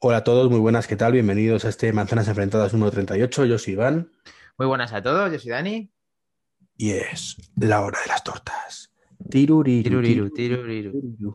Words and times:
Hola 0.00 0.18
a 0.18 0.24
todos, 0.24 0.50
muy 0.50 0.60
buenas, 0.60 0.86
¿qué 0.86 0.96
tal? 0.96 1.12
Bienvenidos 1.12 1.64
a 1.64 1.68
este 1.70 1.92
Manzanas 1.92 2.28
Enfrentadas 2.28 2.72
número 2.72 2.90
38. 2.92 3.44
Yo 3.46 3.58
soy 3.58 3.72
Iván 3.74 4.12
Muy 4.56 4.66
buenas 4.66 4.92
a 4.92 5.02
todos, 5.02 5.32
yo 5.32 5.38
soy 5.38 5.50
Dani. 5.50 5.90
y 6.76 6.90
es 6.92 7.36
la 7.56 7.80
hora 7.82 7.98
de 8.02 8.08
las 8.08 8.22
tortas. 8.22 8.92
Tiruriru, 9.28 9.82
Tiruriru, 9.82 10.30
tiruriru. 10.30 10.92
tiruriru. 10.92 11.34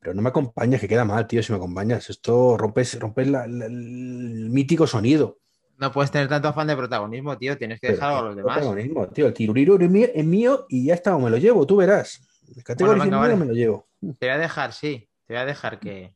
Pero 0.00 0.14
no 0.14 0.22
me 0.22 0.30
acompañas, 0.30 0.80
que 0.80 0.88
queda 0.88 1.04
mal, 1.04 1.26
tío, 1.26 1.42
si 1.42 1.52
me 1.52 1.56
acompañas. 1.58 2.08
Esto 2.10 2.56
rompes, 2.56 2.98
rompes 2.98 3.28
la- 3.28 3.46
la- 3.46 3.66
el 3.66 4.48
mítico 4.50 4.86
sonido. 4.86 5.38
No 5.78 5.92
puedes 5.92 6.10
tener 6.10 6.28
tanto 6.28 6.48
afán 6.48 6.66
de 6.68 6.76
protagonismo, 6.76 7.36
tío. 7.38 7.56
Tienes 7.58 7.78
que 7.80 7.88
Pero 7.88 7.96
dejar 7.96 8.08
algo 8.10 8.20
a 8.20 8.26
los 8.28 8.36
demás. 8.36 8.54
protagonismo, 8.56 9.08
tío, 9.08 9.26
el 9.26 9.34
tiruriru 9.34 9.76
es 9.80 9.90
mío, 9.90 10.08
es 10.12 10.24
mío 10.24 10.66
y 10.68 10.86
ya 10.86 10.94
está, 10.94 11.16
me 11.18 11.28
lo 11.30 11.36
llevo, 11.36 11.66
tú 11.66 11.76
verás. 11.76 12.20
El 12.56 12.64
categoría 12.64 13.04
venga, 13.04 13.04
es 13.04 13.10
mío, 13.10 13.20
vale. 13.20 13.36
me 13.36 13.46
lo 13.46 13.52
llevo. 13.52 13.86
Te 14.18 14.26
voy 14.26 14.34
a 14.34 14.38
dejar, 14.38 14.72
sí. 14.72 15.08
Te 15.26 15.34
voy 15.34 15.42
a 15.42 15.46
dejar 15.46 15.78
que, 15.78 16.14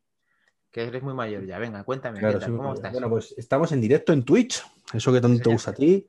que 0.76 0.82
eres 0.84 1.02
muy 1.02 1.14
mayor 1.14 1.46
ya. 1.46 1.58
Venga, 1.58 1.82
cuéntame, 1.84 2.18
Claro, 2.18 2.34
¿qué 2.34 2.40
tal? 2.40 2.50
sí, 2.50 2.56
¿Cómo 2.56 2.62
bueno, 2.68 2.74
estás? 2.74 2.92
Bueno, 2.92 3.08
pues 3.08 3.34
estamos 3.38 3.72
en 3.72 3.80
directo 3.80 4.12
en 4.12 4.24
Twitch, 4.26 4.62
eso 4.92 5.10
que 5.10 5.22
tanto 5.22 5.38
te 5.38 5.44
señor. 5.44 5.54
gusta 5.54 5.70
a 5.70 5.74
ti. 5.74 6.06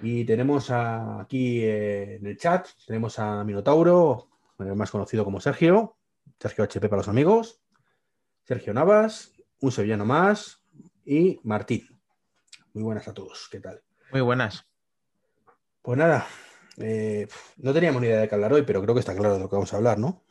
Y 0.00 0.24
tenemos 0.24 0.70
a- 0.70 1.20
aquí 1.22 1.60
eh, 1.64 2.16
en 2.20 2.26
el 2.26 2.36
chat, 2.38 2.68
tenemos 2.86 3.18
a 3.18 3.42
Minotauro, 3.42 4.28
más 4.58 4.92
conocido 4.92 5.24
como 5.24 5.40
Sergio, 5.40 5.96
Sergio 6.38 6.62
HP 6.62 6.88
para 6.88 6.98
los 6.98 7.08
amigos, 7.08 7.62
Sergio 8.44 8.72
Navas, 8.74 9.32
un 9.60 9.72
sevillano 9.72 10.04
más 10.04 10.62
y 11.04 11.40
Martín. 11.42 11.88
Muy 12.74 12.84
buenas 12.84 13.08
a 13.08 13.12
todos, 13.14 13.48
¿qué 13.50 13.58
tal? 13.58 13.82
Muy 14.12 14.20
buenas. 14.20 14.68
Pues 15.82 15.98
nada, 15.98 16.28
eh, 16.76 17.26
no 17.56 17.72
teníamos 17.74 18.00
ni 18.02 18.06
idea 18.06 18.20
de 18.20 18.28
qué 18.28 18.34
hablar 18.36 18.52
hoy, 18.52 18.62
pero 18.62 18.80
creo 18.82 18.94
que 18.94 19.00
está 19.00 19.16
claro 19.16 19.34
de 19.34 19.40
lo 19.40 19.48
que 19.50 19.56
vamos 19.56 19.72
a 19.74 19.78
hablar, 19.78 19.98
¿no? 19.98 20.22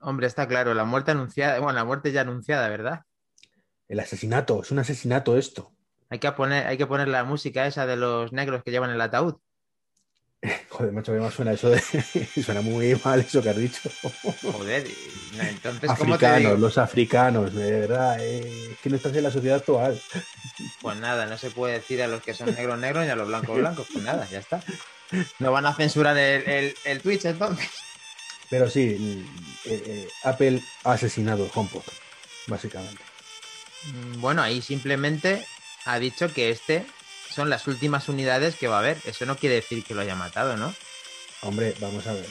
Hombre, 0.00 0.26
está 0.26 0.48
claro, 0.48 0.72
la 0.74 0.84
muerte 0.84 1.10
anunciada, 1.10 1.58
bueno, 1.60 1.74
la 1.78 1.84
muerte 1.84 2.10
ya 2.12 2.22
anunciada, 2.22 2.68
¿verdad? 2.68 3.02
El 3.88 4.00
asesinato, 4.00 4.62
es 4.62 4.70
un 4.70 4.78
asesinato 4.78 5.36
esto. 5.36 5.72
Hay 6.08 6.18
que 6.18 6.32
poner, 6.32 6.66
hay 6.66 6.76
que 6.78 6.86
poner 6.86 7.08
la 7.08 7.24
música 7.24 7.66
esa 7.66 7.86
de 7.86 7.96
los 7.96 8.32
negros 8.32 8.62
que 8.64 8.70
llevan 8.70 8.90
el 8.90 9.00
ataúd. 9.00 9.36
Joder, 10.70 10.92
macho, 10.92 11.12
que 11.12 11.18
más 11.18 11.34
suena 11.34 11.52
eso 11.52 11.68
de... 11.68 11.78
suena 12.44 12.62
muy 12.62 12.98
mal 13.04 13.20
eso 13.20 13.42
que 13.42 13.50
has 13.50 13.56
dicho. 13.56 13.90
Joder, 14.42 14.86
entonces, 15.38 15.90
¿cómo 15.98 16.16
te 16.16 16.26
africanos, 16.26 16.38
digo? 16.38 16.56
los 16.56 16.78
africanos, 16.78 17.54
de 17.54 17.70
verdad, 17.80 18.16
eh, 18.20 18.70
es 18.72 18.78
que 18.78 18.88
no 18.88 18.96
estás 18.96 19.14
en 19.14 19.22
la 19.24 19.30
sociedad 19.30 19.58
actual. 19.58 20.00
Pues 20.82 20.96
nada, 20.98 21.26
no 21.26 21.36
se 21.38 21.50
puede 21.50 21.74
decir 21.74 22.02
a 22.02 22.06
los 22.08 22.22
que 22.22 22.32
son 22.34 22.54
negros 22.54 22.78
negros 22.78 23.06
y 23.06 23.08
a 23.10 23.16
los 23.16 23.28
blancos 23.28 23.56
blancos. 23.58 23.86
Pues 23.92 24.04
nada, 24.04 24.26
ya 24.30 24.38
está. 24.38 24.62
No 25.38 25.52
van 25.52 25.64
a 25.66 25.74
censurar 25.74 26.16
el, 26.18 26.46
el- 26.48 26.74
el 26.84 27.00
Twitch 27.00 27.24
entonces. 27.26 27.70
Pero 28.50 28.68
sí, 28.68 29.24
eh, 29.64 29.82
eh, 29.86 30.08
Apple 30.24 30.60
ha 30.84 30.92
asesinado 30.92 31.44
el 31.44 31.50
HomePod, 31.54 31.82
básicamente. 32.48 33.02
Mm, 33.84 34.20
Bueno, 34.20 34.42
ahí 34.42 34.60
simplemente 34.60 35.44
ha 35.84 35.98
dicho 35.98 36.32
que 36.32 36.50
este 36.50 36.84
son 37.30 37.48
las 37.48 37.68
últimas 37.68 38.08
unidades 38.08 38.56
que 38.56 38.68
va 38.68 38.76
a 38.76 38.80
haber. 38.80 38.98
Eso 39.04 39.24
no 39.24 39.36
quiere 39.36 39.54
decir 39.54 39.84
que 39.84 39.94
lo 39.94 40.02
haya 40.02 40.16
matado, 40.16 40.56
¿no? 40.56 40.74
Hombre, 41.42 41.74
vamos 41.80 42.06
a 42.06 42.12
ver, 42.12 42.26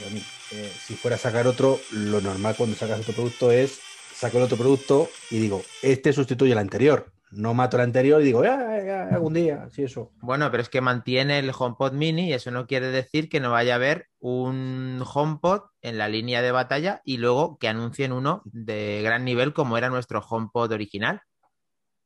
eh, 0.52 0.72
si 0.86 0.96
fuera 0.96 1.16
a 1.16 1.20
sacar 1.20 1.48
otro, 1.48 1.80
lo 1.92 2.22
normal 2.22 2.56
cuando 2.56 2.76
sacas 2.76 3.00
otro 3.00 3.14
producto 3.14 3.52
es 3.52 3.80
saco 4.16 4.38
el 4.38 4.44
otro 4.44 4.58
producto 4.58 5.10
y 5.32 5.40
digo, 5.40 5.64
este 5.82 6.12
sustituye 6.14 6.52
al 6.52 6.60
anterior. 6.60 7.12
No 7.32 7.54
mato 7.54 7.78
el 7.78 7.84
anterior 7.84 8.22
y 8.22 8.26
digo, 8.26 8.44
ya, 8.44 8.84
ya, 8.84 9.04
algún 9.14 9.34
día, 9.34 9.68
sí, 9.72 9.84
eso. 9.84 10.12
Bueno, 10.22 10.50
pero 10.50 10.64
es 10.64 10.70
que 10.70 10.82
mantiene 10.82 11.40
el 11.40 11.52
HomePod 11.58 11.94
Mini 11.94 12.30
y 12.30 12.34
eso 12.34 12.50
no 12.50 12.66
quiere 12.66 12.88
decir 12.88 13.30
que 13.30 13.40
no 13.40 13.52
vaya 13.52 13.74
a 13.74 13.76
haber 13.76 14.08
un 14.20 15.04
HomePod 15.14 15.62
en 15.82 15.98
la 15.98 16.08
línea 16.10 16.42
de 16.42 16.52
batalla 16.52 17.02
y 17.06 17.18
luego 17.18 17.58
que 17.60 17.68
anuncien 17.68 18.12
uno 18.14 18.42
de 18.46 19.02
gran 19.04 19.26
nivel 19.26 19.54
como 19.54 19.78
era 19.78 19.90
nuestro 19.90 20.20
HomePod 20.28 20.72
original. 20.72 21.22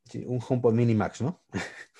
Sí, 0.05 0.23
un 0.27 0.41
HomePod 0.45 0.73
Mini 0.73 0.95
Max, 0.95 1.21
¿no? 1.21 1.41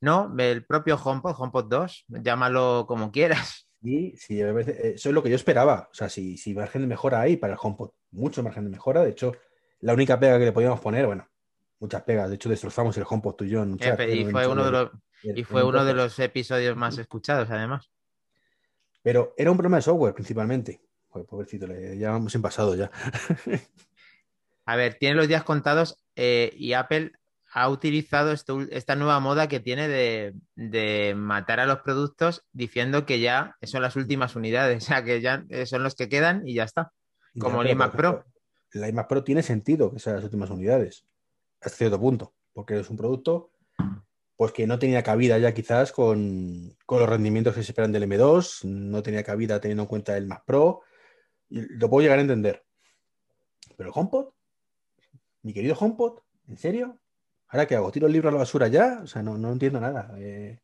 No, 0.00 0.34
el 0.36 0.66
propio 0.66 0.96
HomePod, 1.02 1.34
HomePod 1.38 1.64
2, 1.70 2.04
llámalo 2.08 2.84
como 2.86 3.10
quieras. 3.10 3.70
Sí, 3.82 4.14
veces- 4.42 4.76
eh, 4.78 4.92
eso 4.96 5.08
es 5.08 5.14
lo 5.14 5.22
que 5.22 5.30
yo 5.30 5.36
esperaba. 5.36 5.88
O 5.90 5.94
sea, 5.94 6.10
si, 6.10 6.36
si 6.36 6.52
margen 6.54 6.82
de 6.82 6.88
mejora 6.88 7.20
hay 7.20 7.38
para 7.38 7.54
el 7.54 7.58
HomePod, 7.62 7.90
mucho 8.10 8.42
margen 8.42 8.64
de 8.64 8.70
mejora. 8.70 9.02
De 9.02 9.10
hecho, 9.10 9.32
la 9.80 9.94
única 9.94 10.20
pega 10.20 10.38
que 10.38 10.44
le 10.44 10.52
podíamos 10.52 10.80
poner, 10.80 11.06
bueno, 11.06 11.26
muchas 11.80 12.02
pegas. 12.02 12.28
De 12.28 12.36
hecho, 12.36 12.48
destrozamos 12.48 12.96
el 12.96 13.04
HomePod 13.08 13.34
tú 13.34 13.44
y 13.44 13.50
yo 13.50 13.62
en 13.62 13.72
un 13.72 13.78
chat. 13.78 13.98
Eh, 14.00 14.16
y 14.16 14.24
fue 14.24 14.46
uno 14.46 14.64
de 14.64 14.70
los, 14.70 14.90
y 15.22 15.44
fue 15.44 15.62
un 15.62 15.70
uno 15.70 15.84
de 15.84 15.94
los 15.94 16.18
episodios 16.18 16.76
más 16.76 16.98
escuchados, 16.98 17.50
además. 17.50 17.90
Pero 19.02 19.34
era 19.36 19.50
un 19.50 19.56
problema 19.56 19.76
de 19.76 19.82
software, 19.82 20.14
principalmente. 20.14 20.80
Joder, 21.10 21.26
pobrecito, 21.26 21.66
le 21.66 21.96
ya 21.98 22.10
vamos 22.10 22.34
en 22.34 22.42
pasado 22.42 22.74
ya. 22.74 22.90
A 24.66 24.76
ver, 24.76 24.94
tiene 24.94 25.14
los 25.16 25.28
días 25.28 25.44
contados 25.44 25.98
eh, 26.16 26.52
y 26.56 26.72
Apple 26.72 27.12
ha 27.52 27.68
utilizado 27.68 28.32
esto- 28.32 28.62
esta 28.70 28.96
nueva 28.96 29.20
moda 29.20 29.46
que 29.46 29.60
tiene 29.60 29.86
de, 29.88 30.34
de 30.56 31.14
matar 31.16 31.60
a 31.60 31.66
los 31.66 31.80
productos 31.80 32.44
diciendo 32.52 33.04
que 33.06 33.20
ya 33.20 33.56
son 33.62 33.82
las 33.82 33.94
últimas 33.96 34.34
unidades, 34.36 34.82
o 34.84 34.86
sea, 34.86 35.04
que 35.04 35.20
ya 35.20 35.44
eh, 35.50 35.66
son 35.66 35.82
los 35.82 35.94
que 35.94 36.08
quedan 36.08 36.46
y 36.48 36.54
ya 36.54 36.64
está. 36.64 36.92
Como 37.38 37.60
el 37.62 37.68
Ya, 37.68 37.72
iMac 37.74 37.94
Pro. 37.94 38.24
La 38.72 38.88
iMac 38.88 39.06
Pro 39.08 39.22
tiene 39.22 39.42
sentido 39.42 39.92
que 39.92 39.98
sean 40.00 40.16
las 40.16 40.24
últimas 40.24 40.50
unidades, 40.50 41.04
hasta 41.64 41.78
cierto 41.78 42.00
punto, 42.00 42.34
porque 42.52 42.78
es 42.78 42.90
un 42.90 42.96
producto 42.96 43.50
pues 44.36 44.52
que 44.52 44.66
no 44.66 44.78
tenía 44.78 45.02
cabida 45.02 45.38
ya 45.38 45.54
quizás 45.54 45.92
con, 45.92 46.76
con 46.86 46.98
los 46.98 47.08
rendimientos 47.08 47.54
que 47.54 47.62
se 47.62 47.70
esperan 47.70 47.92
del 47.92 48.08
M2, 48.08 48.64
no 48.64 49.02
tenía 49.02 49.22
cabida 49.22 49.60
teniendo 49.60 49.84
en 49.84 49.88
cuenta 49.88 50.16
el 50.16 50.26
Mac 50.26 50.42
Pro, 50.44 50.82
lo 51.48 51.88
puedo 51.88 52.02
llegar 52.02 52.18
a 52.18 52.22
entender. 52.22 52.64
Pero 53.76 53.90
el 53.90 53.94
HomePod, 53.94 54.30
mi 55.42 55.52
querido 55.52 55.76
HomePod, 55.78 56.20
¿en 56.48 56.58
serio? 56.58 56.98
¿Ahora 57.48 57.66
qué 57.66 57.76
hago? 57.76 57.92
¿Tiro 57.92 58.08
el 58.08 58.12
libro 58.12 58.28
a 58.28 58.32
la 58.32 58.38
basura 58.38 58.66
ya? 58.66 59.00
O 59.02 59.06
sea, 59.06 59.22
no, 59.22 59.38
no 59.38 59.52
entiendo 59.52 59.80
nada. 59.80 60.12
Eh, 60.18 60.60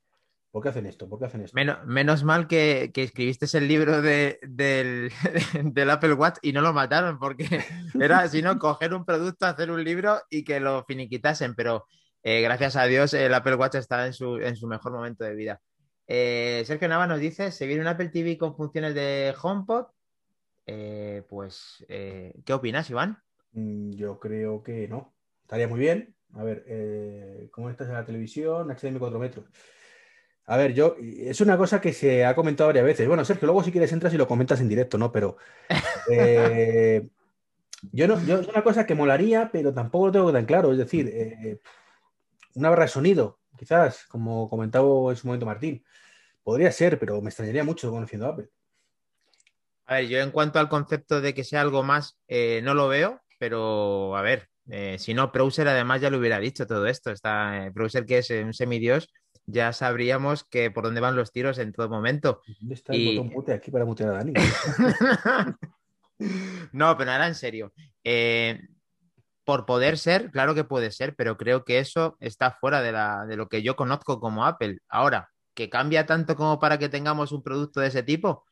¿Por 0.51 0.63
qué 0.63 0.71
hacen 0.71 0.87
esto? 0.87 1.09
¿Por 1.09 1.19
qué 1.21 1.27
hacen 1.27 1.43
esto? 1.43 1.55
Menos, 1.55 1.79
menos 1.87 2.25
mal 2.25 2.49
que, 2.49 2.91
que 2.93 3.05
escribiste 3.05 3.47
el 3.57 3.69
libro 3.69 4.03
de- 4.03 4.39
del, 4.43 5.13
del 5.63 5.91
Apple 5.91 6.15
Watch 6.15 6.39
y 6.43 6.53
no 6.53 6.61
lo 6.61 6.73
mataron, 6.73 7.19
porque 7.21 7.47
era, 8.01 8.27
si 8.29 8.43
no, 8.43 8.59
coger 8.59 8.93
un 8.93 9.05
producto, 9.05 9.47
hacer 9.47 9.71
un 9.71 9.85
libro 9.85 10.21
y 10.29 10.43
que 10.43 10.59
lo 10.59 10.85
finiquitasen, 10.85 11.55
pero 11.55 11.87
eh, 12.25 12.43
gracias 12.43 12.75
a 12.77 12.85
Dios 12.87 13.15
el 13.15 13.33
Apple 13.33 13.55
Watch 13.55 13.77
está 13.77 14.07
en 14.07 14.13
su, 14.13 14.39
en 14.39 14.57
su 14.57 14.67
mejor 14.67 14.93
momento 14.93 15.23
de 15.25 15.35
vida. 15.37 15.61
Eh, 16.09 16.65
Sergio 16.67 16.89
Nava 16.89 17.07
nos 17.07 17.21
dice, 17.21 17.53
¿se 17.53 17.67
viene 17.69 17.83
un 17.83 17.89
Apple 17.89 18.09
TV 18.09 18.37
con 18.37 18.57
funciones 18.57 18.95
de 18.95 19.33
HomePod? 19.41 19.87
Eh, 20.67 21.23
pues, 21.29 21.85
¿qué 21.89 22.53
opinas, 22.53 22.91
Iván? 22.91 23.19
Mm, 23.53 23.93
Yo 23.93 24.19
creo 24.19 24.63
que 24.65 24.89
no. 24.89 25.15
Estaría 25.43 25.69
muy 25.69 25.79
bien. 25.79 26.17
A 26.35 26.43
ver, 26.45 26.65
¿cómo 27.53 27.71
estás 27.71 27.89
en 27.89 27.95
la 27.95 28.05
televisión? 28.05 28.69
HDMI 28.71 28.99
4 28.99 29.19
metros. 29.19 29.47
A 30.51 30.57
ver, 30.57 30.75
yo, 30.75 30.97
es 31.01 31.41
una 31.41 31.57
cosa 31.57 31.81
que 31.81 31.93
se 31.93 32.25
ha 32.25 32.35
comentado 32.35 32.67
varias 32.67 32.85
veces. 32.85 33.07
Bueno, 33.07 33.25
Sergio, 33.25 33.47
luego 33.47 33.63
si 33.63 33.71
quieres 33.71 33.93
entras 33.93 34.13
y 34.15 34.17
lo 34.17 34.27
comentas 34.27 34.61
en 34.61 34.69
directo, 34.69 34.99
¿no? 34.99 35.13
Pero 35.13 35.37
eh, 36.11 37.07
yo 37.93 38.09
no, 38.09 38.21
yo 38.25 38.41
es 38.41 38.49
una 38.49 38.65
cosa 38.65 38.85
que 38.85 38.97
molaría, 38.97 39.51
pero 39.53 39.73
tampoco 39.73 40.07
lo 40.07 40.13
tengo 40.13 40.33
tan 40.33 40.47
claro. 40.47 40.73
Es 40.73 40.79
decir, 40.79 41.09
eh, 41.09 41.61
una 42.55 42.69
barra 42.69 42.83
de 42.83 42.89
sonido, 42.89 43.39
quizás, 43.57 44.07
como 44.07 44.51
comentaba 44.51 44.89
en 45.11 45.17
su 45.17 45.29
momento 45.29 45.47
Martín. 45.47 45.85
Podría 46.43 46.73
ser, 46.73 46.99
pero 46.99 47.23
me 47.23 47.29
extrañaría 47.29 47.63
mucho 47.63 47.89
conociendo 47.93 48.27
a 48.27 48.31
Apple. 48.31 48.49
A 49.87 49.95
ver, 49.95 50.09
yo 50.09 50.19
en 50.19 50.33
cuanto 50.33 50.59
al 50.59 50.69
concepto 50.69 51.21
de 51.21 51.33
que 51.33 51.45
sea 51.45 51.61
algo 51.61 51.85
más, 51.85 52.19
eh, 52.27 52.61
no 52.65 52.75
lo 52.75 52.89
veo, 52.89 53.23
pero 53.39 54.17
a 54.17 54.23
ver, 54.23 54.49
eh, 54.69 54.97
si 54.99 55.15
no, 55.15 55.31
Browser 55.31 55.69
además 55.69 56.01
ya 56.01 56.11
lo 56.11 56.19
hubiera 56.19 56.41
dicho 56.41 56.67
todo 56.67 56.89
esto. 56.89 57.13
Está 57.13 57.67
eh, 57.67 57.71
Browser, 57.71 58.05
que 58.05 58.19
es 58.19 58.31
un 58.31 58.53
semidios, 58.53 59.13
ya 59.51 59.73
sabríamos 59.73 60.45
que 60.45 60.71
por 60.71 60.85
dónde 60.85 61.01
van 61.01 61.17
los 61.17 61.33
tiros 61.33 61.59
en 61.59 61.73
todo 61.73 61.89
momento. 61.89 62.43
¿Dónde 62.61 62.75
está 62.75 62.93
el 62.93 63.01
Y- 63.01 63.17
botón 63.17 63.33
mute 63.35 63.53
aquí 63.53 63.71
para 63.71 63.85
mutear 63.85 64.11
a 64.11 64.13
Dani? 64.19 64.33
no, 66.73 66.97
pero 66.97 67.11
ahora 67.13 67.27
en 67.27 67.35
serio. 67.35 67.73
Eh, 68.05 68.61
por 69.45 69.67
poder 69.67 69.99
ser, 69.99 70.31
claro 70.31 70.55
que 70.55 70.65
puede 70.65 70.91
ser, 70.93 71.17
pero 71.17 71.37
creo 71.37 71.65
que 71.65 71.79
eso 71.79 72.17
está 72.21 72.53
fuera 72.53 72.83
de, 72.83 72.93
la, 72.93 73.25
de 73.27 73.37
lo 73.37 73.49
que 73.49 73.63
yo 73.63 73.75
conozco 73.75 74.21
como 74.21 74.45
Apple. 74.45 74.79
Ahora, 74.89 75.31
que 75.55 75.69
cambia 75.69 76.07
tanto 76.07 76.37
como 76.37 76.59
para 76.61 76.79
que 76.79 76.89
tengamos 76.89 77.33
un 77.33 77.43
producto 77.43 77.81
de 77.81 77.89
ese 77.89 78.03
tipo, 78.03 78.45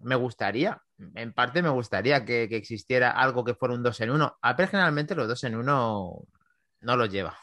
me 0.00 0.14
gustaría. 0.16 0.82
En 1.14 1.32
parte 1.32 1.62
me 1.62 1.70
gustaría 1.70 2.24
que, 2.24 2.48
que 2.48 2.56
existiera 2.56 3.10
algo 3.12 3.44
que 3.44 3.54
fuera 3.54 3.74
un 3.74 3.82
2 3.82 4.00
en 4.02 4.10
1. 4.10 4.38
Apple 4.42 4.66
generalmente 4.66 5.14
los 5.14 5.26
2 5.28 5.44
en 5.44 5.56
1 5.56 6.22
no 6.80 6.96
los 6.96 7.10
lleva. 7.10 7.38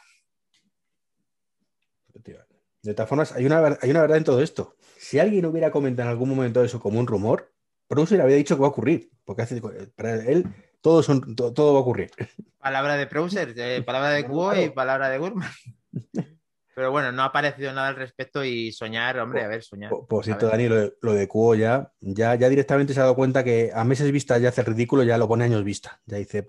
De 2.82 2.94
todas 2.94 3.08
formas, 3.08 3.32
hay 3.32 3.46
una, 3.46 3.78
hay 3.80 3.90
una 3.90 4.00
verdad 4.00 4.18
en 4.18 4.24
todo 4.24 4.42
esto. 4.42 4.76
Si 4.98 5.18
alguien 5.18 5.46
hubiera 5.46 5.70
comentado 5.70 6.08
en 6.08 6.12
algún 6.12 6.28
momento 6.28 6.64
eso 6.64 6.80
como 6.80 6.98
un 6.98 7.06
rumor, 7.06 7.52
Browser 7.88 8.20
había 8.20 8.36
dicho 8.36 8.56
que 8.56 8.62
va 8.62 8.68
a 8.68 8.70
ocurrir. 8.70 9.10
Porque 9.24 9.42
hace, 9.42 9.60
para 9.94 10.14
él 10.14 10.46
todo, 10.80 11.02
son, 11.02 11.36
todo, 11.36 11.52
todo 11.52 11.72
va 11.74 11.78
a 11.78 11.82
ocurrir. 11.82 12.10
Palabra 12.58 12.96
de 12.96 13.06
Browser, 13.06 13.54
eh, 13.56 13.82
palabra 13.82 14.10
de 14.10 14.24
Cuo 14.26 14.54
y 14.54 14.70
palabra 14.70 15.08
de 15.08 15.18
Gurman. 15.18 15.50
Pero 16.74 16.90
bueno, 16.90 17.12
no 17.12 17.22
ha 17.22 17.26
aparecido 17.26 17.70
nada 17.72 17.88
al 17.88 17.96
respecto 17.96 18.42
y 18.42 18.72
soñar, 18.72 19.18
hombre, 19.18 19.44
a 19.44 19.48
ver, 19.48 19.62
soñar. 19.62 19.92
Por, 20.08 20.24
cierto, 20.24 20.48
Dani, 20.48 20.68
lo, 20.68 21.12
de 21.12 21.28
Cuo 21.28 21.54
ya, 21.54 21.92
ya, 22.00 22.34
ya 22.34 22.48
directamente 22.48 22.94
se 22.94 23.00
ha 23.00 23.02
dado 23.02 23.14
cuenta 23.14 23.44
que 23.44 23.70
a 23.74 23.84
meses 23.84 24.10
vista 24.10 24.38
ya 24.38 24.48
hace 24.48 24.62
ridículo, 24.62 25.02
ya 25.02 25.18
lo 25.18 25.28
pone 25.28 25.44
años 25.44 25.62
vista. 25.64 26.00
Ya 26.06 26.16
dice, 26.16 26.42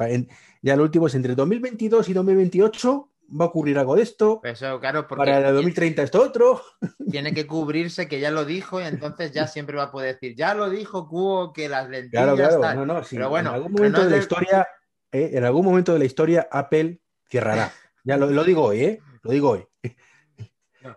ya 0.62 0.76
lo 0.78 0.84
último 0.84 1.08
es 1.08 1.16
entre 1.16 1.36
2022 1.36 2.08
y 2.08 2.14
2028 2.14 3.13
va 3.30 3.46
a 3.46 3.48
ocurrir 3.48 3.78
algo 3.78 3.96
de 3.96 4.04
esto. 4.04 4.42
Eso, 4.44 4.80
claro, 4.80 5.08
porque 5.08 5.26
para 5.26 5.50
el 5.50 5.56
2030 5.56 6.04
esto 6.04 6.22
otro. 6.22 6.62
Tiene 7.12 7.34
que 7.34 7.48
cubrirse 7.48 8.08
que 8.08 8.20
ya 8.20 8.32
lo 8.32 8.46
dijo 8.46 8.82
y 8.82 8.86
entonces 8.86 9.32
ya 9.32 9.48
siempre 9.48 9.78
va 9.78 9.84
a 9.84 9.92
poder 9.92 10.14
decir, 10.16 10.36
ya 10.36 10.54
lo 10.54 10.70
dijo 10.70 11.08
Cuo 11.08 11.54
que 11.54 11.70
las 11.70 11.90
lentillas. 11.90 12.36
Claro, 12.36 12.60
claro, 12.60 12.86
no, 12.86 12.94
no, 12.94 13.04
sí. 13.04 13.16
Pero 13.16 13.30
bueno, 13.30 13.50
en 13.50 13.56
algún 13.56 13.72
momento 13.72 14.04
de 14.04 14.10
la 14.10 14.18
historia, 14.18 14.68
eh, 15.12 15.32
en 15.34 15.44
algún 15.44 15.66
momento 15.66 15.94
de 15.94 16.00
la 16.00 16.06
historia, 16.06 16.48
Apple 16.52 17.00
cerrará. 17.30 17.72
Ya 18.04 18.18
lo, 18.18 18.28
lo 18.28 18.44
digo 18.44 18.64
hoy, 18.64 18.82
¿eh? 18.82 19.00
Lo 19.22 19.32
digo 19.32 19.52
hoy. 19.52 19.66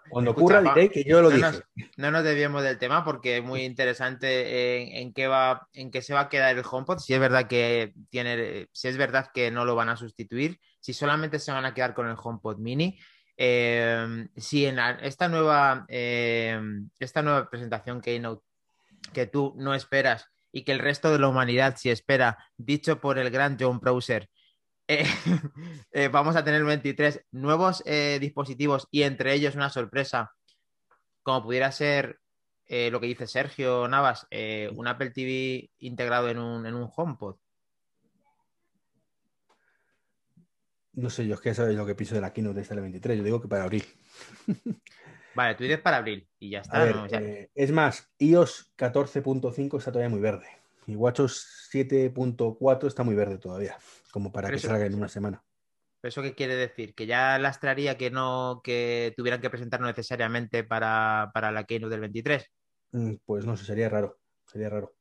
Cuando 0.09 0.33
ocurra 0.33 0.61
diré 0.61 0.91
que 0.91 1.05
yo 1.05 1.23
lo 1.23 1.31
no 1.31 1.37
dije. 1.37 1.51
Nos, 1.51 1.63
no 1.97 2.11
nos 2.11 2.25
desviemos 2.25 2.63
del 2.63 2.79
tema 2.79 3.05
porque 3.05 3.39
es 3.39 3.45
muy 3.45 3.63
interesante 3.63 5.01
en, 5.01 5.13
qué 5.13 5.27
va, 5.27 5.69
en 5.73 5.91
qué 5.91 6.03
se 6.03 6.15
va 6.15 6.21
a 6.21 6.29
quedar 6.29 6.57
el 6.57 6.65
HomePod. 6.69 6.99
Si 6.99 7.15
es 7.15 7.21
verdad 7.21 7.47
que 7.47 7.95
tiene, 8.11 8.69
si 8.73 8.89
es 8.89 8.97
verdad 8.97 9.31
que 9.33 9.51
no 9.51 9.65
lo 9.65 9.75
van 9.75 9.89
a 9.89 9.97
sustituir, 9.97 10.61
si 10.81 10.93
solamente 10.93 11.39
se 11.39 11.53
van 11.53 11.65
a 11.65 11.75
quedar 11.75 11.95
con 11.95 12.09
el 12.09 12.17
HomePod 12.21 12.59
Mini. 12.59 12.99
Eh, 13.39 14.29
si 14.37 14.65
en 14.65 14.79
esta 14.79 15.29
nueva 15.29 15.85
eh, 15.89 16.59
esta 16.99 17.21
nueva 17.21 17.51
presentación 17.51 18.01
Keynote 18.01 18.43
que 19.13 19.27
tú 19.27 19.55
no 19.59 19.75
esperas 19.75 20.31
y 20.53 20.65
que 20.65 20.73
el 20.73 20.79
resto 20.79 21.13
de 21.13 21.19
la 21.19 21.29
humanidad 21.29 21.77
sí 21.77 21.91
espera, 21.91 22.39
dicho 22.57 22.99
por 22.99 23.19
el 23.19 23.31
gran 23.31 23.59
John 23.61 23.79
Browser, 23.79 24.31
eh, 24.89 25.05
eh, 25.93 26.09
vamos 26.09 26.37
a 26.37 26.45
tener 26.45 26.65
23 26.65 27.27
nuevos 27.33 27.83
eh, 27.87 28.19
dispositivos 28.21 28.89
y 28.91 29.03
entre 29.03 29.35
ellos 29.35 29.55
una 29.55 29.71
sorpresa, 29.71 30.33
como 31.23 31.43
pudiera 31.43 31.73
ser 31.73 32.21
lo 32.69 33.01
que 33.01 33.07
dice 33.07 33.29
Sergio 33.29 33.87
Navas, 33.87 34.27
un 34.75 34.89
Apple 34.89 35.13
TV 35.13 35.71
integrado 35.79 36.29
en 36.29 36.41
un, 36.41 36.67
en 36.67 36.75
un 36.75 36.91
HomePod. 36.93 37.37
No 40.95 41.09
sé, 41.09 41.29
yo 41.29 41.35
es 41.35 41.41
que 41.41 41.55
sabes 41.55 41.77
lo 41.77 41.87
que 41.87 41.95
pienso 41.95 42.17
de 42.17 42.23
la 42.23 42.33
keynote 42.33 42.57
de 42.57 42.63
este 42.63 42.75
23, 42.75 43.19
yo 43.19 43.23
digo 43.23 43.41
que 43.41 43.47
para 43.47 43.63
abril. 43.63 43.85
Vale, 45.37 45.55
tú 45.55 45.63
dices 45.65 45.79
para 45.81 45.99
abril 45.99 46.27
y 46.39 46.51
ya 46.51 46.61
está. 46.61 46.89
Eh, 47.21 47.51
es 47.55 47.71
más, 47.71 48.11
iOS 48.19 48.73
14.5 48.77 49.79
está 49.79 49.93
todavía 49.93 50.09
muy 50.09 50.21
verde. 50.21 50.47
Y 50.87 50.97
WatchOS 50.97 51.69
7.4 51.73 52.87
está 52.87 53.03
muy 53.03 53.15
verde 53.15 53.39
todavía, 53.39 53.77
como 54.13 54.33
para 54.33 54.49
Pero 54.49 54.55
que 54.57 54.59
eso- 54.59 54.69
salga 54.69 54.87
en 54.87 54.95
una 54.95 55.09
semana. 55.09 55.43
¿Eso 56.03 56.23
qué 56.23 56.35
quiere 56.35 56.55
decir? 56.55 56.95
¿Que 56.95 57.07
ya 57.07 57.37
lastraría 57.39 57.99
que 57.99 58.11
no 58.13 58.61
que 58.63 59.13
tuvieran 59.17 59.41
que 59.41 59.51
presentarlo 59.51 59.87
necesariamente 59.89 60.63
para, 60.63 61.31
para 61.35 61.51
la 61.51 61.65
Keynote 61.65 61.91
del 61.91 62.01
23? 62.01 62.49
Mm, 62.93 63.15
Pues 63.25 63.45
no 63.45 63.57
sé, 63.57 63.65
sería 63.65 63.89
raro. 63.89 64.19
Sería 64.47 64.69
raro. 64.71 64.95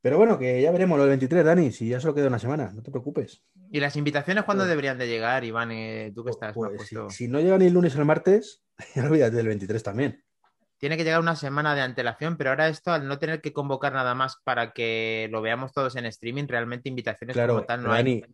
Pero 0.00 0.18
bueno, 0.18 0.38
que 0.38 0.60
ya 0.62 0.70
veremos 0.70 0.96
lo 0.98 1.04
del 1.04 1.10
23, 1.10 1.44
Dani. 1.44 1.72
Si 1.72 1.88
ya 1.88 2.00
solo 2.00 2.14
queda 2.14 2.28
una 2.28 2.38
semana, 2.38 2.70
no 2.72 2.82
te 2.82 2.90
preocupes. 2.92 3.42
¿Y 3.70 3.80
las 3.80 3.96
invitaciones 3.96 4.44
cuándo 4.44 4.62
Pues- 4.62 4.70
deberían 4.70 4.98
de 4.98 5.08
llegar, 5.08 5.42
Iván? 5.44 5.72
Eh, 5.72 6.12
tú 6.14 6.24
que 6.24 6.30
estás 6.30 6.56
más 6.56 6.70
Pues 6.76 6.88
si, 6.88 6.96
si 7.10 7.28
no 7.28 7.40
llega 7.40 7.58
ni 7.58 7.66
el 7.66 7.72
lunes 7.72 7.96
o 7.96 7.98
el 7.98 8.04
martes, 8.04 8.61
ya 8.94 9.04
olvídate 9.04 9.36
del 9.36 9.48
23 9.48 9.82
también. 9.82 10.24
Tiene 10.78 10.96
que 10.96 11.04
llegar 11.04 11.20
una 11.20 11.36
semana 11.36 11.76
de 11.76 11.80
antelación, 11.80 12.36
pero 12.36 12.50
ahora 12.50 12.66
esto, 12.66 12.90
al 12.90 13.06
no 13.06 13.18
tener 13.18 13.40
que 13.40 13.52
convocar 13.52 13.92
nada 13.92 14.16
más 14.16 14.38
para 14.42 14.72
que 14.72 15.28
lo 15.30 15.40
veamos 15.40 15.72
todos 15.72 15.94
en 15.94 16.06
streaming, 16.06 16.48
realmente 16.48 16.88
invitaciones 16.88 17.34
Claro, 17.34 17.54
como 17.54 17.66
tal 17.66 17.84
no 17.84 17.92
hay. 17.92 18.24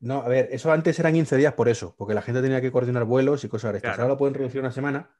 No, 0.00 0.20
a 0.20 0.28
ver, 0.28 0.48
eso 0.52 0.70
antes 0.70 0.98
eran 0.98 1.14
15 1.14 1.36
días 1.36 1.54
por 1.54 1.68
eso, 1.68 1.94
porque 1.96 2.14
la 2.14 2.22
gente 2.22 2.42
tenía 2.42 2.60
que 2.60 2.70
coordinar 2.70 3.04
vuelos 3.04 3.42
y 3.44 3.48
cosas 3.48 3.72
de 3.72 3.78
estas. 3.78 3.92
Claro. 3.92 4.02
Ahora 4.02 4.14
lo 4.14 4.18
pueden 4.18 4.34
reducir 4.34 4.58
a 4.58 4.64
una 4.64 4.72
semana. 4.72 5.10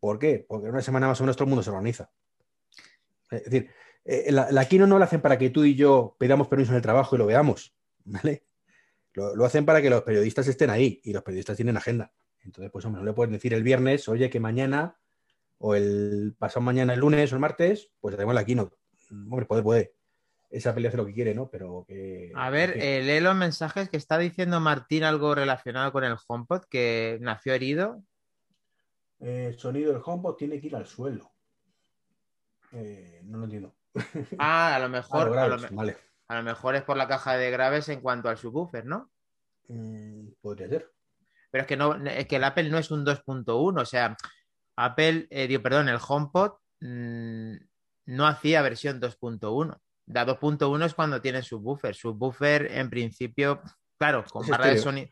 ¿Por 0.00 0.18
qué? 0.18 0.44
Porque 0.48 0.66
en 0.66 0.72
una 0.72 0.82
semana 0.82 1.08
más 1.08 1.20
o 1.20 1.24
menos 1.24 1.36
todo 1.36 1.44
el 1.44 1.50
mundo 1.50 1.62
se 1.62 1.70
organiza. 1.70 2.10
Es 3.30 3.44
decir, 3.44 3.70
eh, 4.04 4.30
la, 4.32 4.50
la 4.50 4.64
Kino 4.66 4.86
no 4.86 4.98
la 4.98 5.06
hacen 5.06 5.20
para 5.20 5.36
que 5.36 5.50
tú 5.50 5.64
y 5.64 5.74
yo 5.74 6.16
pidamos 6.18 6.48
permiso 6.48 6.70
en 6.70 6.76
el 6.76 6.82
trabajo 6.82 7.16
y 7.16 7.18
lo 7.18 7.26
veamos, 7.26 7.74
¿vale? 8.04 8.44
Lo, 9.14 9.36
lo 9.36 9.44
hacen 9.44 9.66
para 9.66 9.82
que 9.82 9.90
los 9.90 10.02
periodistas 10.02 10.46
estén 10.48 10.70
ahí 10.70 11.00
y 11.04 11.12
los 11.12 11.22
periodistas 11.22 11.56
tienen 11.56 11.76
agenda. 11.76 12.12
Entonces, 12.44 12.70
pues 12.72 12.84
hombre, 12.84 13.00
no 13.02 13.06
le 13.06 13.12
pueden 13.12 13.32
decir 13.32 13.54
el 13.54 13.62
viernes, 13.62 14.08
oye, 14.08 14.28
que 14.30 14.40
mañana 14.40 14.96
o 15.58 15.74
el 15.74 16.34
pasado 16.38 16.60
mañana, 16.62 16.94
el 16.94 17.00
lunes 17.00 17.32
o 17.32 17.36
el 17.36 17.40
martes, 17.40 17.90
pues 18.00 18.14
hacemos 18.14 18.34
la 18.34 18.44
Kino. 18.44 18.72
Hombre, 19.10 19.46
puede, 19.46 19.62
puede. 19.62 19.94
Esa 20.50 20.74
pelea 20.74 20.88
hace 20.88 20.96
lo 20.98 21.06
que 21.06 21.14
quiere, 21.14 21.34
¿no? 21.34 21.48
Pero 21.48 21.84
que... 21.86 22.32
A 22.34 22.50
ver, 22.50 22.76
eh, 22.76 23.02
lee 23.02 23.20
los 23.20 23.34
mensajes 23.36 23.88
que 23.88 23.96
está 23.96 24.18
diciendo 24.18 24.60
Martín 24.60 25.04
algo 25.04 25.34
relacionado 25.34 25.92
con 25.92 26.04
el 26.04 26.16
HomePod, 26.26 26.64
que 26.64 27.18
nació 27.20 27.54
herido. 27.54 28.02
Eh, 29.20 29.46
el 29.50 29.58
sonido 29.58 29.92
del 29.92 30.02
HomePod 30.04 30.34
tiene 30.36 30.60
que 30.60 30.66
ir 30.66 30.76
al 30.76 30.86
suelo. 30.86 31.30
Eh, 32.72 33.20
no 33.24 33.38
lo 33.38 33.44
entiendo. 33.44 33.74
Ah, 34.38 34.74
a 34.74 34.78
lo 34.78 34.86
Ah, 34.86 34.88
mejor, 34.88 35.38
a, 35.38 35.46
lo, 35.48 35.56
Vale. 35.70 35.96
a 36.28 36.36
lo 36.36 36.42
mejor 36.42 36.74
es 36.74 36.82
por 36.82 36.96
la 36.96 37.06
caja 37.08 37.36
de 37.36 37.50
graves 37.50 37.88
en 37.88 38.00
cuanto 38.00 38.28
al 38.28 38.36
subwoofer, 38.36 38.84
¿no? 38.84 39.10
Mm, 39.68 40.28
podría 40.40 40.68
ser. 40.68 40.90
Pero 41.52 41.62
es 41.62 41.68
que 41.68 41.76
no, 41.76 41.94
es 42.06 42.26
que 42.26 42.36
el 42.36 42.44
Apple 42.44 42.70
no 42.70 42.78
es 42.78 42.90
un 42.90 43.04
2.1, 43.04 43.80
o 43.80 43.84
sea, 43.84 44.16
Apple, 44.74 45.26
eh, 45.30 45.46
digo, 45.46 45.62
perdón, 45.62 45.90
el 45.90 45.98
HomePod 46.00 46.52
mm, 46.80 47.52
no 48.06 48.26
hacía 48.26 48.62
versión 48.62 49.00
2.1. 49.00 49.78
La 50.06 50.26
2.1 50.26 50.86
es 50.86 50.94
cuando 50.94 51.20
tiene 51.20 51.42
subwoofer. 51.42 51.94
Subwoofer, 51.94 52.72
en 52.72 52.88
principio, 52.88 53.60
claro, 53.98 54.24
con 54.24 54.48
barra 54.48 54.68
de 54.68 54.78
sonido. 54.78 55.10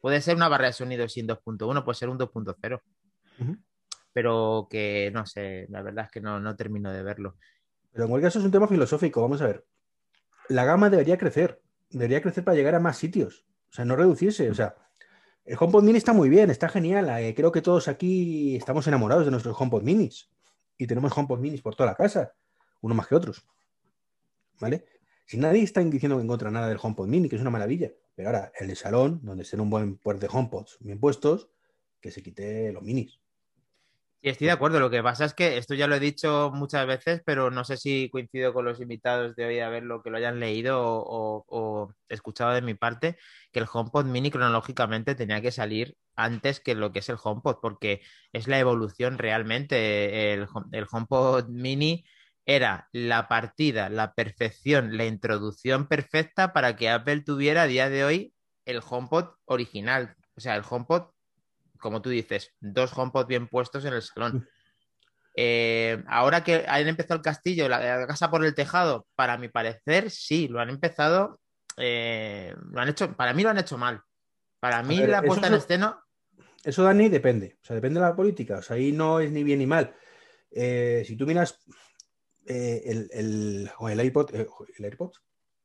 Puede 0.00 0.20
ser 0.20 0.36
una 0.36 0.48
barra 0.48 0.66
de 0.66 0.74
sonido 0.74 1.08
sin 1.08 1.26
2.1, 1.26 1.82
puede 1.84 1.98
ser 1.98 2.10
un 2.10 2.18
2.0. 2.18 2.82
Ujú. 3.40 3.56
Pero 4.12 4.68
que 4.70 5.10
no 5.12 5.24
sé, 5.24 5.66
la 5.70 5.80
verdad 5.80 6.04
es 6.04 6.10
que 6.10 6.20
no, 6.20 6.38
no 6.38 6.54
termino 6.54 6.92
de 6.92 7.02
verlo. 7.02 7.36
Pero 7.92 8.04
en 8.04 8.10
cualquier 8.10 8.28
caso 8.28 8.40
es 8.40 8.44
un 8.44 8.50
tema 8.50 8.68
filosófico. 8.68 9.22
Vamos 9.22 9.40
a 9.40 9.46
ver. 9.46 9.64
La 10.50 10.66
gama 10.66 10.90
debería 10.90 11.16
crecer. 11.16 11.62
Debería 11.88 12.20
crecer 12.20 12.44
para 12.44 12.56
llegar 12.56 12.74
a 12.74 12.80
más 12.80 12.98
sitios. 12.98 13.46
O 13.70 13.72
sea, 13.72 13.84
no 13.86 13.96
reducirse. 13.96 14.50
O 14.50 14.54
sea, 14.54 14.76
el 15.48 15.56
HomePod 15.58 15.82
Mini 15.82 15.96
está 15.96 16.12
muy 16.12 16.28
bien, 16.28 16.50
está 16.50 16.68
genial. 16.68 17.08
Eh, 17.20 17.34
creo 17.34 17.50
que 17.50 17.62
todos 17.62 17.88
aquí 17.88 18.56
estamos 18.56 18.86
enamorados 18.86 19.24
de 19.24 19.30
nuestros 19.30 19.58
HomePod 19.58 19.82
Minis. 19.82 20.28
Y 20.76 20.86
tenemos 20.86 21.16
HomePod 21.16 21.38
Minis 21.38 21.62
por 21.62 21.74
toda 21.74 21.88
la 21.88 21.96
casa. 21.96 22.34
Uno 22.82 22.94
más 22.94 23.06
que 23.06 23.14
otros. 23.14 23.46
¿Vale? 24.60 24.84
Si 25.24 25.38
nadie 25.38 25.62
está 25.62 25.80
diciendo 25.80 26.16
que 26.16 26.22
en 26.22 26.28
contra 26.28 26.50
nada 26.50 26.68
del 26.68 26.78
HomePod 26.80 27.08
Mini, 27.08 27.30
que 27.30 27.36
es 27.36 27.40
una 27.40 27.50
maravilla. 27.50 27.90
Pero 28.14 28.28
ahora, 28.28 28.52
el 28.60 28.68
de 28.68 28.76
salón, 28.76 29.20
donde 29.22 29.44
estén 29.44 29.60
un 29.60 29.70
buen 29.70 29.96
puerto 29.96 30.26
de 30.26 30.28
HomePods 30.30 30.78
bien 30.80 31.00
puestos, 31.00 31.48
que 32.02 32.10
se 32.10 32.22
quite 32.22 32.70
los 32.70 32.82
minis. 32.82 33.18
Y 34.20 34.30
estoy 34.30 34.46
de 34.48 34.52
acuerdo, 34.52 34.80
lo 34.80 34.90
que 34.90 35.00
pasa 35.02 35.24
es 35.24 35.32
que 35.32 35.58
esto 35.58 35.74
ya 35.74 35.86
lo 35.86 35.94
he 35.94 36.00
dicho 36.00 36.50
muchas 36.52 36.84
veces, 36.88 37.22
pero 37.24 37.52
no 37.52 37.64
sé 37.64 37.76
si 37.76 38.10
coincido 38.10 38.52
con 38.52 38.64
los 38.64 38.80
invitados 38.80 39.36
de 39.36 39.46
hoy 39.46 39.60
a 39.60 39.68
ver 39.68 39.84
lo 39.84 40.02
que 40.02 40.10
lo 40.10 40.16
hayan 40.16 40.40
leído 40.40 40.76
o, 40.82 41.94
escuchado 42.08 42.52
de 42.52 42.62
mi 42.62 42.74
parte, 42.74 43.16
que 43.52 43.60
el 43.60 43.66
HomePod 43.72 44.06
mini 44.06 44.30
cronológicamente 44.32 45.14
tenía 45.14 45.40
que 45.40 45.52
salir 45.52 45.96
antes 46.16 46.58
que 46.58 46.74
lo 46.74 46.90
que 46.92 46.98
es 46.98 47.08
el 47.08 47.18
HomePod, 47.22 47.58
porque 47.62 48.02
es 48.32 48.48
la 48.48 48.58
evolución 48.58 49.18
realmente. 49.18 50.32
El, 50.34 50.48
el 50.72 50.86
HomePod 50.90 51.48
mini 51.48 52.04
era 52.44 52.88
la 52.92 53.28
partida, 53.28 53.88
la 53.88 54.14
perfección, 54.14 54.96
la 54.96 55.04
introducción 55.06 55.86
perfecta 55.86 56.52
para 56.52 56.76
que 56.76 56.90
Apple 56.90 57.22
tuviera 57.22 57.62
a 57.62 57.66
día 57.66 57.88
de 57.88 58.04
hoy 58.04 58.34
el 58.64 58.80
HomePod 58.88 59.36
original. 59.44 60.16
O 60.36 60.40
sea, 60.40 60.56
el 60.56 60.64
HomePod 60.68 61.10
como 61.78 62.02
tú 62.02 62.10
dices, 62.10 62.52
dos 62.60 62.96
HomePod 62.96 63.26
bien 63.26 63.48
puestos 63.48 63.84
en 63.84 63.94
el 63.94 64.02
salón. 64.02 64.48
Eh, 65.36 66.02
ahora 66.08 66.42
que 66.42 66.64
han 66.66 66.88
empezado 66.88 67.16
el 67.16 67.22
castillo, 67.22 67.68
la, 67.68 67.98
la 67.98 68.06
casa 68.06 68.30
por 68.30 68.44
el 68.44 68.54
tejado, 68.54 69.06
para 69.14 69.38
mi 69.38 69.48
parecer, 69.48 70.10
sí, 70.10 70.48
lo 70.48 70.60
han 70.60 70.68
empezado, 70.68 71.40
eh, 71.76 72.54
lo 72.72 72.80
han 72.80 72.88
hecho, 72.88 73.16
para 73.16 73.32
mí 73.32 73.42
lo 73.42 73.50
han 73.50 73.58
hecho 73.58 73.78
mal. 73.78 74.02
Para 74.60 74.82
mí 74.82 74.98
ver, 74.98 75.10
la 75.10 75.22
puesta 75.22 75.46
es 75.46 75.52
en 75.52 75.58
escena, 75.58 76.02
Eso, 76.64 76.82
Dani, 76.82 77.08
depende. 77.08 77.56
O 77.62 77.64
sea, 77.64 77.76
depende 77.76 78.00
de 78.00 78.06
la 78.06 78.16
política. 78.16 78.58
O 78.58 78.62
sea, 78.62 78.76
ahí 78.76 78.90
no 78.90 79.20
es 79.20 79.30
ni 79.30 79.44
bien 79.44 79.60
ni 79.60 79.66
mal. 79.66 79.94
Eh, 80.50 81.04
si 81.06 81.16
tú 81.16 81.26
miras 81.26 81.60
el, 82.46 83.08
el, 83.12 83.70
o 83.78 83.88
el 83.88 84.04
iPod, 84.04 84.34
el 84.34 84.84
AirPod, 84.84 85.12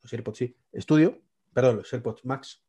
los 0.02 0.14
AirPods, 0.14 0.38
sí, 0.38 0.56
Estudio, 0.72 1.22
perdón, 1.54 1.78
los 1.78 1.92
AirPods 1.92 2.26
Max, 2.26 2.63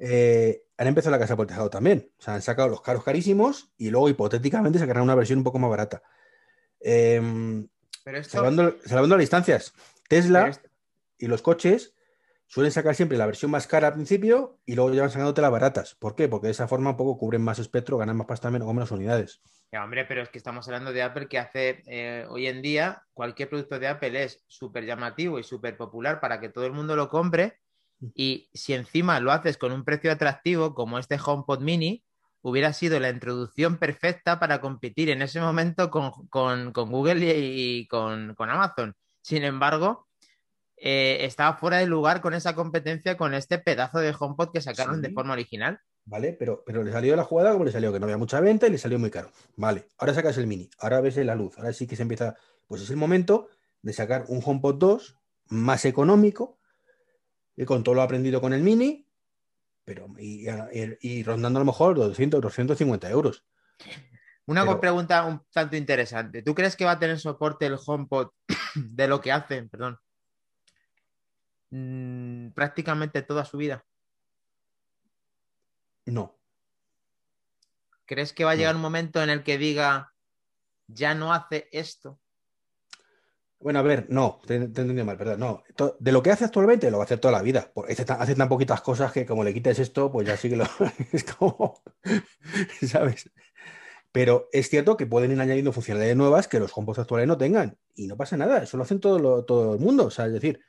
eh, 0.00 0.64
han 0.78 0.86
empezado 0.88 1.12
la 1.12 1.18
casa 1.18 1.36
por 1.36 1.44
el 1.44 1.48
tejado 1.48 1.70
también. 1.70 2.10
O 2.18 2.22
sea, 2.22 2.34
han 2.34 2.42
sacado 2.42 2.68
los 2.68 2.80
caros 2.80 3.04
carísimos 3.04 3.70
y 3.76 3.90
luego 3.90 4.08
hipotéticamente 4.08 4.78
sacarán 4.78 5.02
una 5.04 5.14
versión 5.14 5.38
un 5.38 5.44
poco 5.44 5.58
más 5.58 5.70
barata. 5.70 6.02
Eh, 6.80 7.66
pero 8.02 8.18
esto, 8.18 8.32
salvando, 8.38 8.76
salvando 8.84 9.16
las 9.16 9.22
distancias, 9.22 9.74
Tesla 10.08 10.48
esto- 10.48 10.68
y 11.18 11.26
los 11.26 11.42
coches 11.42 11.94
suelen 12.46 12.72
sacar 12.72 12.94
siempre 12.94 13.18
la 13.18 13.26
versión 13.26 13.50
más 13.50 13.66
cara 13.66 13.88
al 13.88 13.94
principio 13.94 14.58
y 14.64 14.74
luego 14.74 14.92
ya 14.92 15.02
van 15.02 15.10
sacándote 15.10 15.42
las 15.42 15.50
baratas. 15.52 15.94
¿Por 15.94 16.16
qué? 16.16 16.28
Porque 16.28 16.46
de 16.48 16.52
esa 16.52 16.66
forma 16.66 16.90
un 16.90 16.96
poco 16.96 17.18
cubren 17.18 17.42
más 17.42 17.58
espectro, 17.58 17.98
ganan 17.98 18.16
más 18.16 18.26
pasta 18.26 18.50
menos, 18.50 18.66
con 18.66 18.74
menos 18.74 18.90
unidades. 18.90 19.42
Ya, 19.70 19.84
hombre, 19.84 20.04
pero 20.06 20.22
es 20.22 20.30
que 20.30 20.38
estamos 20.38 20.66
hablando 20.66 20.92
de 20.92 21.02
Apple 21.02 21.28
que 21.28 21.38
hace 21.38 21.82
eh, 21.86 22.26
hoy 22.28 22.48
en 22.48 22.60
día 22.60 23.04
cualquier 23.12 23.50
producto 23.50 23.78
de 23.78 23.86
Apple 23.86 24.24
es 24.24 24.42
súper 24.48 24.84
llamativo 24.84 25.38
y 25.38 25.44
súper 25.44 25.76
popular 25.76 26.18
para 26.18 26.40
que 26.40 26.48
todo 26.48 26.66
el 26.66 26.72
mundo 26.72 26.96
lo 26.96 27.08
compre. 27.08 27.60
Y 28.14 28.48
si 28.54 28.74
encima 28.74 29.20
lo 29.20 29.32
haces 29.32 29.58
con 29.58 29.72
un 29.72 29.84
precio 29.84 30.10
atractivo, 30.10 30.74
como 30.74 30.98
este 30.98 31.18
HomePod 31.22 31.60
Mini, 31.60 32.04
hubiera 32.42 32.72
sido 32.72 32.98
la 33.00 33.10
introducción 33.10 33.76
perfecta 33.76 34.38
para 34.40 34.60
competir 34.60 35.10
en 35.10 35.22
ese 35.22 35.40
momento 35.40 35.90
con, 35.90 36.72
Google 36.72 37.36
y, 37.38 37.86
con, 37.88 38.34
Amazon. 38.38 38.96
Sin 39.20 39.44
embargo, 39.44 40.08
eh, 40.76 41.18
estaba 41.20 41.56
fuera 41.58 41.78
de 41.78 41.86
lugar 41.86 42.22
con 42.22 42.32
esa 42.32 42.54
competencia 42.54 43.16
con 43.16 43.34
este 43.34 43.58
pedazo 43.58 43.98
de 43.98 44.14
HomePod 44.18 44.50
que 44.52 44.62
sacaron 44.62 45.02
de 45.02 45.10
forma 45.10 45.34
original. 45.34 45.80
Vale, 46.06 46.32
pero, 46.32 46.62
pero 46.64 46.82
le 46.82 46.90
salió 46.90 47.14
la 47.14 47.24
jugada 47.24 47.52
como 47.52 47.64
le 47.64 47.72
salió, 47.72 47.92
que 47.92 48.00
no 48.00 48.06
había 48.06 48.16
mucha 48.16 48.40
venta 48.40 48.66
y 48.66 48.70
le 48.70 48.78
salió 48.78 48.98
muy 48.98 49.10
caro. 49.10 49.30
Vale, 49.56 49.86
ahora 49.98 50.14
sacas 50.14 50.38
el 50.38 50.46
mini, 50.46 50.70
ahora 50.78 51.02
ves 51.02 51.16
la 51.18 51.34
luz, 51.34 51.58
ahora 51.58 51.72
sí 51.72 51.86
que 51.86 51.96
se 51.96 52.02
empieza. 52.02 52.34
Pues 52.66 52.82
es 52.82 52.90
el 52.90 52.96
momento 52.96 53.48
de 53.82 53.92
sacar 53.92 54.24
un 54.28 54.40
HomePod 54.44 54.76
2 54.76 55.16
más 55.48 55.84
económico 55.84 56.59
y 57.60 57.66
con 57.66 57.84
todo 57.84 57.94
lo 57.94 58.00
aprendido 58.00 58.40
con 58.40 58.54
el 58.54 58.62
mini, 58.62 59.06
pero 59.84 60.08
y, 60.18 61.22
rondando 61.22 61.58
a 61.58 61.60
lo 61.60 61.66
mejor 61.66 61.94
200, 61.94 62.40
250 62.40 63.10
euros. 63.10 63.44
Una 64.46 64.80
pregunta 64.80 65.26
un 65.26 65.42
tanto 65.52 65.76
interesante. 65.76 66.42
¿Tú 66.42 66.54
crees 66.54 66.74
que 66.74 66.86
va 66.86 66.92
a 66.92 66.98
tener 66.98 67.20
soporte 67.20 67.66
el 67.66 67.76
HomePod 67.84 68.30
de 68.74 69.08
lo 69.08 69.20
que 69.20 69.30
hacen, 69.30 69.68
perdón, 69.68 69.98
mm, 71.68 72.52
prácticamente 72.52 73.20
toda 73.20 73.44
su 73.44 73.58
vida? 73.58 73.84
No. 76.06 76.38
¿Crees 78.06 78.32
que 78.32 78.44
va 78.44 78.52
a 78.52 78.56
llegar 78.56 78.74
un 78.74 78.80
momento 78.80 79.22
en 79.22 79.28
el 79.28 79.42
que 79.42 79.58
diga, 79.58 80.14
ya 80.86 81.14
no 81.14 81.34
hace 81.34 81.68
esto? 81.72 82.18
Bueno, 83.60 83.78
a 83.78 83.82
ver, 83.82 84.06
no, 84.08 84.40
te, 84.46 84.54
he 84.54 84.56
entendido 84.56 85.04
mal, 85.04 85.18
perdón. 85.18 85.40
No, 85.40 85.62
de 85.98 86.12
lo 86.12 86.22
que 86.22 86.30
hace 86.30 86.46
actualmente 86.46 86.90
lo 86.90 86.96
va 86.96 87.04
a 87.04 87.06
hacer 87.06 87.18
toda 87.18 87.32
la 87.32 87.42
vida. 87.42 87.70
Hace 87.88 88.06
tan, 88.06 88.20
hace 88.20 88.34
tan 88.34 88.48
poquitas 88.48 88.80
cosas 88.80 89.12
que 89.12 89.26
como 89.26 89.44
le 89.44 89.52
quites 89.52 89.78
esto, 89.78 90.10
pues 90.10 90.26
ya 90.26 90.36
sí 90.36 90.48
que 90.48 90.56
lo. 90.56 90.64
es 91.12 91.24
como. 91.24 91.82
¿Sabes? 92.86 93.30
Pero 94.12 94.48
es 94.52 94.70
cierto 94.70 94.96
que 94.96 95.06
pueden 95.06 95.30
ir 95.32 95.40
añadiendo 95.40 95.72
funcionalidades 95.72 96.16
nuevas 96.16 96.48
que 96.48 96.58
los 96.58 96.72
HomePods 96.74 97.00
actuales 97.00 97.28
no 97.28 97.36
tengan. 97.36 97.78
Y 97.94 98.06
no 98.06 98.16
pasa 98.16 98.36
nada, 98.38 98.62
eso 98.62 98.78
lo 98.78 98.84
hacen 98.84 98.98
todo, 98.98 99.44
todo 99.44 99.74
el 99.74 99.80
mundo. 99.80 100.06
O 100.06 100.10
sea, 100.10 100.26
es 100.26 100.32
decir, 100.32 100.60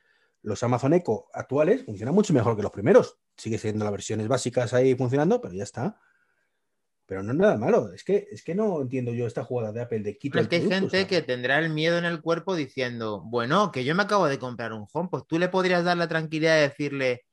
los 0.42 0.62
Amazon 0.62 0.94
Echo 0.94 1.28
actuales 1.34 1.86
funcionan 1.86 2.14
mucho 2.14 2.34
mejor 2.34 2.58
que 2.58 2.62
los 2.64 2.72
primeros. 2.72 3.18
Sigue 3.38 3.58
siendo 3.58 3.86
las 3.86 3.92
versiones 3.92 4.28
básicas 4.28 4.74
ahí 4.74 4.96
funcionando, 4.96 5.40
pero 5.40 5.54
ya 5.54 5.64
está. 5.64 6.00
Pero 7.12 7.24
no 7.24 7.34
es 7.34 7.38
nada 7.38 7.58
malo. 7.58 7.92
Es 7.94 8.06
que, 8.06 8.30
es 8.32 8.42
que 8.42 8.56
no 8.56 8.82
entiendo 8.82 9.12
yo 9.12 9.28
esta 9.28 9.44
jugada 9.44 9.74
de 9.74 9.82
Apple 9.82 10.00
de 10.00 10.18
quito. 10.18 10.40
es 10.40 10.48
que 10.48 10.56
hay 10.56 10.70
gente 10.70 11.08
que 11.08 11.22
tendrá 11.22 11.60
el 11.60 11.70
miedo 11.70 11.98
en 11.98 12.06
el 12.06 12.22
cuerpo 12.22 12.56
diciendo, 12.56 13.22
bueno, 13.26 13.70
que 13.74 13.84
yo 13.84 13.94
me 13.96 14.04
acabo 14.04 14.28
de 14.28 14.40
comprar 14.40 14.72
un 14.72 14.88
home, 14.94 15.10
pues 15.12 15.26
tú 15.28 15.38
le 15.38 15.50
podrías 15.50 15.84
dar 15.84 15.98
la 15.98 16.08
tranquilidad 16.08 16.56
de 16.56 16.62
decirle, 16.62 17.26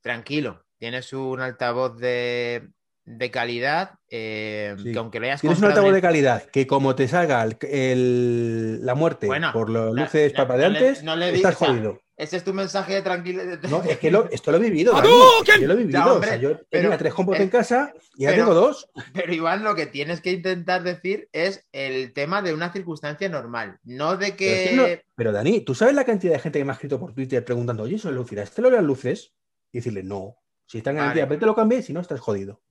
tranquilo, 0.00 0.64
tienes 0.78 1.12
un 1.12 1.40
altavoz 1.40 1.96
de, 1.98 2.68
de 3.04 3.30
calidad, 3.30 3.92
eh, 4.10 4.74
que 4.82 4.98
aunque 4.98 5.20
lo 5.20 5.26
hayas 5.26 5.40
Tienes 5.40 5.60
un 5.60 5.66
altavoz 5.66 5.94
de 5.94 6.02
calidad, 6.02 6.42
que 6.46 6.66
como 6.66 6.96
te 6.96 7.06
salga 7.06 7.46
el, 7.60 8.84
la 8.84 8.96
muerte 8.96 9.28
por 9.52 9.70
los 9.70 9.94
luces 9.94 10.32
papadeantes, 10.32 11.04
no 11.04 11.14
estás 11.14 11.54
jodido. 11.54 12.00
Ese 12.16 12.38
es 12.38 12.44
tu 12.44 12.54
mensaje 12.54 12.94
de 12.94 13.02
tranquilidad. 13.02 13.60
No, 13.68 13.82
es 13.82 13.98
que 13.98 14.10
esto 14.30 14.50
lo 14.50 14.56
he 14.56 14.60
vivido. 14.60 14.94
Yo 15.02 15.66
lo 15.66 15.74
he 15.74 15.76
vivido. 15.76 16.16
o 16.16 16.22
sea, 16.22 16.36
yo 16.36 16.58
tenía 16.70 16.96
tres 16.96 17.12
HomePods 17.14 17.40
en 17.40 17.50
casa 17.50 17.92
y 18.16 18.24
ahora 18.24 18.38
tengo 18.38 18.54
dos. 18.54 18.88
Pero 19.12 19.34
Iván, 19.34 19.62
lo 19.62 19.74
que 19.74 19.86
tienes 19.86 20.22
que 20.22 20.32
intentar 20.32 20.82
decir 20.82 21.28
es 21.32 21.66
el 21.72 22.14
tema 22.14 22.40
de 22.40 22.54
una 22.54 22.72
circunstancia 22.72 23.28
normal, 23.28 23.78
no 23.84 24.16
de 24.16 24.34
que. 24.34 25.04
Pero, 25.14 25.32
Dani, 25.32 25.60
¿tú 25.60 25.74
sabes 25.74 25.94
la 25.94 26.04
cantidad 26.04 26.32
de 26.32 26.38
gente 26.38 26.58
que 26.58 26.64
me 26.64 26.70
ha 26.70 26.74
escrito 26.74 26.98
por 26.98 27.12
Twitter 27.12 27.44
preguntando, 27.44 27.82
oye, 27.82 27.96
eso 27.96 28.08
es 28.08 28.14
lucir, 28.14 28.38
¿este 28.38 28.62
lo 28.62 28.70
las 28.70 28.84
luces? 28.84 29.34
Y 29.72 29.78
decirle, 29.78 30.02
no. 30.02 30.38
Si 30.64 30.78
está 30.78 30.90
en 30.90 30.96
garantía, 30.96 31.26
vale. 31.26 31.38
te 31.38 31.46
lo 31.46 31.54
cambies, 31.54 31.86
si 31.86 31.92
no, 31.92 32.00
estás 32.00 32.20
jodido. 32.20 32.62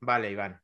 Vale, 0.00 0.30
Iván. 0.30 0.60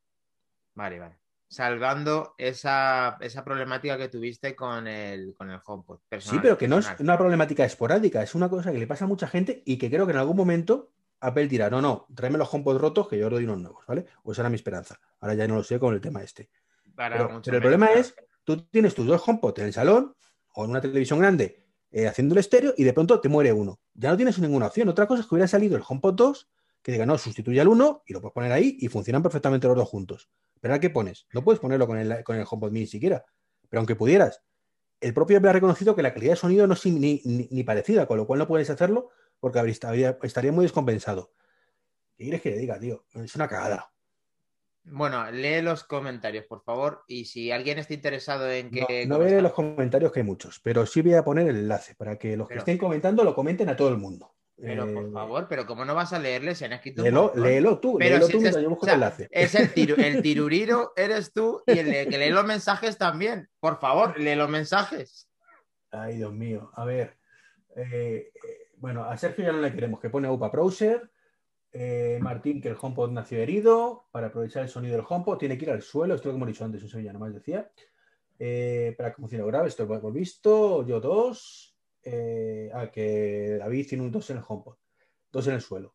Vale, 0.74 0.96
Iván. 0.96 1.23
Salvando 1.48 2.34
esa, 2.38 3.18
problemática 3.44 3.96
que 3.96 4.08
tuviste 4.08 4.56
con 4.56 4.86
el, 4.86 5.34
con 5.34 5.50
el 5.50 5.60
HomePod. 5.64 6.00
sí, 6.18 6.38
pero 6.42 6.58
que 6.58 6.66
no 6.66 6.78
es 6.78 6.88
una 6.98 7.16
problemática 7.16 7.64
esporádica, 7.64 8.22
es 8.22 8.34
una 8.34 8.48
cosa 8.48 8.72
que 8.72 8.78
le 8.78 8.86
pasa 8.86 9.04
a 9.04 9.08
mucha 9.08 9.28
gente 9.28 9.62
y 9.64 9.76
que 9.76 9.90
creo 9.90 10.06
que 10.06 10.12
en 10.12 10.18
algún 10.18 10.36
momento 10.36 10.90
Apple 11.20 11.48
dirá, 11.48 11.70
no, 11.70 11.80
no, 11.80 12.06
tráeme 12.14 12.38
los 12.38 12.52
HomePod 12.52 12.78
rotos 12.78 13.08
que 13.08 13.18
yo 13.18 13.26
os 13.26 13.32
doy 13.32 13.44
unos 13.44 13.60
nuevos, 13.60 13.84
¿vale? 13.86 14.06
O 14.24 14.32
esa 14.32 14.42
era 14.42 14.50
mi 14.50 14.56
esperanza. 14.56 14.98
Ahora 15.20 15.34
ya 15.34 15.46
no 15.46 15.54
lo 15.54 15.64
sé 15.64 15.78
con 15.78 15.94
el 15.94 16.00
tema 16.00 16.22
este. 16.22 16.50
pero, 16.96 17.40
el 17.44 17.60
problema 17.60 17.92
es, 17.92 18.14
tú 18.42 18.62
tienes 18.66 18.94
tus 18.94 19.06
dos 19.06 19.22
HomePod 19.26 19.58
en 19.60 19.66
el 19.66 19.72
salón 19.72 20.14
o 20.54 20.64
en 20.64 20.70
una 20.70 20.80
televisión 20.80 21.18
grande 21.18 21.64
eh, 21.90 22.08
haciendo 22.08 22.34
el 22.34 22.40
estéreo 22.40 22.74
y 22.76 22.84
de 22.84 22.92
pronto 22.92 23.20
te 23.20 23.28
muere 23.28 23.52
uno. 23.52 23.80
Ya 23.94 24.10
no 24.10 24.16
tienes 24.16 24.38
ninguna 24.38 24.66
opción. 24.66 24.88
Otra 24.88 25.06
cosa 25.06 25.22
es 25.22 25.28
que 25.28 25.34
hubiera 25.36 25.46
salido 25.48 25.76
el 25.76 25.84
HomePod 25.86 26.14
2 26.14 26.48
que 26.84 26.92
diga, 26.92 27.06
no, 27.06 27.16
sustituye 27.16 27.62
al 27.62 27.68
uno 27.68 28.02
y 28.06 28.12
lo 28.12 28.20
puedes 28.20 28.34
poner 28.34 28.52
ahí 28.52 28.76
y 28.78 28.88
funcionan 28.88 29.22
perfectamente 29.22 29.66
los 29.66 29.76
dos 29.76 29.88
juntos. 29.88 30.28
Pero 30.60 30.74
¿a 30.74 30.78
qué 30.78 30.90
pones? 30.90 31.26
No 31.32 31.42
puedes 31.42 31.58
ponerlo 31.58 31.86
con 31.86 31.96
el, 31.96 32.22
con 32.22 32.36
el 32.36 32.44
HomePod 32.48 32.70
mini 32.70 32.86
siquiera. 32.86 33.24
Pero 33.70 33.80
aunque 33.80 33.96
pudieras, 33.96 34.42
el 35.00 35.14
propio 35.14 35.38
Apple 35.38 35.48
ha 35.48 35.54
reconocido 35.54 35.96
que 35.96 36.02
la 36.02 36.12
calidad 36.12 36.32
de 36.32 36.36
sonido 36.36 36.66
no 36.66 36.74
es 36.74 36.84
ni, 36.84 37.64
parecida, 37.64 38.06
con 38.06 38.18
lo 38.18 38.26
cual 38.26 38.38
no 38.38 38.46
puedes 38.46 38.68
hacerlo 38.68 39.08
porque 39.40 39.60
estaría 39.66 40.52
muy 40.52 40.66
descompensado. 40.66 41.32
¿Qué 42.18 42.24
quieres 42.24 42.42
que 42.42 42.50
le 42.50 42.58
diga, 42.58 42.78
tío? 42.78 43.06
Es 43.14 43.34
una 43.34 43.48
cagada. 43.48 43.90
Bueno, 44.84 45.30
lee 45.30 45.62
los 45.62 45.84
comentarios, 45.84 46.44
por 46.44 46.62
favor. 46.62 47.02
Y 47.08 47.24
si 47.24 47.50
alguien 47.50 47.78
está 47.78 47.94
interesado 47.94 48.50
en 48.50 48.70
que. 48.70 49.06
No, 49.06 49.18
no 49.18 49.40
los 49.40 49.52
comentarios, 49.54 50.12
que 50.12 50.20
hay 50.20 50.26
muchos, 50.26 50.60
pero 50.60 50.84
sí 50.84 51.00
voy 51.00 51.14
a 51.14 51.24
poner 51.24 51.48
el 51.48 51.56
enlace 51.56 51.94
para 51.94 52.18
que 52.18 52.36
los 52.36 52.46
que 52.46 52.58
estén 52.58 52.76
comentando 52.76 53.24
lo 53.24 53.34
comenten 53.34 53.70
a 53.70 53.76
todo 53.76 53.88
el 53.88 53.96
mundo. 53.96 54.33
Pero 54.56 54.92
por 54.92 55.06
eh, 55.06 55.10
favor, 55.10 55.46
pero 55.48 55.66
¿cómo 55.66 55.84
no 55.84 55.94
vas 55.94 56.12
a 56.12 56.18
leerle? 56.18 56.54
Se 56.54 56.66
han 56.66 56.72
escrito. 56.72 57.02
Léelo, 57.02 57.30
tú, 57.80 57.98
léelo 57.98 58.28
tú 58.28 58.40
yo 58.40 58.70
busco 58.70 58.86
el 58.86 58.92
enlace. 58.94 59.28
Es 59.30 59.54
el, 59.54 59.70
el 59.98 60.22
tiruriro, 60.22 60.92
eres 60.96 61.32
tú, 61.32 61.62
y 61.66 61.78
el 61.78 62.08
que 62.08 62.18
lee 62.18 62.30
los 62.30 62.44
mensajes 62.44 62.96
también. 62.96 63.48
Por 63.58 63.80
favor, 63.80 64.18
lee 64.18 64.36
los 64.36 64.48
mensajes. 64.48 65.28
Ay, 65.90 66.16
Dios 66.16 66.32
mío. 66.32 66.70
A 66.74 66.84
ver. 66.84 67.16
Eh, 67.74 68.30
eh, 68.32 68.70
bueno, 68.76 69.04
a 69.04 69.16
Sergio 69.16 69.44
ya 69.44 69.52
no 69.52 69.60
le 69.60 69.72
queremos, 69.72 69.98
que 70.00 70.10
pone 70.10 70.28
UPA 70.28 70.48
Browser. 70.48 71.10
Martín, 72.20 72.60
que 72.60 72.68
el 72.68 72.76
HomePod 72.80 73.10
nació 73.10 73.38
herido. 73.38 74.06
Para 74.12 74.28
aprovechar 74.28 74.62
el 74.62 74.68
sonido 74.68 74.96
del 74.96 75.06
HomePod, 75.08 75.38
tiene 75.38 75.58
que 75.58 75.64
ir 75.64 75.72
al 75.72 75.82
suelo. 75.82 76.14
Esto 76.14 76.28
lo 76.28 76.36
hemos 76.36 76.46
dicho 76.46 76.64
antes, 76.64 76.84
eso 76.84 77.00
ya 77.00 77.12
nomás 77.12 77.34
decía. 77.34 77.68
para 78.96 79.10
que 79.10 79.16
funcione 79.16 79.44
grave, 79.44 79.66
esto 79.66 79.84
lo 79.84 79.96
hemos 79.96 80.12
visto. 80.12 80.86
Yo 80.86 81.00
dos. 81.00 81.73
Eh, 82.04 82.70
a 82.74 82.90
que 82.90 83.56
David 83.58 83.86
tiene 83.88 84.04
un 84.04 84.12
2 84.12 84.30
en 84.30 84.36
el 84.36 84.42
HomePod, 84.46 84.76
2 85.32 85.46
en 85.48 85.54
el 85.54 85.60
suelo. 85.62 85.94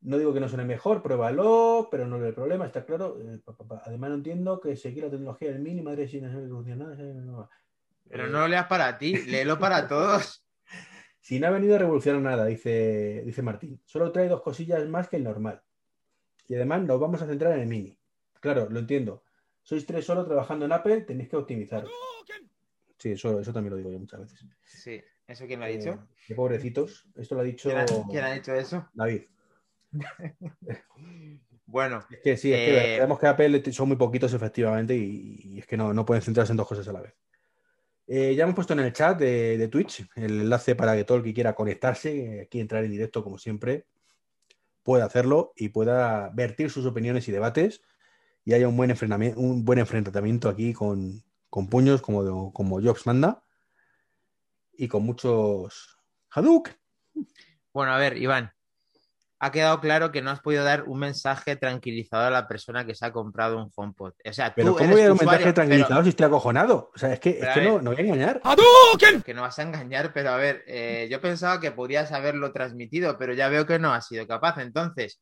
No 0.00 0.18
digo 0.18 0.32
que 0.32 0.40
no 0.40 0.48
suene 0.48 0.64
mejor, 0.64 1.02
pruébalo, 1.02 1.88
pero 1.90 2.06
no 2.06 2.16
es 2.16 2.22
el 2.24 2.34
problema, 2.34 2.66
está 2.66 2.84
claro. 2.84 3.18
Eh, 3.20 3.40
además, 3.84 4.10
no 4.10 4.16
entiendo 4.16 4.60
que 4.60 4.76
seguir 4.76 5.04
la 5.04 5.10
tecnología 5.10 5.50
del 5.50 5.60
mini, 5.60 5.82
madre 5.82 6.08
si 6.08 6.20
no 6.20 6.30
funciona 6.48 6.86
nada. 6.86 7.50
Pero 8.08 8.28
no 8.28 8.40
lo 8.40 8.48
leas 8.48 8.66
para 8.66 8.96
ti, 8.98 9.16
léelo 9.26 9.58
para 9.58 9.86
todos. 9.88 10.46
Si 11.20 11.40
no 11.40 11.46
ha 11.46 11.50
venido 11.50 11.74
a 11.74 11.78
revolucionar 11.78 12.20
nada, 12.20 12.44
dice, 12.44 13.22
dice 13.24 13.42
Martín. 13.42 13.80
Solo 13.84 14.12
trae 14.12 14.28
dos 14.28 14.42
cosillas 14.42 14.86
más 14.88 15.08
que 15.08 15.16
el 15.16 15.24
normal. 15.24 15.62
Y 16.48 16.54
además 16.54 16.82
nos 16.82 17.00
vamos 17.00 17.22
a 17.22 17.26
centrar 17.26 17.54
en 17.54 17.60
el 17.60 17.66
mini. 17.66 17.98
Claro, 18.40 18.68
lo 18.68 18.78
entiendo. 18.78 19.24
Sois 19.62 19.86
tres 19.86 20.04
solo 20.04 20.26
trabajando 20.26 20.66
en 20.66 20.72
Apple, 20.72 21.02
tenéis 21.02 21.30
que 21.30 21.36
optimizar. 21.36 21.86
Sí, 22.98 23.12
eso, 23.12 23.40
eso 23.40 23.52
también 23.52 23.70
lo 23.70 23.76
digo 23.78 23.90
yo 23.90 23.98
muchas 23.98 24.20
veces. 24.20 24.44
Sí. 24.62 25.02
¿Eso 25.26 25.46
quién 25.46 25.60
lo 25.60 25.66
ha 25.66 25.68
dicho? 25.68 25.90
Eh, 25.90 25.98
qué 26.26 26.34
pobrecitos. 26.34 27.06
Esto 27.16 27.34
lo 27.34 27.40
ha 27.40 27.44
dicho. 27.44 27.70
¿Quién 28.10 28.24
ha, 28.24 28.32
dicho 28.32 28.54
eso? 28.54 28.88
David. 28.92 29.22
bueno. 31.66 32.04
Es 32.10 32.20
que 32.22 32.36
sí, 32.36 32.52
es 32.52 32.58
que 32.58 33.00
vemos 33.00 33.18
eh, 33.18 33.20
que 33.20 33.26
Apple 33.26 33.72
son 33.72 33.88
muy 33.88 33.96
poquitos 33.96 34.34
efectivamente 34.34 34.94
y, 34.94 35.58
es 35.58 35.66
que 35.66 35.76
no, 35.76 36.04
pueden 36.04 36.22
centrarse 36.22 36.52
en 36.52 36.58
dos 36.58 36.68
cosas 36.68 36.86
a 36.88 36.92
la 36.92 37.00
vez. 37.00 37.14
Eh, 38.06 38.34
ya 38.34 38.42
hemos 38.42 38.54
puesto 38.54 38.74
en 38.74 38.80
el 38.80 38.92
chat 38.92 39.18
de, 39.18 39.66
Twitch 39.68 40.06
el 40.16 40.42
enlace 40.42 40.74
para 40.74 40.94
que 40.94 41.04
todo 41.04 41.18
el 41.18 41.24
que 41.24 41.32
quiera 41.32 41.54
conectarse, 41.54 42.42
aquí 42.42 42.60
entrar 42.60 42.84
en 42.84 42.90
directo 42.90 43.24
como 43.24 43.38
siempre, 43.38 43.86
pueda 44.82 45.06
hacerlo 45.06 45.54
y 45.56 45.70
pueda 45.70 46.28
vertir 46.34 46.70
sus 46.70 46.84
opiniones 46.84 47.26
y 47.28 47.32
debates 47.32 47.80
y 48.44 48.52
haya 48.52 48.68
un 48.68 48.76
buen, 48.76 48.90
enfrentamiento, 48.90 49.40
un 49.40 49.64
buen 49.64 49.78
enfrentamiento 49.78 50.50
aquí 50.50 50.74
con, 50.74 51.24
puños 51.70 52.02
como, 52.02 52.52
como 52.52 52.82
Jobs 52.82 53.06
manda 53.06 53.43
y 54.76 54.88
con 54.88 55.04
muchos 55.04 55.98
Hadouk. 56.30 56.70
Bueno, 57.72 57.92
a 57.92 57.98
ver, 57.98 58.16
Iván, 58.18 58.52
ha 59.44 59.52
quedado 59.52 59.80
claro 59.80 60.10
que 60.10 60.22
no 60.22 60.30
has 60.30 60.40
podido 60.40 60.64
dar 60.64 60.84
un 60.84 60.98
mensaje 60.98 61.56
tranquilizador 61.56 62.28
a 62.28 62.30
la 62.30 62.48
persona 62.48 62.86
que 62.86 62.94
se 62.94 63.04
ha 63.04 63.12
comprado 63.12 63.58
un 63.58 63.70
HomePod. 63.74 64.12
O 64.24 64.32
sea, 64.32 64.54
pero 64.54 64.74
¿cómo 64.74 64.90
voy 64.90 65.00
a 65.00 65.04
dar 65.04 65.12
un 65.12 65.18
mensaje 65.18 65.52
tranquilizador 65.52 66.02
si 66.04 66.10
estoy 66.10 66.26
acojonado? 66.26 66.90
O 66.94 66.98
sea, 66.98 67.12
es 67.12 67.20
que, 67.20 67.40
no, 67.62 67.78
voy 67.80 67.96
a 67.96 68.00
engañar. 68.00 68.40
Que 69.22 69.34
no 69.34 69.42
vas 69.42 69.58
a 69.58 69.62
engañar, 69.62 70.12
pero 70.14 70.30
a 70.30 70.36
ver, 70.36 70.64
eh, 70.66 71.08
yo 71.10 71.20
pensaba 71.20 71.60
que 71.60 71.72
podías 71.72 72.10
haberlo 72.12 72.52
transmitido, 72.52 73.18
pero 73.18 73.34
ya 73.34 73.48
veo 73.48 73.66
que 73.66 73.78
no 73.78 73.92
has 73.92 74.06
sido 74.06 74.26
capaz. 74.26 74.58
Entonces, 74.58 75.20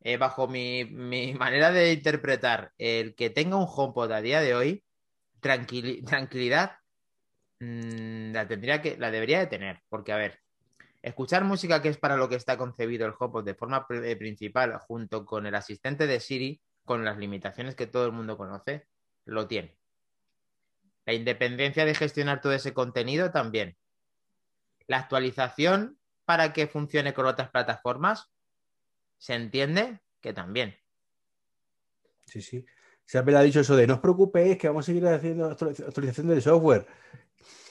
eh, 0.00 0.16
bajo 0.16 0.48
mi, 0.48 0.84
manera 1.38 1.70
de 1.70 1.92
interpretar, 1.92 2.72
el 2.76 3.14
que 3.14 3.30
tenga 3.30 3.56
un 3.56 3.68
HomePod 3.68 4.10
a 4.10 4.20
día 4.20 4.40
de 4.40 4.54
hoy, 4.54 4.84
tranquilidad 5.40 6.72
Mm, 7.60 8.32
la 8.32 8.48
tendría 8.48 8.80
que, 8.80 8.96
la 8.96 9.10
debería 9.10 9.38
de 9.38 9.46
tener, 9.46 9.82
porque 9.88 10.12
a 10.12 10.16
ver, 10.16 10.40
escuchar 11.02 11.44
música 11.44 11.82
que 11.82 11.90
es 11.90 11.98
para 11.98 12.16
lo 12.16 12.28
que 12.28 12.36
está 12.36 12.56
concebido 12.56 13.06
el 13.06 13.14
HomePod 13.18 13.44
de 13.44 13.54
forma 13.54 13.86
eh, 13.90 14.16
principal, 14.16 14.78
junto 14.78 15.24
con 15.26 15.46
el 15.46 15.54
asistente 15.54 16.06
de 16.06 16.20
Siri, 16.20 16.60
con 16.84 17.04
las 17.04 17.18
limitaciones 17.18 17.74
que 17.74 17.86
todo 17.86 18.06
el 18.06 18.12
mundo 18.12 18.36
conoce, 18.36 18.86
lo 19.26 19.46
tiene. 19.46 19.78
La 21.04 21.12
independencia 21.12 21.84
de 21.84 21.94
gestionar 21.94 22.40
todo 22.40 22.52
ese 22.52 22.72
contenido 22.72 23.30
también. 23.30 23.76
La 24.86 24.98
actualización 24.98 25.98
para 26.24 26.52
que 26.52 26.66
funcione 26.66 27.12
con 27.12 27.26
otras 27.26 27.50
plataformas, 27.50 28.30
se 29.18 29.34
entiende 29.34 30.00
que 30.20 30.32
también. 30.32 30.76
Sí, 32.24 32.40
sí. 32.40 32.64
Se 33.04 33.18
ha 33.18 33.22
dicho 33.42 33.60
eso 33.60 33.74
de 33.74 33.88
no 33.88 33.94
os 33.94 34.00
preocupéis 34.00 34.56
que 34.56 34.68
vamos 34.68 34.84
a 34.84 34.86
seguir 34.86 35.06
haciendo 35.08 35.46
actualización 35.46 36.28
del 36.28 36.40
software. 36.40 36.86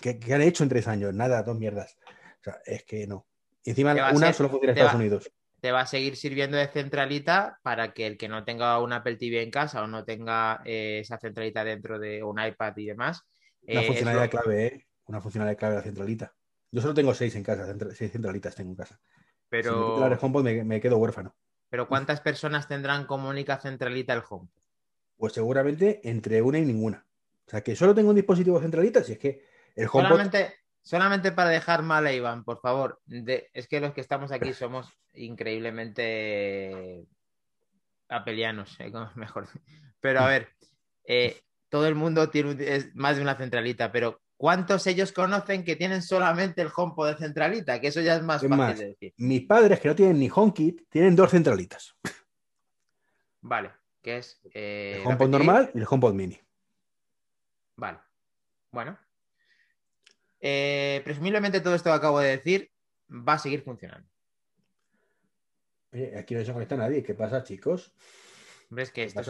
¿Qué, 0.02 0.20
han 0.34 0.42
hecho 0.42 0.64
en 0.64 0.70
tres 0.70 0.88
años? 0.88 1.14
Nada, 1.14 1.44
dos 1.44 1.58
mierdas. 1.58 1.98
O 2.40 2.44
sea, 2.44 2.60
es 2.66 2.84
que 2.84 3.08
no. 3.08 3.28
Y 3.64 3.72
encima 3.72 3.94
una 4.14 4.34
solo 4.34 4.50
funciona 4.50 4.72
en 4.72 4.78
Estados 4.78 5.00
Unidos. 5.00 5.32
Te 5.60 5.72
va 5.72 5.82
a 5.82 5.86
seguir 5.86 6.16
sirviendo 6.16 6.56
de 6.56 6.68
centralita 6.68 7.60
para 7.64 7.94
que 7.94 8.08
el 8.08 8.18
que 8.18 8.30
no 8.30 8.46
tenga 8.46 8.80
un 8.80 8.94
Apple 8.94 9.18
TV 9.18 9.44
en 9.44 9.52
casa 9.52 9.84
o 9.84 9.88
no 9.88 10.06
tenga 10.06 10.62
eh, 10.64 11.00
esa 11.02 11.18
centralita 11.18 11.66
dentro 11.66 12.00
de 12.00 12.24
un 12.24 12.40
iPad 12.42 12.78
y 12.78 12.86
demás. 12.86 13.28
Una 13.64 13.82
eh, 13.82 13.88
funcionalidad 13.88 14.30
clave, 14.30 14.66
¿eh? 14.66 14.86
Una 15.08 15.20
funcionalidad 15.20 15.58
clave 15.58 15.76
de 15.76 15.80
la 15.80 15.84
centralita. 15.84 16.34
Yo 16.72 16.82
solo 16.82 16.94
tengo 16.94 17.14
seis 17.14 17.36
en 17.36 17.44
casa, 17.44 17.76
seis 17.94 18.12
centralitas 18.12 18.56
tengo 18.56 18.72
en 18.72 18.78
casa. 18.78 19.00
Pero... 19.50 20.18
Si 20.18 20.28
me, 20.30 20.64
me, 20.64 20.80
quedo 20.80 20.98
huérfano. 20.98 21.36
Pero 21.70 21.88
¿cuántas 21.88 22.22
personas 22.22 22.68
tendrán 22.68 23.06
como 23.06 23.28
única 23.28 23.58
centralita 23.58 24.14
el 24.14 24.24
HomePod? 24.28 24.62
Pues 25.18 25.34
seguramente 25.34 26.00
entre 26.08 26.42
una 26.42 26.60
y 26.60 26.66
ninguna. 26.66 27.06
O 27.46 27.50
sea, 27.50 27.62
que 27.62 27.76
solo 27.76 27.94
tengo 27.94 28.10
un 28.10 28.16
dispositivo 28.16 28.62
centralita, 28.62 29.04
si 29.04 29.14
es 29.14 29.20
que 29.20 29.44
el 29.80 29.88
HomePod... 29.92 30.10
Solamente, 30.10 30.54
solamente 30.82 31.32
para 31.32 31.50
dejar 31.50 31.84
mal 31.84 32.06
a 32.06 32.14
Iván, 32.14 32.44
por 32.44 32.60
favor. 32.60 33.00
es 33.08 33.68
que 33.68 33.80
los 33.80 33.94
que 33.94 34.02
estamos 34.02 34.32
aquí 34.32 34.54
somos 34.54 34.92
increíblemente 35.14 37.06
apelianos, 38.10 38.80
¿eh? 38.80 38.92
mejor. 39.16 39.48
Pero 40.02 40.20
a 40.22 40.28
ver, 40.28 40.50
eh, 41.06 41.42
todo 41.70 41.88
el 41.88 41.96
mundo 41.96 42.30
tiene 42.30 42.92
más 42.96 43.16
de 43.16 43.22
una 43.22 43.36
centralita, 43.36 43.92
pero 43.92 44.22
¿cuántos 44.38 44.88
ellos 44.88 45.12
conocen 45.12 45.64
que 45.64 45.76
tienen 45.76 46.02
solamente 46.02 46.62
el 46.62 46.70
HomePod 46.76 47.10
de 47.10 47.18
centralita? 47.18 47.80
Que 47.80 47.88
eso 47.88 48.02
ya 48.02 48.16
es 48.16 48.24
más 48.24 48.42
fácil 48.42 48.78
de 48.78 48.88
decir. 48.88 49.14
Mis 49.18 49.46
padres, 49.46 49.80
que 49.80 49.88
no 49.88 49.96
tienen 49.96 50.20
ni 50.20 50.30
HomeKit, 50.34 50.90
tienen 50.90 51.16
dos 51.16 51.32
centralitas. 51.32 51.96
Vale, 53.42 53.72
que 54.02 54.18
es... 54.18 54.42
Eh, 54.54 54.98
el 55.00 55.08
HomePod 55.08 55.30
normal 55.30 55.72
y 55.74 55.80
el 55.80 55.88
HomePod 55.90 56.14
mini. 56.14 56.40
Vale, 57.76 58.00
bueno. 58.72 58.98
Eh, 60.40 61.02
presumiblemente 61.04 61.62
todo 61.62 61.76
esto 61.76 61.90
que 61.90 61.96
acabo 61.96 62.20
de 62.20 62.30
decir 62.30 62.72
va 63.10 63.34
a 63.34 63.40
seguir 63.40 63.62
funcionando. 63.62 64.08
Aquí 66.18 66.36
no 66.36 66.46
se 66.46 66.54
conecta 66.54 66.78
nadie. 66.78 67.04
¿Qué 67.04 67.16
pasa, 67.16 67.44
chicos? 67.44 67.94
¿Ves 68.70 68.92
que 68.92 69.04
esto 69.04 69.22
es 69.22 69.30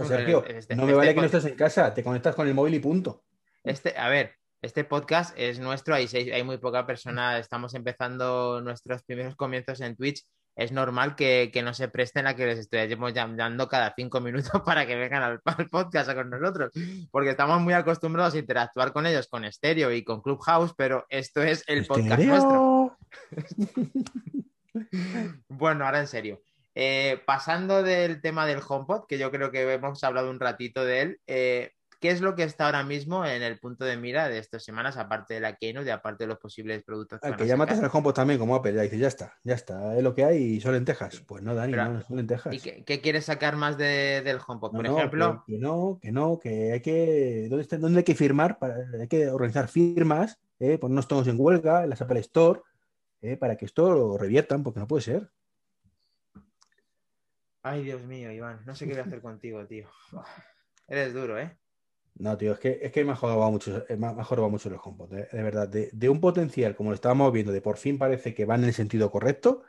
este, 0.50 0.75
no 0.75 0.86
me 0.86 0.94
vale 0.94 1.12
este 1.12 1.16
que 1.16 1.22
no 1.22 1.25
estés 1.25 1.46
en 1.46 1.56
casa, 1.56 1.94
te 1.94 2.04
conectas 2.04 2.36
con 2.36 2.48
el 2.48 2.54
móvil 2.54 2.74
y 2.74 2.80
punto. 2.80 3.24
Este, 3.63 3.98
a 3.98 4.10
ver, 4.10 4.36
este 4.62 4.84
podcast 4.84 5.34
es 5.38 5.60
nuestro, 5.60 5.96
hay, 5.96 6.08
hay 6.13 6.44
muy 6.44 6.58
poca 6.58 6.86
persona, 6.86 7.39
estamos 7.39 7.74
empezando 7.74 8.60
nuestros 8.60 9.04
primeros 9.04 9.38
comienzos 9.38 9.80
en 9.80 9.96
Twitch. 9.96 10.25
Es 10.60 10.74
normal 10.74 11.16
que, 11.16 11.50
no 11.63 11.74
se 11.74 11.88
presten 11.88 12.28
a 12.28 12.36
que 12.36 12.46
les 12.46 12.60
estemos 12.60 13.13
llamando 13.13 13.70
cada 13.70 13.94
cinco 13.96 14.20
minutos 14.20 14.51
para 14.66 14.86
que 14.86 14.98
vengan 14.98 15.24
al, 15.24 15.39
podcast 15.70 16.13
con 16.13 16.30
nosotros, 16.30 16.72
porque 17.12 17.30
estamos 17.30 17.62
muy 17.62 17.74
acostumbrados 17.74 18.34
a 18.34 18.39
interactuar 18.39 18.92
con 18.92 19.06
ellos 19.06 19.30
con 19.30 19.50
Stereo 19.50 19.89
y 19.94 20.04
con 20.04 20.22
Clubhouse, 20.22 20.74
pero 20.75 21.06
esto 21.08 21.42
es 21.42 21.63
el 21.66 21.86
podcast 21.86 22.22
nuestro. 22.22 22.98
bueno, 25.48 25.86
ahora 25.86 26.01
en 26.01 26.08
serio. 26.08 26.42
Eh, 26.75 27.22
pasando 27.25 27.82
del 27.82 28.20
tema 28.20 28.46
del 28.46 28.60
HomePod, 28.60 29.06
que 29.08 29.18
yo 29.18 29.32
creo 29.32 29.51
que 29.51 29.62
hemos 29.72 30.04
hablado 30.04 30.30
un 30.30 30.42
ratito 30.42 30.84
de 30.84 31.01
él, 31.01 31.22
eh, 31.25 31.72
¿qué 32.00 32.12
es 32.12 32.22
lo 32.22 32.36
que 32.36 32.44
está 32.44 32.65
ahora 32.65 32.84
mismo 32.84 33.25
en 33.25 33.41
el 33.44 33.60
punto 33.60 33.86
de 33.86 33.98
mira 33.98 34.29
de 34.29 34.39
estas 34.39 34.63
semanas, 34.63 34.98
aparte 34.98 35.36
de 35.36 35.39
la 35.41 35.56
Keynote 35.56 35.88
y 35.88 35.91
aparte 35.91 36.24
de 36.24 36.29
los 36.29 36.38
posibles 36.38 36.84
productos? 36.84 37.20
Que, 37.20 37.27
ah, 37.27 37.46
ya 37.46 37.58
matas 37.58 37.79
el 37.79 37.89
HomePod 37.91 38.13
también, 38.13 38.39
como 38.39 38.56
Apple, 38.56 38.74
ya 38.74 38.82
dices, 38.82 39.00
ya 39.00 39.08
está, 39.08 39.38
ya 39.44 39.56
está, 39.56 39.96
es 39.96 40.03
lo 40.03 40.15
que 40.15 40.24
hay 40.24 40.38
y 40.38 40.62
son 40.62 40.74
lentejas. 40.74 41.22
Pues 41.27 41.44
no, 41.44 41.53
Dani, 41.53 41.74
no, 41.74 42.01
son 42.01 42.18
lentejas. 42.18 42.53
¿Y 42.53 42.60
qué, 42.60 43.01
quieres 43.01 43.25
sacar 43.25 43.55
más 43.55 43.77
del 43.77 44.40
HomePod, 44.46 44.72
por 44.72 44.85
ejemplo? 44.85 45.44
Que, 45.46 45.57
no, 45.57 46.00
que 46.01 46.12
no, 46.12 46.40
que 46.42 46.74
hay 46.74 46.81
que. 46.81 47.48
¿Dónde, 47.50 47.77
dónde 47.77 48.00
hay 48.00 48.05
que 48.05 48.16
firmar? 48.16 48.57
Para, 48.59 48.75
hay 49.00 49.07
que 49.07 49.29
organizar 49.29 49.68
firmas, 49.68 50.40
eh, 50.59 50.77
ponernos 50.77 51.07
todos 51.07 51.27
en 51.27 51.35
huelga 51.38 51.83
en 51.83 51.90
las 51.90 52.01
Apple 52.01 52.20
Store, 52.22 52.62
para 53.40 53.57
que 53.57 53.66
esto 53.66 53.92
lo 53.92 54.18
reviertan, 54.18 54.64
porque 54.64 54.79
no 54.79 54.88
puede 54.88 55.03
ser. 55.03 55.29
Ay, 57.62 57.83
Dios 57.83 58.01
mío, 58.03 58.31
Iván, 58.31 58.62
no 58.66 58.74
sé 58.74 58.85
qué 58.85 58.94
voy 58.94 59.01
a 59.01 59.03
hacer 59.03 59.22
contigo, 59.22 59.66
tío. 59.66 59.88
Eres 60.88 61.14
duro, 61.14 61.38
¿eh? 61.38 61.57
No, 62.20 62.38
tío, 62.38 62.51
es 62.51 62.60
que, 62.60 62.79
es 62.82 62.92
que 62.92 63.05
me 63.05 63.14
ha 63.14 63.16
jodado 63.16 63.50
mucho, 63.50 63.86
me 63.98 64.08
ha 64.08 64.50
mucho 64.50 64.68
el 64.68 64.75
HomePod, 64.75 65.10
de, 65.10 65.42
verdad. 65.42 65.70
De, 65.70 66.10
un 66.10 66.20
potencial, 66.20 66.75
como 66.75 66.90
lo 66.90 66.96
estábamos 66.96 67.32
viendo, 67.32 67.53
de 67.53 67.62
por 67.62 67.77
fin 67.77 67.98
parece 67.98 68.34
que 68.34 68.44
va 68.44 68.55
en 68.55 68.66
el 68.66 68.74
sentido 68.74 69.10
correcto, 69.10 69.64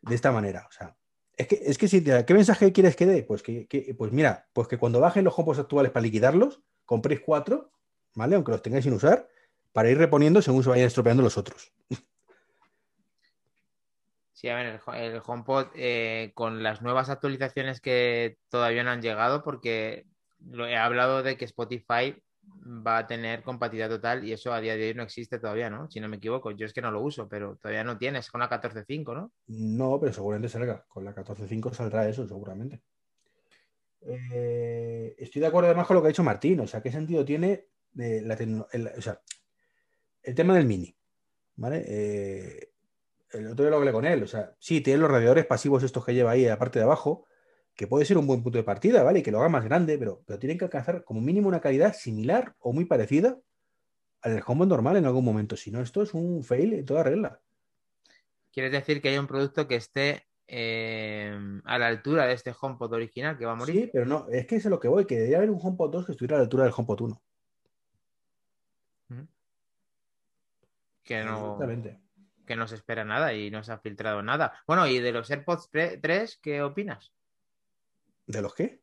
de 0.00 0.14
esta 0.14 0.32
manera. 0.32 0.66
O 0.66 0.72
sea, 0.72 0.96
es 1.36 1.46
que, 1.46 1.60
es 1.62 1.76
que 1.76 1.88
si 1.88 2.02
¿qué 2.02 2.34
mensaje 2.34 2.72
quieres 2.72 2.96
que 2.96 3.04
dé? 3.04 3.22
Pues 3.22 3.42
que, 3.42 3.94
pues 3.98 4.12
mira, 4.12 4.48
pues 4.54 4.66
que 4.66 4.78
cuando 4.78 4.98
bajen 4.98 5.24
los 5.24 5.38
HomePods 5.38 5.58
actuales 5.58 5.92
para 5.92 6.04
liquidarlos, 6.04 6.62
compréis 6.86 7.20
cuatro, 7.20 7.70
¿vale? 8.14 8.34
Aunque 8.34 8.52
los 8.52 8.62
tengáis 8.62 8.84
sin 8.84 8.94
usar, 8.94 9.28
para 9.74 9.90
ir 9.90 9.98
reponiendo 9.98 10.40
según 10.40 10.64
se 10.64 10.70
vayan 10.70 10.86
estropeando 10.86 11.22
los 11.22 11.36
otros. 11.36 11.70
Sí, 14.32 14.48
a 14.48 14.56
ver, 14.56 14.80
el, 14.94 15.22
HomePod 15.24 15.66
eh, 15.74 16.32
con 16.34 16.62
las 16.62 16.80
nuevas 16.80 17.10
actualizaciones 17.10 17.82
que 17.82 18.38
todavía 18.48 18.82
no 18.82 18.90
han 18.90 19.02
llegado, 19.02 19.44
porque 19.44 20.06
he 20.66 20.76
hablado 20.76 21.22
de 21.22 21.36
que 21.36 21.44
Spotify 21.44 22.14
va 22.64 22.98
a 22.98 23.06
tener 23.06 23.42
compatibilidad 23.42 23.88
total 23.88 24.24
y 24.24 24.32
eso 24.32 24.52
a 24.52 24.60
día 24.60 24.76
de 24.76 24.88
hoy 24.88 24.94
no 24.94 25.02
existe 25.02 25.38
todavía, 25.38 25.70
¿no? 25.70 25.90
Si 25.90 26.00
no 26.00 26.08
me 26.08 26.16
equivoco. 26.16 26.50
Yo 26.50 26.66
es 26.66 26.72
que 26.72 26.82
no 26.82 26.90
lo 26.90 27.00
uso, 27.00 27.28
pero 27.28 27.56
todavía 27.56 27.84
no 27.84 27.98
tienes 27.98 28.30
con 28.30 28.40
la 28.40 28.50
14.5, 28.50 29.14
¿no? 29.14 29.32
No, 29.46 29.98
pero 30.00 30.12
seguramente 30.12 30.48
salga. 30.48 30.84
Con 30.88 31.04
la 31.04 31.14
14.5 31.14 31.72
saldrá 31.72 32.08
eso, 32.08 32.26
seguramente. 32.26 32.82
Eh, 34.00 35.14
estoy 35.18 35.40
de 35.40 35.46
acuerdo 35.46 35.68
además 35.68 35.86
con 35.86 35.96
lo 35.96 36.02
que 36.02 36.08
ha 36.08 36.14
dicho 36.14 36.24
Martín. 36.24 36.60
O 36.60 36.66
sea, 36.66 36.82
¿qué 36.82 36.90
sentido 36.90 37.24
tiene 37.24 37.66
de 37.92 38.22
la 38.22 38.34
el, 38.34 38.90
el 40.22 40.34
tema 40.34 40.54
del 40.54 40.66
mini? 40.66 40.94
¿Vale? 41.56 41.84
Eh, 41.86 42.72
el 43.32 43.46
otro 43.46 43.64
día 43.64 43.70
lo 43.70 43.76
hablé 43.76 43.92
con 43.92 44.04
él, 44.04 44.22
o 44.22 44.26
sea, 44.26 44.54
sí, 44.58 44.80
tiene 44.80 45.00
los 45.00 45.10
radiadores 45.10 45.46
pasivos 45.46 45.82
estos 45.82 46.04
que 46.04 46.14
lleva 46.14 46.32
ahí 46.32 46.46
a 46.46 46.50
la 46.50 46.58
parte 46.58 46.78
de 46.78 46.84
abajo, 46.84 47.24
que 47.74 47.86
puede 47.86 48.04
ser 48.04 48.18
un 48.18 48.26
buen 48.26 48.42
punto 48.42 48.58
de 48.58 48.64
partida, 48.64 49.02
¿vale? 49.02 49.20
Y 49.20 49.22
que 49.22 49.30
lo 49.30 49.38
haga 49.38 49.48
más 49.48 49.64
grande, 49.64 49.98
pero, 49.98 50.22
pero 50.26 50.38
tienen 50.38 50.58
que 50.58 50.64
alcanzar 50.64 51.04
como 51.04 51.20
mínimo 51.20 51.48
una 51.48 51.60
calidad 51.60 51.94
similar 51.94 52.54
o 52.60 52.72
muy 52.72 52.84
parecida 52.84 53.38
al 54.22 54.34
del 54.34 54.42
HomePod 54.46 54.68
normal 54.68 54.96
en 54.96 55.06
algún 55.06 55.24
momento. 55.24 55.56
Si 55.56 55.70
no, 55.70 55.80
esto 55.80 56.02
es 56.02 56.14
un 56.14 56.44
fail 56.44 56.74
en 56.74 56.86
toda 56.86 57.02
regla. 57.02 57.40
¿Quieres 58.52 58.72
decir 58.72 59.00
que 59.00 59.08
hay 59.08 59.18
un 59.18 59.26
producto 59.26 59.66
que 59.66 59.76
esté 59.76 60.26
eh, 60.46 61.34
a 61.64 61.78
la 61.78 61.86
altura 61.88 62.26
de 62.26 62.34
este 62.34 62.54
HomePod 62.58 62.92
original 62.92 63.38
que 63.38 63.46
va 63.46 63.52
a 63.52 63.56
morir? 63.56 63.84
Sí, 63.84 63.90
pero 63.92 64.04
no, 64.04 64.28
es 64.28 64.46
que 64.46 64.56
es 64.56 64.64
lo 64.66 64.78
que 64.78 64.88
voy, 64.88 65.06
que 65.06 65.16
debería 65.16 65.38
haber 65.38 65.50
un 65.50 65.60
HomePod 65.60 65.90
2 65.90 66.06
que 66.06 66.12
estuviera 66.12 66.36
a 66.36 66.38
la 66.38 66.44
altura 66.44 66.64
del 66.64 66.74
HomePod 66.76 67.00
1. 67.00 67.22
Que 71.02 71.24
no. 71.24 71.58
Que 72.46 72.56
no 72.56 72.68
se 72.68 72.74
espera 72.74 73.04
nada 73.04 73.34
y 73.34 73.50
no 73.50 73.62
se 73.62 73.72
ha 73.72 73.78
filtrado 73.78 74.22
nada. 74.22 74.52
Bueno, 74.66 74.86
y 74.86 74.98
de 75.00 75.12
los 75.12 75.30
AirPods 75.30 75.70
3, 75.70 76.38
¿qué 76.42 76.62
opinas? 76.62 77.12
¿De 78.26 78.42
los 78.42 78.54
qué? 78.54 78.82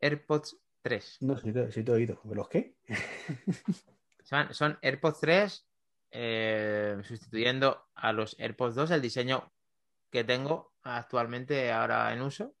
AirPods 0.00 0.56
3. 0.82 1.18
No, 1.20 1.38
sí 1.38 1.52
te, 1.52 1.68
he 1.80 1.90
oído. 1.90 2.20
¿De 2.24 2.34
los 2.34 2.48
qué? 2.48 2.76
son, 4.50 4.78
AirPods 4.82 5.20
3 5.20 5.66
eh, 6.10 6.96
sustituyendo 7.02 7.86
a 7.94 8.12
los 8.12 8.36
AirPods 8.38 8.74
2 8.74 8.90
el 8.90 9.02
diseño 9.02 9.52
que 10.10 10.24
tengo 10.24 10.72
actualmente 10.82 11.72
ahora 11.72 12.12
en 12.12 12.22
uso. 12.22 12.54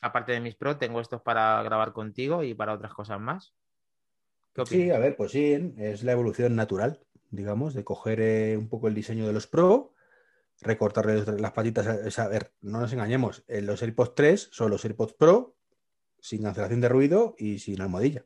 Aparte 0.00 0.32
de 0.32 0.40
mis 0.40 0.56
Pro, 0.56 0.78
tengo 0.78 1.00
estos 1.00 1.22
para 1.22 1.62
grabar 1.62 1.92
contigo 1.92 2.42
y 2.42 2.54
para 2.54 2.74
otras 2.74 2.92
cosas 2.92 3.20
más. 3.20 3.54
Sí, 4.66 4.90
a 4.90 4.98
ver, 4.98 5.16
pues 5.16 5.30
sí, 5.30 5.74
es 5.78 6.02
la 6.02 6.12
evolución 6.12 6.56
natural 6.56 7.00
digamos, 7.32 7.74
de 7.74 7.82
coger 7.82 8.20
eh, 8.20 8.56
un 8.56 8.68
poco 8.68 8.86
el 8.86 8.94
diseño 8.94 9.26
de 9.26 9.32
los 9.32 9.48
Pro, 9.48 9.94
recortarle 10.62 11.24
las 11.38 11.52
patitas. 11.52 12.18
A, 12.18 12.28
ver, 12.28 12.52
no 12.60 12.80
nos 12.80 12.92
engañemos, 12.92 13.44
en 13.48 13.66
los 13.66 13.82
AirPods 13.82 14.14
3 14.14 14.48
son 14.52 14.70
los 14.70 14.84
AirPods 14.84 15.14
Pro 15.14 15.56
sin 16.20 16.42
cancelación 16.42 16.80
de 16.80 16.88
ruido 16.88 17.34
y 17.36 17.58
sin 17.58 17.80
almohadilla. 17.80 18.24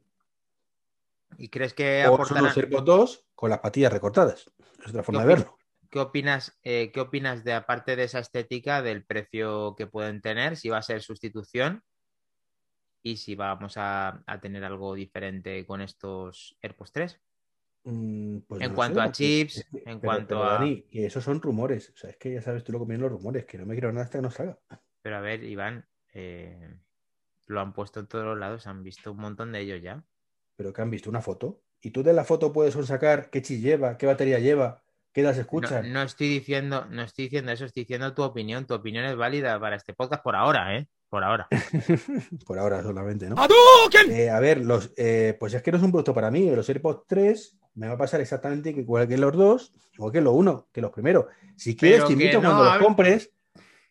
¿Y 1.38 1.49
crees 1.49 1.75
que 1.75 2.07
o 2.09 2.25
son 2.25 2.44
los 2.44 2.57
AirPods 2.57 2.85
2 2.85 3.27
con 3.35 3.51
las 3.51 3.61
patillas 3.61 3.92
recortadas? 3.92 4.51
Es 4.81 4.88
otra 4.88 5.03
forma 5.03 5.22
de 5.22 5.27
verlo. 5.27 5.59
¿Qué 5.90 5.99
opinas, 5.99 6.59
eh, 6.62 6.90
¿Qué 6.92 7.01
opinas 7.01 7.44
de, 7.44 7.55
aparte 7.55 7.96
de 7.96 8.05
esa 8.05 8.18
estética, 8.18 8.83
del 8.83 9.05
precio 9.05 9.75
que 9.77 9.87
pueden 9.87 10.20
tener? 10.20 10.57
Si 10.57 10.68
va 10.68 10.79
a 10.79 10.83
ser 10.83 11.01
sustitución 11.01 11.83
y 13.03 13.16
si 13.16 13.35
vamos 13.35 13.77
a, 13.77 14.22
a 14.27 14.40
tener 14.40 14.64
algo 14.64 14.94
diferente 14.94 15.64
con 15.64 15.81
estos 15.81 16.57
AirPods 16.61 16.92
3. 16.92 17.20
Mm, 17.88 18.38
pues 18.49 18.62
en 18.62 18.75
cuanto 18.75 19.01
a 19.01 19.12
chips, 19.12 19.64
en 19.85 20.01
cuanto 20.01 20.42
a. 20.42 20.55
Dani, 20.55 20.83
que 20.90 21.07
esos 21.07 21.22
son 21.22 21.40
rumores. 21.40 21.90
O 21.94 21.96
sea, 21.96 22.11
es 22.11 22.16
que 22.16 22.35
ya 22.35 22.42
sabes 22.42 22.64
tú 22.64 22.72
lo 22.72 22.81
que 22.81 22.87
vienen 22.87 23.03
los 23.03 23.12
rumores, 23.12 23.44
que 23.44 23.59
no 23.59 23.64
me 23.64 23.75
quiero 23.75 23.92
nada 23.92 24.05
hasta 24.05 24.18
que 24.18 24.22
no 24.22 24.31
salga. 24.33 24.59
Pero 25.03 25.16
a 25.16 25.20
ver, 25.20 25.44
Iván, 25.44 25.87
eh, 26.12 26.75
lo 27.46 27.61
han 27.61 27.72
puesto 27.72 28.01
en 28.01 28.09
todos 28.09 28.25
los 28.25 28.37
lados, 28.37 28.66
han 28.66 28.83
visto 28.83 29.12
un 29.12 29.18
montón 29.18 29.53
de 29.53 29.61
ellos 29.61 29.81
ya. 29.81 30.03
Pero 30.57 30.72
que 30.72 30.83
han 30.83 30.90
visto 30.90 31.09
una 31.09 31.22
foto. 31.22 31.62
Y 31.81 31.92
tú 31.92 32.03
de 32.03 32.12
la 32.12 32.25
foto 32.25 32.53
puedes 32.53 32.75
sacar 32.87 33.31
qué 33.31 33.40
chip 33.40 33.62
lleva, 33.62 33.96
qué 33.96 34.07
batería 34.07 34.40
lleva, 34.40 34.83
qué 35.12 35.22
las 35.22 35.38
escuchas. 35.38 35.85
No, 35.85 35.92
no, 35.92 36.03
estoy 36.03 36.29
diciendo, 36.29 36.87
no 36.90 37.03
estoy 37.03 37.27
diciendo 37.27 37.53
eso, 37.53 37.66
estoy 37.66 37.85
diciendo 37.85 38.14
tu 38.14 38.25
opinión. 38.25 38.66
Tu 38.66 38.75
opinión 38.75 39.05
es 39.05 39.14
válida 39.14 39.61
para 39.61 39.77
este 39.77 39.94
podcast 39.94 40.25
por 40.25 40.35
ahora, 40.35 40.77
¿eh? 40.77 40.88
Por 41.09 41.22
ahora. 41.22 41.46
por 42.46 42.59
ahora 42.59 42.83
solamente, 42.83 43.31
¿no? 43.31 43.37
Eh, 44.09 44.29
a 44.29 44.40
ver, 44.40 44.64
los, 44.64 44.92
eh, 44.96 45.37
pues 45.38 45.55
es 45.55 45.62
que 45.62 45.70
no 45.70 45.79
es 45.79 45.85
un 45.85 45.92
producto 45.92 46.12
para 46.12 46.33
mí. 46.33 46.51
Los 46.51 46.68
AirPods 46.68 47.05
3 47.07 47.59
me 47.76 47.86
va 47.86 47.94
a 47.94 47.98
pasar 47.98 48.20
exactamente 48.20 48.70
igual 48.70 49.06
que 49.06 49.16
los 49.16 49.32
dos, 49.32 49.72
o 49.98 50.10
que 50.10 50.20
los 50.20 50.34
uno, 50.34 50.68
que 50.72 50.80
los 50.80 50.90
primeros. 50.90 51.26
Si 51.56 51.76
quieres, 51.76 52.04
te 52.04 52.12
invito 52.12 52.40
cuando 52.40 52.64
los 52.64 52.78
compres 52.78 53.30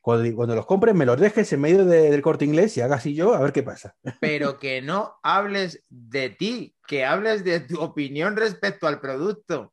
cuando, 0.06 0.54
los 0.54 0.68
compres, 0.68 0.94
me 0.94 1.04
los 1.04 1.20
dejes 1.20 1.52
en 1.52 1.62
medio 1.62 1.84
del 1.84 2.22
corte 2.22 2.46
inglés 2.46 2.78
y 2.78 2.82
hagas 2.82 3.00
así 3.00 3.16
yo, 3.16 3.34
a 3.34 3.40
ver 3.40 3.52
qué 3.52 3.64
pasa. 3.64 3.96
Pero 4.20 4.60
que 4.60 4.80
no 4.84 5.16
hables 5.24 5.84
de 5.90 6.30
ti, 6.30 6.76
que 6.86 7.04
hables 7.06 7.44
de 7.44 7.62
tu 7.62 7.82
opinión 7.82 8.38
respecto 8.38 8.86
al 8.86 9.00
producto. 9.00 9.72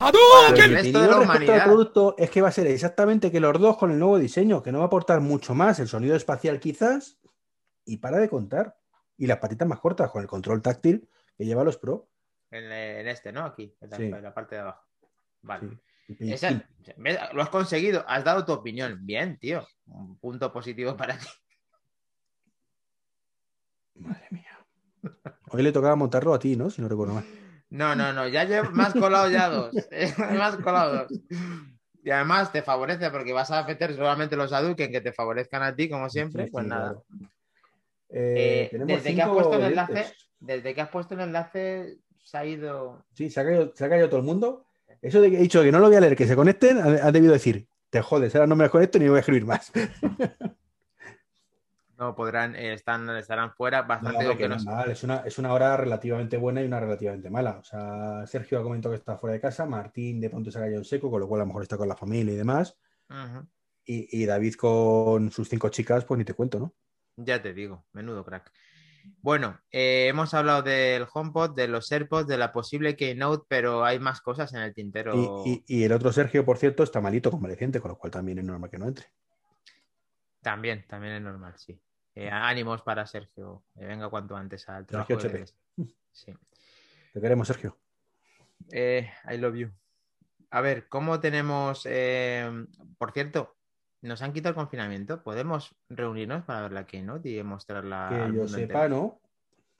El 0.56 0.72
resto 0.72 1.02
de 1.02 1.08
la 1.08 1.20
humanidad. 1.20 1.60
Al 1.60 1.64
producto 1.64 2.14
es 2.16 2.30
que 2.30 2.40
va 2.40 2.48
a 2.48 2.52
ser 2.52 2.66
exactamente 2.66 3.30
que 3.30 3.40
los 3.40 3.60
dos 3.60 3.76
con 3.76 3.90
el 3.90 3.98
nuevo 3.98 4.18
diseño, 4.18 4.62
que 4.62 4.72
no 4.72 4.78
va 4.78 4.84
a 4.84 4.86
aportar 4.86 5.20
mucho 5.20 5.54
más, 5.54 5.78
el 5.80 5.88
sonido 5.88 6.16
espacial 6.16 6.60
quizás, 6.60 7.18
y 7.84 7.98
para 7.98 8.16
de 8.16 8.30
contar. 8.30 8.78
Y 9.18 9.26
las 9.26 9.36
patitas 9.36 9.68
más 9.68 9.80
cortas 9.80 10.10
con 10.10 10.22
el 10.22 10.28
control 10.28 10.62
táctil 10.62 11.10
que 11.36 11.44
lleva 11.44 11.62
los 11.62 11.76
Pro. 11.76 12.08
En, 12.52 13.08
este, 13.08 13.32
¿no? 13.32 13.44
Aquí, 13.44 13.74
en 13.80 14.22
la, 14.22 14.32
parte 14.32 14.54
de 14.54 14.60
abajo. 14.60 14.86
Vale 15.42 15.80
lo 17.32 17.42
has 17.42 17.48
conseguido, 17.48 18.04
has 18.06 18.24
dado 18.24 18.44
tu 18.44 18.52
opinión. 18.52 18.98
Bien, 19.02 19.38
tío. 19.38 19.66
Un 19.86 20.18
punto 20.18 20.52
positivo 20.52 20.96
para 20.96 21.16
ti. 21.16 21.26
Madre 23.96 24.26
mía. 24.30 24.58
Hoy 25.50 25.62
le 25.62 25.72
tocaba 25.72 25.96
montarlo 25.96 26.34
a 26.34 26.38
ti, 26.38 26.56
¿no? 26.56 26.70
Si 26.70 26.80
no 26.80 26.88
recuerdo 26.88 27.14
mal. 27.14 27.24
No, 27.70 27.94
no, 27.94 28.12
no. 28.12 28.28
Ya 28.28 28.44
llevo 28.44 28.70
más 28.70 28.92
colado 28.92 29.30
ya 29.30 29.48
dos. 29.48 29.74
más 30.36 30.56
colado 30.56 31.06
Y 32.02 32.10
además 32.10 32.52
te 32.52 32.62
favorece 32.62 33.10
porque 33.10 33.32
vas 33.32 33.50
a 33.50 33.64
meter 33.64 33.94
solamente 33.94 34.36
los 34.36 34.52
Aduken 34.52 34.90
que 34.90 35.00
te 35.00 35.12
favorezcan 35.12 35.62
a 35.62 35.74
ti, 35.74 35.88
como 35.88 36.08
siempre. 36.08 36.48
pues 36.48 36.66
nada. 36.66 37.00
Eh, 38.08 38.68
eh, 38.70 38.78
desde 38.84 39.14
que 39.14 39.22
has 39.22 39.30
puesto 39.30 39.54
el 39.54 39.62
enlace, 39.62 40.12
desde 40.38 40.74
que 40.74 40.80
has 40.82 40.90
puesto 40.90 41.14
el 41.14 41.20
enlace, 41.20 41.96
se 42.22 42.38
ha 42.38 42.46
ido. 42.46 43.04
Sí, 43.12 43.28
se 43.30 43.40
ha 43.40 43.44
caído, 43.44 43.72
se 43.74 43.84
ha 43.84 43.88
caído 43.88 44.08
todo 44.08 44.20
el 44.20 44.26
mundo. 44.26 44.64
Eso 45.00 45.20
de 45.20 45.30
que 45.30 45.36
he 45.38 45.42
dicho 45.42 45.62
que 45.62 45.72
no 45.72 45.80
lo 45.80 45.88
voy 45.88 45.96
a 45.96 46.00
leer, 46.00 46.16
que 46.16 46.26
se 46.26 46.36
conecten, 46.36 46.78
ha, 46.78 47.10
debido 47.10 47.32
decir, 47.32 47.66
te 47.90 48.00
jodes, 48.02 48.34
ahora 48.34 48.46
no 48.46 48.56
me 48.56 48.68
conecto 48.70 48.98
ni 48.98 49.08
voy 49.08 49.16
a 49.16 49.20
escribir 49.20 49.44
más. 49.44 49.72
no 51.98 52.14
podrán, 52.14 52.54
eh, 52.54 52.72
están, 52.72 53.10
estarán 53.16 53.52
fuera 53.52 53.82
bastante 53.82 54.24
no, 54.24 54.36
que 54.36 54.48
no 54.48 54.56
es, 54.86 55.02
una, 55.02 55.18
es 55.18 55.38
una 55.38 55.52
hora 55.52 55.76
relativamente 55.76 56.36
buena 56.36 56.62
y 56.62 56.66
una 56.66 56.78
relativamente 56.78 57.30
mala. 57.30 57.58
O 57.58 57.64
sea, 57.64 58.24
Sergio 58.26 58.60
ha 58.60 58.62
comentado 58.62 58.92
que 58.92 58.98
está 58.98 59.18
fuera 59.18 59.34
de 59.34 59.40
casa, 59.40 59.66
Martín 59.66 60.20
de 60.20 60.30
pronto 60.30 60.52
se 60.52 60.58
ha 60.58 60.62
caído 60.62 60.78
en 60.78 60.84
seco, 60.84 61.10
con 61.10 61.20
lo 61.20 61.26
cual 61.26 61.40
a 61.40 61.44
lo 61.44 61.48
mejor 61.48 61.62
está 61.62 61.76
con 61.76 61.88
la 61.88 61.96
familia 61.96 62.34
y 62.34 62.36
demás. 62.36 62.78
y, 63.84 64.22
y, 64.22 64.24
David 64.26 64.54
con 64.54 65.32
sus 65.32 65.48
cinco 65.48 65.68
chicas, 65.68 66.04
pues 66.04 66.18
ni 66.18 66.24
te 66.24 66.34
cuento, 66.34 66.60
¿no? 66.60 66.74
Ya 67.16 67.42
te 67.42 67.52
digo, 67.52 67.84
menudo 67.92 68.24
crack. 68.24 68.52
Bueno, 69.20 69.60
eh, 69.70 70.06
hemos 70.08 70.34
hablado 70.34 70.62
del 70.62 71.06
HomePod, 71.12 71.54
de 71.54 71.68
los 71.68 71.90
AirPods, 71.90 72.26
de 72.26 72.38
la 72.38 72.52
posible 72.52 72.96
Keynote, 72.96 73.44
pero 73.48 73.84
hay 73.84 73.98
más 73.98 74.20
cosas 74.20 74.52
en 74.54 74.60
el 74.60 74.74
tintero. 74.74 75.44
Y, 75.44 75.84
el 75.84 75.92
otro 75.92 76.12
Sergio, 76.12 76.44
por 76.44 76.58
cierto, 76.58 76.82
está 76.82 77.00
malito, 77.00 77.30
convaleciente, 77.30 77.80
con 77.80 77.90
lo 77.90 77.98
cual 77.98 78.10
también 78.10 78.38
es 78.38 78.44
normal 78.44 78.70
que 78.70 78.78
no 78.78 78.88
entre. 78.88 79.06
También, 80.40 80.84
también 80.88 81.14
es 81.14 81.22
normal, 81.22 81.54
sí. 81.56 81.80
Eh, 82.14 82.28
ánimos 82.30 82.82
para 82.82 83.06
Sergio. 83.06 83.64
venga 83.74 84.08
cuanto 84.08 84.36
antes 84.36 84.68
al 84.68 84.86
trabajo. 84.86 85.18
Sergio 85.18 85.46
Sí. 86.12 86.34
Te 87.12 87.20
queremos, 87.20 87.46
Sergio. 87.46 87.78
Eh, 88.70 89.10
I 89.30 89.38
love 89.38 89.54
you. 89.54 89.70
A 90.50 90.60
ver, 90.60 90.88
¿cómo 90.88 91.20
tenemos. 91.20 91.88
por 92.98 93.12
cierto, 93.12 93.56
nos 94.02 94.20
han 94.20 94.32
quitado 94.32 94.50
el 94.50 94.56
confinamiento, 94.56 95.22
podemos 95.22 95.74
reunirnos 95.88 96.44
para 96.44 96.62
ver 96.62 96.72
la 96.72 96.86
Keynote 96.86 97.30
y 97.30 97.42
mostrarla. 97.42 98.08
Que 98.10 98.36
yo 98.36 98.48
sepa, 98.48 98.88
¿no? 98.88 99.20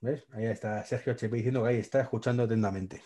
¿Ves? 0.01 0.27
Ahí 0.33 0.47
está 0.47 0.83
Sergio 0.85 1.13
HP 1.13 1.37
diciendo 1.37 1.63
que 1.63 1.71
ahí 1.71 1.77
está 1.77 2.01
escuchando 2.01 2.45
atentamente. 2.45 3.03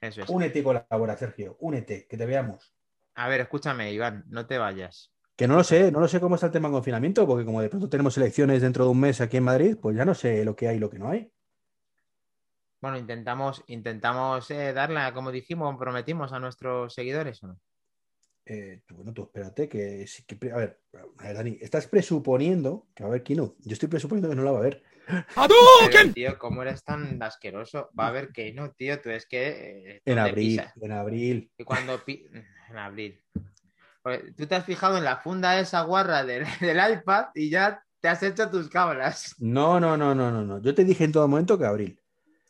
Eso 0.00 0.22
es. 0.22 0.28
Únete 0.28 0.58
y 0.58 0.62
colabora, 0.62 1.16
Sergio. 1.16 1.56
Únete, 1.60 2.06
que 2.06 2.16
te 2.16 2.26
veamos. 2.26 2.74
A 3.14 3.28
ver, 3.28 3.40
escúchame, 3.40 3.92
Iván, 3.92 4.24
no 4.28 4.46
te 4.46 4.58
vayas. 4.58 5.12
Que 5.36 5.46
no 5.46 5.56
lo 5.56 5.64
sé, 5.64 5.92
no 5.92 6.00
lo 6.00 6.08
sé 6.08 6.20
cómo 6.20 6.34
está 6.34 6.46
el 6.46 6.52
tema 6.52 6.68
de 6.68 6.74
confinamiento, 6.74 7.26
porque 7.26 7.44
como 7.44 7.60
de 7.60 7.68
pronto 7.68 7.88
tenemos 7.88 8.16
elecciones 8.16 8.62
dentro 8.62 8.84
de 8.84 8.90
un 8.90 9.00
mes 9.00 9.20
aquí 9.20 9.36
en 9.36 9.44
Madrid, 9.44 9.76
pues 9.80 9.96
ya 9.96 10.04
no 10.04 10.14
sé 10.14 10.44
lo 10.44 10.56
que 10.56 10.68
hay 10.68 10.76
y 10.76 10.80
lo 10.80 10.90
que 10.90 10.98
no 10.98 11.10
hay. 11.10 11.30
Bueno, 12.80 12.98
intentamos, 12.98 13.62
intentamos 13.68 14.50
eh, 14.50 14.72
darla, 14.72 15.12
como 15.12 15.30
dijimos, 15.30 15.76
prometimos 15.78 16.32
a 16.32 16.38
nuestros 16.38 16.94
seguidores, 16.94 17.42
¿o 17.42 17.48
no? 17.48 17.60
Eh, 18.48 18.80
bueno, 18.90 19.12
tú 19.12 19.24
espérate 19.24 19.68
que, 19.68 20.06
que, 20.24 20.52
a 20.52 20.56
ver, 20.56 20.78
Dani, 21.18 21.58
estás 21.60 21.88
presuponiendo 21.88 22.86
que 22.94 23.02
va 23.02 23.08
a 23.08 23.10
haber 23.10 23.24
Keynote. 23.24 23.56
Yo 23.64 23.72
estoy 23.72 23.88
presuponiendo 23.88 24.30
que 24.30 24.36
no 24.36 24.44
la 24.44 24.52
va 24.52 24.58
a 24.58 24.60
haber. 24.60 24.84
Pero, 25.90 26.12
tío, 26.12 26.38
¿cómo 26.38 26.62
eres 26.62 26.84
tan 26.84 27.20
asqueroso? 27.22 27.90
Va 27.98 28.06
a 28.06 28.08
haber 28.08 28.30
Keynote, 28.30 28.74
tío. 28.78 29.00
Tú 29.00 29.10
es 29.10 29.26
que. 29.26 29.96
Eh, 29.96 30.02
en 30.04 30.18
abril, 30.20 30.62
en 30.80 30.92
abril. 30.92 31.50
Y 31.58 31.64
cuando. 31.64 32.00
En 32.68 32.78
abril. 32.78 33.22
tú 34.36 34.44
te 34.48 34.56
has 34.56 34.64
fijado 34.64 34.98
en 34.98 35.04
la 35.04 35.18
funda 35.18 35.60
esa 35.60 35.82
guarra 35.82 36.24
del, 36.24 36.44
iPad 36.60 37.26
y 37.32 37.48
ya 37.48 37.80
te 38.00 38.08
has 38.08 38.20
hecho 38.24 38.50
tus 38.50 38.68
cámaras. 38.68 39.36
No, 39.38 39.78
no, 39.78 39.96
no, 39.96 40.16
no, 40.16 40.32
no, 40.32 40.44
no. 40.44 40.60
Yo 40.60 40.74
te 40.74 40.84
dije 40.84 41.04
en 41.04 41.12
todo 41.12 41.28
momento 41.28 41.56
que 41.56 41.64
abril. 41.64 42.00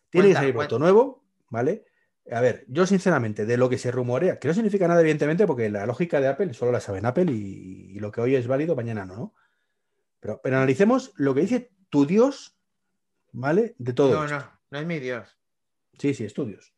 Tienes 0.09 0.37
ahí 0.37 0.53
voto 0.53 0.79
nuevo, 0.79 1.23
¿vale? 1.51 1.85
A 2.31 2.41
ver, 2.41 2.65
yo 2.69 2.87
sinceramente, 2.87 3.47
de 3.47 3.57
lo 3.57 3.69
que 3.69 3.79
se 3.79 3.93
rumorea, 3.93 4.39
que 4.39 4.49
no 4.49 4.55
significa 4.55 4.89
nada, 4.89 5.01
evidentemente, 5.01 5.47
porque 5.47 5.71
la 5.71 5.87
lógica 5.87 6.21
de 6.21 6.29
Apple 6.29 6.55
solo 6.55 6.73
la 6.73 6.81
saben 6.81 7.07
Apple 7.07 7.31
y, 7.31 7.99
lo 8.01 8.11
que 8.11 8.21
hoy 8.21 8.35
es 8.35 8.47
válido, 8.47 8.75
mañana 8.75 9.05
no, 9.07 9.17
¿no? 9.17 9.35
Pero, 10.21 10.41
pero, 10.43 10.57
analicemos 10.57 11.13
lo 11.17 11.35
que 11.35 11.43
dice 11.43 11.71
tu 11.89 12.05
Dios, 12.05 12.59
¿vale? 13.33 13.77
De 13.79 13.93
todo. 13.93 14.13
No, 14.13 14.27
no, 14.27 14.61
no 14.71 14.79
es 14.79 14.87
mi 14.87 14.99
Dios. 14.99 15.39
Sí, 15.99 16.15
sí, 16.15 16.25
es 16.25 16.35
tu 16.35 16.45
Dios. 16.47 16.75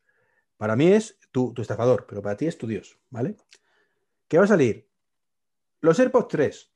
Para 0.57 0.75
mí 0.75 0.91
es 0.91 1.17
tu, 1.31 1.53
tu 1.53 1.61
estafador, 1.61 2.05
pero 2.07 2.21
para 2.21 2.37
ti 2.37 2.45
es 2.45 2.57
tu 2.57 2.67
Dios, 2.67 2.99
¿vale? 3.09 3.35
¿Qué 4.27 4.37
va 4.37 4.43
a 4.43 4.47
salir? 4.47 4.87
Los 5.81 5.99
AirPods 5.99 6.27
3, 6.27 6.71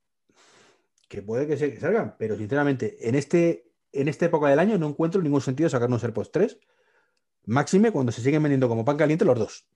que 1.08 1.22
puede 1.22 1.46
que, 1.46 1.58
se, 1.58 1.80
salgan, 1.80 2.16
pero 2.18 2.36
sinceramente, 2.38 3.08
en, 3.08 3.16
este, 3.16 3.72
en 3.92 4.08
esta 4.08 4.26
época 4.26 4.48
del 4.50 4.60
año 4.60 4.78
no 4.80 4.88
encuentro 4.88 5.22
ningún 5.22 5.42
sentido 5.42 5.70
sacar 5.70 5.90
unos 5.90 6.04
AirPods 6.04 6.32
3 6.32 6.60
Máxime 7.46 7.92
cuando 7.92 8.12
se 8.12 8.22
siguen 8.22 8.44
vendiendo 8.44 8.70
como 8.70 8.86
pan 8.86 8.98
caliente 8.98 9.26
los 9.26 9.38
dos. 9.38 9.68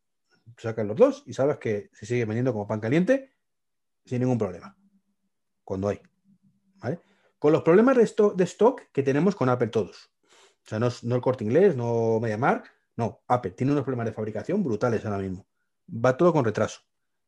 Sacan 0.57 0.87
los 0.87 0.95
dos 0.95 1.23
y 1.25 1.33
sabes 1.33 1.57
que 1.57 1.89
se 1.93 2.05
sigue 2.05 2.25
vendiendo 2.25 2.53
como 2.53 2.67
pan 2.67 2.79
caliente 2.79 3.33
sin 4.05 4.19
ningún 4.21 4.37
problema. 4.37 4.75
Cuando 5.63 5.89
hay. 5.89 6.01
Con 7.39 7.51
los 7.51 7.61
problemas 7.61 7.97
de 7.97 8.43
stock, 8.43 8.81
que 8.91 9.03
tenemos 9.03 9.35
con 9.35 9.49
Apple 9.49 9.67
todos. 9.67 10.09
O 10.65 10.69
sea, 10.69 10.79
no, 10.79 10.87
el 10.87 11.21
corte 11.21 11.43
inglés, 11.43 11.75
no 11.75 12.19
MediaMark, 12.19 12.73
no, 12.95 13.21
Apple 13.27 13.51
tiene 13.51 13.73
unos 13.73 13.83
problemas 13.83 14.07
de 14.07 14.13
fabricación 14.13 14.63
brutales 14.63 15.05
ahora 15.05 15.19
mismo. 15.19 15.45
Va 15.87 16.17
todo 16.17 16.33
con 16.33 16.43
retraso. 16.43 16.81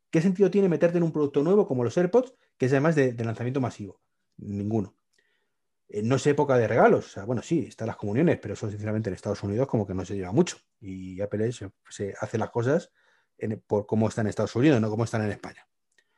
¿Qué 0.09 0.21
sentido 0.21 0.49
tiene 0.49 0.67
meterte 0.67 0.97
en 0.97 1.03
un 1.03 1.11
producto 1.11 1.43
nuevo 1.43 1.67
como 1.67 1.83
los 1.83 1.95
AirPods, 1.95 2.33
que 2.57 2.65
es 2.65 2.71
además 2.71 2.95
de 2.95 3.13
lanzamiento 3.23 3.61
masivo? 3.61 4.01
Ninguno. 4.37 4.98
Eh, 5.89 6.03
no 6.03 6.15
es 6.15 6.27
época 6.27 6.57
de 6.57 6.67
regalos. 6.67 7.07
O 7.07 7.09
sea, 7.09 7.25
bueno, 7.25 7.41
sí, 7.41 7.65
están 7.67 7.87
las 7.87 7.97
comuniones, 7.97 8.39
pero 8.39 8.53
eso 8.53 8.69
sinceramente 8.69 9.09
en 9.09 9.15
Estados 9.15 9.43
Unidos 9.43 9.67
como 9.67 9.87
que 9.87 9.95
no 9.95 10.05
se 10.05 10.15
lleva 10.15 10.31
mucho. 10.31 10.57
Y 10.79 11.19
Apple 11.19 11.51
se, 11.51 12.13
hace 12.21 12.37
las 12.37 12.51
cosas 12.51 12.91
por 13.67 13.85
cómo 13.85 14.07
están 14.07 14.25
en 14.25 14.29
Estados 14.29 14.55
Unidos, 14.55 14.81
no 14.81 14.89
cómo 14.89 15.05
están 15.05 15.23
en 15.23 15.31
España. 15.31 15.67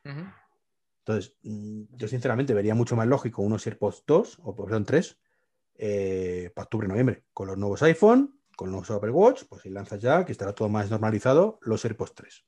Entonces, 0.04 1.36
mm, 1.42 1.84
yo 1.90 2.08
sinceramente 2.08 2.52
vería 2.52 2.74
mucho 2.74 2.96
más 2.96 3.06
lógico 3.06 3.42
unos 3.42 3.66
AirPods 3.66 4.04
2 4.06 4.38
o 4.42 4.54
perdón 4.56 4.84
3 4.84 5.18
eh, 5.76 6.50
para 6.54 6.64
octubre-noviembre, 6.64 7.24
con 7.32 7.46
los 7.46 7.56
nuevos 7.56 7.82
iPhone, 7.82 8.40
con 8.56 8.68
los 8.68 8.72
nuevos 8.72 8.90
Apple 8.90 9.10
Watch, 9.10 9.44
pues 9.48 9.62
si 9.62 9.70
lanzas 9.70 10.00
ya, 10.00 10.24
que 10.24 10.32
estará 10.32 10.52
todo 10.52 10.68
más 10.68 10.90
normalizado, 10.90 11.58
los 11.62 11.84
AirPods 11.84 12.14
3. 12.14 12.44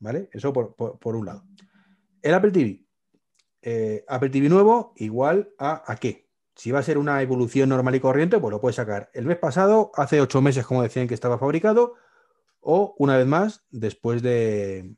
¿Vale? 0.00 0.28
Eso 0.32 0.52
por 0.52 1.16
un 1.16 1.26
lado. 1.26 1.44
El 2.22 2.34
Apple 2.34 2.50
TV, 2.50 2.84
eh, 3.62 4.04
Apple 4.08 4.30
TV 4.30 4.48
nuevo 4.48 4.92
igual 4.96 5.50
a, 5.58 5.82
a 5.90 5.96
qué. 5.96 6.28
Si 6.54 6.70
va 6.70 6.80
a 6.80 6.82
ser 6.82 6.98
una 6.98 7.22
evolución 7.22 7.68
normal 7.68 7.94
y 7.94 8.00
corriente, 8.00 8.38
pues 8.38 8.50
lo 8.50 8.60
puedes 8.60 8.76
sacar 8.76 9.10
el 9.14 9.26
mes 9.26 9.38
pasado, 9.38 9.92
hace 9.94 10.20
ocho 10.20 10.42
meses, 10.42 10.66
como 10.66 10.82
decían 10.82 11.08
que 11.08 11.14
estaba 11.14 11.38
fabricado, 11.38 11.94
o 12.60 12.94
una 12.98 13.16
vez 13.16 13.26
más, 13.26 13.64
después 13.70 14.22
de. 14.22 14.94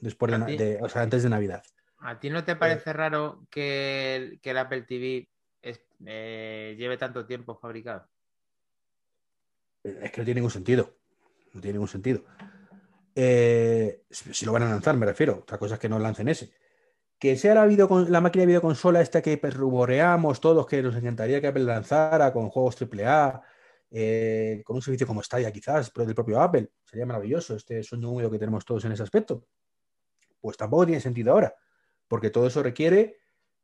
Después 0.00 0.32
de, 0.46 0.78
o 0.82 0.88
sea, 0.88 1.02
antes 1.02 1.22
de 1.22 1.28
Navidad. 1.28 1.62
¿A 1.98 2.18
ti 2.18 2.28
no 2.28 2.44
te 2.44 2.56
parece 2.56 2.90
eh. 2.90 2.92
raro 2.92 3.46
que 3.50 4.38
el, 4.42 4.58
Apple 4.58 4.82
TV 4.82 5.28
eh, 5.62 6.74
lleve 6.76 6.96
tanto 6.98 7.24
tiempo 7.24 7.56
fabricado? 7.56 8.06
Es 9.82 10.10
que 10.10 10.20
no 10.20 10.24
tiene 10.24 10.40
ningún 10.40 10.50
sentido. 10.50 10.94
No 11.52 11.60
tiene 11.60 11.74
ningún 11.74 11.88
sentido. 11.88 12.24
si 13.14 14.44
lo 14.44 14.52
van 14.52 14.64
a 14.64 14.68
lanzar, 14.68 14.96
me 14.96 15.06
refiero. 15.06 15.38
Otra 15.38 15.56
cosa 15.56 15.74
es 15.74 15.80
que 15.80 15.88
no 15.88 15.98
lancen 15.98 16.28
ese 16.28 16.52
que 17.24 17.38
sea 17.38 17.54
la, 17.54 17.66
la 17.66 18.20
máquina 18.20 18.42
de 18.42 18.48
videoconsola 18.48 19.00
esta 19.00 19.22
que 19.22 19.40
rumoreamos 19.42 20.42
todos, 20.42 20.66
que 20.66 20.82
nos 20.82 20.94
encantaría 20.94 21.40
que 21.40 21.46
Apple 21.46 21.64
lanzara 21.64 22.30
con 22.34 22.50
juegos 22.50 22.76
AAA, 22.78 23.40
eh, 23.90 24.62
con 24.62 24.76
un 24.76 24.82
servicio 24.82 25.06
como 25.06 25.22
Stadia 25.22 25.50
quizás, 25.50 25.88
pero 25.88 26.04
del 26.04 26.14
propio 26.14 26.38
Apple, 26.38 26.68
sería 26.84 27.06
maravilloso 27.06 27.56
este 27.56 27.82
sueño 27.82 28.10
húmedo 28.10 28.30
que 28.30 28.38
tenemos 28.38 28.66
todos 28.66 28.84
en 28.84 28.92
ese 28.92 29.04
aspecto. 29.04 29.46
Pues 30.38 30.58
tampoco 30.58 30.84
tiene 30.84 31.00
sentido 31.00 31.32
ahora, 31.32 31.54
porque 32.08 32.28
todo 32.28 32.46
eso 32.46 32.62
requiere 32.62 33.16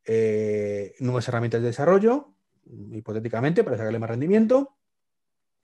eh, 0.07 0.94
nuevas 1.01 1.29
herramientas 1.29 1.61
de 1.61 1.66
desarrollo, 1.66 2.33
hipotéticamente, 2.64 3.62
para 3.62 3.77
sacarle 3.77 3.99
más 3.99 4.09
rendimiento. 4.09 4.79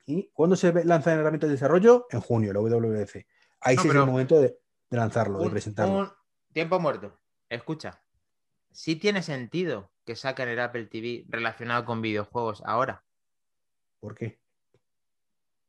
¿Y 0.05 0.29
cuándo 0.33 0.55
se 0.55 0.71
lanzan 0.85 1.17
herramientas 1.17 1.47
de 1.47 1.55
desarrollo? 1.55 2.05
En 2.11 2.21
junio, 2.21 2.53
la 2.53 2.59
WWDC. 2.59 3.25
Ahí 3.61 3.75
sí 3.75 3.87
es 3.87 3.95
el 3.95 4.05
momento 4.05 4.39
de, 4.39 4.55
lanzarlo, 4.91 5.39
de 5.39 5.49
presentarlo. 5.49 6.15
tiempo 6.53 6.79
muerto. 6.79 7.17
Escucha. 7.49 8.01
Sí 8.71 8.95
tiene 8.95 9.21
sentido 9.21 9.91
que 10.05 10.15
saquen 10.15 10.49
el 10.49 10.59
Apple 10.59 10.85
TV 10.85 11.25
relacionado 11.29 11.85
con 11.85 12.01
videojuegos 12.01 12.61
ahora. 12.65 13.03
¿Por 13.99 14.15
qué? 14.15 14.39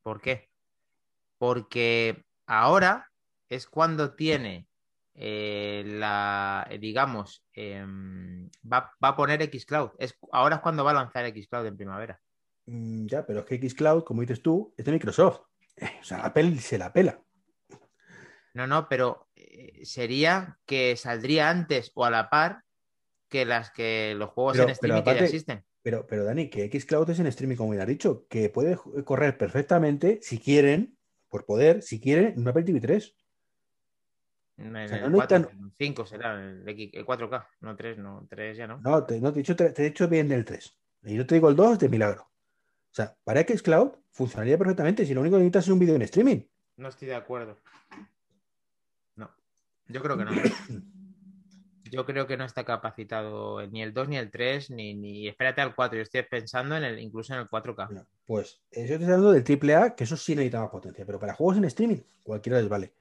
¿Por 0.03 0.21
qué? 0.21 0.51
Porque 1.39 2.25
ahora 2.47 3.11
es 3.49 3.67
cuando 3.67 4.15
tiene 4.15 4.69
eh, 5.15 5.83
la, 5.85 6.69
digamos, 6.79 7.45
em, 7.53 8.49
va, 8.71 8.93
a 9.01 9.17
poner 9.17 9.43
Xcloud. 9.43 9.91
Es, 9.99 10.17
ahora 10.31 10.57
es 10.57 10.63
cuando 10.63 10.85
va 10.85 10.93
a 10.93 10.95
lanzar 10.95 11.27
Xcloud 11.29 11.67
en 11.67 11.77
primavera. 11.77 12.21
Mm, 12.67 13.07
ya, 13.07 13.27
pero 13.27 13.41
es 13.41 13.47
que 13.47 13.69
Xcloud, 13.69 14.05
como 14.05 14.21
dices 14.21 14.43
tú, 14.43 14.75
es 14.77 14.85
de 14.85 14.93
Microsoft. 14.93 15.41
O 16.01 16.05
sea, 16.05 16.25
Apple 16.25 16.57
se 16.59 16.77
la 16.77 16.93
pela. 16.93 17.23
No, 18.55 18.67
no, 18.67 18.89
pero 18.89 19.28
eh, 19.28 19.28
sería 19.85 20.59
que 20.67 20.97
saldría 20.97 21.51
antes 21.51 21.93
o 21.95 22.05
a 22.05 22.11
la 22.11 22.31
par 22.31 22.63
que 23.29 23.45
las 23.45 23.71
que 23.71 24.15
los 24.17 24.31
juegos 24.31 24.59
en 24.59 24.71
streaming 24.71 25.03
que 25.03 25.15
ya 25.15 25.25
existen. 25.25 25.65
Pero, 25.83 26.07
pero 26.07 26.25
Dani, 26.25 26.51
que 26.51 26.69
Xcloud 26.69 27.09
es 27.11 27.19
en 27.19 27.27
streaming, 27.29 27.57
como 27.57 27.75
ya 27.75 27.83
has 27.83 27.89
dicho, 27.89 28.27
que 28.29 28.51
puede 28.51 28.77
correr 29.05 29.39
perfectamente, 29.39 30.19
si 30.23 30.39
quieren, 30.39 30.99
por 31.29 31.45
poder, 31.47 31.83
si 31.83 32.01
quieren, 32.01 32.33
en 32.33 32.41
un 32.41 32.49
Apple 32.49 32.65
TV 32.65 32.81
3. 32.81 33.15
el, 34.59 35.13
4, 35.13 35.51
5 35.79 36.07
será 36.07 36.35
el, 36.35 36.65
4K, 36.65 37.47
no 37.61 37.77
3, 37.77 37.99
no 37.99 38.27
3 38.29 38.57
ya 38.57 38.67
no. 38.67 38.81
No, 38.81 39.05
te, 39.05 39.17
he, 39.17 39.33
dicho, 39.33 39.55
te, 39.55 39.67
he 39.77 39.85
dicho 39.85 40.09
bien 40.09 40.29
del 40.29 40.45
3. 40.45 40.77
Y 41.05 41.15
yo 41.15 41.27
te 41.27 41.37
digo 41.37 41.49
el 41.49 41.57
2 41.57 41.79
de 41.79 41.89
milagro. 41.89 42.23
O 42.91 42.95
sea, 42.95 43.17
para 43.25 43.43
Xcloud 43.43 43.93
funcionaría 44.11 44.59
perfectamente 44.59 45.07
si 45.07 45.15
lo 45.15 45.21
único 45.21 45.37
que 45.37 45.45
necesitas 45.45 45.65
es 45.67 45.71
un 45.71 45.79
vídeo 45.79 45.95
en 45.95 46.03
streaming. 46.03 46.43
No 46.77 46.89
estoy 46.89 47.09
de 47.09 47.15
acuerdo. 47.15 47.57
Yo 49.89 50.03
creo 50.03 50.17
que 50.17 50.25
no. 50.25 50.31
Yo 51.91 52.05
creo 52.05 52.27
que 52.27 52.37
no 52.37 52.45
está 52.45 52.65
capacitado 52.65 53.67
ni 53.67 53.83
el 53.83 53.95
2 53.95 54.09
ni 54.11 54.17
el 54.19 54.31
3, 54.31 54.71
ni, 54.71 54.95
ni 54.95 55.27
espérate 55.27 55.63
al 55.63 55.75
4. 55.75 55.97
Yo 55.97 56.03
estoy 56.03 56.23
pensando 56.23 56.77
en 56.77 56.85
el, 56.85 56.99
incluso 56.99 57.33
en 57.33 57.41
el 57.41 57.49
4K. 57.49 58.07
pues 58.27 58.61
yo 58.73 58.83
estoy 58.83 59.05
hablando 59.05 59.33
del 59.33 59.43
AAA, 59.43 59.97
que 59.97 60.05
eso 60.05 60.17
sí 60.17 60.35
necesita 60.35 60.61
más 60.61 60.71
potencia, 60.71 61.07
pero 61.07 61.19
para 61.19 61.33
juegos 61.33 61.57
en 61.57 61.65
streaming, 61.65 62.01
cualquiera 62.23 62.59
les 62.59 62.69
vale. 62.69 62.93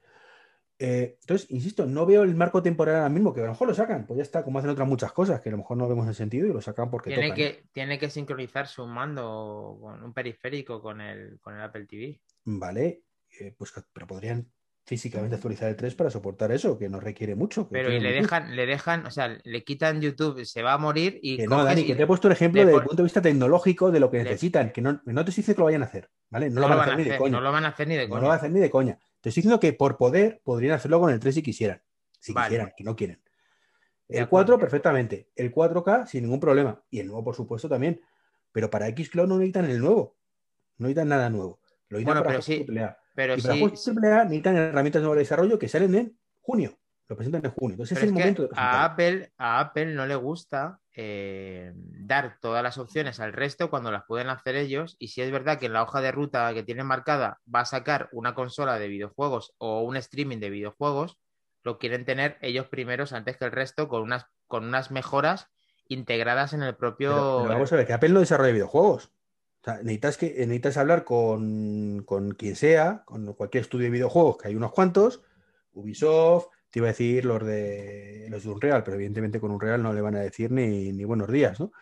Eh, 0.80 1.18
entonces, 1.20 1.50
insisto, 1.50 1.86
no 1.86 2.06
veo 2.06 2.22
el 2.22 2.36
marco 2.36 2.62
temporal 2.62 2.96
ahora 2.96 3.08
mismo, 3.08 3.34
que 3.34 3.40
a 3.40 3.44
lo 3.44 3.50
mejor 3.50 3.68
lo 3.68 3.74
sacan, 3.74 4.06
pues 4.06 4.18
ya 4.18 4.22
está, 4.22 4.44
como 4.44 4.58
hacen 4.58 4.70
otras 4.70 4.86
muchas 4.86 5.12
cosas, 5.12 5.40
que 5.40 5.48
a 5.48 5.52
lo 5.52 5.58
mejor 5.58 5.76
no 5.76 5.88
vemos 5.88 6.06
el 6.06 6.14
sentido 6.14 6.46
y 6.46 6.52
lo 6.52 6.62
sacan 6.62 6.88
porque 6.88 7.10
tiene 7.10 7.34
Que, 7.34 7.64
tiene 7.72 7.98
que 7.98 8.10
sincronizar 8.10 8.68
su 8.68 8.86
mando 8.86 9.76
con 9.80 10.02
un 10.02 10.14
periférico 10.14 10.80
con 10.80 11.00
el, 11.00 11.40
con 11.40 11.56
el 11.56 11.62
Apple 11.62 11.86
TV. 11.86 12.20
Vale, 12.44 13.02
eh, 13.40 13.54
pues 13.58 13.72
pero 13.92 14.06
podrían 14.06 14.48
físicamente 14.88 15.36
actualizar 15.36 15.68
el 15.68 15.76
3 15.76 15.94
para 15.94 16.08
soportar 16.08 16.50
eso, 16.50 16.78
que 16.78 16.88
no 16.88 16.98
requiere 16.98 17.34
mucho. 17.34 17.68
Pero 17.68 17.92
y 17.92 18.00
le 18.00 18.10
dejan, 18.10 18.56
le 18.56 18.64
dejan, 18.64 19.04
o 19.04 19.10
sea, 19.10 19.38
le 19.44 19.62
quitan 19.62 20.00
YouTube, 20.00 20.46
se 20.46 20.62
va 20.62 20.72
a 20.72 20.78
morir 20.78 21.20
y. 21.22 21.36
Que 21.36 21.46
no, 21.46 21.62
Dani, 21.62 21.84
que 21.84 21.94
te 21.94 22.04
he 22.04 22.06
puesto 22.06 22.26
un 22.26 22.32
ejemplo 22.32 22.64
desde 22.64 22.74
el 22.74 22.82
punto 22.82 22.96
de 22.96 23.02
vista 23.02 23.20
tecnológico 23.20 23.90
de 23.90 24.00
lo 24.00 24.10
que 24.10 24.24
necesitan, 24.24 24.72
que 24.72 24.80
no, 24.80 25.02
no 25.04 25.24
te 25.24 25.30
estoy 25.30 25.42
diciendo 25.42 25.56
que 25.56 25.60
lo 25.60 25.64
vayan 25.66 25.82
a 25.82 25.84
hacer, 25.84 26.08
¿vale? 26.30 26.48
No, 26.48 26.62
lo 26.62 26.68
van 26.68 26.78
a 26.78 26.82
hacer, 26.84 26.96
ni 26.96 27.04
de 27.04 27.18
coña. 27.18 27.32
No 27.32 27.40
lo 27.42 27.52
van 27.52 27.64
a 27.66 27.68
hacer 27.68 27.86
ni 27.86 27.96
de 27.96 28.08
coña. 28.08 28.16
No 28.16 28.22
lo 28.22 28.28
van 28.28 28.34
a 28.34 28.38
hacer 28.38 28.50
ni 28.50 28.60
de 28.60 28.70
coña. 28.70 28.98
Te 29.20 29.28
estoy 29.28 29.42
diciendo 29.42 29.60
que 29.60 29.74
por 29.74 29.98
poder 29.98 30.40
podrían 30.42 30.72
hacerlo 30.72 31.00
con 31.00 31.10
el 31.10 31.20
3 31.20 31.34
si 31.34 31.42
quisieran. 31.42 31.82
Si 32.18 32.34
quisieran, 32.34 32.72
que 32.74 32.84
no 32.84 32.96
quieren. 32.96 33.20
El 34.08 34.26
4, 34.26 34.58
perfectamente. 34.58 35.28
El 35.36 35.52
4K, 35.52 36.06
sin 36.06 36.22
ningún 36.22 36.40
problema. 36.40 36.82
Y 36.88 37.00
el 37.00 37.08
nuevo, 37.08 37.24
por 37.24 37.34
supuesto, 37.34 37.68
también. 37.68 38.00
Pero 38.52 38.70
para 38.70 38.88
Xcloud 38.88 39.28
no 39.28 39.36
necesitan 39.36 39.66
el 39.66 39.80
nuevo. 39.80 40.16
No 40.78 40.86
necesitan 40.86 41.08
nada 41.08 41.28
nuevo. 41.28 41.60
Lo 41.90 41.98
necesitan 41.98 42.22
para 42.22 42.30
pero 42.30 42.42
sí, 42.42 42.64
pero 43.18 43.36
y 43.36 43.42
para 43.42 43.54
sí, 43.54 43.60
juegos 43.60 43.88
necesitan 43.96 44.56
herramientas 44.56 45.02
de 45.02 45.14
desarrollo 45.16 45.58
que 45.58 45.66
salen 45.66 45.92
en 45.96 46.16
junio. 46.40 46.78
Lo 47.08 47.16
presentan 47.16 47.44
en 47.44 47.50
junio. 47.50 47.74
Entonces 47.74 47.98
es 47.98 48.04
el 48.04 48.12
momento 48.12 48.42
de 48.42 48.50
a 48.54 48.84
Apple, 48.84 49.32
a 49.36 49.58
Apple 49.58 49.86
no 49.86 50.06
le 50.06 50.14
gusta 50.14 50.78
eh, 50.94 51.72
dar 51.74 52.38
todas 52.40 52.62
las 52.62 52.78
opciones 52.78 53.18
al 53.18 53.32
resto 53.32 53.70
cuando 53.70 53.90
las 53.90 54.04
pueden 54.04 54.28
hacer 54.28 54.54
ellos. 54.54 54.94
Y 55.00 55.08
si 55.08 55.20
es 55.20 55.32
verdad 55.32 55.58
que 55.58 55.66
en 55.66 55.72
la 55.72 55.82
hoja 55.82 56.00
de 56.00 56.12
ruta 56.12 56.54
que 56.54 56.62
tienen 56.62 56.86
marcada 56.86 57.40
va 57.52 57.62
a 57.62 57.64
sacar 57.64 58.08
una 58.12 58.36
consola 58.36 58.78
de 58.78 58.86
videojuegos 58.86 59.52
o 59.58 59.82
un 59.82 59.96
streaming 59.96 60.38
de 60.38 60.50
videojuegos, 60.50 61.18
lo 61.64 61.80
quieren 61.80 62.04
tener 62.04 62.38
ellos 62.40 62.68
primeros 62.68 63.12
antes 63.12 63.36
que 63.36 63.46
el 63.46 63.50
resto 63.50 63.88
con 63.88 64.02
unas, 64.02 64.26
con 64.46 64.64
unas 64.64 64.92
mejoras 64.92 65.48
integradas 65.88 66.52
en 66.52 66.62
el 66.62 66.76
propio. 66.76 67.42
vamos 67.48 67.72
a 67.72 67.76
ver, 67.76 67.84
que 67.84 67.94
Apple 67.94 68.10
no 68.10 68.20
desarrolla 68.20 68.52
videojuegos 68.52 69.10
necesitas, 69.76 70.16
que, 70.16 70.26
necesitas 70.26 70.76
hablar 70.76 71.04
con, 71.04 72.04
quien 72.38 72.56
sea, 72.56 73.02
con 73.04 73.32
cualquier 73.34 73.62
estudio 73.62 73.84
de 73.84 73.90
videojuegos, 73.90 74.38
que 74.38 74.48
hay 74.48 74.54
unos 74.54 74.72
cuantos, 74.72 75.22
Ubisoft, 75.72 76.46
te 76.70 76.80
iba 76.80 76.88
a 76.88 76.92
decir 76.92 77.24
los 77.24 77.44
de 77.44 78.26
los 78.30 78.44
de 78.44 78.50
Unreal, 78.50 78.84
pero 78.84 78.96
evidentemente 78.96 79.40
con 79.40 79.50
Unreal 79.50 79.82
no 79.82 79.92
le 79.92 80.00
van 80.00 80.16
a 80.16 80.20
decir 80.20 80.50
ni, 80.50 81.04
buenos 81.04 81.30
días, 81.30 81.58
¿no? 81.60 81.72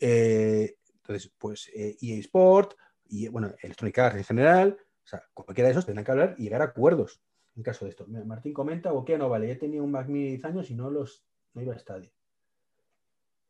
Eh, 0.00 0.76
entonces, 0.94 1.32
pues 1.36 1.70
EA 1.74 1.94
e 2.00 2.18
Sport 2.20 2.74
y 3.08 3.28
bueno, 3.28 3.52
Electronic 3.60 3.98
Arts 3.98 4.16
en 4.16 4.24
general, 4.24 4.76
o 4.80 5.06
sea, 5.06 5.22
cualquiera 5.34 5.68
de 5.68 5.72
esos 5.72 5.84
tendrán 5.84 6.04
que 6.04 6.12
hablar 6.12 6.34
y 6.38 6.44
llegar 6.44 6.62
a 6.62 6.66
acuerdos 6.66 7.20
en 7.56 7.62
caso 7.62 7.84
de 7.84 7.90
esto. 7.90 8.06
Martín 8.06 8.54
comenta, 8.54 8.92
o 8.92 9.04
qué 9.04 9.18
no 9.18 9.28
vale, 9.28 9.50
he 9.50 9.56
tenido 9.56 9.84
un 9.84 9.90
Mac 9.90 10.08
Mini 10.08 10.30
10 10.30 10.44
años 10.46 10.70
y 10.70 10.74
no 10.74 10.90
los 10.90 11.24
no 11.54 11.60
iba 11.60 11.74
a 11.74 11.76
estadio. 11.76 12.10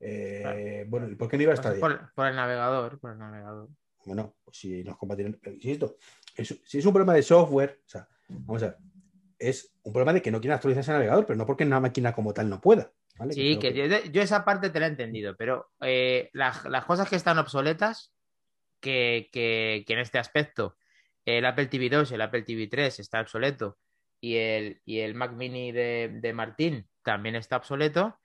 Eh, 0.05 0.85
bueno, 0.89 1.09
¿y 1.09 1.15
por 1.15 1.29
qué 1.29 1.37
no 1.37 1.45
iba 1.45 1.53
a 1.53 1.55
estar 1.55 1.79
por, 1.79 1.93
el 2.27 2.35
navegador, 2.35 2.99
por 2.99 3.13
el 3.13 3.19
navegador. 3.19 3.69
Bueno, 4.05 4.35
pues 4.45 4.59
si 4.59 4.83
nos 4.83 4.99
compatible, 4.99 5.39
insisto, 5.45 5.97
si 6.37 6.79
es 6.79 6.87
un 6.87 6.93
problema 6.93 7.15
de 7.15 7.23
software, 7.23 7.81
o 7.87 7.89
sea, 7.89 8.09
vamos 8.29 8.65
a 8.65 8.67
ver, 8.67 8.77
es 9.39 9.73
un 9.85 9.93
problema 9.93 10.13
de 10.13 10.21
que 10.21 10.33
no 10.33 10.41
quieren 10.41 10.57
actualizarse 10.57 10.91
el 10.91 10.97
navegador, 10.97 11.25
pero 11.25 11.37
no 11.37 11.47
porque 11.47 11.65
una 11.65 11.79
máquina 11.79 12.13
como 12.13 12.35
tal 12.35 12.49
no 12.49 12.61
pueda. 12.61 12.93
Sí, 13.31 13.59
que, 13.61 14.11
Yo, 14.11 14.23
esa 14.23 14.45
parte 14.45 14.71
te 14.71 14.81
la 14.81 14.87
he 14.87 14.91
entendido, 14.91 15.37
pero 15.37 15.71
eh, 15.81 16.31
las, 16.33 16.63
cosas 16.85 17.09
que 17.09 17.15
están 17.15 17.39
obsoletas, 17.39 18.13
que, 18.81 19.31
en 19.87 19.99
este 20.01 20.19
aspecto 20.19 20.77
el 21.25 21.47
Apple 21.47 21.67
TV 21.67 21.89
2 21.89 22.11
y 22.11 22.15
el 22.15 22.21
Apple 22.23 22.43
TV 22.43 22.67
3 22.67 22.99
está 22.99 23.21
obsoleto 23.21 23.79
y 24.21 24.35
el, 24.35 24.83
y 24.85 24.99
el 24.99 25.15
Mac 25.15 25.33
Mini 25.35 25.71
de, 25.71 26.19
de 26.21 26.33
Martín 26.33 26.89
también 27.05 27.37
está 27.37 27.59
obsoleto, 27.59 28.19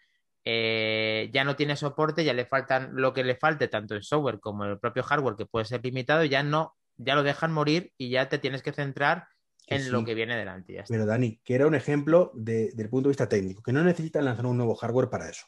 eh, 0.50 1.30
ya 1.34 1.44
no 1.44 1.58
tiene 1.58 1.76
soporte, 1.76 2.24
ya 2.24 2.34
le 2.34 2.46
faltan 2.46 2.92
lo 2.94 3.14
que 3.14 3.26
le 3.26 3.36
falte 3.36 3.68
tanto 3.68 3.96
en 3.96 4.02
software 4.02 4.40
como 4.40 4.64
en 4.64 4.72
el 4.72 4.80
propio 4.80 5.04
hardware 5.04 5.36
que 5.36 5.46
puede 5.46 5.66
ser 5.66 5.84
limitado, 5.84 6.24
ya 6.24 6.42
no, 6.42 6.78
ya 6.96 7.16
lo 7.16 7.24
dejan 7.24 7.52
morir 7.52 7.92
y 7.98 8.12
ya 8.12 8.30
te 8.30 8.38
tienes 8.38 8.64
que 8.64 8.72
centrar 8.72 9.28
en 9.68 9.92
lo 9.92 10.06
que 10.06 10.14
viene 10.14 10.38
delante. 10.38 10.82
Pero 10.88 11.06
Dani, 11.06 11.42
que 11.44 11.54
era 11.54 11.68
un 11.68 11.76
ejemplo 11.76 12.32
desde 12.34 12.82
el 12.82 12.88
punto 12.88 13.10
de 13.10 13.12
vista 13.12 13.28
técnico, 13.28 13.62
que 13.62 13.74
no 13.74 13.84
necesitan 13.84 14.24
lanzar 14.24 14.46
un 14.46 14.56
nuevo 14.56 14.74
hardware 14.76 15.10
para 15.10 15.30
eso, 15.30 15.48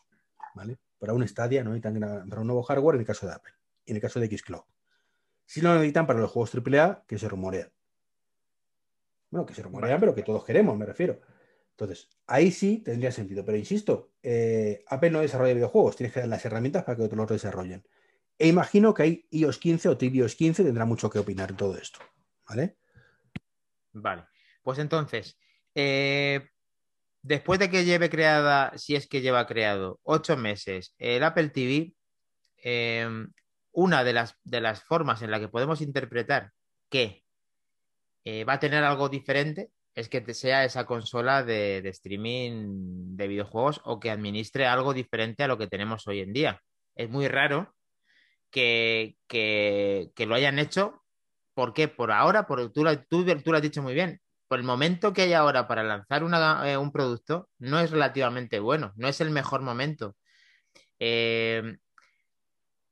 ¿vale? 0.54 0.78
Para 1.00 1.14
un 1.14 1.26
Stadia 1.26 1.64
no 1.64 1.70
necesitan 1.70 1.98
lanzar 2.02 2.40
un 2.40 2.48
nuevo 2.48 2.64
hardware 2.64 2.96
en 2.96 3.00
el 3.00 3.08
caso 3.08 3.26
de 3.26 3.36
Apple 3.36 3.54
y 3.86 3.92
en 3.92 3.96
el 3.96 4.02
caso 4.02 4.20
de 4.20 4.38
Xcloud. 4.38 4.64
Sí 5.46 5.62
lo 5.62 5.74
necesitan 5.76 6.08
para 6.08 6.20
los 6.20 6.30
juegos 6.30 6.54
AAA 6.54 7.06
que 7.08 7.18
se 7.18 7.30
rumorean. 7.30 7.72
Bueno, 9.30 9.46
que 9.46 9.54
se 9.54 9.64
rumorean, 9.64 10.02
pero 10.02 10.14
que 10.14 10.24
todos 10.24 10.44
queremos, 10.44 10.78
me 10.78 10.86
refiero. 10.86 11.22
Entonces, 11.80 12.10
ahí 12.28 12.52
sí 12.52 12.80
tendría 12.80 13.10
sentido, 13.10 13.46
pero 13.46 13.58
insisto, 13.58 14.12
eh, 14.22 14.84
Apple 14.88 15.12
no 15.12 15.22
desarrolla 15.22 15.54
videojuegos, 15.54 15.96
tienes 15.96 16.14
que 16.14 16.20
dar 16.20 16.28
las 16.28 16.44
herramientas 16.44 16.84
para 16.84 16.98
que 16.98 17.04
otros 17.04 17.18
los 17.18 17.30
desarrollen. 17.30 17.88
E 18.38 18.50
imagino 18.50 18.94
que 18.94 19.04
hay 19.04 19.28
iOS 19.32 19.58
15 19.60 19.88
o 19.88 19.98
tvOS 19.98 20.36
15 20.36 20.66
tendrá 20.66 20.84
mucho 20.84 21.10
que 21.10 21.20
opinar 21.20 21.52
en 21.52 21.56
todo 21.56 21.78
esto. 21.78 22.00
¿Vale? 22.50 22.76
Vale. 23.94 24.26
Pues 24.62 24.80
entonces, 24.80 25.40
eh, 25.74 26.50
después 27.22 27.60
de 27.60 27.70
que 27.70 27.86
lleve 27.86 28.10
creada, 28.10 28.78
si 28.78 28.96
es 28.96 29.08
que 29.08 29.22
lleva 29.22 29.48
creado, 29.48 30.02
ocho 30.04 30.36
meses 30.36 30.94
el 30.98 31.24
Apple 31.24 31.48
TV, 31.48 31.94
em, 32.58 33.32
una 33.72 34.04
de 34.04 34.12
las, 34.12 34.36
de 34.44 34.60
las 34.60 34.84
formas 34.84 35.22
en 35.22 35.32
la 35.32 35.40
que 35.40 35.48
podemos 35.48 35.80
interpretar 35.80 36.52
que 36.90 37.24
eh, 38.26 38.44
va 38.44 38.54
a 38.54 38.60
tener 38.60 38.84
algo 38.84 39.08
diferente 39.08 39.72
es 40.00 40.08
que 40.08 40.34
sea 40.34 40.64
esa 40.64 40.86
consola 40.86 41.44
de, 41.44 41.88
streaming 41.90 43.18
de 43.18 43.28
videojuegos 43.28 43.82
o 43.84 44.00
que 44.00 44.10
administre 44.10 44.66
algo 44.66 44.94
diferente 44.94 45.44
a 45.44 45.48
lo 45.48 45.58
que 45.58 45.68
tenemos 45.68 46.08
hoy 46.08 46.22
en 46.22 46.32
día. 46.32 46.62
Es 46.96 47.10
muy 47.10 47.28
raro 47.28 47.76
que, 48.50 49.18
lo 50.18 50.36
hayan 50.36 50.58
hecho. 50.58 51.04
¿Por 51.54 51.74
qué? 51.74 51.90
Por 51.90 52.12
ahora, 52.12 52.48
por, 52.48 52.72
tú, 52.72 52.86
lo, 52.86 52.98
tú, 53.04 53.26
lo 53.26 53.58
has 53.58 53.62
dicho 53.62 53.82
muy 53.82 53.94
bien. 53.94 54.22
por 54.48 54.60
el 54.60 54.66
momento 54.66 55.12
que 55.12 55.24
hay 55.24 55.34
ahora 55.34 55.68
para 55.68 55.84
lanzar 55.84 56.24
eh, 56.66 56.78
un 56.78 56.92
producto 56.94 57.50
no 57.58 57.80
es 57.80 57.92
relativamente 57.92 58.60
bueno, 58.60 58.94
no 58.96 59.10
es 59.10 59.20
el 59.20 59.32
mejor 59.32 59.62
momento. 59.62 60.16
Eh, 60.98 61.78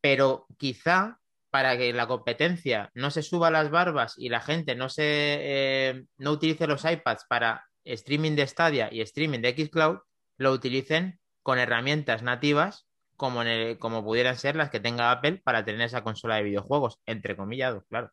pero 0.01 0.45
quizá 0.57 1.21
para 1.57 1.75
que 1.75 1.91
la 1.91 2.05
competencia 2.05 2.91
no 2.93 3.09
se 3.09 3.23
suba 3.23 3.49
las 3.49 3.71
barbas 3.71 4.13
y 4.15 4.29
la 4.29 4.41
gente 4.41 4.75
no 4.75 4.89
se 4.89 5.01
eh, 5.07 6.05
no 6.19 6.33
utilice 6.33 6.67
los 6.67 6.85
iPads 6.85 7.25
para 7.27 7.65
streaming 7.83 8.35
de 8.35 8.45
Stadia 8.45 8.89
y 8.91 9.01
streaming 9.01 9.39
de 9.39 9.55
Xcloud, 9.55 9.97
lo 10.37 10.51
utilicen 10.51 11.19
con 11.41 11.57
herramientas 11.57 12.21
nativas 12.21 12.85
como, 13.15 13.41
en 13.41 13.47
el, 13.47 13.79
como 13.79 14.03
pudieran 14.03 14.37
ser 14.37 14.55
las 14.55 14.69
que 14.69 14.79
tenga 14.79 15.09
Apple 15.09 15.41
para 15.43 15.65
tener 15.65 15.81
esa 15.81 16.03
consola 16.03 16.35
de 16.35 16.43
videojuegos, 16.43 16.99
entre 17.07 17.35
comillados, 17.35 17.85
claro. 17.89 18.11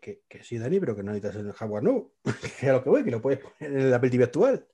Que, 0.00 0.20
que, 0.28 0.44
sí, 0.44 0.56
Dani, 0.56 0.78
pero 0.78 0.94
que 0.94 1.02
no 1.02 1.10
necesitas 1.10 1.44
el 1.44 1.52
hardware 1.52 1.82
nuevo. 1.82 2.12
que 2.60 2.68
a 2.68 2.74
lo 2.74 2.84
que 2.84 2.90
voy, 2.90 3.02
que 3.02 3.10
lo 3.10 3.20
puedes 3.20 3.40
poner 3.40 3.72
en 3.72 3.80
el 3.80 3.92
Apple 3.92 4.10
TV 4.10 4.22
actual. 4.22 4.64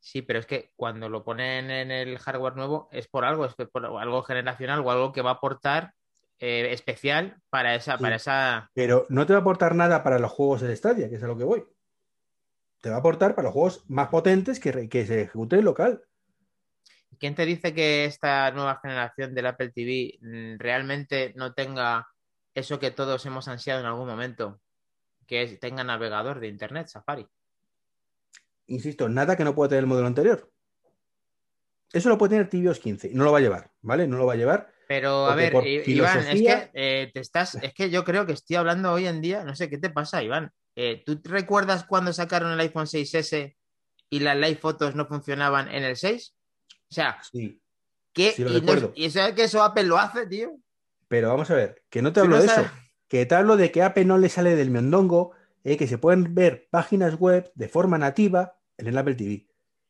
Sí, 0.00 0.20
pero 0.20 0.38
es 0.38 0.44
que 0.44 0.74
cuando 0.76 1.08
lo 1.08 1.24
ponen 1.24 1.70
en 1.70 1.90
el 1.90 2.18
hardware 2.18 2.56
nuevo 2.56 2.90
es 2.92 3.08
por 3.08 3.24
algo, 3.24 3.46
es 3.46 3.54
por 3.54 3.86
algo 3.86 4.22
generacional 4.22 4.80
o 4.80 4.90
algo 4.90 5.12
que 5.12 5.22
va 5.22 5.30
a 5.30 5.34
aportar 5.34 5.94
eh, 6.40 6.72
especial 6.72 7.40
para 7.50 7.74
esa, 7.74 7.96
sí, 7.96 8.02
para 8.02 8.16
esa. 8.16 8.70
Pero 8.74 9.06
no 9.08 9.26
te 9.26 9.32
va 9.32 9.40
a 9.40 9.42
aportar 9.42 9.74
nada 9.74 10.02
para 10.02 10.18
los 10.18 10.30
juegos 10.30 10.60
de 10.60 10.74
Stadia, 10.74 11.08
que 11.08 11.16
es 11.16 11.22
a 11.22 11.26
lo 11.26 11.36
que 11.36 11.44
voy. 11.44 11.64
Te 12.80 12.90
va 12.90 12.96
a 12.96 12.98
aportar 13.00 13.34
para 13.34 13.46
los 13.46 13.54
juegos 13.54 13.84
más 13.88 14.08
potentes 14.08 14.60
que, 14.60 14.88
que 14.88 15.06
se 15.06 15.22
ejecuten 15.22 15.60
en 15.60 15.64
local. 15.64 16.02
¿Quién 17.18 17.34
te 17.34 17.44
dice 17.44 17.74
que 17.74 18.04
esta 18.04 18.50
nueva 18.52 18.78
generación 18.80 19.34
del 19.34 19.46
Apple 19.46 19.70
TV 19.70 20.18
mm, 20.20 20.58
realmente 20.58 21.32
no 21.36 21.52
tenga 21.52 22.08
eso 22.54 22.78
que 22.78 22.92
todos 22.92 23.26
hemos 23.26 23.48
ansiado 23.48 23.80
en 23.80 23.86
algún 23.86 24.06
momento? 24.06 24.60
Que 25.26 25.42
es, 25.42 25.58
tenga 25.58 25.82
navegador 25.82 26.38
de 26.38 26.48
Internet, 26.48 26.86
Safari. 26.86 27.26
Insisto, 28.68 29.08
nada 29.08 29.36
que 29.36 29.44
no 29.44 29.54
pueda 29.54 29.70
tener 29.70 29.84
el 29.84 29.88
modelo 29.88 30.06
anterior. 30.06 30.50
Eso 31.92 32.08
lo 32.08 32.18
puede 32.18 32.30
tener 32.30 32.48
tvOS 32.48 32.78
15 32.80 33.08
y 33.08 33.14
no 33.14 33.24
lo 33.24 33.32
va 33.32 33.38
a 33.38 33.40
llevar, 33.40 33.72
¿vale? 33.80 34.06
No 34.06 34.18
lo 34.18 34.26
va 34.26 34.34
a 34.34 34.36
llevar. 34.36 34.70
Pero 34.88 35.26
a 35.26 35.34
ver, 35.34 35.52
Iván, 35.66 35.84
filosofía... 35.84 36.32
es 36.32 36.40
que 36.42 36.70
eh, 36.72 37.10
te 37.12 37.20
estás, 37.20 37.56
es 37.56 37.74
que 37.74 37.90
yo 37.90 38.04
creo 38.04 38.24
que 38.24 38.32
estoy 38.32 38.56
hablando 38.56 38.90
hoy 38.90 39.06
en 39.06 39.20
día, 39.20 39.44
no 39.44 39.54
sé 39.54 39.68
qué 39.68 39.76
te 39.76 39.90
pasa, 39.90 40.22
Iván. 40.22 40.50
Eh, 40.74 41.02
¿Tú 41.04 41.20
recuerdas 41.24 41.84
cuando 41.84 42.10
sacaron 42.14 42.52
el 42.52 42.60
iPhone 42.60 42.86
6S 42.86 43.54
y 44.08 44.20
las 44.20 44.36
live 44.36 44.56
fotos 44.56 44.94
no 44.94 45.06
funcionaban 45.06 45.68
en 45.68 45.84
el 45.84 45.94
6? 45.96 46.34
O 46.90 46.94
sea, 46.94 47.18
sí, 47.30 47.60
¿qué? 48.14 48.32
sí 48.32 48.42
lo 48.44 48.50
y, 48.56 48.60
no, 48.62 48.92
y 48.94 49.10
sabes 49.10 49.34
que 49.34 49.44
eso 49.44 49.62
Apple 49.62 49.84
lo 49.84 49.98
hace, 49.98 50.26
tío. 50.26 50.56
Pero 51.06 51.28
vamos 51.28 51.50
a 51.50 51.54
ver, 51.54 51.82
que 51.90 52.00
no 52.00 52.14
te 52.14 52.20
hablo 52.20 52.36
no 52.36 52.42
de 52.42 52.48
sabes- 52.48 52.66
eso, 52.66 52.74
que 53.08 53.26
te 53.26 53.34
hablo 53.34 53.58
de 53.58 53.70
que 53.70 53.82
Apple 53.82 54.06
no 54.06 54.16
le 54.16 54.30
sale 54.30 54.56
del 54.56 54.70
mondongo, 54.70 55.32
eh, 55.64 55.76
que 55.76 55.86
se 55.86 55.98
pueden 55.98 56.34
ver 56.34 56.66
páginas 56.70 57.16
web 57.16 57.52
de 57.54 57.68
forma 57.68 57.98
nativa 57.98 58.56
en 58.78 58.86
el 58.86 58.96
Apple 58.96 59.16
TV, 59.16 59.47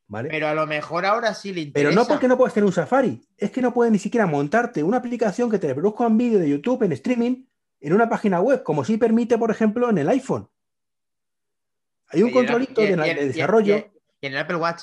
¿vale? 0.08 0.28
Pero 0.30 0.48
a 0.48 0.54
lo 0.54 0.66
mejor 0.66 1.06
ahora 1.06 1.32
sí 1.34 1.52
le 1.52 1.60
interesa. 1.60 1.90
Pero 1.90 2.00
no 2.02 2.08
porque 2.08 2.26
no 2.28 2.36
puedas 2.36 2.52
tener 2.54 2.66
un 2.66 2.72
Safari, 2.72 3.22
es 3.36 3.50
que 3.50 3.62
no 3.62 3.72
puedes 3.72 3.92
ni 3.92 3.98
siquiera 3.98 4.26
montarte 4.26 4.82
una 4.82 4.96
aplicación 4.98 5.50
que 5.50 5.58
te 5.58 5.68
reproduzca 5.68 6.06
un 6.06 6.18
vídeo 6.18 6.38
de 6.38 6.48
YouTube 6.50 6.82
en 6.82 6.92
streaming 6.92 7.44
en 7.80 7.92
una 7.92 8.08
página 8.08 8.40
web, 8.40 8.62
como 8.64 8.84
sí 8.84 8.96
permite, 8.96 9.38
por 9.38 9.50
ejemplo, 9.52 9.88
en 9.90 9.98
el 9.98 10.08
iPhone. 10.08 10.48
Hay 12.08 12.22
un 12.22 12.28
Y 12.28 12.32
en 12.32 12.38
el- 12.38 12.44
controlito 12.46 12.80
de, 12.80 12.96
desarrollo 13.26 13.76
y- 13.76 14.26
en 14.26 14.32
el 14.32 14.38
Apple 14.38 14.56
Watch. 14.56 14.82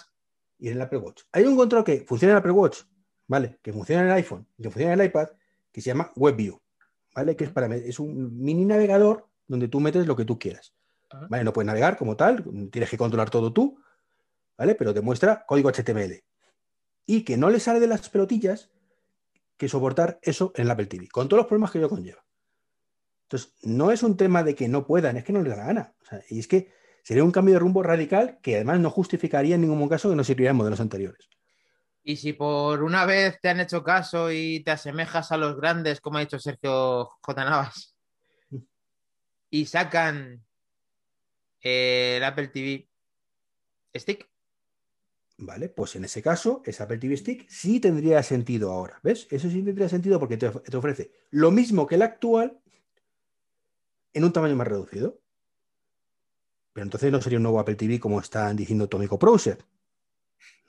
y 0.59 0.67
en 0.69 0.73
el 0.75 0.81
Apple 0.81 0.99
Watch. 0.99 1.21
Hay 1.31 1.43
un 1.43 1.55
control 1.57 1.83
que 1.83 2.05
funciona 2.07 2.31
en 2.31 2.35
el 2.35 2.39
Apple 2.39 2.51
Watch, 2.51 2.81
¿vale? 3.27 3.57
Que 3.61 3.73
funciona 3.73 4.01
en 4.03 4.07
el 4.07 4.13
iPhone 4.13 4.47
y 4.57 4.63
que 4.63 4.69
funciona 4.69 4.93
en 4.93 5.01
el 5.01 5.07
iPad, 5.07 5.27
que 5.71 5.81
se 5.81 5.88
llama 5.89 6.11
WebView, 6.15 6.59
¿vale? 7.13 7.35
Que 7.35 7.45
es, 7.45 7.49
para, 7.51 7.73
es 7.75 7.99
un 7.99 8.38
mini 8.41 8.63
navegador 8.65 9.27
donde 9.47 9.67
tú 9.67 9.79
metes 9.79 10.05
lo 10.07 10.15
que 10.15 10.23
tú 10.25 10.39
quieras. 10.39 10.73
¿Vale? 11.29 11.43
No 11.43 11.53
puedes 11.53 11.67
navegar 11.67 11.97
como 11.97 12.15
tal, 12.15 12.43
tienes 12.71 12.89
que 12.89 12.97
controlar 12.97 13.29
todo 13.29 13.51
tú, 13.53 13.79
¿vale? 14.58 14.76
Pero 14.76 14.94
te 14.94 15.02
muestra 15.02 15.46
código 15.46 15.72
HTML. 15.72 16.24
Y 17.06 17.24
que 17.24 17.38
no 17.38 17.50
le 17.50 17.60
sale 17.60 17.80
de 17.80 17.88
las 17.88 18.10
pelotillas 18.10 18.72
que 19.58 19.70
soportar 19.70 20.20
eso 20.22 20.52
en 20.56 20.65
el 20.65 20.72
Apple 20.72 20.88
TV, 20.88 21.08
con 21.08 21.30
todos 21.30 21.41
los 21.41 21.48
problemas 21.48 21.72
que 21.72 21.78
ello 21.78 21.89
conlleva. 21.89 22.26
Entonces, 23.24 23.54
no 23.63 23.91
es 23.91 24.04
un 24.04 24.18
tema 24.18 24.44
de 24.44 24.54
que 24.56 24.68
no 24.68 24.86
puedan, 24.86 25.18
es 25.18 25.24
que 25.24 25.34
no 25.34 25.41
les 25.41 25.52
da 25.52 25.58
la 25.58 25.65
gana. 25.65 25.96
Y 26.30 26.39
es 26.39 26.48
que 26.48 26.72
sería 27.04 27.24
un 27.24 27.32
cambio 27.32 27.56
de 27.56 27.60
rumbo 27.60 27.84
radical 27.84 28.39
que 28.41 28.56
además 28.56 28.80
no 28.80 28.89
justificaría 28.89 29.56
en 29.56 29.62
ningún 29.62 29.89
caso 29.89 30.10
que 30.10 30.15
no 30.15 30.24
serviría 30.24 30.52
en 30.52 30.58
modelos 30.58 30.80
anteriores. 30.80 31.30
Y 32.04 32.18
si 32.18 32.34
por 32.34 32.84
una 32.84 33.06
vez 33.06 33.39
te 33.41 33.50
han 33.50 33.60
hecho 33.60 33.84
caso 33.84 34.32
y 34.32 34.60
te 34.63 34.72
asemejas 34.72 35.32
a 35.32 35.38
los 35.38 35.56
grandes, 35.56 36.02
como 36.02 36.18
ha 36.18 36.22
dicho 36.22 36.38
Sergio 36.38 37.10
J. 37.22 37.46
Navas, 37.46 37.96
y 39.50 39.65
sacan 39.65 40.46
eh, 41.62 42.18
el 42.18 42.24
Apple 42.24 42.50
TV 42.50 42.88
Stick, 43.96 44.30
¿Vale? 45.38 45.67
Pues 45.69 45.95
en 45.98 46.06
ese 46.06 46.21
caso, 46.21 46.62
ese 46.65 46.82
Apple 46.82 46.98
TV 46.98 47.17
Stick 47.17 47.45
sí 47.50 47.80
tendría 47.82 48.24
sentido 48.24 48.71
ahora. 48.71 49.00
¿Ves? 49.04 49.28
Eso 49.30 49.50
sí 49.50 49.62
tendría 49.62 49.89
sentido 49.89 50.19
porque 50.19 50.38
te, 50.38 50.48
of- 50.48 50.63
te 50.63 50.78
ofrece 50.78 51.12
lo 51.32 51.52
mismo 51.52 51.86
que 51.88 51.95
el 51.95 52.04
actual 52.04 52.58
en 54.13 54.24
un 54.24 54.32
tamaño 54.32 54.56
más 54.56 54.67
reducido. 54.67 55.19
Pero 56.71 56.84
entonces 56.86 57.12
no 57.12 57.21
sería 57.21 57.38
un 57.39 57.43
nuevo 57.43 57.60
Apple 57.60 57.76
TV 57.76 58.00
como 58.00 58.19
están 58.19 58.56
diciendo 58.56 58.88
Tomico 58.88 59.17
Browser. 59.17 59.58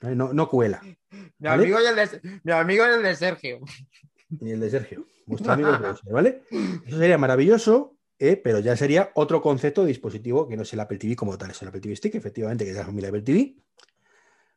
No, 0.01 0.33
no 0.33 0.49
cuela. 0.49 0.81
mi, 1.39 1.47
amigo 1.47 1.79
y 1.81 1.85
el 1.85 1.95
de, 1.95 2.39
mi 2.43 2.51
amigo 2.51 2.85
y 2.85 2.93
el 2.93 3.03
de 3.03 3.15
Sergio. 3.15 3.59
Ni 4.41 4.51
el 4.51 4.59
de 4.59 4.69
Sergio, 4.69 5.05
vuestro 5.25 5.53
amigo 5.53 5.69
el 5.69 5.77
Browser, 5.79 6.11
¿vale? 6.13 6.43
Eso 6.85 6.97
sería 6.97 7.17
maravilloso, 7.17 7.95
¿eh? 8.19 8.35
pero 8.41 8.59
ya 8.59 8.75
sería 8.75 9.11
otro 9.15 9.41
concepto 9.41 9.81
de 9.81 9.87
dispositivo 9.87 10.47
que 10.47 10.55
no 10.57 10.63
es 10.63 10.73
el 10.73 10.79
Apple 10.81 10.97
TV 10.97 11.15
como 11.15 11.37
tal, 11.37 11.51
es 11.51 11.61
el 11.61 11.69
Apple 11.69 11.81
TV 11.81 11.95
Stick, 11.95 12.15
efectivamente, 12.15 12.63
que 12.65 12.71
es 12.71 12.77
la 12.77 12.85
familia 12.85 13.09
Apple 13.09 13.21
TV. 13.23 13.55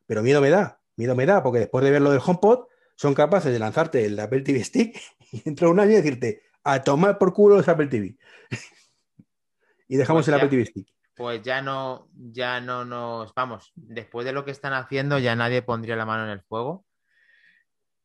Pero 0.05 0.23
miedo 0.23 0.41
me 0.41 0.49
da, 0.49 0.81
miedo 0.95 1.15
me 1.15 1.25
da, 1.25 1.41
porque 1.43 1.59
después 1.59 1.83
de 1.83 1.91
ver 1.91 2.01
lo 2.01 2.11
del 2.11 2.21
HomePod, 2.25 2.65
son 2.95 3.13
capaces 3.13 3.51
de 3.51 3.59
lanzarte 3.59 4.05
el 4.05 4.19
Apple 4.19 4.41
TV 4.41 4.63
Stick 4.63 4.99
y 5.31 5.41
dentro 5.41 5.67
de 5.67 5.73
un 5.73 5.79
año 5.79 5.91
decirte, 5.95 6.43
a 6.63 6.83
tomar 6.83 7.17
por 7.17 7.33
culo 7.33 7.57
los 7.57 7.67
Apple 7.67 7.87
TV. 7.87 8.17
y 9.87 9.97
dejamos 9.97 10.21
Pues 10.25 10.27
el 10.29 10.31
ya. 10.33 10.37
Apple 10.37 10.49
TV 10.49 10.65
Stick. 10.65 10.87
Pues 11.15 11.41
ya 11.43 11.61
no, 11.61 12.09
ya 12.15 12.61
no 12.61 12.85
nos, 12.85 13.33
vamos, 13.35 13.71
después 13.75 14.25
de 14.25 14.31
lo 14.33 14.43
que 14.45 14.51
están 14.51 14.73
haciendo, 14.73 15.19
ya 15.19 15.35
nadie 15.35 15.61
pondría 15.61 15.95
la 15.95 16.05
mano 16.05 16.23
en 16.23 16.29
el 16.31 16.41
fuego. 16.41 16.85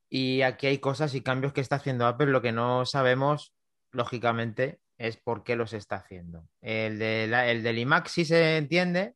Y 0.09 0.42
aquí 0.42 0.66
hay 0.66 0.78
cosas 0.78 1.14
y 1.14 1.20
cambios 1.22 1.52
que 1.52 1.61
está 1.61 1.76
haciendo 1.76 2.06
Apple, 2.06 2.26
lo 2.26 2.42
que 2.42 2.52
no 2.52 2.85
sabemos, 2.85 3.54
lógicamente, 3.90 4.80
es 4.98 5.16
por 5.16 5.44
qué 5.44 5.56
los 5.56 5.72
está 5.72 5.96
haciendo. 5.96 6.48
El, 6.61 6.98
de 6.98 7.26
la- 7.28 7.50
el 7.50 7.62
del 7.62 7.78
iMac 7.78 8.06
sí 8.09 8.24
se 8.24 8.56
entiende, 8.56 9.14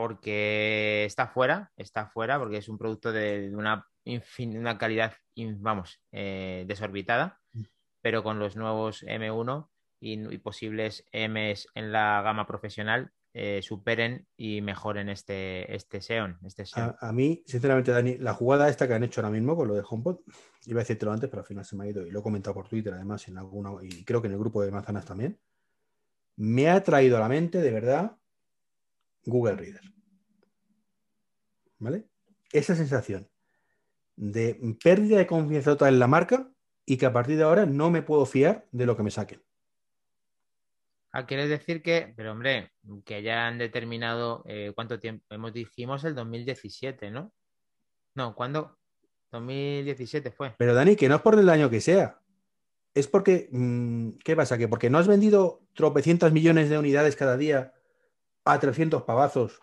porque 0.00 1.04
está 1.04 1.26
fuera, 1.28 1.70
está 1.76 2.06
fuera, 2.06 2.38
porque 2.38 2.56
es 2.56 2.70
un 2.70 2.78
producto 2.78 3.12
de 3.12 3.50
una, 3.54 3.86
infin- 4.06 4.58
una 4.58 4.78
calidad, 4.78 5.12
in- 5.34 5.62
vamos, 5.62 6.00
eh, 6.10 6.64
desorbitada, 6.66 7.38
pero 8.00 8.22
con 8.22 8.38
los 8.38 8.56
nuevos 8.56 9.02
M1 9.02 9.68
y, 10.00 10.12
y 10.34 10.38
posibles 10.38 11.04
Ms 11.12 11.68
en 11.74 11.92
la 11.92 12.22
gama 12.22 12.46
profesional 12.46 13.10
eh, 13.34 13.60
superen 13.62 14.26
y 14.38 14.62
mejoren 14.62 15.10
este, 15.10 15.74
este 15.76 16.00
Xeon. 16.00 16.38
Este 16.46 16.64
Xeon. 16.64 16.96
A, 16.98 17.08
a 17.08 17.12
mí, 17.12 17.42
sinceramente, 17.46 17.92
Dani, 17.92 18.16
la 18.16 18.32
jugada 18.32 18.70
esta 18.70 18.88
que 18.88 18.94
han 18.94 19.04
hecho 19.04 19.20
ahora 19.20 19.30
mismo 19.30 19.54
con 19.54 19.68
lo 19.68 19.74
de 19.74 19.84
HomePod, 19.86 20.20
iba 20.64 20.80
a 20.80 20.82
decírtelo 20.82 21.12
antes, 21.12 21.28
pero 21.28 21.40
al 21.42 21.46
final 21.46 21.66
se 21.66 21.76
me 21.76 21.84
ha 21.84 21.88
ido 21.88 22.06
y 22.06 22.10
lo 22.10 22.20
he 22.20 22.22
comentado 22.22 22.54
por 22.54 22.68
Twitter, 22.68 22.94
además, 22.94 23.28
en 23.28 23.36
alguna, 23.36 23.70
y 23.82 24.02
creo 24.02 24.22
que 24.22 24.28
en 24.28 24.32
el 24.32 24.38
grupo 24.38 24.62
de 24.62 24.70
manzanas 24.70 25.04
también, 25.04 25.38
me 26.36 26.70
ha 26.70 26.82
traído 26.82 27.18
a 27.18 27.20
la 27.20 27.28
mente, 27.28 27.60
de 27.60 27.70
verdad, 27.70 28.16
Google 29.24 29.56
Reader. 29.56 29.82
¿Vale? 31.78 32.06
Esa 32.52 32.74
sensación 32.74 33.28
de 34.16 34.60
pérdida 34.82 35.18
de 35.18 35.26
confianza 35.26 35.72
total 35.72 35.94
en 35.94 36.00
la 36.00 36.06
marca 36.06 36.50
y 36.84 36.98
que 36.98 37.06
a 37.06 37.12
partir 37.12 37.36
de 37.36 37.44
ahora 37.44 37.66
no 37.66 37.90
me 37.90 38.02
puedo 38.02 38.26
fiar 38.26 38.66
de 38.70 38.86
lo 38.86 38.96
que 38.96 39.02
me 39.02 39.10
saquen. 39.10 39.42
Ah, 41.12 41.26
quieres 41.26 41.48
decir 41.48 41.82
que, 41.82 42.12
pero 42.16 42.32
hombre, 42.32 42.72
que 43.04 43.22
ya 43.22 43.48
han 43.48 43.58
determinado 43.58 44.44
eh, 44.46 44.72
cuánto 44.74 45.00
tiempo, 45.00 45.24
hemos 45.30 45.52
dijimos 45.52 46.04
el 46.04 46.14
2017, 46.14 47.10
¿no? 47.10 47.32
No, 48.14 48.34
¿cuándo? 48.34 48.76
2017 49.32 50.30
fue. 50.30 50.54
Pero 50.58 50.74
Dani, 50.74 50.96
que 50.96 51.08
no 51.08 51.16
es 51.16 51.22
por 51.22 51.38
el 51.38 51.48
año 51.48 51.70
que 51.70 51.80
sea. 51.80 52.20
Es 52.94 53.06
porque, 53.06 53.48
mm, 53.50 54.18
¿qué 54.24 54.36
pasa? 54.36 54.58
¿Que 54.58 54.68
porque 54.68 54.90
no 54.90 54.98
has 54.98 55.08
vendido 55.08 55.62
tropecientas 55.74 56.32
millones 56.32 56.68
de 56.68 56.78
unidades 56.78 57.16
cada 57.16 57.36
día 57.36 57.72
a 58.52 58.60
300 58.60 59.02
pavazos, 59.02 59.60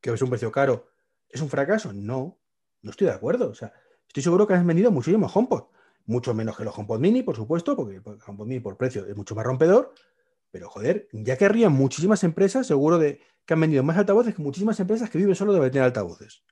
que 0.00 0.10
es 0.10 0.22
un 0.22 0.30
precio 0.30 0.50
caro, 0.50 0.88
es 1.28 1.40
un 1.40 1.48
fracaso? 1.48 1.92
No, 1.92 2.38
no 2.82 2.90
estoy 2.90 3.06
de 3.06 3.12
acuerdo. 3.12 3.48
O 3.50 3.54
sea, 3.54 3.72
estoy 4.06 4.22
seguro 4.22 4.46
que 4.46 4.54
has 4.54 4.64
vendido 4.66 4.90
muchísimos 4.90 5.34
HomePod. 5.34 5.64
Mucho 6.06 6.34
menos 6.34 6.56
que 6.56 6.64
los 6.64 6.76
HomePod 6.76 6.98
Mini, 6.98 7.22
por 7.22 7.36
supuesto, 7.36 7.76
porque 7.76 8.00
HomePod 8.04 8.46
Mini 8.46 8.60
por 8.60 8.76
precio 8.76 9.06
es 9.06 9.16
mucho 9.16 9.34
más 9.34 9.44
rompedor. 9.46 9.94
Pero 10.50 10.68
joder, 10.68 11.08
ya 11.12 11.36
querrían 11.38 11.72
muchísimas 11.72 12.24
empresas, 12.24 12.66
seguro 12.66 12.98
de 12.98 13.20
que 13.46 13.54
han 13.54 13.60
vendido 13.60 13.82
más 13.82 13.96
altavoces 13.96 14.34
que 14.34 14.42
muchísimas 14.42 14.78
empresas 14.80 15.08
que 15.08 15.18
viven 15.18 15.34
solo 15.34 15.52
de 15.52 15.60
vender 15.60 15.82
altavoces. 15.82 16.44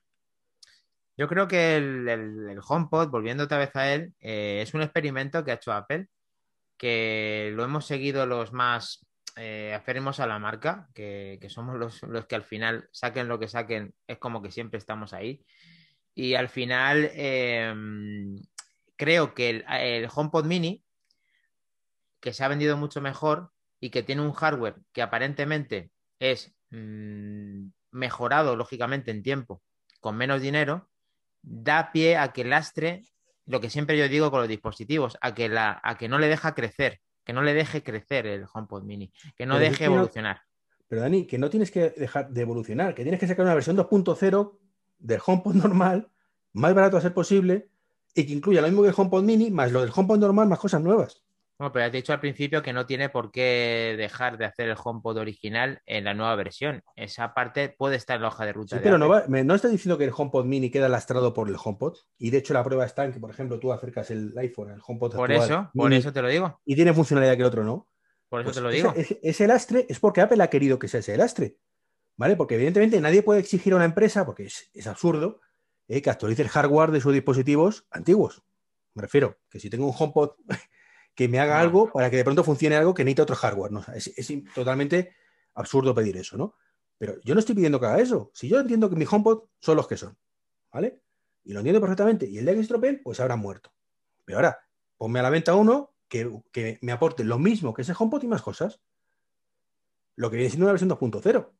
Yo 1.17 1.27
creo 1.27 1.47
que 1.47 1.75
el, 1.77 2.07
el- 2.07 2.49
el 2.49 2.59
HomePod, 2.67 3.09
volviendo 3.09 3.43
otra 3.43 3.57
vez 3.59 3.75
a 3.75 3.93
él, 3.93 4.13
eh, 4.19 4.61
es 4.63 4.73
un 4.73 4.81
experimento 4.81 5.43
que 5.43 5.51
ha 5.51 5.55
hecho 5.55 5.71
Apple, 5.73 6.07
que 6.77 7.51
lo 7.53 7.63
hemos 7.63 7.85
seguido 7.85 8.25
los 8.25 8.53
más 8.53 9.05
eh, 9.35 9.73
a 9.75 10.27
la 10.27 10.39
marca, 10.39 10.89
que, 10.93 11.39
somos 11.49 11.77
los, 11.77 12.25
que 12.27 12.35
al 12.35 12.43
final 12.43 12.89
saquen 12.91 13.27
lo 13.27 13.39
que 13.39 13.47
saquen, 13.47 13.93
es 14.07 14.17
como 14.17 14.41
que 14.41 14.51
siempre 14.51 14.77
estamos 14.77 15.13
ahí. 15.13 15.45
Y 16.13 16.35
al 16.35 16.49
final 16.49 17.09
em, 17.13 18.35
creo 18.95 19.33
que 19.33 19.49
el, 19.49 19.65
el, 19.69 20.09
HomePod 20.13 20.45
Mini, 20.45 20.83
que 22.19 22.33
se 22.33 22.43
ha 22.43 22.47
vendido 22.47 22.77
mucho 22.77 23.01
mejor 23.01 23.51
y 23.79 23.89
que 23.89 24.03
tiene 24.03 24.21
un 24.21 24.33
hardware 24.33 24.75
que 24.93 25.01
aparentemente 25.01 25.91
es 26.19 26.53
mm, 26.69 27.67
mejorado, 27.91 28.55
lógicamente, 28.55 29.11
en 29.11 29.23
tiempo, 29.23 29.61
con 29.99 30.17
menos 30.17 30.41
dinero, 30.41 30.89
da 31.41 31.91
pie 31.91 32.17
a 32.17 32.33
que 32.33 32.43
lastre 32.43 33.03
lo 33.45 33.59
que 33.59 33.69
siempre 33.69 33.97
yo 33.97 34.07
digo 34.07 34.31
con 34.31 34.39
los 34.39 34.49
dispositivos, 34.49 35.17
a 35.21 35.33
que, 35.33 35.49
la, 35.49 35.79
a 35.83 35.97
que 35.97 36.07
no 36.07 36.19
le 36.19 36.27
deja 36.27 36.53
crecer, 36.53 37.01
que 37.23 37.33
no 37.33 37.41
le 37.41 37.53
deje 37.53 37.83
crecer 37.83 38.25
el 38.27 38.45
HomePod 38.51 38.83
Mini, 38.83 39.11
que 39.35 39.45
no 39.45 39.59
deje 39.59 39.85
evolucionar. 39.85 40.41
pero 40.87 41.01
Dani, 41.01 41.25
que 41.25 41.37
no 41.37 41.49
tienes 41.49 41.71
que 41.71 41.91
dejar 41.91 42.29
de 42.29 42.41
evolucionar, 42.41 42.93
que 42.95 43.03
tienes 43.03 43.19
que 43.19 43.27
sacar 43.27 43.45
una 43.45 43.53
versión 43.53 43.77
2.0 43.77 44.57
del 44.99 45.21
HomePod 45.25 45.55
normal, 45.55 46.09
más 46.53 46.73
barato 46.73 46.97
a 46.97 47.01
ser 47.01 47.13
posible, 47.13 47.69
y 48.13 48.25
que 48.25 48.33
incluya 48.33 48.61
lo 48.61 48.67
mismo 48.67 48.81
que 48.83 48.89
el 48.89 48.95
HomePod 48.97 49.23
Mini, 49.23 49.51
más 49.51 49.71
lo 49.71 49.81
del 49.81 49.91
HomePod 49.95 50.19
normal, 50.19 50.47
más 50.47 50.59
cosas 50.59 50.81
nuevas. 50.81 51.23
Bueno, 51.61 51.73
pero 51.73 51.85
has 51.85 51.91
dicho 51.91 52.11
al 52.11 52.19
principio 52.19 52.63
que 52.63 52.73
no 52.73 52.87
tiene 52.87 53.09
por 53.09 53.31
qué 53.31 53.93
dejar 53.95 54.39
de 54.39 54.45
hacer 54.45 54.67
el 54.67 54.75
HomePod 54.83 55.17
original 55.17 55.79
en 55.85 56.05
la 56.05 56.15
nueva 56.15 56.35
versión. 56.35 56.81
Esa 56.95 57.35
parte 57.35 57.69
puede 57.69 57.97
estar 57.97 58.15
en 58.15 58.23
la 58.23 58.29
hoja 58.29 58.47
de 58.47 58.53
ruta. 58.53 58.77
Sí, 58.77 58.81
pero 58.83 58.97
no, 58.97 59.07
va, 59.07 59.25
no 59.27 59.53
está 59.53 59.67
diciendo 59.67 59.95
que 59.95 60.05
el 60.05 60.11
HomePod 60.11 60.45
Mini 60.45 60.71
queda 60.71 60.89
lastrado 60.89 61.35
por 61.35 61.49
el 61.49 61.57
HomePod. 61.63 61.97
Y 62.17 62.31
de 62.31 62.39
hecho 62.39 62.55
la 62.55 62.63
prueba 62.63 62.83
está 62.83 63.05
en 63.05 63.13
que, 63.13 63.19
por 63.19 63.29
ejemplo, 63.29 63.59
tú 63.59 63.71
acercas 63.71 64.09
el 64.09 64.35
iPhone 64.39 64.71
al 64.71 64.81
HomePod. 64.83 65.13
Por 65.13 65.31
eso, 65.31 65.69
por 65.75 65.93
eso 65.93 66.11
te 66.11 66.23
lo 66.23 66.29
digo. 66.29 66.59
Y 66.65 66.73
tiene 66.73 66.95
funcionalidad 66.95 67.35
que 67.35 67.41
el 67.41 67.47
otro 67.47 67.63
no. 67.63 67.87
Por 68.27 68.41
eso 68.41 68.47
pues 68.47 68.55
te 68.55 68.61
lo 68.63 68.69
digo. 68.71 68.95
Ese, 69.21 69.45
lastre 69.45 69.85
es 69.87 69.99
porque 69.99 70.21
Apple 70.21 70.41
ha 70.41 70.49
querido 70.49 70.79
que 70.79 70.87
sea 70.87 71.01
ese 71.01 71.15
lastre. 71.15 71.59
¿Vale? 72.17 72.37
Porque 72.37 72.55
evidentemente 72.55 72.99
nadie 73.01 73.21
puede 73.21 73.39
exigir 73.39 73.73
a 73.73 73.75
una 73.75 73.85
empresa, 73.85 74.25
porque 74.25 74.45
es, 74.45 74.87
absurdo, 74.87 75.41
eh, 75.87 76.01
que 76.01 76.09
actualice 76.09 76.41
el 76.41 76.49
hardware 76.49 76.89
de 76.89 77.01
sus 77.01 77.13
dispositivos 77.13 77.85
antiguos. 77.91 78.41
Me 78.95 79.03
refiero, 79.03 79.37
que 79.47 79.59
si 79.59 79.69
tengo 79.69 79.85
un 79.85 79.93
HomePod 79.95 80.31
que 81.15 81.27
me 81.27 81.39
haga 81.39 81.59
algo 81.59 81.91
para 81.91 82.09
que 82.09 82.17
de 82.17 82.23
pronto 82.23 82.43
funcione 82.43 82.75
algo 82.75 82.93
que 82.93 83.03
necesita 83.03 83.23
otro 83.23 83.35
hardware. 83.35 83.71
¿no? 83.71 83.83
Es, 83.93 84.13
totalmente 84.53 85.13
absurdo 85.53 85.93
pedir 85.93 86.17
eso, 86.17 86.37
¿no? 86.37 86.55
Pero 86.97 87.19
yo 87.23 87.33
no 87.33 87.39
estoy 87.39 87.55
pidiendo 87.55 87.79
que 87.79 87.87
haga 87.87 87.99
eso. 87.99 88.31
Si 88.33 88.47
yo 88.47 88.59
entiendo 88.59 88.89
que 88.89 88.95
mi 88.95 89.05
HomePod 89.09 89.45
son 89.59 89.75
los 89.75 89.87
que 89.87 89.97
son, 89.97 90.17
¿vale? 90.71 91.01
Y 91.43 91.53
lo 91.53 91.59
entiendo 91.59 91.81
perfectamente. 91.81 92.29
Y 92.29 92.37
el 92.37 92.45
de 92.45 92.55
que 92.55 92.93
pues 93.03 93.19
habrá 93.19 93.35
muerto. 93.35 93.73
Pero 94.23 94.37
ahora, 94.37 94.59
ponme 94.97 95.19
a 95.19 95.23
la 95.23 95.31
venta 95.31 95.55
uno 95.55 95.95
que, 96.07 96.77
me 96.81 96.91
aporte 96.91 97.23
lo 97.23 97.39
mismo 97.39 97.73
que 97.73 97.81
ese 97.81 97.93
HomePod 97.97 98.23
y 98.23 98.27
más 98.27 98.43
cosas. 98.43 98.79
Lo 100.15 100.29
que 100.29 100.37
viene 100.37 100.49
siendo 100.49 100.65
una 100.65 100.73
versión 100.73 100.91
2.0. 100.91 101.51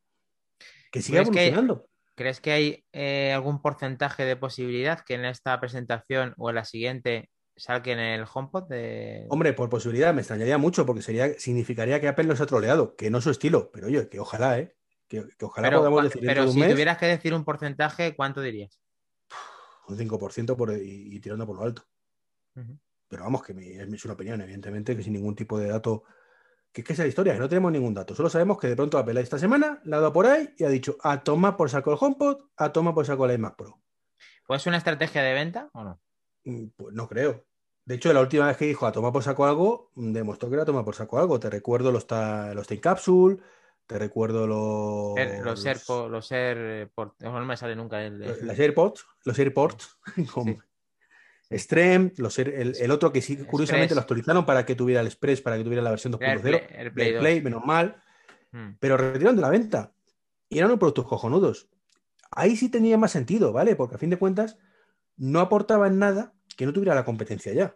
Que 0.92 1.02
siga 1.02 1.22
evolucionando. 1.22 1.88
¿Crees 2.16 2.40
que 2.40 2.52
hay 2.52 2.86
eh, 2.92 3.32
algún 3.34 3.62
porcentaje 3.62 4.26
de 4.26 4.36
posibilidad 4.36 5.00
que 5.00 5.16
en 5.16 5.26
esta 5.26 5.60
presentación 5.60 6.36
o 6.38 6.50
en 6.50 6.56
la 6.56 6.66
siguiente 6.66 7.32
en 7.68 8.00
el 8.00 8.26
HomePod 8.32 8.64
de... 8.64 9.26
Hombre, 9.30 9.54
por 9.54 9.70
posibilidad 9.70 10.14
me 10.14 10.22
extrañaría 10.22 10.58
mucho 10.58 10.86
porque 10.86 11.02
sería, 11.02 11.38
significaría 11.40 12.00
que 12.00 12.08
Apple 12.08 12.26
nos 12.26 12.42
ha 12.42 12.46
troleado, 12.46 12.96
que 12.96 13.10
no 13.10 13.20
es 13.20 13.24
su 13.24 13.30
estilo, 13.30 13.72
pero 13.72 13.88
oye, 13.88 14.10
que 14.10 14.20
ojalá, 14.20 14.60
¿eh? 14.60 14.76
Que, 15.08 15.26
ojalá 15.42 15.72
podamos 15.72 16.04
decir 16.04 16.22
Pero 16.26 16.48
si 16.48 16.62
tuvieras 16.62 16.98
que 16.98 17.06
decir 17.06 17.34
un 17.34 17.44
porcentaje, 17.44 18.16
¿cuánto 18.16 18.42
dirías? 18.42 18.80
Un 19.88 19.98
5% 19.98 20.56
por, 20.56 20.72
y, 20.72 21.20
tirando 21.20 21.46
por 21.46 21.58
lo 21.58 21.64
alto. 21.64 21.84
Pero 23.08 23.24
vamos, 23.24 23.44
que 23.44 23.54
es 23.54 24.06
una 24.06 24.14
opinión, 24.14 24.42
evidentemente, 24.42 24.96
que 24.96 25.04
sin 25.04 25.14
ningún 25.14 25.36
tipo 25.36 25.60
de 25.60 25.68
dato... 25.68 26.04
Que 26.72 26.82
es 26.82 26.88
que 26.88 26.94
esa 26.94 27.06
historia, 27.06 27.34
que 27.34 27.40
no 27.40 27.50
tenemos 27.50 27.74
ningún 27.74 27.94
dato. 27.94 28.16
Solo 28.16 28.30
sabemos 28.30 28.58
que 28.58 28.68
de 28.68 28.78
pronto 28.78 28.98
Apple 28.98 29.20
esta 29.20 29.38
semana 29.38 29.82
la 29.84 29.98
ha 29.98 30.00
dado 30.00 30.14
por 30.14 30.26
ahí 30.26 30.56
y 30.58 30.64
ha 30.64 30.70
dicho 30.70 30.96
a 31.04 31.22
tomar 31.22 31.58
por 31.58 31.70
saco 31.70 31.92
el 31.92 31.98
HomePod, 32.00 32.46
a 32.56 32.72
tomar 32.72 32.94
por 32.94 33.06
saco 33.06 33.26
el 33.26 33.34
iMac 33.34 33.58
Pro. 33.58 33.82
¿Pues 34.48 34.66
una 34.66 34.78
estrategia 34.78 35.22
de 35.22 35.34
venta 35.34 35.70
o 35.74 35.84
no? 35.84 36.02
Mm, 36.46 36.68
pues 36.76 36.94
no 36.94 37.08
creo. 37.08 37.46
De 37.86 37.96
hecho, 37.96 38.14
la 38.14 38.22
última 38.22 38.48
vez 38.48 38.58
que 38.58 38.66
dijo 38.66 38.86
a 38.86 38.92
tomar 38.92 39.12
por 39.12 39.24
saco 39.24 39.46
algo, 39.46 39.92
demostró 39.96 40.50
que 40.50 40.56
era 40.56 40.66
tomar 40.66 40.86
por 40.86 40.96
saco 40.96 41.20
algo. 41.20 41.40
Te 41.40 41.50
recuerdo 41.50 41.92
los, 41.92 42.06
los 42.10 42.68
Time 42.68 42.82
Capsule, 42.82 43.38
te 43.88 43.98
recuerdo 43.98 44.48
los. 44.48 45.44
los, 45.44 45.66
AirPods, 45.66 46.12
los 46.12 46.32
AirPods, 46.32 47.14
no 47.20 47.46
me 47.46 47.58
sale 47.58 47.76
nunca 47.76 48.04
el. 48.04 48.20
Los 48.20 48.60
AirPods, 48.60 49.06
los 49.26 49.38
AirPods, 49.38 49.98
como 50.34 50.58
Stream, 51.54 52.14
los 52.18 52.40
el, 52.40 52.92
otro 52.92 53.12
que 53.12 53.22
sí, 53.22 53.38
curiosamente 53.38 53.94
lo 53.94 54.02
actualizaron 54.02 54.46
para 54.46 54.66
que 54.66 54.76
tuviera 54.76 55.02
el 55.02 55.08
Express, 55.08 55.42
para 55.42 55.58
que 55.58 55.64
tuviera 55.64 55.82
la 55.82 55.90
versión 55.90 56.14
2.0. 56.14 56.66
El 56.70 56.94
Play, 56.94 57.42
menos 57.42 57.66
mal. 57.66 58.02
Hmm. 58.52 58.76
Pero 58.80 58.96
retiraron 58.98 59.36
de 59.36 59.42
la 59.42 59.50
venta. 59.50 59.94
Y 60.48 60.58
eran 60.58 60.70
unos 60.70 60.80
productos 60.80 61.08
cojonudos. 61.08 61.70
Ahí 62.32 62.56
sí 62.56 62.70
tenía 62.70 62.98
más 62.98 63.12
sentido, 63.12 63.52
¿vale? 63.52 63.76
Porque 63.76 63.96
a 63.96 63.98
fin 63.98 64.10
de 64.10 64.18
cuentas 64.18 64.58
no 65.18 65.42
aportaban 65.42 66.00
nada 66.00 66.34
que 66.56 66.66
no 66.66 66.74
tuviera 66.74 66.96
la 66.96 67.06
competencia 67.06 67.54
ya. 67.54 67.76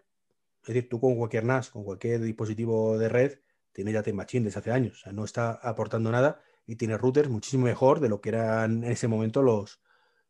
Es 0.62 0.68
decir, 0.68 0.90
tú 0.90 1.00
con 1.00 1.16
cualquier 1.16 1.44
NAS, 1.44 1.70
con 1.70 1.84
cualquier 1.84 2.22
dispositivo 2.22 2.98
de 2.98 3.10
red, 3.10 3.40
tienes 3.72 3.94
ya 3.94 4.04
Time 4.04 4.18
Machine 4.18 4.46
desde 4.46 4.60
hace 4.60 4.72
años. 4.72 5.00
O 5.00 5.04
sea, 5.04 5.12
no 5.12 5.24
está 5.24 5.52
aportando 5.52 6.12
nada 6.12 6.42
y 6.66 6.76
tiene 6.76 6.98
routers 6.98 7.30
muchísimo 7.30 7.66
mejor 7.66 8.00
de 8.00 8.10
lo 8.10 8.22
que 8.22 8.30
eran 8.30 8.84
en 8.84 8.92
ese 8.92 9.08
momento 9.08 9.44
los, 9.44 9.82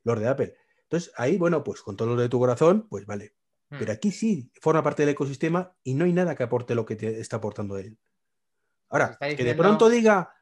los 0.03 0.19
de 0.19 0.27
Apple. 0.27 0.55
Entonces, 0.83 1.13
ahí, 1.15 1.37
bueno, 1.37 1.63
pues 1.63 1.81
con 1.81 1.95
todo 1.95 2.15
lo 2.15 2.21
de 2.21 2.29
tu 2.29 2.39
corazón, 2.39 2.87
pues 2.89 3.05
vale. 3.05 3.35
Hmm. 3.69 3.77
Pero 3.79 3.91
aquí 3.93 4.11
sí 4.11 4.51
forma 4.61 4.83
parte 4.83 5.03
del 5.03 5.13
ecosistema 5.13 5.75
y 5.83 5.93
no 5.93 6.05
hay 6.05 6.13
nada 6.13 6.35
que 6.35 6.43
aporte 6.43 6.75
lo 6.75 6.85
que 6.85 6.95
te 6.95 7.19
está 7.19 7.37
aportando 7.37 7.77
él. 7.77 7.97
Ahora, 8.89 9.17
que 9.19 9.43
de 9.43 9.55
pronto 9.55 9.89
diga, 9.89 10.33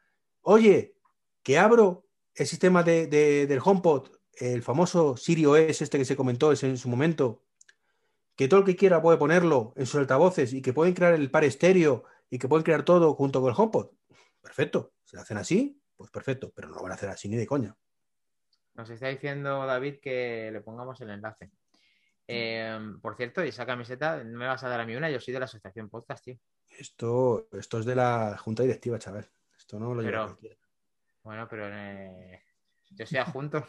oye, 0.41 0.95
que 1.43 1.57
abro 1.57 2.07
el 2.35 2.47
sistema 2.47 2.83
de, 2.83 3.07
del 3.07 3.59
HomePod, 3.63 4.09
el 4.39 4.63
famoso 4.63 5.15
Siri 5.17 5.45
OS 5.45 5.81
este 5.81 5.97
que 5.97 6.05
se 6.05 6.15
comentó 6.15 6.51
en 6.51 6.77
su 6.77 6.89
momento, 6.89 7.42
que 8.35 8.47
todo 8.47 8.61
el 8.61 8.65
que 8.65 8.75
quiera 8.75 9.01
puede 9.01 9.17
ponerlo 9.17 9.73
en 9.75 9.85
sus 9.85 9.99
altavoces 9.99 10.53
y 10.53 10.61
que 10.61 10.73
pueden 10.73 10.93
crear 10.93 11.13
el 11.13 11.29
par 11.29 11.43
estéreo 11.43 12.03
y 12.29 12.39
que 12.39 12.47
pueden 12.47 12.63
crear 12.63 12.83
todo 12.83 13.13
junto 13.13 13.41
con 13.41 13.49
el 13.51 13.55
HomePod. 13.57 13.91
Perfecto. 14.41 14.93
Si 15.03 15.15
lo 15.15 15.21
hacen 15.21 15.37
así, 15.37 15.79
pues 15.95 16.09
perfecto, 16.09 16.51
pero 16.55 16.67
no 16.67 16.75
lo 16.75 16.81
van 16.81 16.91
a 16.91 16.95
hacer 16.95 17.09
así 17.09 17.29
ni 17.29 17.35
de 17.35 17.47
coña. 17.47 17.75
Nos 18.73 18.89
está 18.89 19.07
diciendo 19.07 19.65
David 19.65 19.99
que 20.01 20.49
le 20.51 20.61
pongamos 20.61 20.99
el 21.01 21.11
enlace. 21.11 21.51
Em, 22.25 22.99
por 23.01 23.15
cierto, 23.15 23.43
y 23.43 23.49
esa 23.49 23.65
camiseta, 23.65 24.23
no 24.23 24.39
me 24.39 24.47
vas 24.47 24.63
a 24.63 24.69
dar 24.69 24.79
a 24.79 24.85
mí 24.85 24.95
una, 24.95 25.11
yo 25.11 25.19
soy 25.19 25.33
de 25.33 25.39
la 25.39 25.45
asociación 25.45 25.89
podcast, 25.89 26.23
tío. 26.23 26.39
Esto, 26.69 27.47
esto 27.51 27.79
es 27.79 27.85
de 27.85 27.95
la 27.95 28.37
junta 28.37 28.63
directiva, 28.63 28.97
chaval. 28.97 29.29
Esto 29.55 29.79
no 29.79 29.93
lo 29.93 30.01
pero, 30.01 30.37
Bueno, 31.21 31.47
pero 31.47 31.69
eh, 31.71 32.43
yo 32.89 33.05
soy 33.05 33.19
adjunto. 33.19 33.65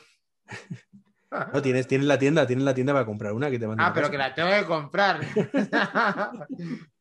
No, 1.52 1.62
tienes, 1.62 1.86
tienes 1.86 2.06
la 2.06 2.18
tienda, 2.18 2.46
tienes 2.46 2.64
la 2.64 2.74
tienda 2.74 2.92
para 2.92 3.04
comprar 3.04 3.32
una 3.32 3.50
que 3.50 3.58
te 3.58 3.66
Ah, 3.78 3.92
pero 3.94 4.10
que 4.10 4.18
la 4.18 4.34
tengo 4.34 4.50
que 4.50 4.64
comprar. 4.64 5.20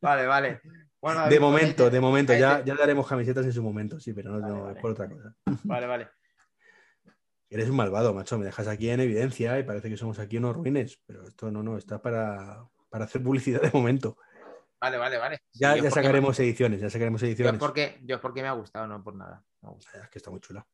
vale, 0.01 0.25
vale. 0.25 0.61
Bueno, 1.01 1.27
de 1.27 1.39
momento, 1.39 1.89
de 1.89 1.99
momento, 1.99 2.33
ya, 2.33 2.63
ya 2.63 2.75
daremos 2.75 3.07
camisetas 3.07 3.45
en 3.45 3.51
su 3.51 3.61
momento, 3.61 3.99
sí, 3.99 4.13
pero 4.13 4.39
no, 4.39 4.71
es 4.71 4.77
por 4.77 4.91
otra 4.91 5.09
cosa. 5.09 5.35
Vale, 5.63 5.85
vale. 5.85 6.07
Eres 7.49 7.69
un 7.69 7.75
malvado, 7.75 8.13
macho, 8.13 8.39
me 8.39 8.45
dejas 8.45 8.67
aquí 8.67 8.89
en 8.89 9.01
evidencia 9.01 9.59
y 9.59 9.63
parece 9.63 9.89
que 9.89 9.97
somos 9.97 10.17
aquí 10.17 10.37
unos 10.37 10.55
ruines, 10.55 10.99
pero 11.05 11.27
esto 11.27 11.51
no, 11.51 11.61
no, 11.61 11.77
está 11.77 12.01
para, 12.01 12.65
hacer 12.91 13.21
publicidad 13.21 13.61
de 13.61 13.69
momento. 13.71 14.17
Vale, 14.79 14.97
vale, 14.97 15.17
vale. 15.17 15.41
Ya, 15.53 15.77
ya 15.77 15.91
sacaremos 15.91 16.39
ediciones, 16.39 16.81
ya 16.81 16.89
sacaremos 16.89 17.21
ediciones. 17.21 17.53
Yo 17.53 17.59
porque, 17.59 17.99
yo 18.03 18.19
porque 18.19 18.41
me 18.41 18.47
ha 18.47 18.53
gustado, 18.53 18.87
no 18.87 19.03
por 19.03 19.15
nada. 19.15 19.43
Es 20.01 20.09
que 20.09 20.17
está 20.17 20.31
muy 20.31 20.39
chula. 20.39 20.65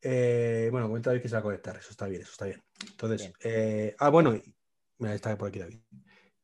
Eh, 0.00 0.68
bueno, 0.70 0.86
comenta 0.88 1.10
David 1.10 1.22
que 1.22 1.28
se 1.28 1.34
va 1.34 1.40
a 1.40 1.42
conectar, 1.42 1.76
eso 1.76 1.90
está 1.90 2.06
bien, 2.06 2.22
eso 2.22 2.32
está 2.32 2.44
bien. 2.44 2.62
Entonces, 2.90 3.32
eh, 3.42 3.96
ah, 3.98 4.10
bueno, 4.10 4.40
mira, 4.98 5.14
está 5.14 5.36
por 5.36 5.48
aquí 5.48 5.58
David. 5.58 5.80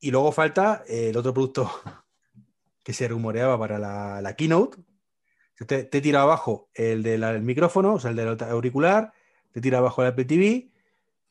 Y 0.00 0.11
luego 0.11 0.32
falta 0.32 0.82
eh, 0.88 1.11
el 1.11 1.16
otro 1.16 1.32
producto 1.32 1.70
que 2.82 2.92
se 2.92 3.09
rumoreaba 3.09 3.59
para 3.59 3.78
la, 3.78 4.34
keynote. 4.36 4.78
Te, 5.66 5.84
te, 5.84 6.00
tira 6.00 6.22
abajo 6.22 6.68
el 6.74 7.02
del 7.02 7.42
micrófono, 7.42 7.94
o 7.94 8.00
sea, 8.00 8.11
el 8.11 8.16
del 8.16 8.42
auricular, 8.42 9.12
te 9.52 9.61
tira 9.61 9.78
abajo 9.78 10.02
el 10.02 10.09
Apple 10.09 10.24
TV. 10.24 10.70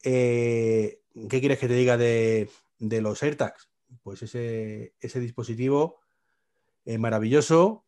¿Qué 0.01 0.99
quieres 1.39 1.59
que 1.59 1.67
te 1.67 1.74
diga 1.74 1.97
de, 1.97 2.49
los 2.80 3.21
AirTags? 3.21 3.69
Pues 4.01 4.24
ese, 4.24 4.95
ese 5.01 5.19
dispositivo 5.19 5.99
maravilloso 6.86 7.86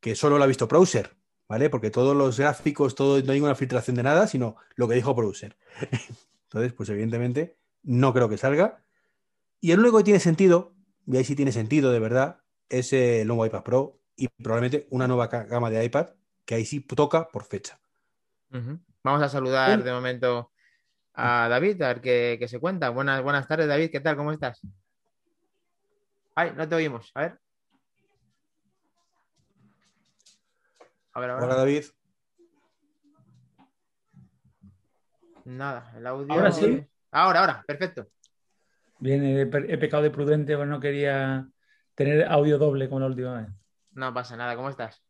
que 0.00 0.14
solo 0.14 0.36
lo 0.36 0.44
ha 0.44 0.46
visto 0.46 0.66
Browser 0.66 1.19
¿vale? 1.50 1.68
Porque 1.68 1.90
todos 1.90 2.16
los 2.16 2.38
gráficos, 2.38 2.94
todo, 2.94 3.20
no 3.20 3.32
hay 3.32 3.38
ninguna 3.38 3.56
filtración 3.56 3.96
de 3.96 4.04
nada, 4.04 4.28
sino 4.28 4.54
lo 4.76 4.86
que 4.86 4.94
dijo 4.94 5.16
Producer. 5.16 5.56
Entonces, 6.44 6.72
pues 6.72 6.88
evidentemente 6.90 7.58
no 7.82 8.14
creo 8.14 8.28
que 8.28 8.38
salga. 8.38 8.84
Y 9.60 9.72
el 9.72 9.80
único 9.80 9.98
que 9.98 10.04
tiene 10.04 10.20
sentido, 10.20 10.74
y 11.06 11.16
ahí 11.16 11.24
sí 11.24 11.34
tiene 11.34 11.50
sentido 11.50 11.90
de 11.90 11.98
verdad, 11.98 12.40
es 12.68 12.92
el 12.92 13.26
nuevo 13.26 13.44
iPad 13.44 13.64
Pro 13.64 13.98
y 14.14 14.28
probablemente 14.28 14.86
una 14.90 15.08
nueva 15.08 15.26
gama 15.26 15.70
de 15.70 15.84
iPad 15.84 16.10
que 16.44 16.54
ahí 16.54 16.64
sí 16.64 16.80
toca 16.82 17.26
por 17.28 17.42
fecha. 17.42 17.80
Vamos 19.02 19.20
a 19.20 19.28
saludar 19.28 19.82
de 19.82 19.90
momento 19.90 20.52
a 21.14 21.48
David, 21.48 21.82
a 21.82 21.88
ver 21.88 22.00
qué, 22.00 22.46
se 22.48 22.60
cuenta. 22.60 22.90
Buenas, 22.90 23.24
buenas 23.24 23.48
tardes, 23.48 23.66
David, 23.66 23.90
¿qué 23.90 23.98
tal? 23.98 24.16
¿Cómo 24.16 24.30
estás? 24.30 24.60
Ay, 26.36 26.52
no 26.56 26.68
te 26.68 26.76
oímos, 26.76 27.10
a 27.14 27.22
ver. 27.22 27.40
A 31.12 31.20
ver, 31.20 31.30
ahora. 31.30 31.46
Hola 31.46 31.54
David. 31.56 31.84
Nada, 35.44 35.92
el 35.96 36.06
audio. 36.06 36.32
¿Ahora 36.32 36.52
sí? 36.52 36.86
Ahora, 37.10 37.40
ahora, 37.40 37.64
perfecto. 37.66 38.06
Bien, 38.98 39.24
he, 39.24 39.40
he 39.42 39.78
pecado 39.78 40.02
de 40.02 40.10
prudente, 40.10 40.56
pues 40.56 40.68
no 40.68 40.78
quería 40.78 41.48
tener 41.94 42.24
audio 42.26 42.58
doble 42.58 42.88
como 42.88 43.00
la 43.00 43.06
última 43.06 43.40
vez. 43.40 43.48
No 43.92 44.14
pasa 44.14 44.36
nada, 44.36 44.54
¿cómo 44.54 44.68
estás? 44.68 45.02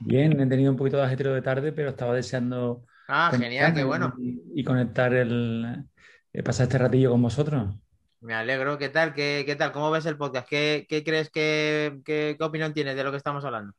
Bien, 0.00 0.40
he 0.40 0.46
tenido 0.46 0.72
un 0.72 0.76
poquito 0.76 0.96
de 0.96 1.04
ajetreo 1.04 1.34
de 1.34 1.42
tarde, 1.42 1.72
pero 1.72 1.90
estaba 1.90 2.14
deseando. 2.14 2.84
Ah, 3.08 3.30
genial, 3.32 3.74
qué 3.74 3.84
bueno. 3.84 4.14
Y, 4.18 4.60
y 4.60 4.64
conectar 4.64 5.12
el. 5.14 5.84
eh, 6.32 6.42
pasar 6.42 6.64
este 6.64 6.78
ratillo 6.78 7.10
con 7.10 7.22
vosotros. 7.22 7.74
Me 8.20 8.34
alegro. 8.34 8.78
¿Qué 8.78 8.88
tal? 8.88 9.14
¿Qué, 9.14 9.44
qué 9.46 9.54
tal? 9.54 9.70
¿Cómo 9.70 9.90
ves 9.90 10.06
el 10.06 10.16
podcast? 10.16 10.48
¿Qué, 10.48 10.86
qué 10.88 11.04
crees 11.04 11.30
que 11.30 12.00
qué, 12.04 12.34
qué 12.38 12.44
opinión 12.44 12.72
tienes 12.72 12.96
de 12.96 13.04
lo 13.04 13.10
que 13.10 13.16
estamos 13.18 13.44
hablando? 13.44 13.74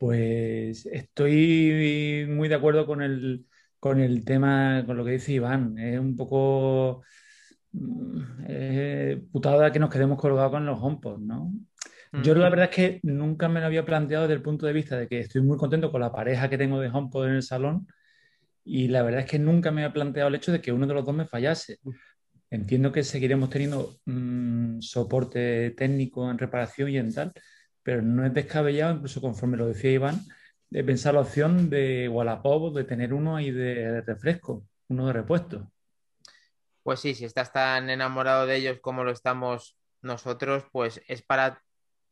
Pues 0.00 0.86
estoy 0.86 2.24
muy 2.26 2.48
de 2.48 2.54
acuerdo 2.54 2.86
con 2.86 3.02
el, 3.02 3.44
con 3.78 4.00
el 4.00 4.24
tema, 4.24 4.82
con 4.86 4.96
lo 4.96 5.04
que 5.04 5.10
dice 5.10 5.32
Iván. 5.32 5.78
Es 5.78 6.00
un 6.00 6.16
poco 6.16 7.02
eh, 8.48 9.22
putada 9.30 9.70
que 9.70 9.78
nos 9.78 9.90
quedemos 9.90 10.18
colgados 10.18 10.52
con 10.52 10.64
los 10.64 10.80
HomePod, 10.80 11.18
¿no? 11.18 11.52
Yo 12.22 12.34
la 12.34 12.48
verdad 12.48 12.70
es 12.70 12.74
que 12.74 13.00
nunca 13.02 13.50
me 13.50 13.60
lo 13.60 13.66
había 13.66 13.84
planteado 13.84 14.24
desde 14.24 14.36
el 14.36 14.42
punto 14.42 14.64
de 14.64 14.72
vista 14.72 14.96
de 14.96 15.06
que 15.06 15.20
estoy 15.20 15.42
muy 15.42 15.58
contento 15.58 15.92
con 15.92 16.00
la 16.00 16.10
pareja 16.10 16.48
que 16.48 16.56
tengo 16.56 16.80
de 16.80 16.88
HomePod 16.88 17.26
en 17.26 17.34
el 17.34 17.42
salón 17.42 17.86
y 18.64 18.88
la 18.88 19.02
verdad 19.02 19.20
es 19.20 19.26
que 19.26 19.38
nunca 19.38 19.70
me 19.70 19.82
había 19.82 19.92
planteado 19.92 20.30
el 20.30 20.34
hecho 20.34 20.50
de 20.50 20.62
que 20.62 20.72
uno 20.72 20.86
de 20.86 20.94
los 20.94 21.04
dos 21.04 21.14
me 21.14 21.26
fallase. 21.26 21.78
Entiendo 22.48 22.90
que 22.90 23.02
seguiremos 23.02 23.50
teniendo 23.50 23.96
mm, 24.06 24.80
soporte 24.80 25.72
técnico 25.72 26.30
en 26.30 26.38
reparación 26.38 26.88
y 26.88 26.96
en 26.96 27.12
tal, 27.12 27.34
pero 27.82 28.02
no 28.02 28.24
es 28.24 28.34
descabellado, 28.34 28.94
incluso 28.94 29.20
conforme 29.20 29.56
lo 29.56 29.66
decía 29.66 29.90
Iván, 29.92 30.20
de 30.68 30.84
pensar 30.84 31.14
la 31.14 31.20
opción 31.20 31.68
de 31.70 32.08
Wallapop, 32.08 32.74
de 32.74 32.84
tener 32.84 33.12
uno 33.12 33.36
ahí 33.36 33.50
de 33.50 34.00
refresco, 34.02 34.64
uno 34.88 35.06
de 35.06 35.12
repuesto. 35.12 35.70
Pues 36.82 37.00
sí, 37.00 37.14
si 37.14 37.24
estás 37.24 37.52
tan 37.52 37.90
enamorado 37.90 38.46
de 38.46 38.56
ellos 38.56 38.78
como 38.80 39.04
lo 39.04 39.10
estamos 39.10 39.76
nosotros, 40.02 40.64
pues 40.72 41.02
es 41.08 41.22
para 41.22 41.62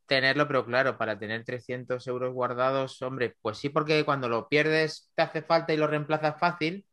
tenerlo, 0.07 0.47
pero 0.47 0.64
claro, 0.64 0.99
para 0.99 1.19
tener 1.19 1.45
300 1.45 2.07
euros 2.07 2.33
guardados, 2.35 3.01
hombre, 3.03 3.37
pues 3.43 3.59
sí, 3.59 3.69
porque 3.69 4.05
cuando 4.05 4.29
lo 4.29 4.49
pierdes 4.49 5.11
te 5.14 5.23
hace 5.23 5.43
falta 5.43 5.73
y 5.73 5.77
lo 5.77 5.87
reemplazas 5.87 6.39
fácil, 6.39 6.87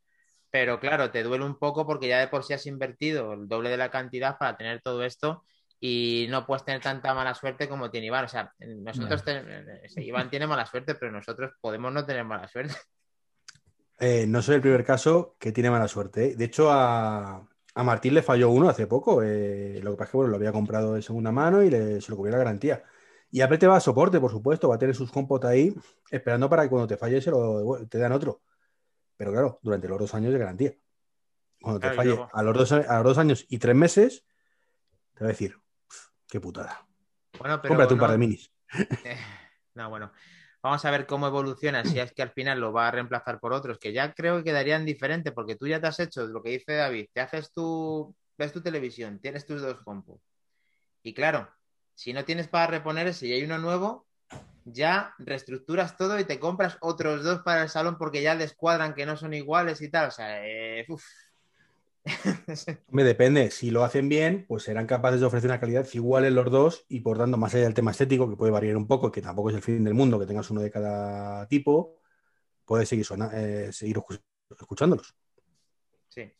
pero 0.52 0.80
claro, 0.80 1.12
te 1.12 1.24
duele 1.24 1.46
un 1.46 1.58
poco 1.58 1.86
porque 1.86 2.08
ya 2.08 2.20
de 2.20 2.28
por 2.28 2.44
sí 2.44 2.54
has 2.54 2.66
invertido 2.66 3.34
el 3.34 3.48
doble 3.48 3.70
de 3.70 3.78
la 3.78 3.92
cantidad 3.92 4.38
para 4.38 4.58
tener 4.58 4.82
todo 4.82 5.04
esto 5.04 5.44
y 5.88 6.26
no 6.30 6.48
puedes 6.48 6.66
tener 6.66 6.82
tanta 6.82 7.14
mala 7.14 7.36
suerte 7.36 7.70
como 7.70 7.92
tiene 7.92 8.08
Iván. 8.08 8.26
O 8.26 8.28
sea, 8.28 8.52
nosotros, 8.60 9.24
ten... 9.24 9.46
Iván 9.98 10.32
tiene 10.32 10.48
mala 10.48 10.66
suerte, 10.66 10.96
pero 10.96 11.12
nosotros 11.12 11.52
podemos 11.62 11.94
no 11.94 12.04
tener 12.04 12.24
mala 12.24 12.48
suerte. 12.48 12.74
Eh, 14.00 14.26
no 14.28 14.42
soy 14.42 14.56
el 14.56 14.62
primer 14.62 14.84
caso 14.84 15.36
que 15.40 15.52
tiene 15.52 15.70
mala 15.70 15.88
suerte. 15.88 16.32
¿eh? 16.32 16.36
De 16.36 16.46
hecho, 16.46 16.72
a, 16.72 17.48
a, 17.76 17.84
Martín 17.84 18.16
le 18.16 18.24
falló 18.24 18.50
uno 18.50 18.68
hace 18.68 18.88
poco. 18.88 19.22
Eh, 19.24 19.80
lo 19.84 19.92
que 19.92 19.98
pasa 19.98 20.06
es 20.06 20.12
que 20.12 20.18
bueno, 20.18 20.32
lo 20.32 20.38
había 20.38 20.52
comprado 20.52 20.96
de 20.96 21.02
segunda 21.02 21.32
mano 21.32 21.62
y 21.62 21.70
le, 21.70 22.02
se 22.02 22.10
lo 22.10 22.18
cubrió 22.18 22.34
la 22.34 22.40
garantía. 22.40 22.84
Y 23.30 23.42
Apple 23.42 23.58
te 23.60 23.68
va 23.68 23.78
a 23.78 23.80
soporte, 23.80 24.20
por 24.20 24.32
supuesto, 24.32 24.68
va 24.68 24.76
a 24.76 24.80
tener 24.80 24.96
sus 24.96 25.16
HomePod 25.16 25.46
ahí 25.46 25.74
esperando 26.10 26.50
para 26.50 26.64
que 26.64 26.70
cuando 26.70 26.88
te 26.88 26.98
falle 26.98 27.22
se 27.22 27.30
lo, 27.30 27.86
te 27.88 28.00
dan 28.00 28.12
otro. 28.12 28.42
Pero 29.18 29.32
claro, 29.32 29.60
durante 29.62 29.88
los 29.88 30.00
dos 30.00 30.14
años 30.16 30.34
de 30.34 30.40
garantía. 30.40 30.74
Cuando 31.62 31.80
te 31.80 31.92
claro, 31.92 31.96
falle 31.96 32.30
a 32.34 32.44
los, 32.44 32.58
dos, 32.58 32.72
a 32.72 32.96
los 32.96 33.04
dos 33.04 33.18
años 33.18 33.46
y 33.48 33.60
tres 33.60 33.76
meses, 33.76 34.26
te 35.14 35.24
va 35.24 35.30
a 35.30 35.32
decir, 35.32 35.58
qué 36.28 36.40
putada. 36.40 36.86
Bueno, 37.40 37.62
pero 37.62 37.70
Cómprate 37.70 37.94
un 37.94 38.00
no, 38.00 38.02
par 38.02 38.12
de 38.12 38.18
minis. 38.18 38.52
Eh, 39.06 39.18
no, 39.76 39.90
bueno. 39.90 40.12
Vamos 40.62 40.84
a 40.84 40.90
ver 40.90 41.06
cómo 41.06 41.28
evoluciona, 41.28 41.86
si 41.86 42.00
es 42.00 42.12
que 42.12 42.24
al 42.24 42.32
final 42.32 42.60
lo 42.60 42.74
va 42.74 42.88
a 42.88 42.92
reemplazar 42.92 43.40
por 43.40 43.54
otros, 43.54 43.78
que 43.78 43.94
ya 43.94 44.16
creo 44.16 44.38
que 44.38 44.46
quedarían 44.46 44.84
diferentes, 44.84 45.32
porque 45.32 45.56
tú 45.56 45.68
ya 45.68 45.80
te 45.80 45.86
has 45.86 46.00
hecho 46.00 46.26
lo 46.26 46.42
que 46.42 46.50
dice 46.50 46.74
David, 46.74 47.10
te 47.14 47.22
haces 47.22 47.52
tu, 47.54 48.16
ves 48.36 48.52
tu 48.52 48.62
televisión, 48.62 49.20
tienes 49.20 49.46
tus 49.46 49.62
dos 49.62 49.78
HomePod. 49.86 50.18
Y 51.04 51.14
claro, 51.14 51.48
si 51.94 52.14
no 52.14 52.26
tienes 52.26 52.48
para 52.48 52.66
reponer 52.66 53.06
ese 53.06 53.28
y 53.28 53.34
hay 53.34 53.44
uno 53.44 53.60
nuevo, 53.60 54.08
ya 54.64 55.14
reestructuras 55.20 55.98
todo 55.98 56.20
y 56.20 56.24
te 56.24 56.40
compras 56.40 56.78
otros 56.82 57.24
dos 57.24 57.44
para 57.44 57.62
el 57.62 57.70
salón 57.70 58.00
porque 58.00 58.24
ya 58.24 58.36
descuadran 58.36 58.96
que 58.96 59.06
no 59.06 59.16
son 59.18 59.36
iguales 59.36 59.82
y 59.82 59.90
tal. 59.92 60.08
O 60.08 60.12
sea, 60.12 60.44
eh, 60.48 60.86
uff. 60.90 61.04
Me 62.90 63.04
depende, 63.04 63.50
si 63.52 63.72
lo 63.72 63.84
hacen 63.84 64.10
bien, 64.10 64.46
pues 64.48 64.64
serán 64.64 64.86
capaces 64.86 65.20
de 65.20 65.26
ofrecer 65.26 65.50
una 65.50 65.60
calidad 65.60 65.88
igual 65.94 66.26
en 66.26 66.36
los 66.36 66.52
dos 66.52 66.86
y 66.88 67.00
por 67.00 67.18
tanto, 67.18 67.38
más 67.38 67.54
allá 67.54 67.64
del 67.64 67.74
tema 67.74 67.92
estético, 67.92 68.30
que 68.30 68.36
puede 68.36 68.52
variar 68.52 68.78
un 68.78 68.88
poco, 68.88 69.12
que 69.12 69.22
tampoco 69.22 69.50
es 69.50 69.56
el 69.56 69.64
fin 69.64 69.84
del 69.84 69.96
mundo 69.96 70.20
que 70.20 70.28
tengas 70.28 70.50
uno 70.52 70.62
de 70.62 70.72
cada 70.72 71.48
tipo, 71.48 72.00
puedes 72.64 72.88
seguir, 72.88 73.06
eh, 73.34 73.70
seguir 73.72 73.98
escuchándolos. 74.52 75.16
Sí. 76.10 76.32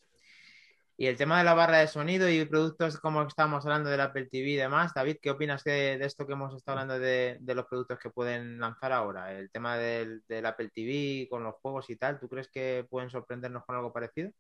Y 0.98 1.08
el 1.08 1.18
tema 1.18 1.40
de 1.40 1.44
la 1.44 1.56
barra 1.56 1.80
de 1.80 1.88
sonido 1.88 2.30
y 2.30 2.46
productos 2.46 3.00
como 3.00 3.24
estamos 3.24 3.66
hablando 3.66 3.90
del 3.90 4.02
Apple 4.02 4.28
TV 4.28 4.50
y 4.50 4.56
demás, 4.56 4.94
David, 4.94 5.18
¿qué 5.20 5.32
opinas 5.32 5.64
de, 5.64 5.98
de 5.98 6.06
esto 6.06 6.28
que 6.28 6.34
hemos 6.34 6.56
estado 6.56 6.78
hablando 6.78 7.00
de, 7.00 7.38
de, 7.42 7.56
los 7.56 7.66
productos 7.66 7.98
que 7.98 8.12
pueden 8.12 8.60
lanzar 8.60 8.94
ahora? 8.94 9.34
El 9.34 9.50
tema 9.50 9.78
del, 9.78 10.24
del, 10.28 10.46
Apple 10.46 10.70
TV 10.74 11.28
con 11.28 11.44
los 11.44 11.56
juegos 11.56 11.90
y 11.90 11.96
tal, 11.96 12.20
¿tú 12.20 12.30
crees 12.30 12.50
que 12.50 12.86
pueden 12.90 13.10
sorprendernos 13.10 13.66
con 13.66 13.76
algo 13.76 13.92
parecido? 13.92 14.32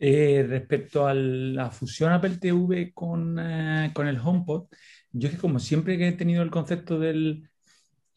Eh, 0.00 0.46
respecto 0.48 1.08
a 1.08 1.14
la 1.14 1.72
fusión 1.72 2.12
Apple 2.12 2.36
TV 2.36 2.92
con, 2.94 3.36
eh, 3.40 3.90
con, 3.92 4.06
el 4.06 4.18
HomePod, 4.18 4.68
yo 5.10 5.28
es 5.28 5.34
que 5.34 5.40
como 5.40 5.58
siempre 5.58 5.98
que 5.98 6.06
he 6.06 6.12
tenido 6.12 6.42
el 6.44 6.52
concepto 6.52 7.00
del, 7.00 7.48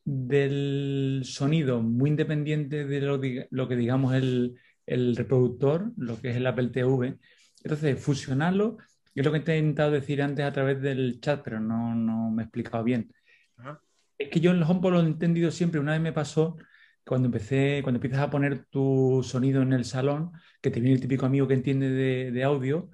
del 0.03 1.21
sonido 1.25 1.81
muy 1.81 2.11
independiente 2.11 2.85
de 2.85 3.01
lo, 3.01 3.19
lo 3.49 3.67
que 3.67 3.75
digamos 3.75 4.13
el, 4.13 4.59
el, 4.85 5.15
reproductor, 5.15 5.91
lo 5.97 6.21
que 6.21 6.29
es 6.29 6.37
el 6.37 6.45
Apple 6.45 6.69
TV, 6.69 7.17
entonces 7.63 7.99
fusionarlo 7.99 8.77
es 9.15 9.25
lo 9.25 9.31
que 9.31 9.37
he 9.37 9.57
intentado 9.57 9.91
decir 9.91 10.21
antes 10.21 10.45
a 10.45 10.53
través 10.53 10.79
del 10.81 11.19
chat, 11.19 11.41
pero 11.43 11.59
no, 11.59 11.95
no 11.95 12.29
me 12.29 12.43
he 12.43 12.45
explicado 12.45 12.83
bien. 12.83 13.11
Ajá. 13.57 13.81
Es 14.19 14.29
que 14.29 14.39
yo 14.39 14.51
el 14.51 14.61
HomePod 14.61 14.91
lo 14.91 14.99
he 14.99 15.05
entendido 15.05 15.49
siempre, 15.49 15.79
una 15.79 15.93
vez 15.93 16.01
me 16.01 16.13
pasó 16.13 16.57
cuando 17.05 17.27
empecé, 17.27 17.81
cuando 17.83 17.97
empiezas 17.97 18.21
a 18.21 18.29
poner 18.29 18.65
tu 18.65 19.21
sonido 19.23 19.61
en 19.61 19.73
el 19.73 19.85
salón, 19.85 20.31
que 20.61 20.71
te 20.71 20.79
viene 20.79 20.95
el 20.95 21.01
típico 21.01 21.25
amigo 21.25 21.47
que 21.47 21.55
entiende 21.55 21.89
de, 21.89 22.43
audio 22.43 22.89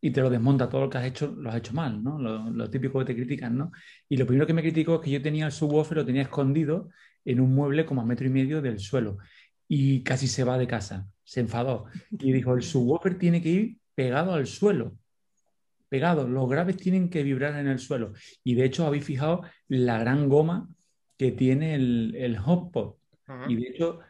y 0.00 0.10
te 0.10 0.20
lo 0.20 0.30
desmonta 0.30 0.68
todo 0.68 0.82
lo 0.82 0.90
que 0.90 0.98
has 0.98 1.06
hecho, 1.06 1.34
lo 1.36 1.50
has 1.50 1.56
hecho 1.56 1.72
mal, 1.72 2.02
¿no? 2.02 2.18
Lo, 2.18 2.50
lo, 2.50 2.70
típico 2.70 2.98
que 3.00 3.06
te 3.06 3.14
critican, 3.14 3.56
¿no? 3.56 3.72
Y 4.08 4.16
lo 4.16 4.26
primero 4.26 4.46
que 4.46 4.52
me 4.52 4.62
criticó 4.62 4.96
es 4.96 5.00
que 5.00 5.10
yo 5.10 5.22
tenía 5.22 5.46
el 5.46 5.52
subwoofer, 5.52 5.98
lo 5.98 6.06
tenía 6.06 6.22
escondido 6.22 6.90
en 7.24 7.40
un 7.40 7.54
mueble 7.54 7.86
como 7.86 8.02
a 8.02 8.04
metro 8.04 8.26
y 8.26 8.30
medio 8.30 8.62
del 8.62 8.78
suelo 8.78 9.18
y 9.68 10.02
casi 10.02 10.28
se 10.28 10.44
va 10.44 10.58
de 10.58 10.66
casa, 10.66 11.08
se 11.24 11.40
enfadó 11.40 11.86
y 12.10 12.32
dijo, 12.32 12.54
el 12.54 12.62
subwoofer 12.62 13.18
tiene 13.18 13.42
que 13.42 13.48
ir 13.48 13.78
pegado 13.94 14.34
al 14.34 14.46
suelo, 14.46 14.96
pegado, 15.88 16.28
los 16.28 16.48
graves 16.48 16.76
tienen 16.76 17.10
que 17.10 17.22
vibrar 17.22 17.58
en 17.58 17.68
el 17.68 17.78
suelo. 17.78 18.12
Y 18.44 18.54
de 18.54 18.64
hecho 18.64 18.86
habéis 18.86 19.04
fijado 19.04 19.42
la 19.68 19.98
gran 19.98 20.28
goma 20.28 20.68
que 21.16 21.32
tiene 21.32 21.74
el, 21.74 22.14
el 22.16 22.38
HomePod. 22.38 22.96
Y 23.48 23.56
de 23.56 23.68
hecho, 23.68 24.00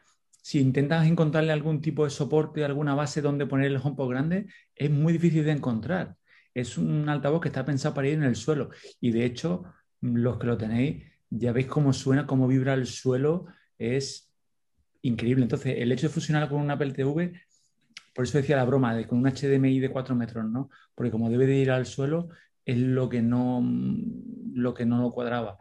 si 0.43 0.61
intentas 0.61 1.07
encontrarle 1.07 1.53
algún 1.53 1.81
tipo 1.81 2.05
de 2.05 2.11
soporte, 2.11 2.65
alguna 2.65 2.95
base 2.95 3.23
donde 3.23 3.47
poner 3.47 3.67
el 3.67 3.81
HomePod 3.83 4.11
grande, 4.11 4.47
es 4.75 4.91
muy 4.91 5.13
difícil 5.13 5.45
de 5.45 5.53
encontrar. 5.53 6.17
Es 6.55 6.79
un 6.79 7.09
altavoz 7.09 7.41
que 7.41 7.49
está 7.49 7.65
pensado 7.65 7.95
para 7.95 8.09
ir 8.09 8.15
en 8.15 8.25
el 8.25 8.37
suelo. 8.37 8.71
Y 9.01 9.11
de 9.11 9.25
hecho, 9.25 9.65
los 10.01 10.39
que 10.39 10.47
lo 10.47 10.57
tenéis, 10.57 11.05
ya 11.31 11.53
veis 11.53 11.67
cómo 11.67 11.93
suena, 11.93 12.27
cómo 12.27 12.47
vibra 12.47 12.75
el 12.75 12.87
suelo, 12.87 13.47
es 13.79 14.33
increíble. 15.03 15.43
Entonces, 15.43 15.77
el 15.79 15.93
hecho 15.93 16.09
de 16.09 16.13
fusionar 16.13 16.49
con 16.49 16.61
un 16.61 16.71
Apple 16.71 16.93
por 18.15 18.25
eso 18.25 18.39
decía 18.39 18.57
la 18.57 18.65
broma, 18.65 18.95
de 18.95 19.07
con 19.07 19.19
un 19.19 19.27
HDMI 19.27 19.79
de 19.79 19.91
4 19.91 20.15
metros, 20.15 20.47
¿no? 20.47 20.71
Porque 20.95 21.11
como 21.11 21.29
debe 21.29 21.47
de 21.47 21.57
ir 21.57 21.71
al 21.71 21.85
suelo, 21.85 22.31
es 22.65 22.79
lo 22.79 23.11
que 23.11 23.21
no 23.21 23.63
lo, 24.55 24.73
que 24.73 24.87
no 24.87 25.03
lo 25.03 25.13
cuadraba. 25.13 25.59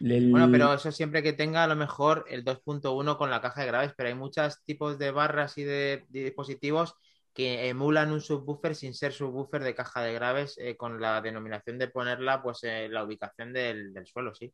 El... 0.00 0.30
Bueno, 0.30 0.48
pero 0.50 0.74
eso 0.74 0.92
siempre 0.92 1.22
que 1.22 1.32
tenga 1.32 1.64
a 1.64 1.66
lo 1.66 1.76
mejor 1.76 2.24
el 2.28 2.44
2.1 2.44 3.16
con 3.16 3.30
la 3.30 3.40
caja 3.40 3.62
de 3.62 3.66
graves, 3.66 3.92
pero 3.96 4.08
hay 4.08 4.14
muchos 4.14 4.62
tipos 4.64 4.98
de 4.98 5.10
barras 5.10 5.58
y 5.58 5.64
de, 5.64 6.06
de, 6.08 6.24
dispositivos 6.24 6.94
que 7.32 7.68
emulan 7.68 8.10
un 8.10 8.20
subwoofer 8.20 8.74
sin 8.74 8.94
ser 8.94 9.12
subwoofer 9.12 9.62
de 9.62 9.74
caja 9.74 10.02
de 10.02 10.12
graves 10.12 10.56
eh, 10.58 10.76
con 10.76 11.00
la 11.00 11.20
denominación 11.20 11.78
de 11.78 11.88
ponerla 11.88 12.42
pues 12.42 12.64
en 12.64 12.92
la 12.92 13.04
ubicación 13.04 13.52
del, 13.52 13.92
del, 13.92 14.06
suelo, 14.06 14.34
sí. 14.34 14.52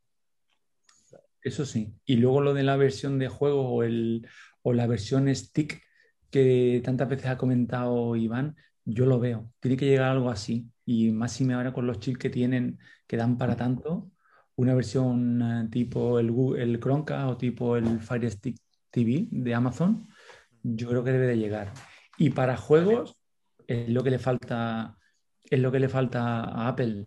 Eso 1.40 1.64
sí. 1.64 1.94
Y 2.04 2.16
luego 2.16 2.40
lo 2.40 2.54
de 2.54 2.62
la 2.62 2.76
versión 2.76 3.18
de 3.18 3.28
juego 3.28 3.68
o, 3.68 3.82
el, 3.82 4.28
o 4.62 4.72
la 4.72 4.86
versión 4.86 5.34
stick 5.34 5.82
que 6.30 6.80
tantas 6.84 7.08
veces 7.08 7.26
ha 7.26 7.38
comentado 7.38 8.16
Iván, 8.16 8.56
yo 8.84 9.06
lo 9.06 9.20
veo. 9.20 9.50
Tiene 9.60 9.76
que 9.76 9.86
llegar 9.86 10.10
algo 10.10 10.30
así. 10.30 10.70
Y 10.84 11.10
más 11.12 11.32
si 11.32 11.44
me 11.44 11.54
ahora 11.54 11.72
con 11.72 11.86
los 11.86 12.00
chips 12.00 12.18
que 12.18 12.30
tienen, 12.30 12.78
que 13.06 13.16
dan 13.16 13.38
para 13.38 13.56
tanto, 13.56 14.10
una 14.56 14.74
versión 14.74 15.42
uh, 15.42 15.70
tipo 15.70 16.18
el, 16.18 16.32
el 16.58 16.80
Chromecast 16.80 17.28
o 17.30 17.36
tipo 17.36 17.76
el 17.76 18.00
Fire 18.00 18.30
Stick 18.30 18.56
TV 18.90 19.28
de 19.30 19.54
Amazon, 19.54 20.06
yo 20.62 20.88
creo 20.88 21.04
que 21.04 21.12
debe 21.12 21.26
de 21.26 21.38
llegar. 21.38 21.72
Y 22.16 22.30
para 22.30 22.56
juegos 22.56 23.16
es 23.66 23.88
lo 23.88 24.02
que 24.04 24.10
le 24.10 24.18
falta, 24.18 24.96
es 25.44 25.58
lo 25.58 25.72
que 25.72 25.80
le 25.80 25.88
falta 25.88 26.44
a 26.44 26.68
Apple 26.68 27.06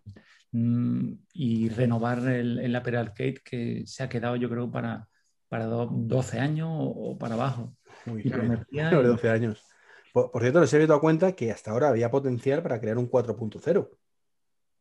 mm, 0.51 1.11
y 1.33 1.69
renovar 1.69 2.19
el, 2.27 2.59
el, 2.59 2.75
Apple 2.75 2.97
Arcade 2.97 3.35
que 3.43 3.83
se 3.85 4.03
ha 4.03 4.09
quedado 4.09 4.35
yo 4.35 4.49
creo 4.49 4.69
para, 4.69 5.07
para 5.47 5.65
do- 5.65 5.89
12 5.91 6.39
años 6.39 6.69
o, 6.71 7.17
para 7.17 7.35
abajo. 7.35 7.73
Muy 8.05 8.21
Y 8.21 8.29
bien. 8.29 8.33
prometía 8.39 8.89
Sobre 8.89 9.03
y- 9.07 9.11
12 9.11 9.29
años. 9.29 9.63
Por, 10.11 10.31
por 10.31 10.41
cierto, 10.41 10.59
les 10.61 10.73
he 10.73 10.87
dado 10.87 10.99
cuenta 10.99 11.33
que 11.33 11.51
hasta 11.51 11.71
ahora 11.71 11.89
había 11.89 12.11
potencial 12.11 12.61
para 12.63 12.79
crear 12.81 12.97
un 12.97 13.09
4.0. 13.09 13.89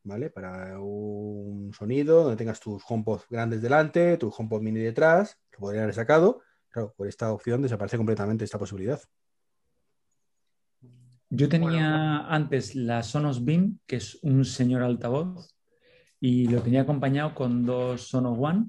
¿Vale? 0.06 0.30
Para 0.30 0.78
un 0.80 1.72
sonido 1.72 2.22
donde 2.22 2.36
tengas 2.36 2.60
tus 2.60 2.80
HomePod 2.88 3.22
grandes 3.28 3.60
delante, 3.60 4.16
tus 4.16 4.32
HomePod 4.38 4.62
mini 4.62 4.78
detrás, 4.78 5.36
que 5.50 5.58
podrían 5.58 5.82
haber 5.82 5.96
sacado. 5.96 6.42
Claro, 6.68 6.94
por 6.96 7.08
esta 7.08 7.32
opción 7.32 7.60
desaparece 7.60 7.96
completamente 7.96 8.44
esta 8.44 8.56
posibilidad. 8.56 9.00
Yo 11.28 11.48
tenía 11.48 11.68
Bueno. 11.70 12.26
antes 12.28 12.76
la 12.76 13.02
Sonos 13.02 13.44
Beam, 13.44 13.80
que 13.84 13.96
es 13.96 14.20
un 14.22 14.44
señor 14.44 14.82
altavoz, 14.84 15.52
y 16.20 16.46
lo 16.46 16.62
tenía 16.62 16.82
acompañado 16.82 17.34
con 17.34 17.66
dos 17.66 18.02
Sonos 18.08 18.38
One, 18.40 18.66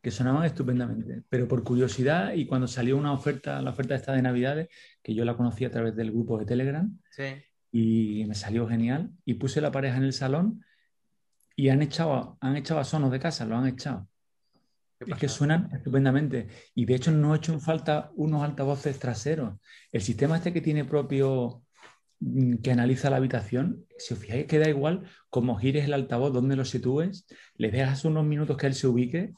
que 0.00 0.10
sonaban 0.10 0.44
estupendamente. 0.46 1.24
Pero 1.28 1.46
por 1.46 1.62
curiosidad, 1.62 2.32
y 2.32 2.46
cuando 2.46 2.66
salió 2.66 2.96
una 2.96 3.12
oferta, 3.12 3.60
la 3.60 3.68
oferta 3.72 3.94
esta 3.94 4.14
de 4.14 4.22
Navidades, 4.22 4.68
que 5.02 5.14
yo 5.14 5.26
la 5.26 5.36
conocí 5.36 5.66
a 5.66 5.70
través 5.70 5.94
del 5.94 6.10
grupo 6.10 6.38
de 6.38 6.46
Telegram, 6.46 6.98
Sí. 7.10 7.24
y 7.70 8.24
me 8.26 8.34
salió 8.34 8.66
genial, 8.66 9.10
y 9.26 9.34
puse 9.34 9.60
la 9.60 9.70
pareja 9.70 9.98
en 9.98 10.04
el 10.04 10.14
salón 10.14 10.64
y 11.56 11.68
han 11.68 11.82
echado, 11.82 12.38
han 12.40 12.56
echado 12.56 12.80
a 12.80 12.84
Sonos 12.84 13.10
de 13.10 13.20
casa, 13.20 13.44
lo 13.44 13.56
han 13.56 13.66
echado. 13.66 14.08
¿Qué 14.98 15.12
Es 15.12 15.18
que 15.18 15.28
suenan 15.28 15.70
estupendamente. 15.74 16.48
Y 16.74 16.84
de 16.84 16.94
hecho 16.94 17.10
no 17.10 17.34
he 17.34 17.38
hecho 17.38 17.52
en 17.52 17.60
falta 17.60 18.10
unos 18.16 18.42
altavoces 18.42 18.98
traseros. 18.98 19.58
El 19.92 20.02
sistema 20.02 20.36
este 20.36 20.52
que 20.52 20.60
tiene 20.60 20.84
propio 20.84 21.62
mm, 22.20 22.56
que 22.56 22.70
analiza 22.70 23.08
la 23.08 23.16
habitación, 23.16 23.86
si 23.98 24.14
os 24.14 24.20
fijáis 24.20 24.46
que 24.46 24.58
da 24.58 24.68
igual 24.68 25.04
cómo 25.30 25.56
gires 25.56 25.86
el 25.86 25.94
altavoz, 25.94 26.32
donde 26.32 26.56
lo 26.56 26.64
sitúes, 26.64 27.26
le 27.56 27.70
dejas 27.70 28.04
unos 28.04 28.24
minutos 28.24 28.56
que 28.56 28.66
él 28.66 28.74
se 28.74 28.86
ubique 28.86 29.32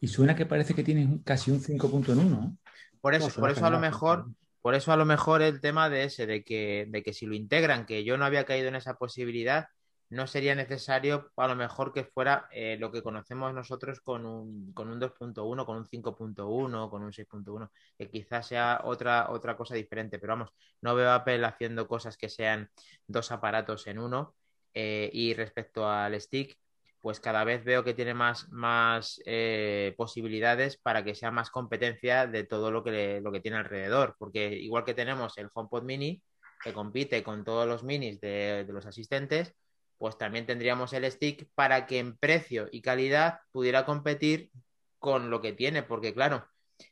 y 0.00 0.08
suena 0.08 0.36
que 0.36 0.44
parece 0.46 0.74
que 0.74 0.84
tienes 0.84 1.06
un- 1.06 1.22
casi 1.22 1.50
un 1.50 1.60
5 1.60 1.90
en 2.08 2.18
uno. 2.18 2.58
Por 3.00 3.18
No, 3.18 3.26
eso, 3.26 3.40
por 3.40 3.50
eso 3.50 3.64
a 3.64 3.70
lo 3.70 3.78
mejor, 3.78 4.26
por 4.60 4.74
eso 4.74 4.92
a 4.92 4.96
lo 4.96 5.06
mejor 5.06 5.40
el 5.40 5.60
tema 5.60 5.88
de 5.88 6.04
ese, 6.04 6.26
de 6.26 6.44
que, 6.44 6.86
de 6.88 7.02
que 7.02 7.12
si 7.14 7.24
lo 7.24 7.34
integran, 7.34 7.86
que 7.86 8.04
yo 8.04 8.18
no 8.18 8.24
había 8.26 8.44
caído 8.44 8.68
en 8.68 8.74
esa 8.74 8.94
posibilidad, 8.94 9.68
no 10.10 10.26
sería 10.26 10.54
necesario 10.54 11.30
a 11.36 11.48
lo 11.48 11.56
mejor 11.56 11.92
que 11.92 12.04
fuera 12.04 12.46
eh, 12.52 12.76
lo 12.78 12.92
que 12.92 13.02
conocemos 13.02 13.52
nosotros 13.54 14.00
con 14.00 14.24
un, 14.26 14.72
con 14.72 14.88
un 14.88 15.00
2.1, 15.00 15.66
con 15.66 15.76
un 15.76 15.86
5.1, 15.86 16.88
con 16.90 17.02
un 17.02 17.12
6.1, 17.12 17.70
que 17.98 18.08
quizás 18.10 18.46
sea 18.48 18.80
otra, 18.84 19.30
otra 19.30 19.56
cosa 19.56 19.74
diferente, 19.74 20.18
pero 20.18 20.32
vamos, 20.34 20.50
no 20.80 20.94
veo 20.94 21.10
a 21.10 21.16
Apple 21.16 21.44
haciendo 21.44 21.88
cosas 21.88 22.16
que 22.16 22.28
sean 22.28 22.70
dos 23.06 23.30
aparatos 23.32 23.86
en 23.86 23.98
uno. 23.98 24.34
eh, 24.74 25.10
y 25.12 25.34
respecto 25.34 25.88
al 25.88 26.20
stick, 26.20 26.56
pues 27.00 27.20
cada 27.20 27.44
vez 27.44 27.64
veo 27.64 27.84
que 27.84 27.94
tiene 27.94 28.14
más, 28.14 28.48
más 28.50 29.20
eh, 29.26 29.94
posibilidades 29.96 30.76
para 30.78 31.04
que 31.04 31.14
sea 31.14 31.30
más 31.30 31.50
competencia 31.50 32.26
de 32.26 32.44
todo 32.44 32.70
lo 32.70 32.82
que, 32.82 32.90
le- 32.90 33.20
lo 33.20 33.30
que 33.32 33.40
tiene 33.40 33.58
alrededor. 33.58 34.16
Porque 34.18 34.48
igual 34.54 34.84
que 34.84 34.94
tenemos 34.94 35.36
el 35.38 35.48
HomePod 35.52 35.84
Mini, 35.84 36.22
que 36.62 36.72
compite 36.72 37.22
con 37.22 37.44
todos 37.44 37.66
los 37.68 37.84
minis 37.84 38.20
de, 38.20 38.64
de 38.66 38.72
los 38.72 38.86
asistentes, 38.86 39.54
pues 39.98 40.18
también 40.18 40.46
tendríamos 40.46 40.92
el 40.92 41.10
stick 41.10 41.48
para 41.54 41.86
que 41.86 41.98
en 41.98 42.16
precio 42.16 42.68
y 42.70 42.82
calidad 42.82 43.40
pudiera 43.52 43.84
competir 43.84 44.50
con 44.98 45.30
lo 45.30 45.40
que 45.40 45.52
tiene. 45.52 45.82
Porque 45.82 46.12
claro, 46.12 46.46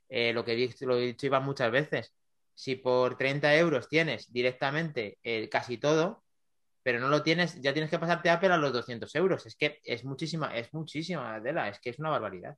eh, 0.08 0.32
lo 0.32 0.44
que 0.44 0.52
he 0.52 0.56
dicho, 0.56 0.86
lo 0.86 0.96
he 0.96 1.06
dicho 1.06 1.26
Iván 1.26 1.44
muchas 1.44 1.70
veces, 1.70 2.14
si 2.54 2.76
por 2.76 3.16
30 3.16 3.54
euros 3.56 3.88
tienes 3.88 4.32
directamente 4.32 5.18
eh, 5.22 5.48
casi 5.48 5.78
todo, 5.78 6.22
pero 6.82 7.00
no 7.00 7.08
lo 7.08 7.22
tienes, 7.22 7.60
ya 7.60 7.72
tienes 7.72 7.90
que 7.90 7.98
pasarte 7.98 8.30
Apple 8.30 8.52
a 8.52 8.58
los 8.58 8.72
200 8.72 9.12
euros. 9.16 9.46
Es 9.46 9.56
que 9.56 9.80
es 9.84 10.04
muchísima, 10.04 10.56
es 10.56 10.72
muchísima 10.72 11.34
Adela, 11.34 11.68
es 11.68 11.80
que 11.80 11.90
es 11.90 11.98
una 11.98 12.10
barbaridad. 12.10 12.56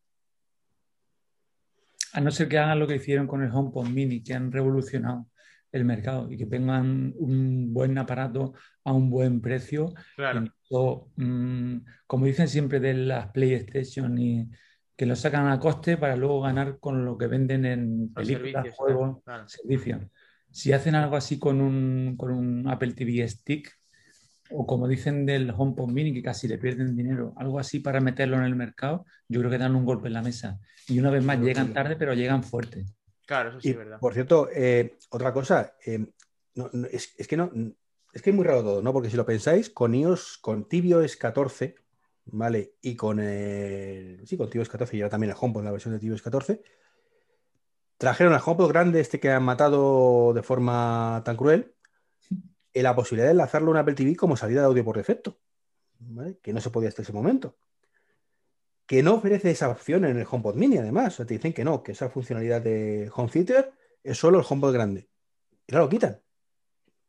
A 2.12 2.20
no 2.20 2.30
ser 2.30 2.48
que 2.48 2.58
hagan 2.58 2.78
lo 2.78 2.86
que 2.86 2.96
hicieron 2.96 3.26
con 3.26 3.42
el 3.42 3.50
HomePod 3.50 3.86
Mini, 3.88 4.22
que 4.22 4.34
han 4.34 4.50
revolucionado 4.50 5.26
el 5.72 5.84
mercado 5.84 6.30
y 6.30 6.36
que 6.36 6.46
tengan 6.46 7.14
un 7.18 7.72
buen 7.72 7.96
aparato 7.98 8.54
a 8.84 8.92
un 8.92 9.10
buen 9.10 9.40
precio. 9.40 9.92
Eso, 10.64 11.10
mm, 11.16 11.76
como 12.06 12.26
dicen 12.26 12.48
siempre 12.48 12.80
de 12.80 12.94
las 12.94 13.30
PlayStation, 13.32 14.18
y 14.18 14.48
que 14.96 15.06
lo 15.06 15.14
sacan 15.14 15.48
a 15.48 15.60
coste 15.60 15.96
para 15.96 16.16
luego 16.16 16.40
ganar 16.40 16.78
con 16.78 17.04
lo 17.04 17.18
que 17.18 17.26
venden 17.26 17.66
en 17.66 18.12
películas, 18.14 18.52
servicios, 18.52 18.76
juegos, 18.76 19.22
claro. 19.24 19.48
servicios. 19.48 20.02
Si 20.50 20.72
hacen 20.72 20.94
algo 20.94 21.16
así 21.16 21.38
con 21.38 21.60
un, 21.60 22.16
con 22.16 22.30
un 22.30 22.68
Apple 22.68 22.94
TV 22.94 23.28
Stick, 23.28 23.70
o 24.50 24.66
como 24.66 24.88
dicen 24.88 25.26
del 25.26 25.50
HomePod 25.50 25.90
Mini, 25.90 26.14
que 26.14 26.22
casi 26.22 26.48
le 26.48 26.56
pierden 26.56 26.96
dinero, 26.96 27.34
algo 27.36 27.58
así 27.58 27.80
para 27.80 28.00
meterlo 28.00 28.36
en 28.38 28.44
el 28.44 28.56
mercado, 28.56 29.04
yo 29.28 29.40
creo 29.40 29.50
que 29.50 29.58
dan 29.58 29.76
un 29.76 29.84
golpe 29.84 30.06
en 30.08 30.14
la 30.14 30.22
mesa. 30.22 30.58
Y 30.88 30.98
una 30.98 31.10
vez 31.10 31.24
más, 31.24 31.40
llegan 31.40 31.72
tarde, 31.72 31.96
pero 31.96 32.14
llegan 32.14 32.42
fuerte. 32.42 32.86
Claro, 33.26 33.50
eso 33.50 33.60
sí 33.60 33.68
Y 33.68 33.70
es 33.72 33.76
verdad. 33.76 34.00
por 34.00 34.14
cierto, 34.14 34.48
eh, 34.52 34.96
otra 35.10 35.32
cosa, 35.32 35.74
eh, 35.84 35.98
no- 36.54 36.70
no, 36.72 36.86
es, 36.86 37.14
es 37.18 37.28
que 37.28 37.36
no, 37.36 37.50
es 38.12 38.22
que 38.22 38.30
es 38.30 38.36
muy 38.36 38.44
raro 38.44 38.62
todo, 38.62 38.82
¿no? 38.82 38.92
Porque 38.92 39.10
si 39.10 39.16
lo 39.16 39.26
pensáis, 39.26 39.68
con 39.68 39.94
iOS, 39.94 40.38
con 40.38 40.68
tvOS 40.68 41.16
14, 41.16 41.74
¿vale? 42.26 42.74
Y 42.80 42.96
con 42.96 43.20
el, 43.20 44.22
sí, 44.26 44.36
con 44.36 44.48
tvOS 44.48 44.68
14 44.68 44.96
y 44.96 45.00
ahora 45.02 45.10
también 45.10 45.32
el 45.32 45.36
HomePod, 45.38 45.64
la 45.64 45.72
versión 45.72 45.92
de 45.92 46.00
tvOS 46.00 46.22
14, 46.22 46.62
trajeron 47.98 48.32
al 48.32 48.42
HomePod 48.44 48.68
grande 48.68 49.00
este 49.00 49.20
que 49.20 49.30
han 49.30 49.42
matado 49.42 50.32
de 50.32 50.42
forma 50.42 51.22
tan 51.24 51.36
cruel, 51.36 51.74
eh, 52.72 52.82
la 52.82 52.94
posibilidad 52.94 53.26
de 53.26 53.32
enlazarlo 53.32 53.68
a 53.68 53.70
un 53.72 53.76
Apple 53.78 53.94
TV 53.94 54.16
como 54.16 54.36
salida 54.36 54.60
de 54.60 54.66
audio 54.66 54.84
por 54.84 54.96
defecto, 54.96 55.40
¿vale? 55.98 56.38
Que 56.42 56.52
no 56.52 56.60
se 56.60 56.70
podía 56.70 56.88
hasta 56.90 57.02
ese 57.02 57.12
momento. 57.12 57.56
Que 58.86 59.02
no 59.02 59.14
ofrece 59.14 59.50
esa 59.50 59.68
opción 59.68 60.04
en 60.04 60.16
el 60.18 60.26
HomePod 60.30 60.54
Mini, 60.54 60.78
además. 60.78 61.14
O 61.14 61.16
sea, 61.18 61.26
te 61.26 61.34
dicen 61.34 61.52
que 61.52 61.64
no, 61.64 61.82
que 61.82 61.92
esa 61.92 62.08
funcionalidad 62.08 62.62
de 62.62 63.10
Home 63.14 63.30
Theater 63.30 63.72
es 64.02 64.16
solo 64.18 64.38
el 64.38 64.46
HomePod 64.48 64.72
grande. 64.72 65.08
Y 65.66 65.72
claro, 65.72 65.86
lo 65.86 65.90
quitan. 65.90 66.20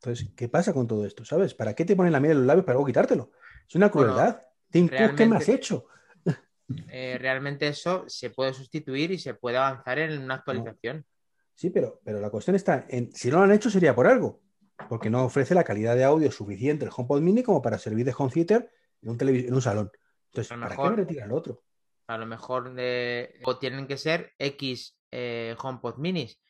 Entonces, 0.00 0.28
¿qué 0.36 0.48
pasa 0.48 0.72
con 0.72 0.86
todo 0.86 1.04
esto? 1.04 1.24
¿Sabes? 1.24 1.54
¿Para 1.54 1.74
qué 1.74 1.84
te 1.84 1.96
ponen 1.96 2.12
la 2.12 2.20
miel 2.20 2.32
en 2.32 2.38
los 2.38 2.46
labios 2.46 2.64
para 2.64 2.74
luego 2.74 2.86
quitártelo? 2.86 3.30
Es 3.68 3.74
una 3.74 3.90
crueldad. 3.90 4.42
Tim 4.70 4.88
¿qué 4.88 5.26
me 5.26 5.36
has 5.36 5.48
hecho? 5.48 5.86
Eh, 6.90 7.16
realmente 7.18 7.66
eso 7.66 8.04
se 8.08 8.28
puede 8.28 8.52
sustituir 8.52 9.10
y 9.10 9.18
se 9.18 9.32
puede 9.32 9.56
avanzar 9.56 9.98
en 10.00 10.20
una 10.20 10.34
actualización. 10.34 11.06
Sí, 11.54 11.70
pero, 11.70 12.02
pero 12.04 12.20
la 12.20 12.28
cuestión 12.28 12.56
está 12.56 12.84
en 12.90 13.10
si 13.14 13.30
no 13.30 13.38
lo 13.38 13.44
han 13.44 13.52
hecho 13.52 13.70
sería 13.70 13.94
por 13.94 14.06
algo. 14.06 14.42
Porque 14.88 15.08
no 15.08 15.24
ofrece 15.24 15.54
la 15.54 15.64
calidad 15.64 15.96
de 15.96 16.04
audio 16.04 16.30
suficiente 16.30 16.84
el 16.84 16.90
HomePod 16.94 17.22
Mini 17.22 17.42
como 17.42 17.62
para 17.62 17.78
servir 17.78 18.04
de 18.04 18.14
home 18.16 18.30
theater 18.30 18.70
en 19.02 19.08
un, 19.08 19.18
en 19.20 19.54
un 19.54 19.62
salón. 19.62 19.90
Entonces, 20.26 20.48
¿para 20.50 20.68
mejor- 20.68 20.84
qué 20.84 20.90
me 20.90 20.96
retiran 20.96 21.30
el 21.30 21.32
otro? 21.36 21.64
A 22.08 22.18
lo 22.18 22.26
mejor 22.26 22.74
eh, 22.78 23.40
o 23.44 23.58
tienen 23.58 23.86
que 23.86 23.98
ser 23.98 24.32
X 24.38 24.98
eh, 25.10 25.54
HomePod 25.62 25.98
minis, 25.98 26.40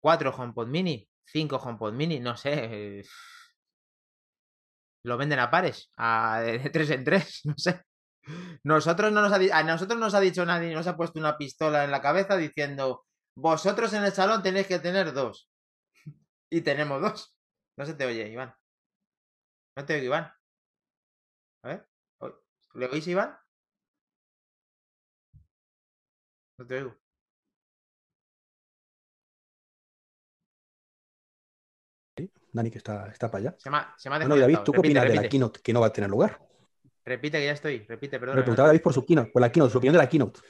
4 0.00 0.32
HomePod 0.36 0.68
mini, 0.68 1.08
5 1.26 1.56
HomePod 1.58 1.92
mini, 1.94 2.20
no 2.20 2.36
sé. 2.36 2.98
eh, 3.00 3.04
Lo 5.02 5.16
venden 5.16 5.38
a 5.38 5.50
pares, 5.50 5.90
a, 5.96 6.40
de 6.44 6.70
3 6.70 6.90
en 6.90 7.04
3, 7.04 7.40
no 7.44 7.54
sé. 7.56 7.82
Nosotros 8.64 9.12
no 9.12 9.22
nos 9.22 9.32
ha, 9.32 9.58
a 9.58 9.62
nosotros 9.64 9.98
nos 9.98 10.14
ha 10.14 10.20
dicho 10.20 10.44
nadie, 10.44 10.74
nos 10.74 10.86
ha 10.86 10.96
puesto 10.96 11.18
una 11.18 11.38
pistola 11.38 11.84
en 11.84 11.90
la 11.90 12.02
cabeza 12.02 12.36
diciendo, 12.36 13.06
vosotros 13.34 13.92
en 13.94 14.04
el 14.04 14.12
salón 14.12 14.42
tenéis 14.42 14.66
que 14.66 14.78
tener 14.78 15.12
dos. 15.12 15.50
Y 16.50 16.60
tenemos 16.62 17.00
dos. 17.00 17.36
No 17.76 17.86
se 17.86 17.94
te 17.94 18.04
oye, 18.06 18.28
Iván. 18.28 18.54
No 19.76 19.84
te 19.84 19.94
oigo, 19.94 20.06
Iván. 20.06 20.32
A 21.62 21.68
ver. 21.68 21.88
¿o- 22.18 22.34
¿Le 22.74 22.86
oís, 22.86 23.06
Iván? 23.08 23.36
No 26.60 26.66
te 26.66 26.74
oigo. 26.74 26.94
Dani, 32.52 32.70
que 32.70 32.76
está, 32.78 33.08
está 33.08 33.30
para 33.30 33.42
allá. 33.42 33.56
Se 33.58 33.70
me 33.70 33.78
ha, 33.78 33.94
se 33.96 34.10
me 34.10 34.16
ha 34.16 34.18
Bueno, 34.18 34.36
y 34.36 34.40
David. 34.40 34.58
¿tú 34.64 34.72
qué 34.72 34.76
Repite, 34.78 34.98
opinas 34.98 35.08
de 35.08 35.22
la 35.22 35.28
keynote 35.28 35.60
que 35.62 35.72
no 35.72 35.80
va 35.80 35.86
a 35.86 35.92
tener 35.92 36.10
lugar? 36.10 36.38
Repite 37.06 37.38
que 37.38 37.46
ya 37.46 37.52
estoy. 37.52 37.78
Repite, 37.88 38.20
perdón. 38.20 38.36
preguntaba 38.36 38.66
a 38.66 38.72
David 38.72 38.82
por 38.82 38.92
su 38.92 39.06
keynote, 39.06 39.30
por 39.30 39.40
la 39.40 39.50
keynote, 39.50 39.72
su 39.72 39.78
opinión 39.78 39.94
de 39.94 39.98
la 39.98 40.08
keynote. 40.10 40.40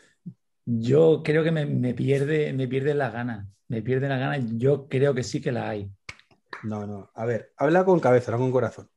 Yo 0.65 1.23
creo 1.23 1.45
que 1.45 1.53
me, 1.53 1.65
me 1.65 1.95
pierde, 1.95 2.53
me 2.53 2.67
pierde 2.67 2.95
las 2.95 3.13
ganas. 3.13 3.47
Me 3.69 3.83
pierde 3.83 4.09
las 4.09 4.19
ganas. 4.19 4.41
Yo 4.57 4.89
creo 4.89 5.15
que 5.15 5.23
sí 5.23 5.41
que 5.41 5.53
la 5.53 5.69
hay. 5.69 5.91
No, 6.65 6.87
no. 6.87 7.11
A 7.15 7.25
ver, 7.25 7.53
habla 7.57 7.85
con 7.85 8.01
cabeza, 8.01 8.33
no 8.33 8.39
con 8.39 8.51
corazón. 8.51 8.91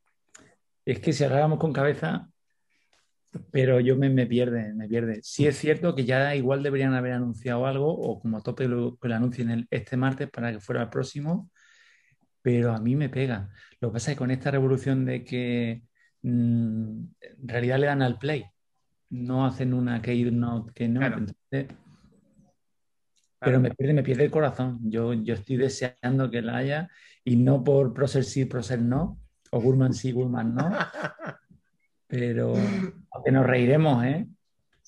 Es 0.84 0.98
que 0.98 1.12
si 1.12 1.24
habláramos 1.24 1.58
con 1.58 1.72
cabeza, 1.72 2.28
pero 3.50 3.80
yo 3.80 3.96
me, 3.96 4.10
me 4.10 4.26
pierde, 4.26 4.72
me 4.74 4.88
pierde. 4.88 5.20
Sí 5.22 5.46
es 5.46 5.56
cierto 5.56 5.94
que 5.94 6.04
ya 6.04 6.34
igual 6.34 6.62
deberían 6.62 6.94
haber 6.94 7.12
anunciado 7.12 7.66
algo, 7.66 7.88
o 7.92 8.20
como 8.20 8.38
a 8.38 8.42
tope 8.42 8.68
lo, 8.68 8.98
lo 9.00 9.14
anuncien 9.14 9.50
el- 9.50 9.66
este 9.70 9.96
martes 9.96 10.28
para 10.30 10.52
que 10.52 10.60
fuera 10.60 10.82
el 10.82 10.88
próximo, 10.90 11.50
pero 12.42 12.72
a 12.72 12.78
mí 12.80 12.94
me 12.96 13.08
pega. 13.08 13.50
Lo 13.80 13.88
que 13.88 13.94
pasa 13.94 14.10
es 14.10 14.16
que 14.16 14.18
con 14.18 14.30
esta 14.30 14.50
revolución 14.50 15.04
de 15.04 15.24
que 15.24 15.82
mm, 16.22 16.98
en 17.20 17.48
realidad 17.48 17.78
le 17.78 17.86
dan 17.86 18.02
al 18.02 18.18
play, 18.18 18.44
no 19.10 19.46
hacen 19.46 19.74
una 19.74 20.00
keynote 20.02 20.72
que 20.74 20.88
no. 20.88 21.00
Claro. 21.00 21.18
Entonces, 21.18 21.66
pero 23.38 23.60
me 23.60 23.70
pierde, 23.70 23.92
me 23.94 24.02
pierde 24.02 24.24
el 24.24 24.30
corazón. 24.30 24.80
Yo, 24.90 25.12
yo 25.12 25.34
estoy 25.34 25.56
deseando 25.56 26.30
que 26.30 26.40
la 26.42 26.56
haya 26.56 26.88
y 27.24 27.36
no 27.36 27.62
por 27.62 27.92
Procer 27.92 28.24
sí, 28.24 28.46
Procer 28.46 28.80
no, 28.80 29.18
o 29.50 29.60
Gurman 29.60 29.92
sí, 29.92 30.12
Gurman 30.12 30.54
no, 30.54 30.70
pero 32.14 32.54
que 33.24 33.32
nos 33.32 33.44
reiremos, 33.44 34.04
¿eh? 34.04 34.26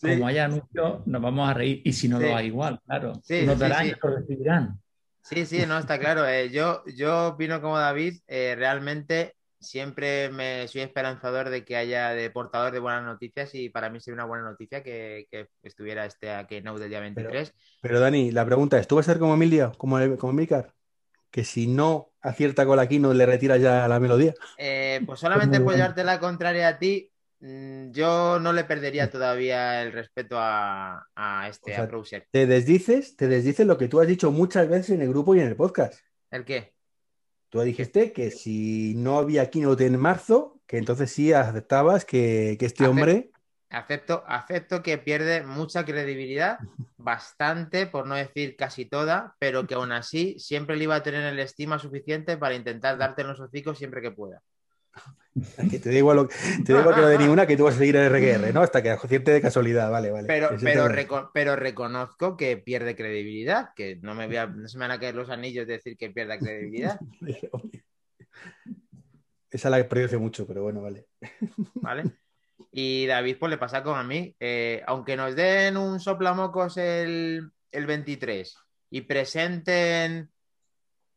como 0.01 0.27
haya 0.29 0.45
anuncios, 0.45 1.07
nos 1.07 1.23
vamos 1.23 1.49
a 1.49 1.55
reír. 1.55 1.83
Y 1.85 1.93
si 1.93 2.09
no 2.09 2.21
lo 2.21 2.37
hay 2.37 2.47
igual, 2.47 2.81
claro. 2.87 3.15
nos 3.15 3.59
darán 3.59 3.87
y 3.87 3.91
lo 3.91 4.17
recibirán. 4.17 4.81
Sí, 5.23 5.45
sí, 5.45 5.65
no, 5.67 5.77
está 5.79 5.99
claro. 5.99 6.27
Eh, 6.27 6.51
yo, 6.51 6.85
yo 6.95 7.29
opino 7.29 7.61
como 7.61 7.79
David, 7.79 8.19
eh, 8.29 8.55
realmente 8.57 9.35
siempre 9.59 10.29
me 10.29 10.69
soy 10.69 10.83
esperanzador 10.83 11.49
de 11.49 11.65
que 11.65 11.77
haya 11.77 12.11
de 12.11 12.31
portador 12.31 12.73
de 12.73 12.79
buenas 12.79 13.03
noticias 13.03 13.53
y 13.55 13.69
para 13.71 13.91
mí 13.91 13.99
sería 13.99 14.15
una 14.15 14.27
buena 14.27 14.45
noticia 14.45 14.85
que, 14.85 15.27
estuviera 15.63 16.05
este 16.05 16.29
Keynote 16.49 16.83
del 16.83 16.91
día 16.91 17.01
23. 17.01 17.53
Pero, 17.81 17.99
Dani, 17.99 18.31
la 18.31 18.45
pregunta 18.45 18.79
es, 18.79 18.87
¿tú 18.87 18.97
vas 18.97 19.09
a 19.09 19.13
ser 19.13 19.19
como 19.19 19.35
Emilia, 19.35 19.73
como, 19.77 19.99
como 20.19 20.33
Emilcar? 20.33 20.73
Que 21.31 21.43
si 21.43 21.67
no 21.67 22.13
acierta 22.21 22.65
con 22.67 22.77
la 22.77 22.87
Keynote 22.87 23.17
le 23.17 23.27
retira 23.27 23.57
ya 23.57 23.89
la 23.89 23.99
melodía. 23.99 24.35
Eh, 24.59 25.01
pues 25.07 25.19
solamente 25.19 25.59
por 25.61 25.75
llevarte 25.75 26.05
la 26.05 26.21
contraria 26.21 26.69
a 26.69 26.79
ti, 26.79 27.11
yo 27.41 28.39
no 28.41 28.53
le 28.53 28.65
perdería 28.65 29.11
todavía 29.11 29.83
el 29.83 29.93
respeto 29.93 30.37
a, 30.39 31.07
este, 31.49 31.77
a 31.77 31.87
Browser. 31.87 32.27
Te 32.31 32.47
desdices, 32.47 33.17
te 33.17 33.29
desdices 33.29 33.67
lo 33.67 33.77
que 33.77 33.89
tú 33.89 34.01
has 34.01 34.07
dicho 34.07 34.31
muchas 34.31 34.69
veces 34.69 34.91
en 34.91 35.03
el 35.03 35.09
grupo 35.09 35.35
y 35.35 35.41
en 35.41 35.49
el 35.49 35.57
podcast. 35.57 36.01
¿El 36.31 36.45
qué? 36.45 36.75
Tú 37.49 37.61
dijiste 37.61 38.13
que 38.13 38.31
si 38.31 38.95
no 38.97 39.19
había 39.19 39.51
keynote 39.51 39.87
en 39.87 39.99
marzo, 39.99 40.61
que 40.67 40.79
entonces 40.79 41.11
sí 41.11 41.33
aceptabas 41.33 42.05
que, 42.05 42.57
este 42.61 42.87
hombre. 42.87 43.31
Acepto, 43.69 44.25
acepto 44.27 44.83
que 44.83 44.97
pierde 44.99 45.43
mucha 45.43 45.85
credibilidad, 45.85 46.59
bastante, 46.97 47.87
por 47.87 48.07
no 48.07 48.15
decir 48.15 48.57
casi 48.57 48.87
toda, 48.87 49.37
pero 49.39 49.67
que 49.67 49.75
aún 49.75 49.93
así 49.93 50.39
siempre 50.39 50.77
le 50.77 50.85
iba 50.85 50.97
a 50.97 51.03
tener 51.03 51.23
el 51.23 51.39
estima 51.39 51.79
suficiente 51.79 52.37
para 52.37 52.55
intentar 52.55 52.97
darte 52.99 53.25
los 53.25 53.41
hocicos 53.41 53.79
siempre 53.79 54.01
que 54.01 54.11
pueda. 54.11 54.43
Que 55.71 55.79
te 55.79 56.01
lo, 56.01 56.29
te 56.29 56.73
digo 56.73 56.95
que 56.95 57.01
no 57.01 57.09
de 57.09 57.19
ninguna 57.19 57.47
que 57.47 57.57
tú 57.57 57.65
vas 57.65 57.75
a 57.75 57.79
seguir 57.79 57.97
en 57.97 58.09
RQR, 58.09 58.55
¿no? 58.55 58.63
Hasta 58.63 58.83
que 58.83 58.91
acierte 58.91 59.33
de 59.33 59.43
casualidad, 59.43 59.91
vale, 59.91 60.11
vale. 60.11 60.27
Pero, 60.27 60.51
pero, 61.33 61.57
reconozco 61.57 62.37
que 62.37 62.57
pierde 62.57 62.97
credibilidad, 62.97 63.75
que 63.75 63.97
no 63.97 64.15
me, 64.15 64.27
voy 64.27 64.37
a, 64.37 64.47
no 64.47 64.67
se 64.67 64.79
me 64.79 64.85
van 64.85 64.93
a 64.93 65.01
caer 65.01 65.15
los 65.15 65.29
anillos 65.29 65.67
de 65.67 65.75
decir 65.75 65.97
que 65.97 66.11
pierda 66.11 66.39
credibilidad. 66.39 66.99
Esa 69.51 69.71
la 69.71 69.79
he 69.79 69.85
perdido 69.85 70.07
hace 70.07 70.19
mucho, 70.19 70.47
pero 70.47 70.63
bueno, 70.63 70.81
vale. 70.83 71.07
Vale. 71.75 72.05
Y 72.73 73.07
David, 73.07 73.37
pues 73.39 73.51
le 73.51 73.59
pasa 73.59 73.83
como 73.83 73.97
a 73.97 74.05
mí. 74.05 74.35
Eh, 74.41 74.83
aunque 74.87 75.17
nos 75.17 75.37
den 75.37 75.77
un 75.77 76.01
soplamocos 76.01 76.77
el, 76.79 77.51
el 77.71 77.87
23 77.87 78.57
y 78.91 79.03
presenten 79.03 80.31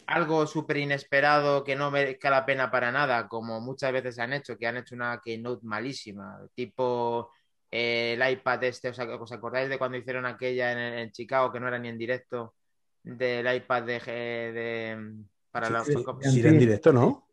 algo 0.09 0.47
súper 0.47 0.77
inesperado 0.77 1.63
que 1.63 1.75
no 1.75 1.91
merezca 1.91 2.31
la 2.31 2.45
pena 2.45 2.71
para 2.71 2.91
nada, 2.91 3.27
como 3.27 3.61
muchas 3.61 3.93
veces 3.93 4.17
han 4.17 4.33
hecho, 4.33 4.57
que 4.57 4.65
han 4.65 4.77
hecho 4.77 4.95
una 4.95 5.21
keynote 5.23 5.65
malísima, 5.65 6.39
tipo 6.55 7.31
eh, 7.69 8.17
el 8.17 8.31
iPad 8.31 8.63
este, 8.63 8.89
o 8.89 8.93
sea, 8.93 9.05
¿os 9.05 9.31
acordáis 9.31 9.69
de 9.69 9.77
cuando 9.77 9.97
hicieron 9.97 10.25
aquella 10.25 10.99
en, 10.99 11.11
Chicago, 11.11 11.51
que 11.51 11.59
no 11.59 11.67
era 11.67 11.77
ni 11.77 11.89
en 11.89 11.97
directo, 11.97 12.55
del 13.03 13.55
iPad 13.55 13.83
de... 13.83 13.99
de 13.99 15.15
para 15.51 15.69
los... 15.69 15.87
Sí, 16.21 16.41
en 16.45 16.59
directo, 16.59 16.91
¿no? 16.91 17.27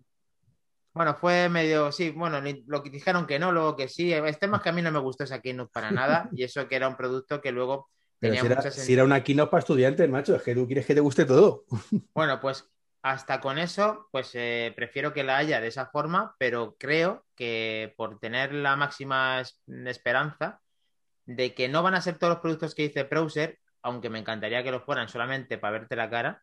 Bueno, 0.93 1.15
fue 1.15 1.49
medio, 1.49 1.93
sí, 1.93 2.11
bueno, 2.11 2.41
lo 2.67 2.83
que 2.83 2.89
dijeron 2.91 3.27
que 3.27 3.39
no, 3.39 3.53
luego 3.53 3.77
que 3.77 3.89
sí. 3.89 4.13
Este 4.13 4.49
más 4.49 4.63
que 4.63 4.71
a 4.71 4.73
mí 4.73 4.81
no 4.81 4.91
me 4.91 4.99
gustó 4.99 5.25
esa 5.25 5.41
keynote 5.41 5.71
para 5.73 5.91
nada, 5.91 6.29
y 6.33 6.43
eso 6.43 6.67
que 6.69 6.77
era 6.77 6.89
un 6.89 6.97
producto 6.97 7.41
que 7.41 7.53
luego 7.53 7.91
si, 8.21 8.93
era, 8.95 9.05
una 9.05 9.23
keynote 9.23 9.51
para 9.51 9.61
estudiantes, 9.61 10.09
macho, 10.09 10.35
es 10.35 10.43
que 10.43 10.55
tú 10.55 10.67
quieres 10.67 10.87
que 10.87 10.95
te 10.95 11.01
guste 11.01 11.25
todo. 11.25 11.65
Bueno, 12.15 12.41
pues 12.41 12.69
hasta 13.03 13.41
con 13.41 13.59
eso, 13.59 14.09
pues 14.11 14.31
eh, 14.35 14.73
prefiero 14.75 15.13
que 15.13 15.23
la 15.23 15.37
haya 15.37 15.61
de 15.61 15.69
esa 15.69 15.87
forma, 15.87 16.35
pero 16.39 16.77
creo 16.79 17.25
que 17.37 17.95
por 17.97 18.19
tener 18.19 18.53
la 18.53 18.75
máxima 18.75 19.43
esperanza 19.87 20.61
de 21.25 21.55
que 21.55 21.69
no 21.69 21.83
van 21.83 21.95
a 21.95 22.01
ser 22.01 22.19
todos 22.19 22.33
los 22.33 22.41
productos 22.41 22.75
que 22.75 22.85
dice 22.85 23.05
Browser, 23.05 23.59
aunque 23.83 24.11
me 24.11 24.19
encantaría 24.19 24.65
que 24.65 24.73
lo 24.73 24.81
fueran 24.81 25.09
solamente 25.09 25.59
para 25.59 25.79
verte 25.79 25.95
la 25.95 26.11
cara, 26.11 26.43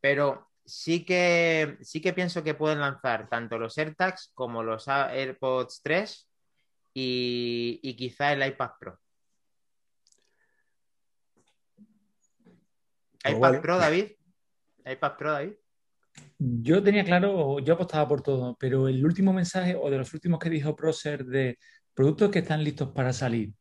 pero 0.00 0.48
sí 0.64 1.04
que, 1.04 1.78
sí 1.80 2.00
que 2.00 2.12
pienso 2.12 2.44
que 2.44 2.54
pueden 2.54 2.80
lanzar 2.80 3.28
tanto 3.28 3.58
los 3.58 3.76
AirTags 3.76 4.30
como 4.34 4.62
los 4.62 4.86
AirPods 4.86 5.80
3 5.82 6.28
y, 6.94 7.80
y 7.82 7.96
quizá 7.96 8.32
el 8.32 8.46
iPad 8.46 8.70
Pro. 8.78 9.00
iPad 13.28 13.60
Pro, 13.60 13.78
David. 13.78 14.06
iPad 14.84 15.16
Pro, 15.16 15.32
David. 15.32 15.52
Yo 16.38 16.82
tenía 16.82 17.04
claro, 17.04 17.58
yo 17.60 17.74
apostaba 17.74 18.08
por 18.08 18.22
todo, 18.22 18.56
pero 18.58 18.88
el 18.88 19.04
último 19.04 19.32
mensaje 19.32 19.74
o 19.74 19.90
de 19.90 19.98
los 19.98 20.12
últimos 20.14 20.38
que 20.38 20.50
dijo 20.50 20.76
Procer 20.76 21.24
de 21.24 21.58
productos 21.94 22.30
que 22.30 22.40
están 22.40 22.62
listos 22.62 22.90
para 22.92 23.12
salir, 23.12 23.52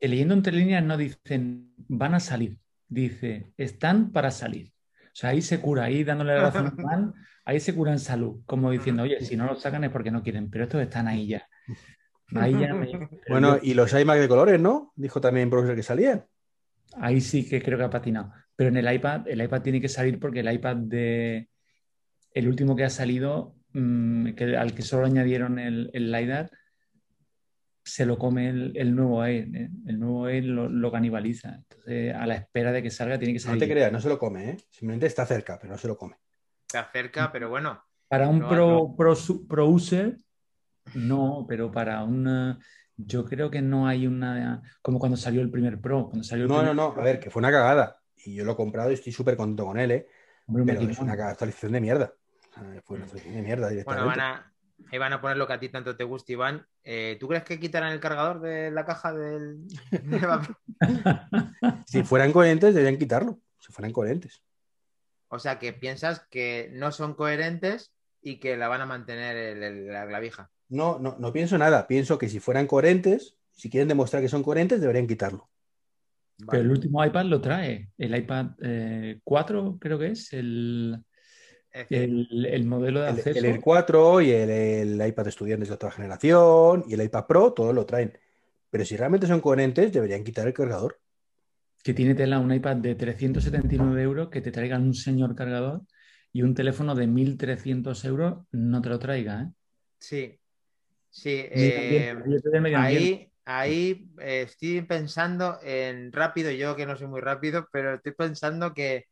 leyendo 0.00 0.34
entre 0.34 0.52
líneas 0.52 0.82
no 0.82 0.96
dicen 0.96 1.74
van 1.76 2.14
a 2.14 2.20
salir, 2.20 2.58
dice 2.88 3.52
están 3.56 4.10
para 4.10 4.30
salir. 4.30 4.72
O 5.06 5.14
sea, 5.14 5.30
ahí 5.30 5.42
se 5.42 5.60
cura, 5.60 5.84
ahí 5.84 6.04
dándole 6.04 6.34
la 6.34 6.50
razón 6.50 6.66
a 6.66 7.12
ahí 7.44 7.60
se 7.60 7.74
cura 7.74 7.92
en 7.92 7.98
salud, 7.98 8.40
como 8.46 8.70
diciendo, 8.70 9.02
oye, 9.02 9.20
si 9.20 9.36
no 9.36 9.46
lo 9.46 9.56
sacan 9.56 9.84
es 9.84 9.90
porque 9.90 10.10
no 10.10 10.22
quieren, 10.22 10.50
pero 10.50 10.64
estos 10.64 10.80
están 10.80 11.08
ahí 11.08 11.26
ya. 11.26 11.48
Bueno, 13.28 13.58
y 13.60 13.74
los 13.74 13.92
iMac 13.92 14.18
de 14.18 14.26
colores, 14.26 14.58
¿no? 14.58 14.90
Dijo 14.96 15.20
también 15.20 15.50
Procer 15.50 15.76
que 15.76 15.82
salían. 15.82 16.24
Ahí 17.00 17.20
sí 17.20 17.48
que 17.48 17.62
creo 17.62 17.78
que 17.78 17.84
ha 17.84 17.90
patinado. 17.90 18.32
Pero 18.56 18.68
en 18.68 18.76
el 18.76 18.92
iPad, 18.92 19.28
el 19.28 19.42
iPad 19.42 19.62
tiene 19.62 19.80
que 19.80 19.88
salir 19.88 20.18
porque 20.18 20.40
el 20.40 20.52
iPad 20.52 20.76
de 20.76 21.48
el 22.34 22.48
último 22.48 22.76
que 22.76 22.84
ha 22.84 22.90
salido, 22.90 23.56
mm, 23.72 24.28
al 24.58 24.74
que 24.74 24.82
solo 24.82 25.06
añadieron 25.06 25.58
el, 25.58 25.90
el 25.92 26.10
LiDAR, 26.10 26.50
se 27.84 28.06
lo 28.06 28.18
come 28.18 28.48
el, 28.48 28.94
nuevo 28.94 29.24
Air. 29.24 29.48
¿eh? 29.54 29.70
El 29.86 29.98
nuevo 29.98 30.28
Air 30.28 30.44
lo, 30.44 30.92
canibaliza. 30.92 31.56
Entonces, 31.56 32.14
a 32.14 32.26
la 32.26 32.36
espera 32.36 32.72
de 32.72 32.82
que 32.82 32.90
salga, 32.90 33.18
tiene 33.18 33.34
que 33.34 33.40
salir. 33.40 33.60
No 33.60 33.66
te 33.66 33.72
creas, 33.72 33.92
no 33.92 34.00
se 34.00 34.08
lo 34.08 34.18
come, 34.18 34.50
¿eh? 34.50 34.56
Simplemente 34.70 35.06
está 35.06 35.26
cerca, 35.26 35.58
pero 35.60 35.72
no 35.72 35.78
se 35.78 35.88
lo 35.88 35.96
come. 35.96 36.16
Está 36.66 36.90
cerca, 36.92 37.30
pero 37.32 37.48
bueno. 37.48 37.82
Para 38.08 38.28
un 38.28 38.46
pro, 38.46 38.94
pro, 38.96 39.14
pro, 39.48 39.68
user, 39.68 40.16
no, 40.94 41.46
pero 41.48 41.72
para 41.72 42.04
una 42.04 42.58
yo 42.96 43.24
creo 43.24 43.50
que 43.50 43.62
no 43.62 43.86
hay 43.86 44.06
una. 44.06 44.62
Como 44.82 44.98
cuando 44.98 45.16
salió 45.16 45.40
el 45.40 45.50
primer 45.50 45.80
Pro. 45.80 46.06
Cuando 46.08 46.24
salió 46.24 46.46
no, 46.46 46.62
no, 46.62 46.74
no. 46.74 46.94
A 46.96 47.02
ver, 47.02 47.20
que 47.20 47.30
fue 47.30 47.40
una 47.40 47.50
cagada. 47.50 48.00
Y 48.24 48.34
yo 48.34 48.44
lo 48.44 48.52
he 48.52 48.56
comprado 48.56 48.90
y 48.90 48.94
estoy 48.94 49.12
súper 49.12 49.36
contento 49.36 49.64
con 49.64 49.78
él, 49.78 49.90
¿eh? 49.90 50.08
pero 50.46 50.80
es 50.80 50.98
una 50.98 51.12
actualización 51.12 51.72
de 51.72 51.80
mierda. 51.80 52.14
Fue 52.84 52.96
una 52.96 53.06
actualización 53.06 53.34
de 53.34 53.42
mierda 53.42 53.70
Bueno, 53.84 54.06
van 54.06 54.20
a, 54.20 54.52
ahí 54.90 54.98
van 54.98 55.12
a 55.12 55.20
poner 55.20 55.36
lo 55.36 55.46
que 55.46 55.52
a 55.54 55.60
ti 55.60 55.68
tanto 55.68 55.96
te 55.96 56.04
gusta, 56.04 56.32
Iván. 56.32 56.66
Eh, 56.84 57.16
¿Tú 57.18 57.28
crees 57.28 57.44
que 57.44 57.58
quitarán 57.58 57.92
el 57.92 58.00
cargador 58.00 58.40
de 58.40 58.70
la 58.70 58.84
caja 58.84 59.12
del. 59.12 59.66
si 61.86 62.02
fueran 62.02 62.32
coherentes, 62.32 62.74
deberían 62.74 62.98
quitarlo. 62.98 63.40
Si 63.58 63.72
fueran 63.72 63.92
coherentes. 63.92 64.42
O 65.28 65.38
sea, 65.38 65.58
que 65.58 65.72
piensas 65.72 66.26
que 66.30 66.70
no 66.74 66.92
son 66.92 67.14
coherentes 67.14 67.92
y 68.20 68.38
que 68.38 68.56
la 68.56 68.68
van 68.68 68.82
a 68.82 68.86
mantener 68.86 69.56
la 69.56 70.06
clavija. 70.06 70.50
No, 70.72 70.98
no, 70.98 71.16
no 71.18 71.32
pienso 71.34 71.58
nada. 71.58 71.86
Pienso 71.86 72.16
que 72.16 72.30
si 72.30 72.40
fueran 72.40 72.66
coherentes, 72.66 73.36
si 73.52 73.68
quieren 73.68 73.88
demostrar 73.88 74.22
que 74.22 74.30
son 74.30 74.42
coherentes, 74.42 74.80
deberían 74.80 75.06
quitarlo. 75.06 75.50
Pero 76.50 76.62
el 76.62 76.70
último 76.70 77.04
iPad 77.04 77.26
lo 77.26 77.42
trae. 77.42 77.90
El 77.98 78.16
iPad 78.16 78.52
4, 79.22 79.66
eh, 79.68 79.78
creo 79.78 79.98
que 79.98 80.06
es, 80.06 80.32
el, 80.32 81.04
el, 81.90 82.64
modelo 82.64 83.02
de 83.02 83.08
acceso. 83.08 83.38
El, 83.38 83.44
el 83.44 83.60
4 83.60 84.22
y 84.22 84.30
el, 84.30 85.06
iPad 85.06 85.28
estudiantes 85.28 85.68
de 85.68 85.74
otra 85.74 85.90
generación 85.90 86.84
y 86.88 86.94
el 86.94 87.02
iPad 87.02 87.26
Pro, 87.26 87.52
todos 87.52 87.74
lo 87.74 87.84
traen. 87.84 88.18
Pero 88.70 88.86
si 88.86 88.96
realmente 88.96 89.26
son 89.26 89.42
coherentes, 89.42 89.92
deberían 89.92 90.24
quitar 90.24 90.46
el 90.46 90.54
cargador. 90.54 90.98
Que 91.84 91.92
tiene 91.92 92.14
tela 92.14 92.38
un 92.38 92.50
iPad 92.50 92.76
de 92.76 92.94
379 92.94 94.02
euros, 94.02 94.30
que 94.30 94.40
te 94.40 94.50
traigan 94.50 94.84
un 94.84 94.94
señor 94.94 95.34
cargador 95.34 95.82
y 96.32 96.40
un 96.40 96.54
teléfono 96.54 96.94
de 96.94 97.06
1.300 97.06 98.04
euros 98.06 98.46
no 98.52 98.80
te 98.80 98.88
lo 98.88 98.98
traiga. 98.98 99.42
¿eh? 99.42 99.52
Sí, 99.98 100.40
sí. 101.12 101.46
Eh, 101.50 102.16
ahí, 102.74 103.30
ahí 103.44 104.10
eh, 104.18 104.42
estoy 104.42 104.82
pensando 104.82 105.58
en 105.62 106.10
rápido, 106.10 106.50
yo 106.50 106.74
que 106.74 106.86
no 106.86 106.96
soy 106.96 107.06
muy 107.06 107.20
rápido, 107.20 107.68
pero 107.70 107.94
estoy 107.94 108.12
pensando 108.12 108.74
que, 108.74 109.06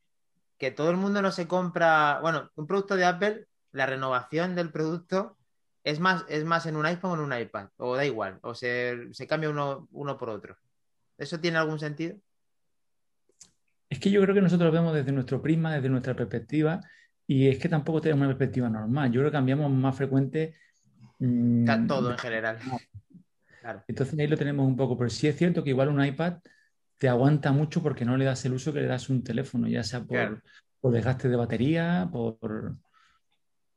todo 0.75 0.91
el 0.91 0.97
mundo 0.97 1.23
no 1.23 1.31
se 1.31 1.47
compra, 1.47 2.19
bueno, 2.21 2.51
un 2.55 2.67
producto 2.67 2.95
de 2.95 3.05
Apple, 3.05 3.47
la 3.71 3.87
renovación 3.87 4.53
del 4.55 4.71
producto 4.71 5.37
es 5.83 5.99
más, 5.99 6.23
es 6.29 6.43
más 6.43 6.67
en 6.67 6.75
un 6.75 6.85
iPhone 6.85 7.11
o 7.11 7.13
en 7.15 7.31
un 7.31 7.39
iPad, 7.39 7.69
o 7.77 7.95
da 7.95 8.05
igual, 8.05 8.37
o 8.43 8.53
se, 8.53 9.09
cambia 9.27 9.49
uno, 9.49 9.87
uno 9.91 10.17
por 10.19 10.29
otro. 10.29 10.57
¿Eso 11.17 11.39
tiene 11.39 11.57
algún 11.57 11.79
sentido? 11.79 12.15
Es 13.89 13.99
que 13.99 14.11
yo 14.11 14.21
creo 14.21 14.35
que 14.35 14.41
nosotros 14.41 14.67
lo 14.67 14.79
vemos 14.79 14.93
desde 14.93 15.11
nuestro 15.11 15.41
prisma, 15.41 15.73
desde 15.73 15.89
nuestra 15.89 16.15
perspectiva, 16.15 16.79
y 17.31 17.47
es 17.47 17.59
que 17.59 17.69
tampoco 17.69 18.01
tenemos 18.01 18.25
una 18.25 18.37
perspectiva 18.37 18.69
normal. 18.69 19.11
Yo 19.11 19.21
creo 19.21 19.31
que 19.31 19.37
cambiamos 19.37 19.71
más 19.71 19.95
frecuente. 19.95 20.55
Mm, 21.21 21.87
todo 21.87 22.11
en 22.11 22.17
general. 22.17 22.57
Entonces 23.87 24.19
ahí 24.19 24.27
lo 24.27 24.37
tenemos 24.37 24.67
un 24.67 24.75
poco, 24.75 24.97
pero 24.97 25.09
sí 25.09 25.27
es 25.27 25.37
cierto 25.37 25.63
que 25.63 25.69
igual 25.69 25.89
un 25.89 26.03
iPad 26.03 26.39
te 26.97 27.07
aguanta 27.07 27.51
mucho 27.51 27.81
porque 27.81 28.05
no 28.05 28.17
le 28.17 28.25
das 28.25 28.43
el 28.45 28.53
uso 28.53 28.73
que 28.73 28.81
le 28.81 28.87
das 28.87 29.09
un 29.09 29.23
teléfono, 29.23 29.67
ya 29.67 29.83
sea 29.83 30.03
por, 30.03 30.41
desgaste 30.91 31.29
de 31.29 31.35
batería, 31.35 32.09
por... 32.11 32.75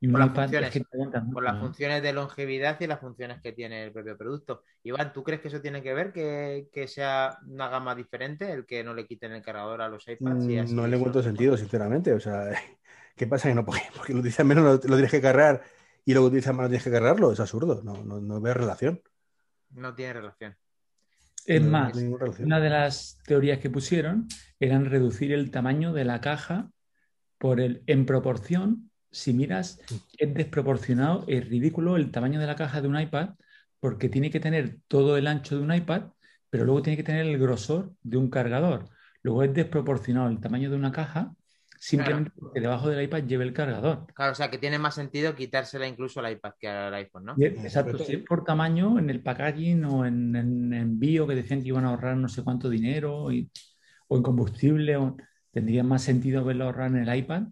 Y 0.01 0.07
un 0.07 0.13
Por 0.13 0.21
las 0.21 0.29
iPad 0.31 0.43
es 0.45 0.51
funciones, 0.51 0.73
que 0.73 0.81
te 0.81 0.87
aguantas 0.93 1.23
por 1.23 1.29
mucho, 1.29 1.41
las 1.45 1.59
funciones 1.59 2.03
de 2.03 2.13
longevidad 2.13 2.81
y 2.81 2.87
las 2.87 3.01
funciones 3.01 3.41
que 3.41 3.53
tiene 3.53 3.85
el 3.85 3.93
propio 3.93 4.17
producto. 4.19 4.63
Iván, 4.83 5.13
¿tú 5.13 5.23
crees 5.23 5.41
que 5.41 5.49
eso 5.49 5.61
tiene 5.61 5.83
que 5.83 5.95
ver 5.95 6.13
que, 6.13 6.69
que 6.73 6.89
sea 6.89 7.39
una 7.47 7.69
gama 7.69 7.95
diferente, 7.95 8.51
el 8.53 8.67
que 8.67 8.85
no 8.85 8.93
le 8.93 9.07
quiten 9.07 9.33
el 9.33 9.43
cargador 9.43 9.81
a 9.81 9.89
los 9.89 10.07
iPads? 10.07 10.49
y 10.49 10.57
Mm, 10.57 10.61
así 10.61 10.75
No 10.75 10.87
le 10.87 10.97
encuentro 10.97 11.23
sentido, 11.23 11.57
sinceramente. 11.57 12.13
O 12.13 12.21
sea, 12.21 12.51
¿qué 13.17 13.27
pasa 13.27 13.49
que 13.49 13.55
no? 13.55 13.65
Porque, 13.65 13.83
porque 13.97 14.13
lo 14.13 14.19
utilizas 14.21 14.45
menos, 14.45 14.65
lo, 14.65 14.73
lo 14.73 14.97
tienes 14.97 15.11
que 15.11 15.23
cargar 15.23 15.63
y 16.05 16.13
luego 16.13 16.29
utilizas 16.29 16.55
más, 16.55 16.65
lo 16.65 16.69
tienes 16.69 16.85
que 16.85 16.91
cargarlo. 16.91 17.33
Es 17.33 17.41
absurdo. 17.41 17.83
No, 17.83 18.05
no, 18.05 18.21
no 18.21 18.41
veo 18.41 18.55
relación. 18.55 19.01
No 19.71 19.95
tiene 19.95 20.13
relación. 20.15 20.57
Es 21.47 21.63
No, 21.63 21.71
más, 21.71 21.95
relación. 21.97 22.47
una 22.47 22.61
de 22.61 22.71
las 22.71 23.19
teorías 23.27 23.59
que 23.59 23.71
pusieron 23.71 24.29
eran 24.61 24.87
reducir 24.87 25.33
el 25.33 25.51
tamaño 25.51 25.93
de 25.93 26.05
la 26.05 26.21
caja 26.21 26.71
por 27.39 27.61
el, 27.61 27.83
en 27.87 28.07
proporción. 28.07 28.91
Si 29.11 29.33
miras, 29.33 29.81
es 30.19 30.35
desproporcionado, 30.35 31.25
es 31.29 31.49
ridículo 31.49 31.97
el 31.97 32.11
tamaño 32.11 32.41
de 32.41 32.47
la 32.47 32.57
caja 32.57 32.81
de 32.81 32.89
un 32.89 32.99
iPad, 33.01 33.31
porque 33.81 34.09
tiene 34.09 34.31
que 34.31 34.41
tener 34.41 34.79
todo 34.89 35.17
el 35.17 35.27
ancho 35.27 35.57
de 35.57 35.63
un 35.63 35.73
iPad, 35.73 36.11
pero 36.51 36.65
luego 36.65 36.83
tiene 36.83 36.97
que 36.97 37.05
tener 37.05 37.27
el 37.27 37.39
grosor 37.39 37.93
de 38.03 38.17
un 38.17 38.29
cargador. 38.31 38.89
Luego 39.23 39.43
es 39.43 39.55
desproporcionado 39.55 40.29
el 40.29 40.41
tamaño 40.41 40.71
de 40.71 40.77
una 40.77 40.93
caja, 40.93 41.35
simplemente 41.85 42.31
porque 42.39 42.61
debajo 42.61 42.89
del 42.89 43.03
iPad 43.03 43.25
lleve 43.25 43.45
el 43.45 43.53
cargador. 43.53 44.07
Claro, 44.15 44.33
o 44.33 44.35
sea, 44.35 44.51
que 44.51 44.57
tiene 44.57 44.79
más 44.79 44.95
sentido 44.95 45.35
quitársela 45.35 45.87
incluso 45.87 46.21
al 46.21 46.33
iPad 46.33 46.53
que 46.59 46.67
al 46.69 46.95
iPhone, 46.95 47.25
¿no? 47.27 47.35
Mm, 47.37 47.43
Exacto, 47.43 47.99
si 47.99 48.15
es 48.15 48.23
por 48.23 48.43
tamaño, 48.43 48.99
en 48.99 49.11
el 49.11 49.23
packaging 49.23 49.85
o 49.85 50.07
en, 50.07 50.35
en 50.35 50.73
envío 50.73 51.27
que 51.27 51.35
decían 51.35 51.61
que 51.63 51.69
iban 51.69 51.85
a 51.85 51.91
ahorrar 51.91 52.17
no 52.17 52.29
sé 52.29 52.43
cuánto 52.43 52.71
dinero 52.71 53.31
y- 53.31 53.51
o 54.09 54.17
en 54.17 54.23
combustible, 54.23 54.97
o, 54.97 55.17
tendría 55.51 55.85
más 55.85 56.03
sentido 56.03 56.43
verlo 56.45 56.65
ahorrar 56.65 56.89
en 56.89 57.07
el 57.07 57.17
iPad 57.17 57.45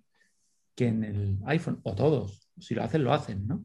que 0.74 0.87
en 0.89 1.05
el 1.05 1.39
iPhone, 1.47 1.80
o 1.83 1.95
todos. 1.95 2.51
Si 2.59 2.74
lo 2.74 2.83
hacen, 2.83 3.05
lo 3.05 3.12
hacen, 3.12 3.47
¿no? 3.47 3.64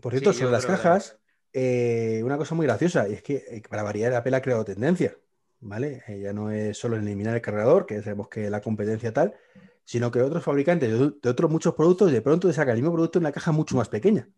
Por 0.00 0.12
cierto, 0.12 0.32
Sí, 0.32 0.38
sobre 0.40 0.52
las 0.52 0.66
cajas, 0.66 1.18
eh, 1.52 2.22
una 2.24 2.36
cosa 2.36 2.54
muy 2.54 2.66
graciosa, 2.66 3.08
y 3.08 3.14
es 3.14 3.22
que 3.22 3.36
eh, 3.48 3.62
para 3.68 3.82
variar 3.82 4.14
Apple 4.14 4.36
ha 4.36 4.42
creado 4.42 4.64
tendencia, 4.64 5.16
¿vale? 5.60 6.02
Eh, 6.06 6.20
ya 6.20 6.32
no 6.32 6.50
es 6.50 6.78
solo 6.78 6.96
eliminar 6.96 7.34
el 7.34 7.40
cargador, 7.42 7.86
que 7.86 8.00
sabemos 8.02 8.28
que 8.28 8.50
la 8.50 8.60
competencia 8.60 9.12
tal, 9.12 9.34
sino 9.90 10.12
que 10.12 10.22
otros 10.22 10.44
fabricantes 10.44 10.88
de, 10.88 11.14
de 11.20 11.28
otros 11.28 11.50
muchos 11.50 11.74
productos 11.74 12.12
de 12.12 12.22
pronto 12.22 12.46
te 12.46 12.54
sacan 12.54 12.76
el 12.76 12.80
mismo 12.80 12.92
producto 12.94 13.18
en 13.18 13.24
una 13.24 13.32
caja 13.32 13.50
mucho 13.50 13.74
más 13.76 13.88
pequeña. 13.88 14.28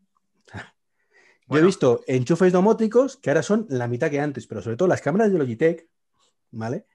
Yo 1.46 1.58
he 1.58 1.62
visto 1.62 2.02
enchufes 2.06 2.54
domóticos 2.54 3.18
que 3.18 3.28
ahora 3.28 3.42
son 3.42 3.66
la 3.68 3.86
mitad 3.86 4.10
que 4.10 4.18
antes, 4.18 4.46
pero 4.46 4.62
sobre 4.62 4.78
todo 4.78 4.88
las 4.88 5.02
cámaras 5.02 5.30
de 5.30 5.38
Logitech, 5.38 5.86
¿vale? 6.52 6.86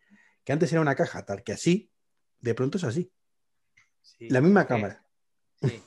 Que 0.44 0.54
antes 0.54 0.72
era 0.72 0.82
una 0.82 0.96
caja 0.96 1.24
tal 1.24 1.44
que 1.44 1.54
así, 1.54 1.92
de 2.40 2.56
pronto 2.56 2.80
es 2.80 2.84
así. 2.84 3.12
Sí, 4.02 4.28
La 4.28 4.42
misma 4.42 4.62
es 4.62 4.68
cámara. 4.68 5.06
sí. 5.62 5.84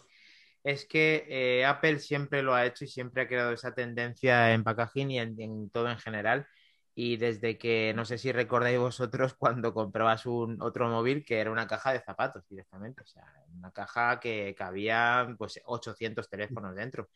Es 0.63 0.85
que 0.87 1.27
eh, 1.29 1.65
Apple 1.65 1.99
siempre 1.99 2.41
lo 2.41 2.55
ha 2.55 2.67
hecho 2.67 2.85
y 2.85 2.89
siempre 2.89 3.23
ha 3.23 3.27
creado 3.27 3.51
esa 3.51 3.75
tendencia 3.75 4.55
en 4.55 4.63
packaging 4.63 5.11
y 5.11 5.19
en, 5.19 5.41
en 5.41 5.71
todo 5.71 5.91
en 5.91 5.99
general. 5.99 6.47
Y 6.95 7.17
desde 7.17 7.57
que, 7.59 7.93
no 7.95 8.05
sé 8.05 8.19
si 8.19 8.33
recordáis 8.33 8.79
vosotros 8.79 9.35
cuando 9.39 9.73
comprabas 9.75 10.27
un 10.27 10.61
otro 10.63 10.89
móvil 10.89 11.25
que 11.25 11.39
era 11.39 11.51
una 11.51 11.67
caja 11.67 11.93
de 11.93 12.01
zapatos 12.01 12.45
directamente. 12.49 13.03
O 13.03 13.07
sea, 13.07 13.25
una 13.55 13.71
caja 13.73 14.21
que 14.21 14.55
cabía 14.57 15.35
pues 15.39 15.61
800 15.65 16.29
teléfonos 16.29 16.75
dentro. 16.75 17.09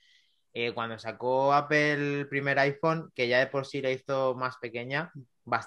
Eh, 0.56 0.72
cuando 0.72 0.98
sacó 0.98 1.52
Apple 1.52 2.20
el 2.20 2.28
primer 2.28 2.58
iPhone, 2.60 3.10
que 3.14 3.26
ya 3.28 3.40
de 3.40 3.48
por 3.48 3.66
sí 3.66 3.82
la 3.82 3.90
hizo 3.90 4.36
más 4.36 4.56
pequeña, 4.58 5.12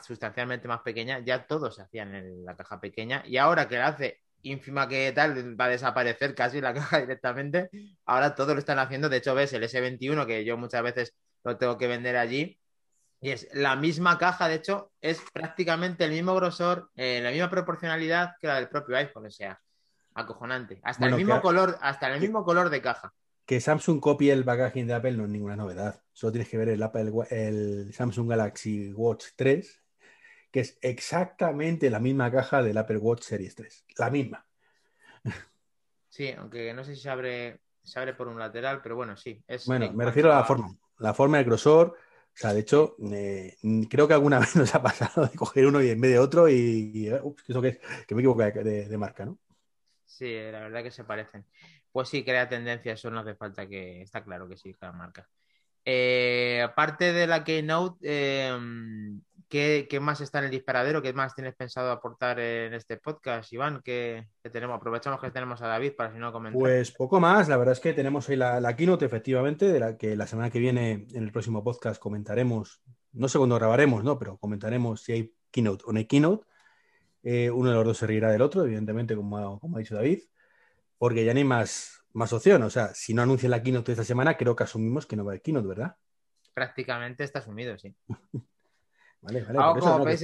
sustancialmente 0.05 0.67
más 0.67 0.81
pequeña, 0.81 1.19
ya 1.19 1.45
todos 1.45 1.79
hacían 1.79 2.15
en 2.15 2.45
la 2.45 2.55
caja 2.55 2.79
pequeña. 2.79 3.21
Y 3.25 3.37
ahora 3.37 3.67
que 3.67 3.77
la 3.77 3.87
hace 3.87 4.21
ínfima 4.43 4.87
que 4.87 5.11
tal, 5.11 5.59
va 5.59 5.65
a 5.65 5.69
desaparecer 5.69 6.35
casi 6.35 6.61
la 6.61 6.73
caja 6.73 7.01
directamente. 7.01 7.69
Ahora 8.05 8.35
todo 8.35 8.53
lo 8.53 8.59
están 8.59 8.79
haciendo. 8.79 9.09
De 9.09 9.17
hecho, 9.17 9.35
ves 9.35 9.53
el 9.53 9.63
S21, 9.63 10.25
que 10.25 10.45
yo 10.45 10.57
muchas 10.57 10.83
veces 10.83 11.13
lo 11.43 11.57
tengo 11.57 11.77
que 11.77 11.87
vender 11.87 12.17
allí. 12.17 12.57
Y 13.19 13.31
es 13.31 13.47
la 13.53 13.75
misma 13.75 14.17
caja, 14.17 14.47
de 14.47 14.55
hecho, 14.55 14.91
es 15.01 15.21
prácticamente 15.33 16.05
el 16.05 16.11
mismo 16.11 16.35
grosor, 16.35 16.91
eh, 16.95 17.19
la 17.21 17.31
misma 17.31 17.49
proporcionalidad 17.49 18.35
que 18.39 18.47
la 18.47 18.55
del 18.55 18.69
propio 18.69 18.95
iPhone. 18.97 19.25
O 19.25 19.31
sea, 19.31 19.59
acojonante. 20.13 20.79
Hasta 20.83 21.01
Bueno, 21.01 21.15
el 21.17 21.23
mismo 21.23 21.35
que- 21.35 21.41
color, 21.41 21.77
hasta 21.81 22.13
el 22.13 22.19
mismo 22.21 22.43
color 22.43 22.69
de 22.69 22.81
caja. 22.81 23.13
Que 23.45 23.59
Samsung 23.61 23.99
copie 24.01 24.31
el 24.33 24.43
packaging 24.43 24.87
de 24.87 24.93
Apple 24.93 25.13
no 25.13 25.23
es 25.23 25.29
ninguna 25.29 25.55
novedad. 25.55 26.01
Solo 26.11 26.33
tienes 26.33 26.49
que 26.49 26.57
ver 26.57 26.69
el, 26.69 26.83
Apple, 26.83 27.11
el 27.31 27.93
Samsung 27.93 28.29
Galaxy 28.29 28.91
Watch 28.93 29.27
3, 29.35 29.83
que 30.51 30.59
es 30.59 30.77
exactamente 30.81 31.89
la 31.89 31.99
misma 31.99 32.29
caja 32.31 32.61
del 32.61 32.77
Apple 32.77 32.97
Watch 32.97 33.21
Series 33.23 33.55
3. 33.55 33.85
La 33.97 34.09
misma. 34.09 34.45
Sí, 36.09 36.31
aunque 36.37 36.73
no 36.73 36.83
sé 36.83 36.95
si 36.95 37.01
se 37.01 37.09
abre, 37.09 37.61
se 37.83 37.99
abre 37.99 38.13
por 38.13 38.27
un 38.27 38.39
lateral, 38.39 38.81
pero 38.81 38.95
bueno, 38.95 39.15
sí. 39.17 39.43
Es 39.47 39.65
Bueno, 39.65 39.85
en 39.85 39.95
me 39.95 40.05
refiero 40.05 40.31
a 40.33 40.37
la 40.37 40.43
forma. 40.43 40.75
La 40.99 41.13
forma, 41.13 41.39
el 41.39 41.45
grosor. 41.45 41.95
O 42.37 42.39
sea, 42.39 42.53
de 42.53 42.59
hecho, 42.59 42.95
eh, 43.11 43.57
creo 43.89 44.07
que 44.07 44.13
alguna 44.13 44.39
vez 44.39 44.55
nos 44.55 44.75
ha 44.75 44.81
pasado 44.81 45.25
de 45.25 45.35
coger 45.35 45.65
uno 45.65 45.81
y 45.81 45.89
en 45.89 45.99
vez 45.99 46.11
de 46.11 46.19
otro 46.19 46.47
y, 46.47 47.11
ups, 47.23 47.43
¿eso 47.47 47.61
qué 47.61 47.67
es? 47.69 47.79
Que 48.05 48.13
me 48.13 48.21
equivoco 48.21 48.43
de 48.43 48.97
marca, 48.97 49.25
¿no? 49.25 49.39
Sí, 50.05 50.33
la 50.51 50.61
verdad 50.61 50.81
que 50.81 50.89
se 50.91 51.03
parecen. 51.03 51.45
Pues 51.91 52.09
sí, 52.09 52.23
crea 52.23 52.49
tendencia, 52.49 52.93
eso 52.93 53.11
no 53.11 53.19
hace 53.19 53.35
falta 53.35 53.67
que. 53.67 54.01
Está 54.01 54.23
claro 54.23 54.47
que 54.47 54.57
sí, 54.57 54.73
cada 54.73 54.93
marca. 54.93 55.27
Eh, 55.85 56.61
aparte 56.63 57.13
de 57.13 57.27
la 57.27 57.43
Keynote, 57.43 57.97
eh, 58.01 58.57
¿qué, 59.49 59.87
qué 59.89 59.99
más 59.99 60.21
está 60.21 60.39
en 60.39 60.45
el 60.45 60.51
disparadero? 60.51 61.01
¿Qué 61.01 61.13
más 61.13 61.35
tienes 61.35 61.55
pensado 61.55 61.91
aportar 61.91 62.39
en 62.39 62.73
este 62.73 62.97
podcast, 62.97 63.51
Iván? 63.53 63.81
¿Qué, 63.83 64.27
qué 64.43 64.49
tenemos? 64.49 64.77
Aprovechamos 64.77 65.19
que 65.19 65.31
tenemos 65.31 65.61
a 65.61 65.67
David 65.67 65.93
para 65.95 66.11
si 66.11 66.19
no 66.19 66.31
comentar. 66.31 66.59
Pues 66.59 66.91
poco 66.91 67.19
más, 67.19 67.47
la 67.47 67.57
verdad 67.57 67.73
es 67.73 67.79
que 67.79 67.93
tenemos 67.93 68.27
ahí 68.29 68.35
la, 68.35 68.59
la 68.59 68.75
keynote, 68.75 69.05
efectivamente, 69.05 69.71
de 69.71 69.79
la 69.79 69.97
que 69.97 70.15
la 70.15 70.27
semana 70.27 70.49
que 70.49 70.59
viene 70.59 71.07
en 71.11 71.23
el 71.23 71.31
próximo 71.31 71.63
podcast 71.63 72.01
comentaremos, 72.01 72.81
no 73.13 73.27
sé 73.29 73.37
cuándo 73.37 73.55
grabaremos, 73.55 74.03
¿no? 74.03 74.17
Pero 74.19 74.37
comentaremos 74.37 75.03
si 75.03 75.11
hay 75.13 75.33
keynote 75.51 75.83
o 75.87 75.91
no 75.91 75.99
hay 75.99 76.05
keynote. 76.05 76.45
Eh, 77.23 77.49
uno 77.49 77.69
de 77.69 77.75
los 77.75 77.85
dos 77.85 77.97
se 77.97 78.07
reirá 78.07 78.31
del 78.31 78.41
otro, 78.41 78.63
evidentemente, 78.63 79.15
como 79.15 79.37
ha, 79.37 79.59
como 79.59 79.77
ha 79.77 79.79
dicho 79.79 79.95
David, 79.95 80.19
porque 80.97 81.25
ya 81.25 81.33
no 81.33 81.39
hay 81.39 81.43
más, 81.43 82.03
más 82.13 82.31
opción. 82.33 82.63
O 82.63 82.69
sea, 82.69 82.93
si 82.93 83.13
no 83.13 83.21
anuncian 83.21 83.51
la 83.51 83.61
keynote 83.61 83.91
esta 83.91 84.03
semana, 84.03 84.37
creo 84.37 84.55
que 84.55 84.63
asumimos 84.63 85.05
que 85.05 85.15
no 85.15 85.25
va 85.25 85.31
a 85.31 85.33
haber 85.33 85.41
keynote, 85.41 85.67
¿verdad? 85.67 85.95
Prácticamente 86.53 87.23
está 87.23 87.41
sumido, 87.41 87.77
sí. 87.77 87.95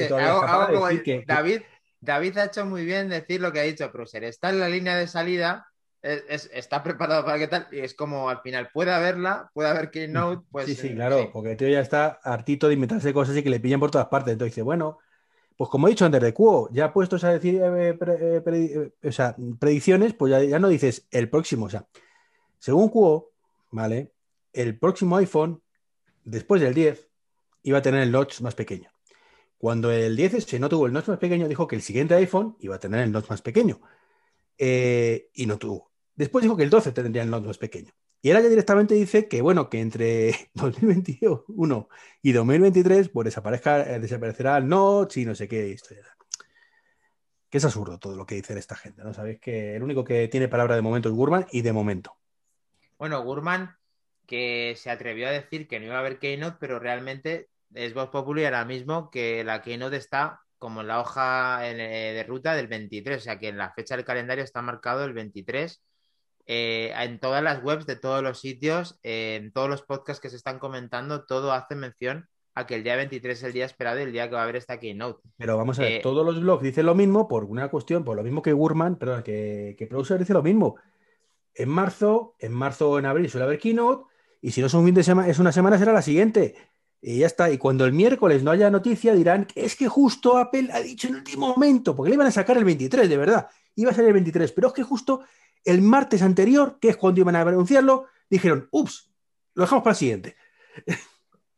Que 0.08 0.24
hago- 0.24 0.42
hago 0.54 0.74
como- 0.74 0.88
que- 0.88 1.04
que- 1.04 1.24
David, 1.28 1.62
David 2.02 2.38
ha 2.38 2.46
hecho 2.46 2.66
muy 2.66 2.86
bien 2.86 3.10
decir 3.10 3.42
lo 3.42 3.52
que 3.54 3.60
ha 3.60 3.64
dicho 3.64 3.92
Pruser. 3.92 4.24
Está 4.24 4.50
en 4.50 4.60
la 4.60 4.70
línea 4.70 4.96
de 4.98 5.08
salida, 5.08 5.68
es- 6.02 6.24
es- 6.28 6.50
está 6.54 6.84
preparado 6.84 7.24
para 7.24 7.38
qué 7.38 7.48
tal, 7.48 7.68
y 7.72 7.80
es 7.80 7.94
como 7.94 8.30
al 8.30 8.42
final 8.42 8.70
puede 8.74 8.92
haberla, 8.92 9.50
puede 9.54 9.70
haber 9.70 9.90
Keynote, 9.90 10.44
pues. 10.52 10.66
sí, 10.66 10.76
sí, 10.76 10.88
eh, 10.88 10.96
claro, 10.96 11.30
porque 11.32 11.52
el 11.52 11.58
tío 11.58 11.70
ya 11.70 11.80
está 11.80 12.20
hartito 12.24 12.68
de 12.68 12.74
inventarse 12.74 13.14
cosas 13.14 13.36
y 13.38 13.44
que 13.44 13.50
le 13.50 13.60
pillan 13.60 13.80
por 13.80 13.90
todas 13.92 14.08
partes. 14.08 14.34
Entonces 14.34 14.54
dice, 14.54 14.62
bueno, 14.64 15.00
pues 15.56 15.70
como 15.70 15.88
he 15.88 15.92
dicho 15.92 16.04
antes 16.06 16.22
de 16.22 16.34
Cuo, 16.34 16.68
ya 16.72 16.92
puestos 16.92 17.24
a 17.24 17.30
decir 17.32 17.62
eh, 17.64 17.94
pre- 17.94 18.36
eh, 18.38 18.42
pre- 18.42 18.66
eh, 18.66 19.08
o 19.08 19.12
sea, 19.12 19.36
predicciones, 19.60 20.14
pues 20.14 20.32
ya, 20.32 20.44
ya 20.44 20.60
no 20.60 20.68
dices 20.68 21.08
el 21.12 21.30
próximo. 21.30 21.68
O 21.68 21.70
sea, 21.70 21.86
según 22.60 22.90
Cuo, 22.90 23.32
¿vale? 23.72 24.12
El 24.52 24.78
próximo 24.78 25.16
iPhone, 25.18 25.62
después 26.26 26.60
del 26.62 26.74
10, 26.74 27.08
iba 27.64 27.78
a 27.78 27.82
tener 27.82 28.02
el 28.02 28.12
notch 28.12 28.42
más 28.42 28.56
pequeño. 28.56 28.90
Cuando 29.64 29.94
el 29.94 30.18
10S 30.18 30.60
no 30.60 30.68
tuvo 30.68 30.88
el 30.88 30.92
notch 30.92 31.08
más 31.08 31.20
pequeño, 31.20 31.48
dijo 31.48 31.70
que 31.70 31.78
el 31.78 31.82
siguiente 31.82 32.16
iPhone 32.16 32.58
iba 32.60 32.76
a 32.76 32.80
tener 32.80 33.00
el 33.00 33.14
notch 33.14 33.30
más 33.30 33.42
pequeño. 33.42 33.80
Eh, 34.58 35.30
y 35.36 35.46
no 35.46 35.58
tuvo. 35.58 35.90
Después 36.18 36.44
dijo 36.44 36.58
que 36.58 36.64
el 36.64 36.70
12 36.70 36.92
tendría 36.92 37.24
el 37.24 37.30
notch 37.30 37.46
más 37.46 37.58
pequeño. 37.58 37.94
Y 38.22 38.30
ahora 38.30 38.42
ya 38.42 38.50
directamente 38.50 38.94
dice 38.94 39.30
que, 39.30 39.42
bueno, 39.42 39.70
que 39.70 39.80
entre 39.80 40.50
2021 40.54 41.88
y 42.22 42.32
2023, 42.34 43.08
pues 43.08 43.38
eh, 43.38 44.00
desaparecerá 44.02 44.58
el 44.58 44.68
notch 44.68 45.16
y 45.16 45.26
no 45.26 45.34
sé 45.34 45.48
qué 45.48 45.70
historia. 45.70 46.04
Que 47.50 47.60
es 47.60 47.64
absurdo 47.64 47.98
todo 48.00 48.18
lo 48.18 48.26
que 48.26 48.36
dice 48.36 48.60
esta 48.60 48.76
gente, 48.76 49.02
¿no? 49.02 49.14
Sabéis 49.14 49.40
que 49.40 49.78
el 49.78 49.84
único 49.84 50.04
que 50.04 50.28
tiene 50.28 50.50
palabra 50.50 50.76
de 50.76 50.82
momento 50.82 51.08
es 51.08 51.16
Gurman 51.16 51.48
y 51.54 51.62
de 51.62 51.72
momento. 51.72 52.18
Bueno, 52.98 53.24
Gurman, 53.24 53.78
que 54.26 54.74
se 54.76 54.90
atrevió 54.90 55.30
a 55.30 55.32
decir 55.32 55.70
que 55.70 55.80
no 55.80 55.86
iba 55.86 55.96
a 55.96 56.00
haber 56.00 56.20
Keynote, 56.20 56.58
pero 56.60 56.80
realmente 56.80 57.48
es 57.76 57.94
voz 57.94 58.10
popular 58.10 58.54
ahora 58.54 58.66
mismo 58.66 59.10
que 59.10 59.44
la 59.44 59.62
Keynote 59.62 59.98
está 59.98 60.42
como 60.58 60.82
en 60.82 60.88
la 60.88 61.02
hoja 61.02 61.68
eh, 61.70 61.74
de 62.14 62.24
ruta 62.24 62.56
del 62.56 62.68
23, 62.68 63.18
o 63.18 63.22
sea 63.22 63.38
que 63.38 63.50
en 63.50 63.58
la 63.58 63.74
fecha 63.74 63.98
del 63.98 64.06
calendario 64.06 64.44
está 64.44 64.62
marcado 64.62 65.04
el 65.04 65.14
23. 65.14 65.84
Eh, 66.46 66.94
en 66.98 67.20
todas 67.20 67.44
las 67.44 67.64
webs 67.64 67.86
de 67.86 67.96
todos 67.96 68.22
los 68.24 68.40
sitios, 68.40 69.00
eh, 69.04 69.40
en 69.42 69.52
todos 69.52 69.70
los 69.70 69.82
podcasts 69.82 70.22
que 70.22 70.30
se 70.30 70.36
están 70.36 70.60
comentando, 70.60 71.26
todo 71.26 71.54
hace 71.54 71.76
mención 71.76 72.28
a 72.56 72.66
que 72.66 72.76
el 72.76 72.84
día 72.84 72.96
23 72.96 73.38
es 73.38 73.44
el 73.44 73.54
día 73.54 73.66
esperado 73.66 74.00
y 74.00 74.04
el 74.04 74.12
día 74.12 74.30
que 74.30 74.36
va 74.36 74.42
a 74.42 74.44
haber 74.44 74.58
esta 74.58 74.80
Keynote. 74.80 75.22
Pero 75.38 75.58
vamos 75.58 75.80
a 75.80 75.84
ver, 75.84 75.92
Eh, 75.94 76.00
todos 76.02 76.26
los 76.26 76.40
blogs 76.40 76.64
dicen 76.64 76.86
lo 76.86 76.96
mismo 76.96 77.28
por 77.28 77.46
una 77.46 77.70
cuestión, 77.70 78.04
por 78.04 78.16
lo 78.16 78.24
mismo 78.24 78.42
que 78.42 78.54
Gurman, 78.54 78.98
perdón, 78.98 79.24
que, 79.24 79.76
que 79.78 79.86
Browser 79.86 80.20
dice 80.20 80.34
lo 80.34 80.44
mismo. 80.44 80.76
En 81.56 81.70
marzo, 81.70 82.36
en 82.40 82.54
marzo 82.54 82.90
o 82.90 83.00
en 83.00 83.06
abril 83.06 83.30
suele 83.30 83.46
haber 83.46 83.60
keynote, 83.60 84.06
y 84.42 84.52
si 84.52 84.62
no 84.62 84.68
es 84.68 84.74
un 84.74 84.86
fin 84.86 84.96
de 84.96 85.04
semana, 85.04 85.30
es 85.30 85.40
una 85.40 85.52
semana, 85.52 85.78
será 85.78 85.94
la 85.94 86.02
siguiente. 86.02 86.56
Y 87.06 87.20
ya 87.20 87.28
está. 87.28 87.52
Y 87.52 87.58
cuando 87.58 87.86
el 87.86 87.92
miércoles 87.92 88.44
no 88.44 88.52
haya 88.52 88.72
noticia, 88.72 89.14
dirán 89.14 89.46
es 89.56 89.76
que 89.76 89.90
justo 89.90 90.38
Apple 90.38 90.70
ha 90.72 90.80
dicho 90.80 91.08
en 91.08 91.16
el 91.16 91.20
último 91.20 91.50
momento, 91.50 91.94
porque 91.96 92.10
le 92.10 92.16
iban 92.16 92.28
a 92.28 92.32
sacar 92.32 92.58
el 92.58 92.64
23, 92.64 93.10
de 93.10 93.18
verdad. 93.18 93.48
Iba 93.76 93.92
a 93.92 93.94
salir 93.94 94.08
el 94.08 94.14
23, 94.14 94.54
pero 94.54 94.70
es 94.70 94.74
que 94.74 94.84
justo 94.84 95.22
el 95.66 95.82
martes 95.82 96.22
anterior, 96.22 96.78
que 96.80 96.88
es 96.90 96.98
cuando 96.98 97.20
iban 97.20 97.36
a 97.36 97.42
anunciarlo, 97.42 98.06
dijeron, 98.30 98.70
ups, 98.72 99.12
lo 99.54 99.64
dejamos 99.64 99.84
para 99.84 99.92
el 99.92 99.98
siguiente. 99.98 100.38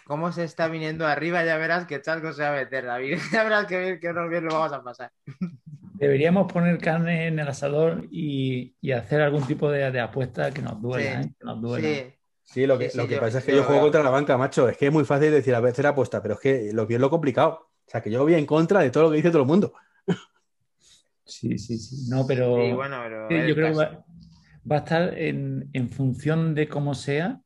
¿Cómo 0.06 0.32
se 0.32 0.44
está 0.44 0.68
viniendo 0.68 1.06
arriba? 1.06 1.44
Ya 1.46 1.58
verás 1.58 1.86
que 1.86 2.02
Chalco 2.02 2.34
se 2.34 2.42
va 2.44 2.50
a 2.50 2.54
meter, 2.54 2.86
David. 2.86 3.18
Ya 3.32 3.44
verás 3.44 3.66
que 3.66 3.80
bien, 3.80 4.00
que 4.00 4.14
bien 4.14 4.46
lo 4.46 4.54
vamos 4.54 4.74
a 4.74 4.84
pasar. 4.84 5.12
Deberíamos 5.94 6.52
poner 6.52 6.78
carne 6.80 7.28
en 7.28 7.40
el 7.40 7.48
asador 7.48 8.08
y, 8.12 8.76
y 8.82 8.92
hacer 8.92 9.22
algún 9.22 9.46
tipo 9.48 9.70
de, 9.72 9.92
de 9.92 10.00
apuesta 10.00 10.52
que 10.52 10.62
nos 10.62 10.82
duela, 10.82 11.22
Sí. 11.22 11.28
¿eh? 11.28 11.34
Que 11.40 11.46
nos 11.46 11.62
duela. 11.62 11.88
Sí, 11.88 12.15
Sí, 12.46 12.66
lo 12.68 12.78
que, 12.78 12.90
Sí, 12.90 12.98
lo 12.98 13.04
sí, 13.04 13.10
que 13.10 13.16
yo- 13.16 13.22
pasa 13.22 13.40
es 13.40 13.44
que 13.46 13.52
yo 13.52 13.58
yo 13.58 13.64
juego 13.64 13.82
veo. 13.82 13.86
contra 13.88 14.04
la 14.04 14.10
banca, 14.12 14.38
macho. 14.38 14.70
Es 14.70 14.78
que 14.78 14.88
es 14.88 14.94
muy 14.94 15.04
fácil 15.04 15.32
decir 15.32 15.54
a 15.56 15.60
veces 15.60 15.84
apuesta, 15.86 16.22
pero 16.22 16.36
es 16.36 16.40
que 16.40 16.72
lo 16.74 16.88
que 16.88 16.94
es 16.96 17.00
lo 17.00 17.10
complicado. 17.10 17.70
O 17.88 17.90
sea, 17.90 18.02
que 18.02 18.10
yo 18.12 18.24
voy 18.24 18.34
en 18.36 18.46
contra 18.46 18.80
de 18.82 18.90
todo 18.92 19.04
lo 19.04 19.10
que 19.12 19.18
dice 19.18 19.30
todo 19.32 19.42
el 19.42 19.48
mundo. 19.48 19.74
Sí, 21.24 21.58
sí, 21.58 21.78
sí. 21.78 22.08
No, 22.10 22.26
pero 22.28 22.56
sí, 22.68 22.72
bueno, 22.74 22.98
pero. 23.04 23.28
Sí, 23.30 23.36
el 23.36 23.48
yo 23.50 23.56
creo 23.56 23.70
que 23.72 23.78
va, 23.78 24.06
va 24.72 24.76
a 24.76 24.80
estar 24.80 25.18
en, 25.18 25.70
en 25.74 25.90
función 25.90 26.54
de 26.56 26.68
cómo 26.68 26.94
sea. 26.94 27.42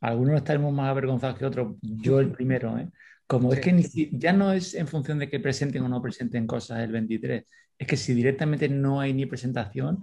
Algunos 0.00 0.36
estaremos 0.36 0.72
más 0.72 0.88
avergonzados 0.90 1.38
que 1.38 1.44
otros. 1.44 1.76
Yo 1.80 2.18
el 2.18 2.32
primero, 2.32 2.76
¿eh? 2.78 2.88
Como 3.28 3.52
es 3.52 3.60
que 3.60 3.72
ni 3.72 3.84
ya 4.12 4.32
no 4.32 4.52
es 4.52 4.74
en 4.74 4.88
función 4.88 5.18
de 5.20 5.28
que 5.30 5.38
presenten 5.40 5.84
o 5.84 5.88
no 5.88 6.02
presenten 6.02 6.46
cosas 6.46 6.80
el 6.80 6.90
23. 6.90 7.44
Es 7.78 7.86
que 7.86 7.96
si 7.96 8.12
directamente 8.12 8.68
no 8.68 9.00
hay 9.00 9.14
ni 9.14 9.24
presentación, 9.26 10.02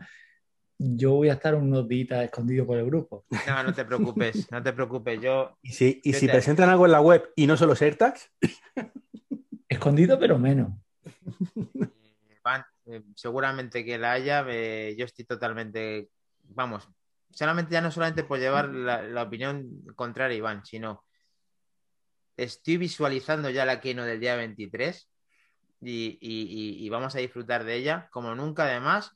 yo 0.82 1.12
voy 1.12 1.30
a 1.30 1.34
estar 1.34 1.56
unos 1.56 1.88
días 1.88 2.24
escondido 2.24 2.66
por 2.66 2.78
el 2.78 2.86
grupo. 2.86 3.26
No, 3.46 3.62
no 3.64 3.74
te 3.74 3.84
preocupes, 3.86 4.50
no 4.50 4.64
te 4.64 4.72
preocupes. 4.74 5.20
Yo, 5.22 5.58
Y 5.62 5.74
si, 5.74 6.00
y 6.04 6.14
si 6.14 6.28
presentan 6.28 6.70
algo 6.70 6.86
en 6.86 6.94
la 6.94 7.02
web 7.02 7.30
y 7.36 7.46
no 7.48 7.58
solo 7.58 7.74
AirTags, 7.80 8.32
Escondido, 9.68 10.18
pero 10.18 10.40
menos. 10.40 10.72
Van, 12.44 12.64
eh, 12.86 13.04
seguramente 13.16 13.84
que 13.86 13.98
la 13.98 14.14
haya, 14.14 14.46
eh, 14.48 14.96
yo 14.98 15.06
estoy 15.06 15.26
totalmente, 15.26 16.10
vamos, 16.44 16.88
solamente 17.32 17.74
ya 17.74 17.82
no 17.82 17.92
solamente 17.92 18.24
por 18.24 18.40
llevar 18.40 18.70
la, 18.70 19.04
la 19.04 19.24
opinión 19.24 19.70
contraria 19.96 20.38
Iván, 20.38 20.66
sino 20.66 21.04
estoy 22.38 22.78
visualizando 22.78 23.50
ya 23.50 23.66
la 23.66 23.82
Keynote 23.82 24.10
del 24.10 24.20
día 24.22 24.36
23 24.38 25.10
y, 25.82 26.18
y- 26.22 26.48
y- 26.82 26.86
y 26.86 26.90
vamos 26.90 27.14
a 27.16 27.20
disfrutar 27.20 27.64
de 27.66 27.76
ella 27.76 28.08
como 28.12 28.34
nunca 28.34 28.64
además 28.64 29.12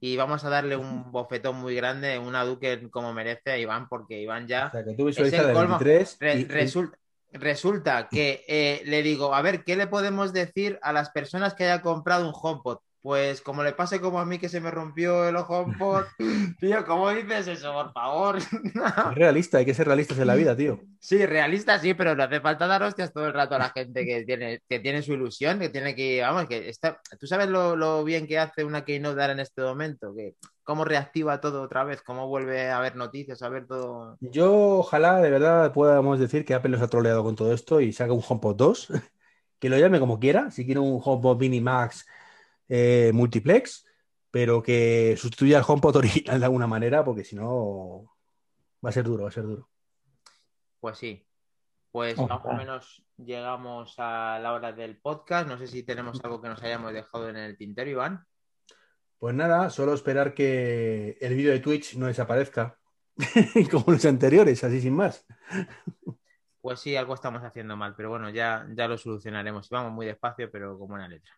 y 0.00 0.16
vamos 0.16 0.44
a 0.44 0.50
darle 0.50 0.76
un 0.76 1.10
bofetón 1.12 1.56
muy 1.56 1.74
grande, 1.74 2.18
una 2.18 2.44
Duque 2.44 2.88
como 2.90 3.12
merece 3.12 3.52
a 3.52 3.58
Iván 3.58 3.88
porque 3.88 4.20
Iván 4.20 4.46
ya... 4.46 4.68
o 4.68 4.70
sea, 4.72 4.84
que 4.84 4.94
tú 4.94 5.08
Es 5.08 5.16
el 5.32 5.52
colmo. 5.52 5.78
23 5.78 6.16
Re- 6.20 6.34
y- 6.38 6.40
y- 6.40 6.44
resulta, 6.44 6.98
resulta 7.32 8.08
que 8.08 8.44
eh, 8.48 8.82
le 8.86 9.02
digo, 9.02 9.34
a 9.34 9.42
ver, 9.42 9.64
¿qué 9.64 9.76
le 9.76 9.86
podemos 9.86 10.32
decir 10.32 10.78
a 10.82 10.92
las 10.92 11.10
personas 11.10 11.54
que 11.54 11.64
haya 11.64 11.82
comprado 11.82 12.26
un 12.28 12.34
HomePod? 12.34 12.78
Pues 13.06 13.40
como 13.40 13.62
le 13.62 13.72
pase 13.72 14.00
como 14.00 14.18
a 14.18 14.24
mí 14.24 14.36
que 14.36 14.48
se 14.48 14.60
me 14.60 14.68
rompió 14.68 15.28
el 15.28 15.36
HomePod, 15.36 16.06
tío, 16.58 16.84
¿cómo 16.84 17.08
dices 17.10 17.46
eso, 17.46 17.72
por 17.72 17.92
favor? 17.92 18.38
es 18.38 19.14
realista, 19.14 19.58
hay 19.58 19.64
que 19.64 19.74
ser 19.74 19.86
realistas 19.86 20.18
en 20.18 20.26
la 20.26 20.34
vida, 20.34 20.56
tío. 20.56 20.80
sí, 20.98 21.24
realista 21.24 21.78
sí, 21.78 21.94
pero 21.94 22.16
no 22.16 22.24
hace 22.24 22.40
falta 22.40 22.66
dar 22.66 22.82
hostias 22.82 23.12
todo 23.12 23.28
el 23.28 23.32
rato 23.32 23.54
a 23.54 23.60
la 23.60 23.70
gente 23.70 24.04
que 24.04 24.24
tiene, 24.24 24.60
que 24.68 24.80
tiene 24.80 25.02
su 25.02 25.12
ilusión, 25.12 25.60
que 25.60 25.68
tiene 25.68 25.94
que, 25.94 26.20
vamos, 26.20 26.48
que 26.48 26.68
está, 26.68 27.00
tú 27.16 27.28
sabes 27.28 27.48
lo, 27.48 27.76
lo 27.76 28.02
bien 28.02 28.26
que 28.26 28.40
hace 28.40 28.64
una 28.64 28.84
Keynote 28.84 29.14
dar 29.14 29.30
en 29.30 29.38
este 29.38 29.62
momento, 29.62 30.12
que 30.12 30.34
cómo 30.64 30.84
reactiva 30.84 31.40
todo 31.40 31.62
otra 31.62 31.84
vez, 31.84 32.02
cómo 32.02 32.26
vuelve 32.26 32.70
a 32.70 32.80
ver 32.80 32.96
noticias, 32.96 33.40
a 33.40 33.48
ver 33.48 33.68
todo. 33.68 34.16
Yo 34.20 34.78
ojalá 34.78 35.20
de 35.20 35.30
verdad 35.30 35.72
podamos 35.72 36.18
decir 36.18 36.44
que 36.44 36.54
Apple 36.54 36.72
los 36.72 36.82
ha 36.82 36.88
troleado 36.88 37.22
con 37.22 37.36
todo 37.36 37.52
esto 37.52 37.80
y 37.80 37.92
saca 37.92 38.12
un 38.12 38.24
HomePod 38.28 38.56
2, 38.56 38.88
que 39.60 39.68
lo 39.68 39.78
llame 39.78 40.00
como 40.00 40.18
quiera, 40.18 40.50
si 40.50 40.64
quiere 40.64 40.80
un 40.80 41.00
HomePod 41.00 41.38
Mini 41.38 41.60
Max 41.60 42.04
eh, 42.68 43.10
multiplex, 43.14 43.84
pero 44.30 44.62
que 44.62 45.16
sustituya 45.16 45.58
al 45.58 45.64
HomePod 45.66 45.96
original 45.96 46.38
de 46.38 46.46
alguna 46.46 46.66
manera, 46.66 47.04
porque 47.04 47.24
si 47.24 47.36
no 47.36 48.16
va 48.84 48.90
a 48.90 48.92
ser 48.92 49.04
duro, 49.04 49.24
va 49.24 49.28
a 49.28 49.32
ser 49.32 49.44
duro. 49.44 49.68
Pues 50.80 50.98
sí. 50.98 51.26
Pues 51.90 52.18
Ojalá. 52.18 52.34
más 52.34 52.44
o 52.44 52.52
menos 52.56 53.06
llegamos 53.16 53.94
a 53.98 54.38
la 54.40 54.52
hora 54.52 54.72
del 54.72 54.98
podcast. 54.98 55.48
No 55.48 55.56
sé 55.56 55.66
si 55.66 55.82
tenemos 55.82 56.22
algo 56.22 56.42
que 56.42 56.48
nos 56.48 56.62
hayamos 56.62 56.92
dejado 56.92 57.28
en 57.30 57.36
el 57.36 57.56
tintero, 57.56 57.90
Iván. 57.90 58.26
Pues 59.18 59.34
nada, 59.34 59.70
solo 59.70 59.94
esperar 59.94 60.34
que 60.34 61.16
el 61.20 61.34
vídeo 61.34 61.52
de 61.52 61.60
Twitch 61.60 61.96
no 61.96 62.06
desaparezca 62.06 62.78
como 63.70 63.92
los 63.92 64.04
anteriores, 64.04 64.62
así 64.62 64.80
sin 64.80 64.94
más. 64.94 65.24
Pues 66.60 66.80
sí, 66.80 66.96
algo 66.96 67.14
estamos 67.14 67.42
haciendo 67.42 67.76
mal, 67.76 67.94
pero 67.96 68.10
bueno, 68.10 68.28
ya, 68.28 68.66
ya 68.74 68.88
lo 68.88 68.98
solucionaremos. 68.98 69.70
Vamos 69.70 69.92
muy 69.92 70.04
despacio, 70.04 70.50
pero 70.50 70.78
con 70.78 70.88
buena 70.88 71.08
letra. 71.08 71.32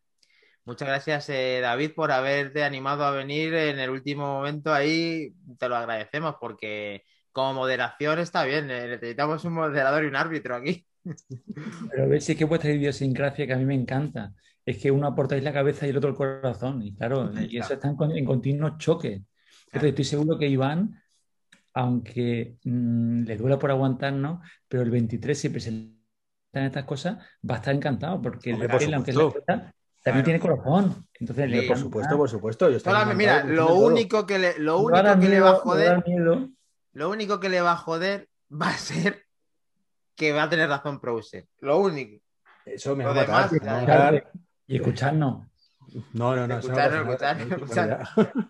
Muchas 0.68 0.86
gracias, 0.86 1.30
eh, 1.30 1.60
David, 1.62 1.92
por 1.96 2.12
haberte 2.12 2.62
animado 2.62 3.02
a 3.02 3.10
venir 3.10 3.54
en 3.54 3.78
el 3.78 3.88
último 3.88 4.26
momento 4.26 4.70
ahí. 4.70 5.32
Te 5.58 5.66
lo 5.66 5.76
agradecemos 5.76 6.34
porque 6.38 7.04
como 7.32 7.54
moderación 7.54 8.18
está 8.18 8.44
bien. 8.44 8.70
eh, 8.70 8.86
necesitamos 8.86 9.42
un 9.46 9.54
moderador 9.54 10.04
y 10.04 10.08
un 10.08 10.16
árbitro 10.16 10.56
aquí. 10.56 10.86
Pero 11.90 12.04
a 12.04 12.06
ver 12.06 12.20
si 12.20 12.32
es 12.32 12.38
que 12.38 12.44
vuestra 12.44 12.70
idiosincrasia, 12.70 13.46
que 13.46 13.54
a 13.54 13.56
mí 13.56 13.64
me 13.64 13.74
encanta, 13.74 14.34
es 14.66 14.76
que 14.76 14.90
uno 14.90 15.06
aportáis 15.06 15.42
la 15.42 15.54
cabeza 15.54 15.86
y 15.86 15.90
el 15.90 15.96
otro 15.96 16.10
el 16.10 16.16
corazón. 16.16 16.82
Y 16.82 16.94
claro, 16.94 17.32
y 17.40 17.56
eso 17.56 17.72
está 17.72 17.88
en, 17.88 17.96
con- 17.96 18.14
en 18.14 18.26
continuo 18.26 18.76
choque. 18.76 19.22
Entonces, 19.68 19.88
estoy 19.88 20.04
seguro 20.04 20.38
que 20.38 20.48
Iván, 20.48 21.00
aunque 21.72 22.56
mm, 22.62 23.22
le 23.22 23.36
duela 23.38 23.58
por 23.58 23.70
aguantarnos, 23.70 24.46
pero 24.68 24.82
el 24.82 24.90
23 24.90 25.38
si 25.40 25.48
presentan 25.48 25.96
estas 26.52 26.84
cosas, 26.84 27.16
va 27.48 27.54
a 27.54 27.58
estar 27.58 27.74
encantado, 27.74 28.20
porque 28.20 28.52
Hombre, 28.52 28.66
él, 28.66 28.72
por 28.86 28.94
aunque 28.94 29.12
sea 29.14 29.28
esta, 29.38 29.74
también 30.02 30.24
Claro. 30.24 30.24
tiene 30.24 30.40
corazón. 30.40 31.06
Entonces, 31.14 31.50
le 31.50 31.62
Por 31.64 31.76
supuesto, 31.78 32.16
por 32.16 32.28
supuesto. 32.30 32.70
Yo 32.70 32.76
estoy 32.76 32.92
Solamente, 32.92 33.16
mira, 33.16 33.44
lo 33.44 33.74
único 33.74 34.24
que 34.26 34.38
le, 34.38 34.58
lo 34.58 34.78
único 34.78 35.18
que 35.20 35.28
le 35.28 35.40
va 35.40 35.50
a 35.50 35.54
joder. 35.54 36.04
Lo 36.92 37.10
único 37.10 37.40
que 37.40 37.48
le 37.48 37.60
va 37.60 37.72
a 37.72 37.76
joder 37.76 38.28
va 38.50 38.68
a 38.70 38.78
ser 38.78 39.24
que 40.14 40.32
va 40.32 40.44
a 40.44 40.48
tener 40.48 40.68
razón 40.68 40.98
Browser. 41.00 41.46
Lo 41.60 41.78
único. 41.78 42.22
Eso 42.64 42.94
me 42.96 43.04
Lo 43.04 43.14
va 43.14 43.22
a 43.22 43.26
matar. 43.26 43.50
demás. 44.12 44.22
Y 44.66 44.76
escucharnos. 44.76 45.46
No, 46.12 46.36
no, 46.36 46.46
no. 46.46 46.58
eso 46.58 46.68
no 46.68 46.74
Escucharlo, 46.78 47.12
pasa 47.12 47.34
nada. 47.34 47.54
escucharlo, 47.54 47.96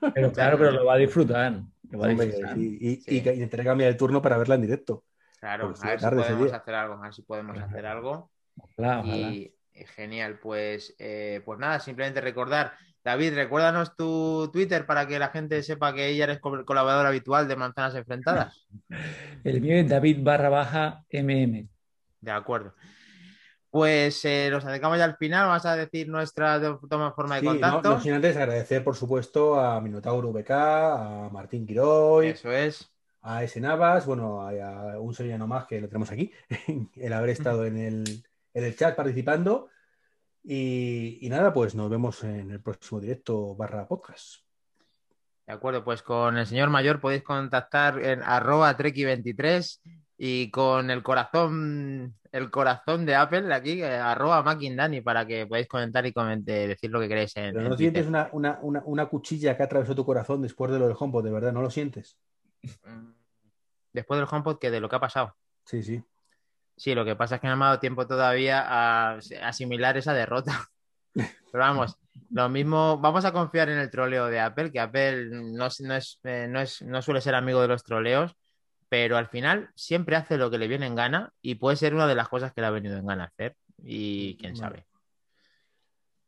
Ya. 0.00 0.10
Pero 0.14 0.32
claro, 0.32 0.58
pero 0.58 0.70
lo 0.72 0.84
va 0.84 0.94
a 0.94 0.96
disfrutar. 0.96 1.52
Lo 1.90 1.98
va 1.98 2.06
a 2.06 2.10
Hombre, 2.10 2.26
disfrutar. 2.26 2.58
y, 2.58 2.78
y, 2.80 2.96
Sí. 2.96 3.22
y 3.24 3.48
cambiar 3.48 3.90
el 3.90 3.96
turno 3.96 4.20
para 4.20 4.36
verla 4.38 4.56
en 4.56 4.62
directo. 4.62 5.04
Claro, 5.40 5.66
a 5.80 5.86
ver 5.88 6.00
si 6.00 6.06
podemos 6.06 6.46
día. 6.48 6.56
hacer 6.56 6.74
algo, 6.74 6.94
a 6.94 7.00
ver 7.00 7.14
si 7.14 7.22
podemos 7.22 7.52
Claro. 7.54 7.68
hacer 7.70 7.86
algo. 7.86 8.30
Ojalá, 8.56 8.98
ojalá. 9.00 9.16
Y 9.16 9.54
genial, 9.94 10.38
pues, 10.40 10.94
eh, 10.98 11.42
pues 11.44 11.58
nada, 11.58 11.80
simplemente 11.80 12.20
recordar. 12.20 12.72
David, 13.04 13.34
recuérdanos 13.34 13.96
tu 13.96 14.50
Twitter 14.52 14.84
para 14.84 15.06
que 15.06 15.18
la 15.18 15.28
gente 15.28 15.62
sepa 15.62 15.94
que 15.94 16.08
ella 16.08 16.24
eres 16.24 16.40
co- 16.40 16.64
colaborador 16.64 17.06
habitual 17.06 17.48
de 17.48 17.56
Manzanas 17.56 17.94
Enfrentadas. 17.94 18.66
El 19.44 19.60
mío 19.60 19.76
es 19.76 19.88
David 19.88 20.18
barra 20.22 20.48
baja 20.48 21.04
MM. 21.10 21.68
De 22.20 22.30
acuerdo. 22.30 22.74
Pues 23.70 24.24
eh, 24.24 24.48
nos 24.50 24.64
acercamos 24.64 24.96
ya 24.98 25.04
al 25.04 25.16
final, 25.18 25.46
vamos 25.46 25.66
a 25.66 25.76
decir 25.76 26.08
nuestra 26.08 26.58
toma 26.88 27.12
forma 27.12 27.34
de 27.36 27.40
Sí, 27.42 27.46
no, 27.46 27.52
contacto. 27.52 27.90
no 27.90 28.00
sin 28.00 28.14
antes 28.14 28.36
agradecer, 28.36 28.82
por 28.82 28.96
supuesto, 28.96 29.60
a 29.60 29.78
Minotauro 29.80 30.30
VK, 30.32 30.50
a 30.50 31.28
Martín 31.30 31.66
Quiroy, 31.66 32.28
Eso 32.28 32.50
es. 32.50 32.90
a 33.20 33.44
S. 33.44 33.60
Navas, 33.60 34.06
bueno, 34.06 34.40
a, 34.40 34.92
a 34.94 34.98
un 35.00 35.12
sevillano 35.14 35.46
más 35.46 35.66
que 35.66 35.82
lo 35.82 35.88
tenemos 35.88 36.10
aquí, 36.10 36.32
el 36.96 37.12
haber 37.12 37.28
estado 37.30 37.66
en 37.66 37.76
el, 37.78 38.24
en 38.58 38.64
el 38.64 38.76
chat 38.76 38.96
participando. 38.96 39.68
Y, 40.44 41.18
y 41.20 41.28
nada, 41.28 41.52
pues 41.52 41.74
nos 41.74 41.90
vemos 41.90 42.22
en 42.24 42.50
el 42.50 42.60
próximo 42.60 43.00
directo 43.00 43.54
barra 43.54 43.86
podcast. 43.86 44.42
De 45.46 45.52
acuerdo, 45.54 45.82
pues 45.82 46.02
con 46.02 46.36
el 46.36 46.46
señor 46.46 46.68
mayor 46.68 47.00
podéis 47.00 47.22
contactar 47.22 47.98
en 48.04 48.22
arroba 48.22 48.76
treki23 48.76 49.80
y 50.18 50.50
con 50.50 50.90
el 50.90 51.02
corazón, 51.02 52.16
el 52.32 52.50
corazón 52.50 53.06
de 53.06 53.14
Apple 53.14 53.54
aquí, 53.54 53.82
eh, 53.82 53.96
arroba 53.96 54.42
Mackindani, 54.42 55.00
para 55.00 55.26
que 55.26 55.46
podáis 55.46 55.66
comentar 55.66 56.04
y 56.04 56.12
comente, 56.12 56.68
decir 56.68 56.90
lo 56.90 57.00
que 57.00 57.08
queréis 57.08 57.34
en, 57.36 57.54
Pero 57.54 57.68
no 57.68 57.76
sientes 57.78 58.06
una, 58.06 58.28
una, 58.32 58.58
una, 58.60 58.82
una 58.84 59.06
cuchilla 59.06 59.56
que 59.56 59.62
atravesó 59.62 59.94
tu 59.94 60.04
corazón 60.04 60.42
después 60.42 60.70
de 60.70 60.78
lo 60.78 60.86
del 60.86 60.96
HomePod, 60.98 61.24
de 61.24 61.30
verdad, 61.30 61.52
¿no 61.52 61.62
lo 61.62 61.70
sientes? 61.70 62.18
Mm, 62.84 63.12
Después 63.92 64.20
del 64.20 64.28
HomePod, 64.30 64.58
que 64.58 64.70
de 64.70 64.80
lo 64.80 64.88
que 64.88 64.96
ha 64.96 65.00
pasado. 65.00 65.34
Sí, 65.64 65.82
sí. 65.82 66.02
Sí, 66.78 66.94
lo 66.94 67.04
que 67.04 67.16
pasa 67.16 67.34
es 67.34 67.40
que 67.40 67.48
no 67.48 67.56
me 67.56 67.64
ha 67.64 67.68
dado 67.68 67.80
tiempo 67.80 68.06
todavía 68.06 68.64
a 68.66 69.18
asimilar 69.42 69.96
esa 69.96 70.14
derrota. 70.14 70.68
Pero 71.14 71.64
vamos, 71.64 71.96
lo 72.30 72.48
mismo, 72.48 72.98
vamos 72.98 73.24
a 73.24 73.32
confiar 73.32 73.68
en 73.68 73.78
el 73.78 73.90
troleo 73.90 74.26
de 74.26 74.38
Apple, 74.38 74.70
que 74.70 74.80
Apple 74.80 75.26
no, 75.30 75.68
no, 75.80 75.94
es, 75.96 76.20
eh, 76.22 76.46
no, 76.48 76.60
es, 76.60 76.82
no 76.82 77.02
suele 77.02 77.20
ser 77.20 77.34
amigo 77.34 77.60
de 77.60 77.68
los 77.68 77.82
troleos, 77.82 78.36
pero 78.88 79.16
al 79.16 79.28
final 79.28 79.70
siempre 79.74 80.14
hace 80.16 80.36
lo 80.38 80.50
que 80.50 80.58
le 80.58 80.68
viene 80.68 80.86
en 80.86 80.94
gana 80.94 81.32
y 81.42 81.56
puede 81.56 81.76
ser 81.76 81.94
una 81.94 82.06
de 82.06 82.14
las 82.14 82.28
cosas 82.28 82.52
que 82.52 82.60
le 82.60 82.66
ha 82.68 82.70
venido 82.70 82.96
en 82.96 83.06
gana 83.06 83.24
hacer. 83.24 83.56
Y 83.82 84.36
quién 84.36 84.56
sabe. 84.56 84.84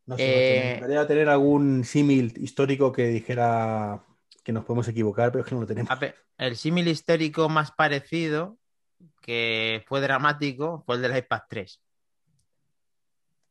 No 0.06 0.16
sé, 0.16 0.24
Eh, 0.24 0.60
me 0.64 0.70
gustaría 0.72 1.06
tener 1.06 1.28
algún 1.28 1.84
símil 1.84 2.34
histórico 2.38 2.90
que 2.92 3.06
dijera 3.06 4.02
que 4.42 4.52
nos 4.52 4.64
podemos 4.64 4.88
equivocar, 4.88 5.30
pero 5.30 5.42
es 5.44 5.48
que 5.48 5.54
no 5.54 5.60
lo 5.60 5.66
tenemos. 5.66 5.90
Apple- 5.90 6.14
el 6.38 6.56
símil 6.56 6.88
histórico 6.88 7.48
más 7.48 7.70
parecido, 7.72 8.56
que 9.20 9.84
fue 9.86 10.00
dramático, 10.00 10.82
fue 10.86 10.96
el 10.96 11.02
del 11.02 11.16
iPad 11.16 11.42
3. 11.48 11.80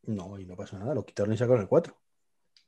No, 0.04 0.40
y 0.40 0.46
no 0.46 0.56
pasó 0.56 0.78
nada, 0.80 0.94
lo 0.96 1.06
quitaron 1.06 1.34
y 1.34 1.38
sacaron 1.38 1.62
el 1.62 1.68
4. 1.68 1.96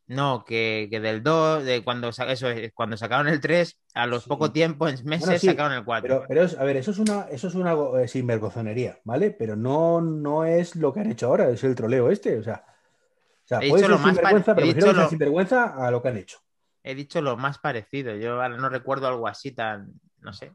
No, 0.08 0.44
que, 0.44 0.88
que 0.92 1.00
del 1.00 1.24
2, 1.24 1.64
de 1.64 1.84
cuando, 1.84 2.10
eso 2.10 2.50
es, 2.50 2.74
cuando 2.74 2.98
sacaron 2.98 3.30
el 3.30 3.40
3, 3.40 3.80
a 3.94 4.06
los 4.08 4.24
Sí. 4.24 4.30
poco 4.30 4.52
tiempo, 4.52 4.88
en 4.90 4.96
meses, 5.06 5.26
Bueno, 5.26 5.40
sí, 5.40 5.48
sacaron 5.48 5.72
el 5.74 5.86
4. 5.86 6.08
Pero, 6.08 6.26
pero 6.28 6.44
es- 6.44 6.58
a 6.58 6.64
ver, 6.66 6.76
eso 6.78 6.92
es 6.92 7.00
una, 7.00 7.22
eso 7.30 7.48
es 7.48 7.56
una 7.56 7.74
eh, 8.02 8.08
sinvergonzonería, 8.08 9.00
¿vale? 9.06 9.32
Pero 9.32 9.56
no, 9.56 10.02
no 10.02 10.44
es 10.44 10.76
lo 10.76 10.92
que 10.94 11.00
han 11.00 11.12
hecho 11.12 11.28
ahora, 11.28 11.50
es 11.50 11.64
el 11.64 11.76
troleo 11.76 12.10
este. 12.12 12.38
O 12.40 12.44
sea, 12.44 12.66
o 12.68 13.48
sea 13.48 13.60
He 13.60 13.70
puede 13.70 13.82
dicho 13.84 13.88
ser 13.88 13.90
lo 13.92 14.00
más 14.00 14.16
sinvergüenza, 14.16 14.56
pero 14.56 14.68
prefiero 14.68 14.94
lo- 14.94 15.10
sinvergüenza 15.10 15.88
a 15.88 15.92
lo 15.92 16.02
que 16.02 16.08
han 16.10 16.18
hecho. 16.18 16.40
He 16.84 16.96
dicho 16.96 17.22
lo 17.22 17.38
más 17.38 17.60
parecido. 17.60 18.16
Yo 18.16 18.34
ahora 18.34 18.50
no 18.50 18.68
recuerdo 18.70 19.08
algo 19.08 19.28
así 19.28 19.52
tan. 19.52 19.94
No 20.20 20.34
sé. 20.34 20.52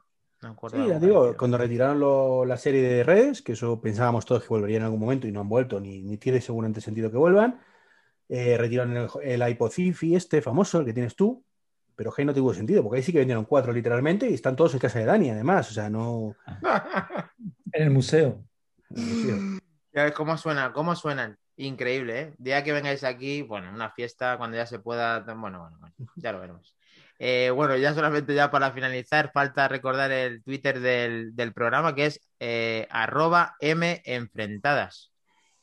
No 0.46 0.68
Sí, 0.68 0.76
ya 0.88 0.98
digo, 0.98 1.36
cuando 1.36 1.58
retiraron 1.58 1.98
lo- 2.00 2.44
la 2.44 2.56
serie 2.56 2.82
de 2.82 3.02
redes, 3.04 3.42
que 3.42 3.52
eso 3.52 3.80
pensábamos 3.80 4.24
todos 4.24 4.42
que 4.42 4.48
volverían 4.48 4.82
en 4.82 4.84
algún 4.86 5.00
momento 5.00 5.26
y 5.26 5.32
no 5.32 5.40
han 5.40 5.48
vuelto, 5.48 5.80
ni, 5.80 6.02
ni 6.02 6.16
tiene 6.18 6.40
seguramente 6.40 6.80
sentido 6.80 7.10
que 7.10 7.16
vuelvan. 7.16 7.60
eh, 8.28 8.56
retiraron 8.58 8.96
el, 8.96 9.08
el 9.22 9.48
iPod 9.50 9.70
Fifi 9.70 10.16
este 10.16 10.42
famoso, 10.42 10.80
el 10.80 10.86
que 10.86 10.92
tienes 10.92 11.14
tú, 11.14 11.44
pero 11.94 12.12
ahí 12.16 12.24
no 12.24 12.34
tuvo 12.34 12.52
sentido, 12.52 12.82
porque 12.82 12.96
ahí 12.98 13.02
sí 13.04 13.12
que 13.12 13.18
vendieron 13.18 13.44
cuatro 13.44 13.72
literalmente 13.72 14.28
y 14.28 14.34
están 14.34 14.56
todos 14.56 14.74
en 14.74 14.80
casa 14.80 14.98
de 14.98 15.04
Dani, 15.04 15.30
además. 15.30 15.70
O 15.70 15.74
sea, 15.74 15.88
no. 15.88 16.34
En 17.72 17.82
el 17.82 17.90
museo. 17.90 18.42
Ya 19.92 20.04
ves 20.04 20.12
cómo 20.12 20.36
suenan, 20.36 20.72
cómo 20.72 20.94
suenan. 20.96 21.38
Increíble, 21.56 22.20
¿eh? 22.20 22.34
Día 22.38 22.62
que 22.62 22.72
vengáis 22.72 23.02
aquí, 23.04 23.42
bueno, 23.42 23.70
una 23.72 23.90
fiesta 23.90 24.36
cuando 24.36 24.56
ya 24.56 24.66
se 24.66 24.78
pueda. 24.78 25.20
Bueno, 25.20 25.60
bueno, 25.60 25.76
bueno, 25.80 25.94
ya 26.16 26.32
lo 26.32 26.40
veremos. 26.40 26.76
Eh, 27.18 27.50
bueno, 27.54 27.76
ya 27.76 27.94
solamente 27.94 28.34
ya 28.34 28.50
para 28.50 28.72
finalizar, 28.72 29.30
falta 29.32 29.68
recordar 29.68 30.12
el 30.12 30.42
Twitter 30.42 30.80
del, 30.80 31.34
del 31.34 31.52
programa 31.52 31.94
que 31.94 32.06
es 32.06 32.20
eh, 32.40 32.86
arroba 32.90 33.56
M 33.60 34.02
enfrentadas. 34.04 35.12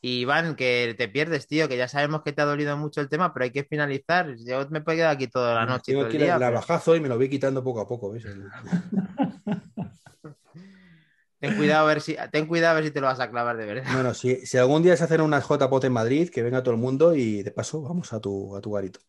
Y 0.05 0.19
Iván, 0.19 0.55
que 0.55 0.95
te 0.97 1.07
pierdes, 1.07 1.47
tío, 1.47 1.69
que 1.69 1.77
ya 1.77 1.87
sabemos 1.87 2.23
que 2.23 2.33
te 2.33 2.41
ha 2.41 2.45
dolido 2.45 2.75
mucho 2.75 2.99
el 2.99 3.07
tema, 3.07 3.33
pero 3.33 3.45
hay 3.45 3.51
que 3.51 3.63
finalizar. 3.63 4.35
Yo 4.35 4.67
me 4.69 4.81
puedo 4.81 4.97
quedar 4.97 5.15
aquí 5.15 5.27
toda 5.27 5.55
la 5.55 5.65
noche 5.65 5.93
Tengo 5.93 6.03
la 6.03 6.09
pero 6.39 6.51
bajazo 6.51 6.97
y 6.97 6.99
me 6.99 7.07
lo 7.07 7.15
voy 7.15 7.29
quitando 7.29 7.63
poco 7.63 7.79
a 7.79 7.87
poco, 7.87 8.13
Ten 11.39 11.55
cuidado 11.57 11.85
a 11.85 11.87
ver 11.87 12.01
si, 12.01 12.17
ten 12.31 12.47
cuidado 12.47 12.71
a 12.71 12.75
ver 12.75 12.85
si 12.85 12.91
te 12.91 13.01
lo 13.01 13.07
vas 13.07 13.19
a 13.19 13.29
clavar 13.29 13.57
de 13.57 13.65
verdad. 13.65 13.83
No, 13.91 14.03
no, 14.03 14.13
si, 14.13 14.45
si 14.45 14.57
algún 14.57 14.81
día 14.81 14.95
se 14.95 15.03
hacen 15.03 15.19
unas 15.21 15.45
JPOT 15.45 15.83
en 15.85 15.91
Madrid, 15.93 16.29
que 16.29 16.41
venga 16.41 16.63
todo 16.63 16.73
el 16.73 16.79
mundo 16.79 17.15
y 17.15 17.43
de 17.43 17.51
paso 17.51 17.81
vamos 17.81 18.13
a 18.13 18.19
tu, 18.19 18.55
a 18.55 18.61
tu 18.61 18.71
garito. 18.71 18.99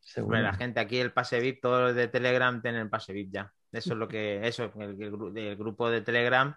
Seguro. 0.00 0.38
La 0.40 0.54
gente 0.54 0.80
aquí, 0.80 0.98
el 0.98 1.12
pase 1.12 1.40
VIP, 1.40 1.60
todos 1.60 1.80
los 1.82 1.94
de 1.94 2.08
Telegram 2.08 2.60
tienen 2.62 2.82
el 2.82 2.88
pase 2.90 3.12
VIP 3.12 3.32
ya. 3.32 3.52
Eso 3.72 3.92
es 3.92 3.98
lo 3.98 4.08
que, 4.08 4.46
eso, 4.46 4.72
el, 4.78 5.00
el 5.02 5.12
gru- 5.12 5.36
el 5.38 5.56
grupo 5.56 5.90
de 5.90 6.00
Telegram 6.00 6.54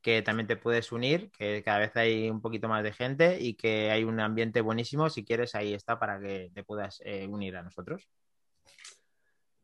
que 0.00 0.20
también 0.22 0.48
te 0.48 0.56
puedes 0.56 0.90
unir, 0.90 1.30
que 1.30 1.62
cada 1.62 1.78
vez 1.78 1.96
hay 1.96 2.28
un 2.28 2.40
poquito 2.40 2.68
más 2.68 2.82
de 2.82 2.92
gente 2.92 3.38
y 3.40 3.54
que 3.54 3.90
hay 3.90 4.02
un 4.02 4.18
ambiente 4.18 4.60
buenísimo. 4.60 5.08
Si 5.08 5.24
quieres, 5.24 5.54
ahí 5.54 5.74
está 5.74 5.98
para 5.98 6.18
que 6.20 6.50
te 6.52 6.64
puedas 6.64 7.00
eh, 7.04 7.26
unir 7.28 7.56
a 7.56 7.62
nosotros. 7.62 8.08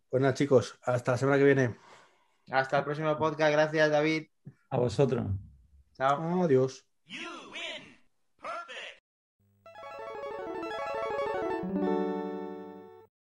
Pues 0.08 0.20
nada, 0.22 0.34
chicos, 0.34 0.78
hasta 0.82 1.12
la 1.12 1.18
semana 1.18 1.38
que 1.38 1.44
viene. 1.44 1.76
Hasta 2.50 2.78
el 2.78 2.84
próximo 2.84 3.16
podcast. 3.18 3.52
Gracias, 3.52 3.90
David. 3.90 4.28
A 4.70 4.78
vosotros. 4.78 5.26
Chao. 5.94 6.44
Adiós. 6.44 6.86
You 7.06 7.37